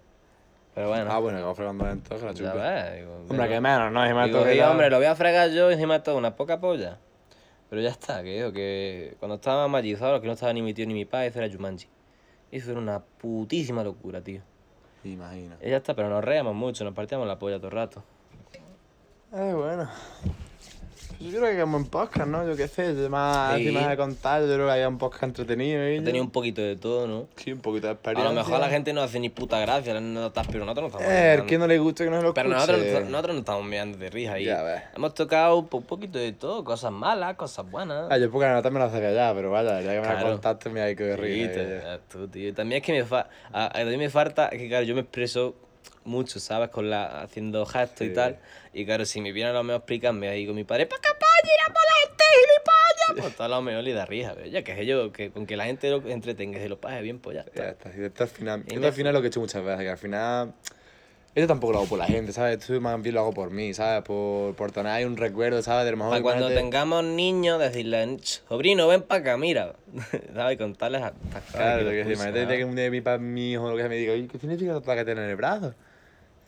Pero 0.73 0.87
bueno. 0.87 1.11
Ah, 1.11 1.19
bueno, 1.19 1.37
acabo 1.37 1.53
fregando 1.53 1.87
entonces 1.91 2.23
la 2.25 2.31
ya 2.31 2.51
chupa. 2.53 2.63
ves. 2.63 2.95
Digo, 3.01 3.15
Hombre, 3.29 3.49
que 3.49 3.61
menos, 3.61 3.91
¿no? 3.91 4.01
Me 4.01 4.25
Digo, 4.25 4.43
"Sí, 4.47 4.55
la- 4.55 4.71
hombre, 4.71 4.89
lo 4.89 4.97
voy 4.97 5.05
a 5.05 5.15
fregar 5.15 5.51
yo 5.51 5.69
y 5.69 5.73
encima 5.75 5.93
de 5.93 5.99
todo 5.99 6.17
una 6.17 6.35
poca 6.35 6.59
polla. 6.59 6.97
Pero 7.69 7.83
ya 7.83 7.89
está, 7.89 8.23
que, 8.23 8.33
digo, 8.37 8.51
que 8.51 9.15
cuando 9.19 9.35
estaba 9.35 9.67
mallizado, 9.67 10.21
que 10.21 10.25
no 10.27 10.33
estaba 10.33 10.53
ni 10.53 10.63
mi 10.63 10.73
tío 10.73 10.87
ni 10.87 10.95
mi 10.95 11.05
padre, 11.05 11.27
eso 11.27 11.39
era 11.39 11.53
Jumanji. 11.53 11.87
Eso 12.51 12.71
era 12.71 12.79
una 12.79 12.99
putísima 12.99 13.83
locura, 13.83 14.21
tío. 14.21 14.41
Imagina. 15.03 15.55
Y 15.61 15.69
ya 15.69 15.77
está, 15.77 15.93
pero 15.93 16.09
nos 16.09 16.23
reíamos 16.23 16.55
mucho, 16.55 16.83
nos 16.83 16.95
partíamos 16.95 17.27
la 17.27 17.37
polla 17.37 17.57
todo 17.57 17.67
el 17.67 17.73
rato. 17.73 18.03
Eh, 19.35 19.53
bueno. 19.53 19.89
Yo 21.19 21.29
creo 21.39 21.51
que 21.55 21.61
como 21.61 21.77
en 21.77 21.85
podcast, 21.85 22.27
¿no? 22.27 22.45
Yo 22.45 22.57
qué 22.57 22.67
sé, 22.67 22.93
yo 22.95 23.09
más, 23.09 23.57
Sí. 23.57 23.71
más 23.71 23.87
de 23.87 23.95
contar, 23.95 24.41
yo 24.41 24.53
creo 24.55 24.65
que 24.65 24.71
había 24.73 24.89
un 24.89 24.97
podcast 24.97 25.23
entretenido. 25.23 25.81
He 25.81 26.01
tenido 26.01 26.21
un 26.23 26.31
poquito 26.31 26.61
de 26.61 26.75
todo, 26.75 27.07
¿no? 27.07 27.27
Sí, 27.37 27.53
un 27.53 27.59
poquito 27.61 27.87
de 27.87 27.91
A 27.91 27.93
experiencia. 27.93 28.29
lo 28.29 28.35
mejor 28.35 28.55
a 28.55 28.59
la 28.59 28.69
gente 28.69 28.91
no 28.91 29.01
hace 29.01 29.21
ni 29.21 29.29
puta 29.29 29.57
gracia, 29.59 29.97
no 30.01 30.27
estás, 30.27 30.45
pero 30.47 30.65
nosotros 30.65 30.91
no 30.91 30.97
estamos 30.99 31.15
Eh, 31.17 31.33
el 31.35 31.45
que 31.45 31.57
no 31.57 31.65
le 31.65 31.79
gusta 31.79 32.03
que 32.03 32.09
no 32.09 32.17
se 32.17 32.23
lo 32.23 32.33
Pero 32.33 32.49
escuche. 32.53 32.73
nosotros, 32.77 33.09
nosotros 33.09 33.35
no 33.35 33.39
estamos 33.39 33.63
mirando 33.65 33.97
de 33.97 34.09
risa 34.09 34.37
y 34.37 34.43
Ya 34.45 34.63
ves. 34.63 34.81
hemos 34.97 35.13
tocado 35.13 35.57
un 35.59 35.67
po- 35.67 35.81
poquito 35.81 36.19
de 36.19 36.33
todo, 36.33 36.63
cosas 36.65 36.91
malas, 36.91 37.35
cosas 37.35 37.71
buenas. 37.71 38.07
Ah, 38.11 38.17
yo 38.17 38.29
porque 38.29 38.47
la 38.47 38.55
nota 38.55 38.69
me 38.69 38.79
la 38.79 38.89
sabía 38.89 39.13
ya, 39.13 39.33
pero 39.33 39.49
vaya, 39.49 39.79
ya 39.79 39.93
que 39.93 40.01
me 40.01 40.07
la 40.07 40.13
Claro. 40.15 40.31
contaste, 40.31 40.69
me 40.71 40.81
hay 40.81 40.95
que 40.97 41.13
Sí, 41.15 41.21
reír. 41.21 41.81
ah, 41.87 41.99
tú, 42.11 42.27
tío. 42.27 42.49
Y 42.49 42.51
También 42.51 42.81
es 42.81 42.85
que 42.85 42.91
me, 42.91 43.05
fa 43.05 43.29
a, 43.53 43.79
a 43.79 43.85
mí 43.85 43.95
me 43.95 44.09
falta, 44.09 44.47
es 44.49 44.59
que 44.59 44.67
claro, 44.67 44.83
yo 44.83 44.93
me 44.93 45.01
expreso 45.01 45.55
mucho, 46.05 46.39
¿sabes? 46.39 46.69
Con 46.69 46.89
la, 46.89 47.21
haciendo 47.21 47.65
gestos 47.65 48.05
y 48.07 48.09
Sí. 48.09 48.15
tal. 48.15 48.37
Y 48.73 48.85
claro, 48.85 49.05
si 49.05 49.21
me 49.21 49.31
vienen 49.31 49.51
a 49.55 49.59
lo 49.59 49.63
mejor 49.63 49.79
explicarme 49.81 50.27
ahí 50.29 50.45
con 50.45 50.55
mi 50.55 50.63
padre, 50.63 50.85
¡para 50.85 51.01
capaz, 51.01 51.25
ir 51.43 51.73
por 51.73 51.75
la 51.75 52.07
gente, 52.07 52.23
gilipollas! 52.35 53.23
Pues 53.23 53.35
todo 53.35 53.47
lo 53.49 53.61
mejor 53.61 53.83
le 53.83 53.93
da 53.93 54.05
risa, 54.05 54.33
pero 54.35 54.47
ya 54.47 54.63
que 54.63 54.75
sé 54.75 54.85
yo, 54.85 55.11
que 55.11 55.31
con 55.31 55.45
que 55.45 55.55
la 55.57 55.65
gente 55.65 55.89
lo 55.89 56.07
entretenga 56.07 56.57
y 56.59 56.61
se 56.61 56.69
lo 56.69 56.79
pague 56.79 57.01
bien, 57.01 57.19
pues 57.19 57.35
ya 57.37 57.45
Ya 57.55 57.69
está. 57.69 57.87
está, 57.89 58.01
y 58.01 58.03
esto 58.05 58.23
al 58.23 58.29
final, 58.29 58.63
Y 58.67 58.73
esto 58.75 58.87
al 58.87 58.93
final 58.93 59.09
es 59.11 59.13
lo 59.13 59.21
que 59.21 59.27
he 59.27 59.29
hecho 59.29 59.39
muchas 59.39 59.63
veces, 59.63 59.81
que 59.81 59.89
al 59.89 59.97
final... 59.97 60.53
Esto 61.35 61.47
tampoco 61.47 61.73
lo 61.73 61.79
hago 61.79 61.87
por 61.87 61.97
la 61.97 62.05
gente, 62.07 62.31
¿sabes? 62.31 62.59
Esto 62.59 62.79
más 62.79 63.01
bien 63.01 63.15
lo 63.15 63.21
hago 63.21 63.33
por 63.33 63.49
mí, 63.49 63.73
¿sabes? 63.73 64.03
Por, 64.03 64.53
por 64.55 64.71
tener 64.71 64.91
ahí 64.91 65.03
un 65.03 65.17
recuerdo, 65.17 65.63
¿sabes? 65.63 65.85
De 65.85 65.89
lo 65.89 65.97
mejor 65.97 66.11
Para 66.11 66.21
cuando 66.21 66.45
imagínate- 66.45 66.61
tengamos 66.61 67.03
niños, 67.05 67.59
decirles, 67.59 68.21
"Ch, 68.21 68.43
sobrino, 68.47 68.87
ven 68.87 69.01
para 69.01 69.21
acá, 69.21 69.37
mira. 69.37 69.73
¿Sabes? 70.35 70.53
Y 70.53 70.57
contarles 70.57 71.01
a 71.01 71.07
estas 71.07 71.41
cosas. 71.41 71.55
Claro, 71.55 71.89
que 71.89 71.95
que 71.95 72.03
sí, 72.05 72.11
imagínate 72.21 72.57
que 72.59 72.65
un 72.65 72.75
día 72.75 72.91
mi, 72.91 73.01
mi 73.25 73.51
hijo 73.53 73.67
lo 73.67 73.75
que 73.75 73.81
sea 73.81 73.89
me 73.89 73.95
diga, 73.95 74.13
¿qué 74.31 74.37
significa 74.37 74.73
tatuaje 74.73 74.99
que 74.99 75.05
tiene 75.05 75.23
en 75.23 75.29
el 75.31 75.35
brazo? 75.35 75.73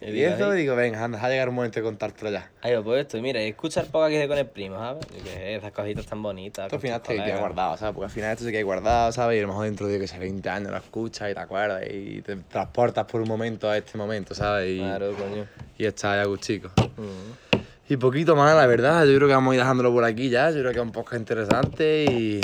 Y 0.01 0.21
eso 0.21 0.51
digo, 0.51 0.75
venga, 0.75 1.03
anda, 1.03 1.23
ha 1.23 1.29
llegado 1.29 1.49
un 1.49 1.55
momento 1.55 1.79
de 1.79 1.83
contártelo 1.83 2.29
ya. 2.29 2.51
Ahí 2.61 2.75
pues 2.83 3.01
esto, 3.01 3.17
y 3.17 3.21
mira, 3.21 3.41
y 3.41 3.47
escucha 3.47 3.81
el 3.81 3.87
poco 3.87 4.07
que 4.07 4.15
hice 4.15 4.27
con 4.27 4.37
el 4.37 4.45
primo, 4.45 4.77
¿sabes? 4.77 5.05
Esas 5.37 5.71
cositas 5.71 6.05
tan 6.05 6.21
bonitas. 6.21 6.65
Esto 6.65 6.75
al 6.75 6.81
final 6.81 7.01
te 7.01 7.15
queda 7.15 7.39
guardado, 7.39 7.77
¿sabes? 7.77 7.95
Porque 7.95 8.05
al 8.05 8.11
final 8.11 8.31
esto 8.33 8.43
se 8.43 8.51
queda 8.51 8.63
guardado, 8.63 9.11
¿sabes? 9.13 9.37
Y 9.37 9.39
a 9.39 9.41
lo 9.43 9.47
mejor 9.47 9.65
dentro 9.65 9.87
de, 9.87 9.99
que 9.99 10.07
sé, 10.07 10.19
20 10.19 10.49
años 10.49 10.71
lo 10.71 10.77
escuchas 10.77 11.31
y 11.31 11.33
te 11.33 11.39
acuerdas 11.39 11.83
y 11.89 12.21
te 12.21 12.35
transportas 12.35 13.05
por 13.05 13.21
un 13.21 13.27
momento 13.27 13.69
a 13.69 13.77
este 13.77 13.97
momento, 13.97 14.35
¿sabes? 14.35 14.69
Y, 14.69 14.79
Claro, 14.79 15.13
coño. 15.13 15.47
y 15.77 15.85
está 15.85 16.23
ya 16.23 16.29
chico. 16.39 16.69
Mm. 16.97 17.55
Y 17.87 17.97
poquito 17.97 18.35
más, 18.35 18.55
la 18.55 18.65
verdad. 18.67 19.05
Yo 19.05 19.15
creo 19.15 19.27
que 19.27 19.33
vamos 19.33 19.51
a 19.53 19.55
ir 19.55 19.61
dejándolo 19.61 19.93
por 19.93 20.03
aquí 20.03 20.29
ya. 20.29 20.49
Yo 20.49 20.59
creo 20.59 20.71
que 20.71 20.79
es 20.79 20.83
un 20.83 20.91
podcast 20.91 21.19
interesante 21.19 22.05
y, 22.05 22.41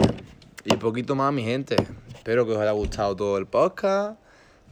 y 0.66 0.76
poquito 0.78 1.16
más, 1.16 1.34
mi 1.34 1.44
gente. 1.44 1.76
Espero 2.14 2.46
que 2.46 2.54
os 2.54 2.60
haya 2.60 2.72
gustado 2.72 3.16
todo 3.16 3.38
el 3.38 3.48
podcast. 3.48 4.20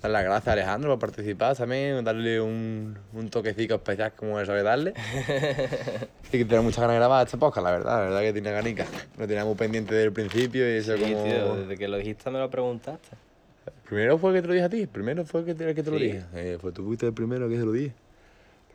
Dar 0.02 0.12
las 0.12 0.24
gracias 0.24 0.48
a 0.48 0.52
Alejandro 0.54 0.92
por 0.92 1.00
participar 1.10 1.56
también, 1.58 2.04
darle 2.06 2.40
un, 2.40 2.98
un 3.14 3.30
toquecito 3.30 3.76
especial 3.76 4.14
como 4.16 4.40
él 4.40 4.46
sabe 4.46 4.64
darle. 4.64 4.94
y 6.28 6.38
que 6.38 6.46
tenía 6.46 6.62
muchas 6.62 6.80
ganas 6.80 6.94
de 6.94 7.00
grabar 7.00 7.26
este 7.26 7.38
podcast, 7.38 7.66
la 7.66 7.72
verdad, 7.72 7.94
la 7.98 8.00
verdad 8.06 8.22
que 8.22 8.34
tiene 8.34 8.52
ganica. 8.52 8.86
Lo 9.18 9.28
teníamos 9.28 9.58
pendiente 9.58 9.94
desde 9.94 10.06
el 10.06 10.14
principio 10.14 10.64
y 10.74 10.78
eso 10.78 10.96
Sí, 10.96 11.04
como... 11.04 11.24
tío, 11.26 11.56
desde 11.58 11.78
que 11.78 11.88
lo 11.88 11.98
dijiste 11.98 12.30
me 12.32 12.40
lo 12.40 12.50
preguntaste. 12.50 13.10
Primero 13.88 14.18
fue 14.18 14.34
que 14.34 14.42
te 14.42 14.48
lo 14.48 14.54
dije 14.54 14.66
a 14.66 14.70
ti, 14.70 14.86
primero 14.88 15.26
fue 15.26 15.44
que 15.44 15.54
te, 15.56 15.74
que 15.76 15.84
te 15.84 15.92
lo 15.92 15.98
Sí. 15.98 16.04
dije. 16.06 16.24
Eh, 16.36 16.58
pues 16.62 16.74
tú 16.74 16.86
fuiste 16.86 17.06
el 17.08 17.14
primero 17.14 17.50
que 17.50 17.58
se 17.58 17.66
lo 17.66 17.72
dije. 17.72 17.94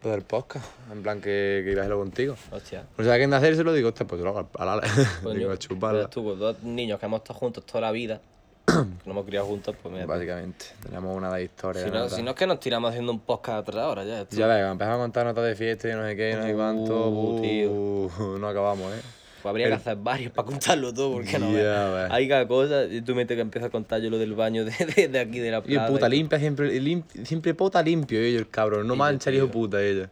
Lo 0.03 0.11
del 0.11 0.21
podcast, 0.23 0.67
en 0.93 1.03
plan 1.03 1.23
que, 1.23 1.63
que 1.65 1.71
iba 1.73 1.81
a 1.81 1.85
hacerlo 1.85 2.01
contigo. 2.01 2.37
Hostia. 2.51 2.85
O 2.99 3.03
sea, 3.03 3.17
que 3.17 3.23
en 3.23 3.33
hacer 3.33 3.57
se 3.57 3.65
lo 3.65 3.73
digo, 3.73 3.89
hostia, 3.89 4.07
pues 4.07 4.21
tú 4.21 4.25
lo 4.27 4.37
hagas 4.37 4.47
al 4.59 4.69
ala. 4.69 4.83
Coño, 5.23 5.39
Digo, 5.39 5.53
a 5.53 5.57
chuparla. 5.59 6.01
pues 6.03 6.11
tú, 6.11 6.35
dos 6.37 6.63
niños 6.63 7.01
que 7.01 7.07
hemos 7.07 7.21
estado 7.23 7.39
juntos 7.39 7.65
toda 7.65 7.81
la 7.81 7.91
vida, 7.93 8.21
nos 8.67 8.87
hemos 9.07 9.25
criado 9.27 9.47
juntos, 9.47 9.75
pues 9.83 9.93
mira. 9.93 10.07
Básicamente, 10.07 10.67
tenemos 10.83 11.17
una 11.17 11.33
de 11.35 11.45
historias. 11.45 11.85
Si 11.85 11.91
no, 11.91 12.09
si 12.09 12.23
no 12.23 12.31
es 12.31 12.37
que 12.37 12.47
nos 12.47 12.61
tiramos 12.61 12.91
haciendo 12.91 13.13
un 13.13 13.21
podcast 13.21 13.59
a 13.59 13.65
tres 13.65 13.83
horas 13.83 14.07
ya. 14.07 14.23
esto. 14.23 14.37
Ya 14.37 14.47
ves, 14.47 14.65
empezamos 14.71 14.99
a 14.99 15.03
contar 15.03 15.27
notas 15.27 15.45
de 15.45 15.55
fiesta 15.55 15.89
y 15.89 15.93
no 15.93 16.05
sé 16.07 16.17
qué, 16.17 16.31
y 16.31 16.35
no 16.37 16.43
sé 16.45 16.55
cuánto. 16.55 17.09
Uh, 17.11 17.37
uh, 17.37 17.41
tío. 17.43 18.39
No 18.39 18.49
acabamos, 18.49 18.93
¿eh? 18.95 19.01
Pues 19.43 19.51
habría 19.51 19.67
el- 19.67 19.73
que 19.73 19.77
hacer 19.77 19.97
varios 19.97 20.33
para 20.33 20.47
contarlo 20.47 20.95
todo, 20.95 21.13
porque 21.13 21.39
no 21.39 21.53
Ya 21.53 21.91
ves. 21.91 22.11
Hay 22.11 22.27
cada 22.29 22.49
cosa, 22.49 22.85
y 22.85 23.03
tú 23.03 23.15
metes 23.15 23.35
que 23.37 23.43
empieza 23.43 23.67
a 23.67 23.71
contar 23.71 24.01
yo 24.01 24.09
lo 24.09 24.17
del 24.19 24.33
baño 24.35 24.65
de, 24.65 24.73
de, 24.97 25.09
de 25.09 25.19
aquí 25.21 25.39
de 25.39 25.51
la 25.51 25.59
Y 25.59 25.75
plaza. 25.75 25.93
puta 25.93 26.07
y- 26.09 26.11
limpia, 26.11 26.39
siempre, 26.39 27.03
siempre 27.25 27.53
puta 27.55 27.83
limpio 27.83 28.19
ellos, 28.21 28.41
el 28.41 28.49
cabrón. 28.49 28.87
No 28.89 28.97
mancha 28.97 29.29
el 29.31 29.37
hijo 29.37 29.49
puta 29.49 29.83
ellos. 29.83 30.09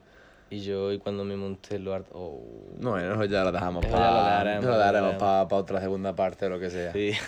Y 0.52 0.60
yo, 0.60 0.92
y 0.92 0.98
cuando 0.98 1.24
me 1.24 1.34
monté 1.34 1.78
lo 1.78 1.94
harto. 1.94 2.10
Oh. 2.12 2.76
No, 2.78 2.98
eso 2.98 3.24
ya 3.24 3.42
lo 3.42 3.52
dejamos 3.52 3.86
para 3.86 4.10
lo 4.10 4.24
dejaremos. 4.76 5.14
para 5.14 5.44
otra 5.44 5.80
segunda 5.80 6.14
parte 6.14 6.44
o 6.44 6.50
lo 6.50 6.60
que 6.60 6.68
sea. 6.68 6.92
Sí. 6.92 7.12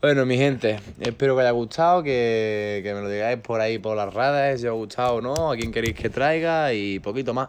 Bueno, 0.00 0.24
mi 0.24 0.36
gente, 0.36 0.78
espero 1.00 1.34
que 1.34 1.42
haya 1.42 1.50
gustado, 1.50 2.04
que, 2.04 2.82
que 2.84 2.94
me 2.94 3.00
lo 3.00 3.08
digáis 3.08 3.40
por 3.40 3.60
ahí 3.60 3.80
por 3.80 3.96
las 3.96 4.14
redes, 4.14 4.60
si 4.60 4.68
os 4.68 4.70
ha 4.70 4.74
gustado 4.74 5.14
o 5.14 5.20
no, 5.20 5.50
a 5.50 5.56
quién 5.56 5.72
queréis 5.72 5.96
que 5.96 6.08
traiga 6.08 6.72
y 6.72 7.00
poquito 7.00 7.34
más. 7.34 7.48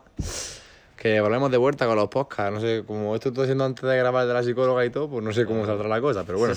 Que 0.97 1.21
volvemos 1.21 1.51
de 1.51 1.57
vuelta 1.57 1.85
con 1.85 1.95
los 1.95 2.07
podcasts. 2.07 2.51
No 2.51 2.59
sé, 2.59 2.83
como 2.87 3.13
esto 3.13 3.29
estoy 3.29 3.43
haciendo 3.43 3.65
antes 3.65 3.87
de 3.87 3.95
grabar 3.95 4.25
de 4.25 4.33
la 4.33 4.41
psicóloga 4.41 4.83
y 4.83 4.89
todo, 4.89 5.07
pues 5.07 5.23
no 5.23 5.31
sé 5.31 5.45
cómo 5.45 5.63
saldrá 5.67 5.87
la 5.87 6.01
cosa, 6.01 6.23
pero 6.23 6.39
bueno, 6.39 6.55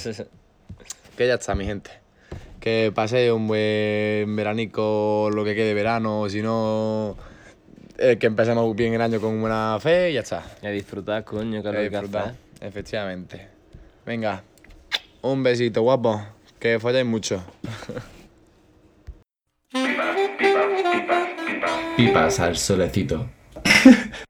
que 1.18 1.26
ya 1.26 1.35
está, 1.35 1.55
mi 1.55 1.66
gente. 1.66 1.91
Que 2.59 2.91
paséis 2.95 3.30
un 3.30 3.47
buen 3.47 4.35
veranico, 4.35 5.28
lo 5.30 5.45
que 5.45 5.55
quede 5.55 5.66
de 5.66 5.74
verano, 5.74 6.26
si 6.30 6.41
no, 6.41 7.18
eh, 8.03 8.18
que 8.18 8.26
empecemos 8.26 8.74
bien 8.74 8.94
el 8.94 9.00
año 9.00 9.20
con 9.20 9.40
buena 9.40 9.78
fe 9.80 10.11
y 10.11 10.14
ya 10.14 10.20
está. 10.20 10.42
Y 10.62 10.66
a 10.66 10.70
disfrutar, 10.70 11.24
coño, 11.24 11.62
que 11.62 11.68
lo 11.72 11.78
Eh, 11.78 11.84
que 11.84 11.90
disfrutar, 11.90 12.22
hacer. 12.22 12.36
efectivamente. 12.61 13.48
Venga, 14.05 14.42
un 15.22 15.42
besito, 15.42 15.82
guapo. 15.82 16.20
Que 16.59 16.78
folláis 16.80 17.07
mucho. 17.07 17.42
Pipas 21.96 22.40
al 22.40 22.57
solecito. 22.57 23.28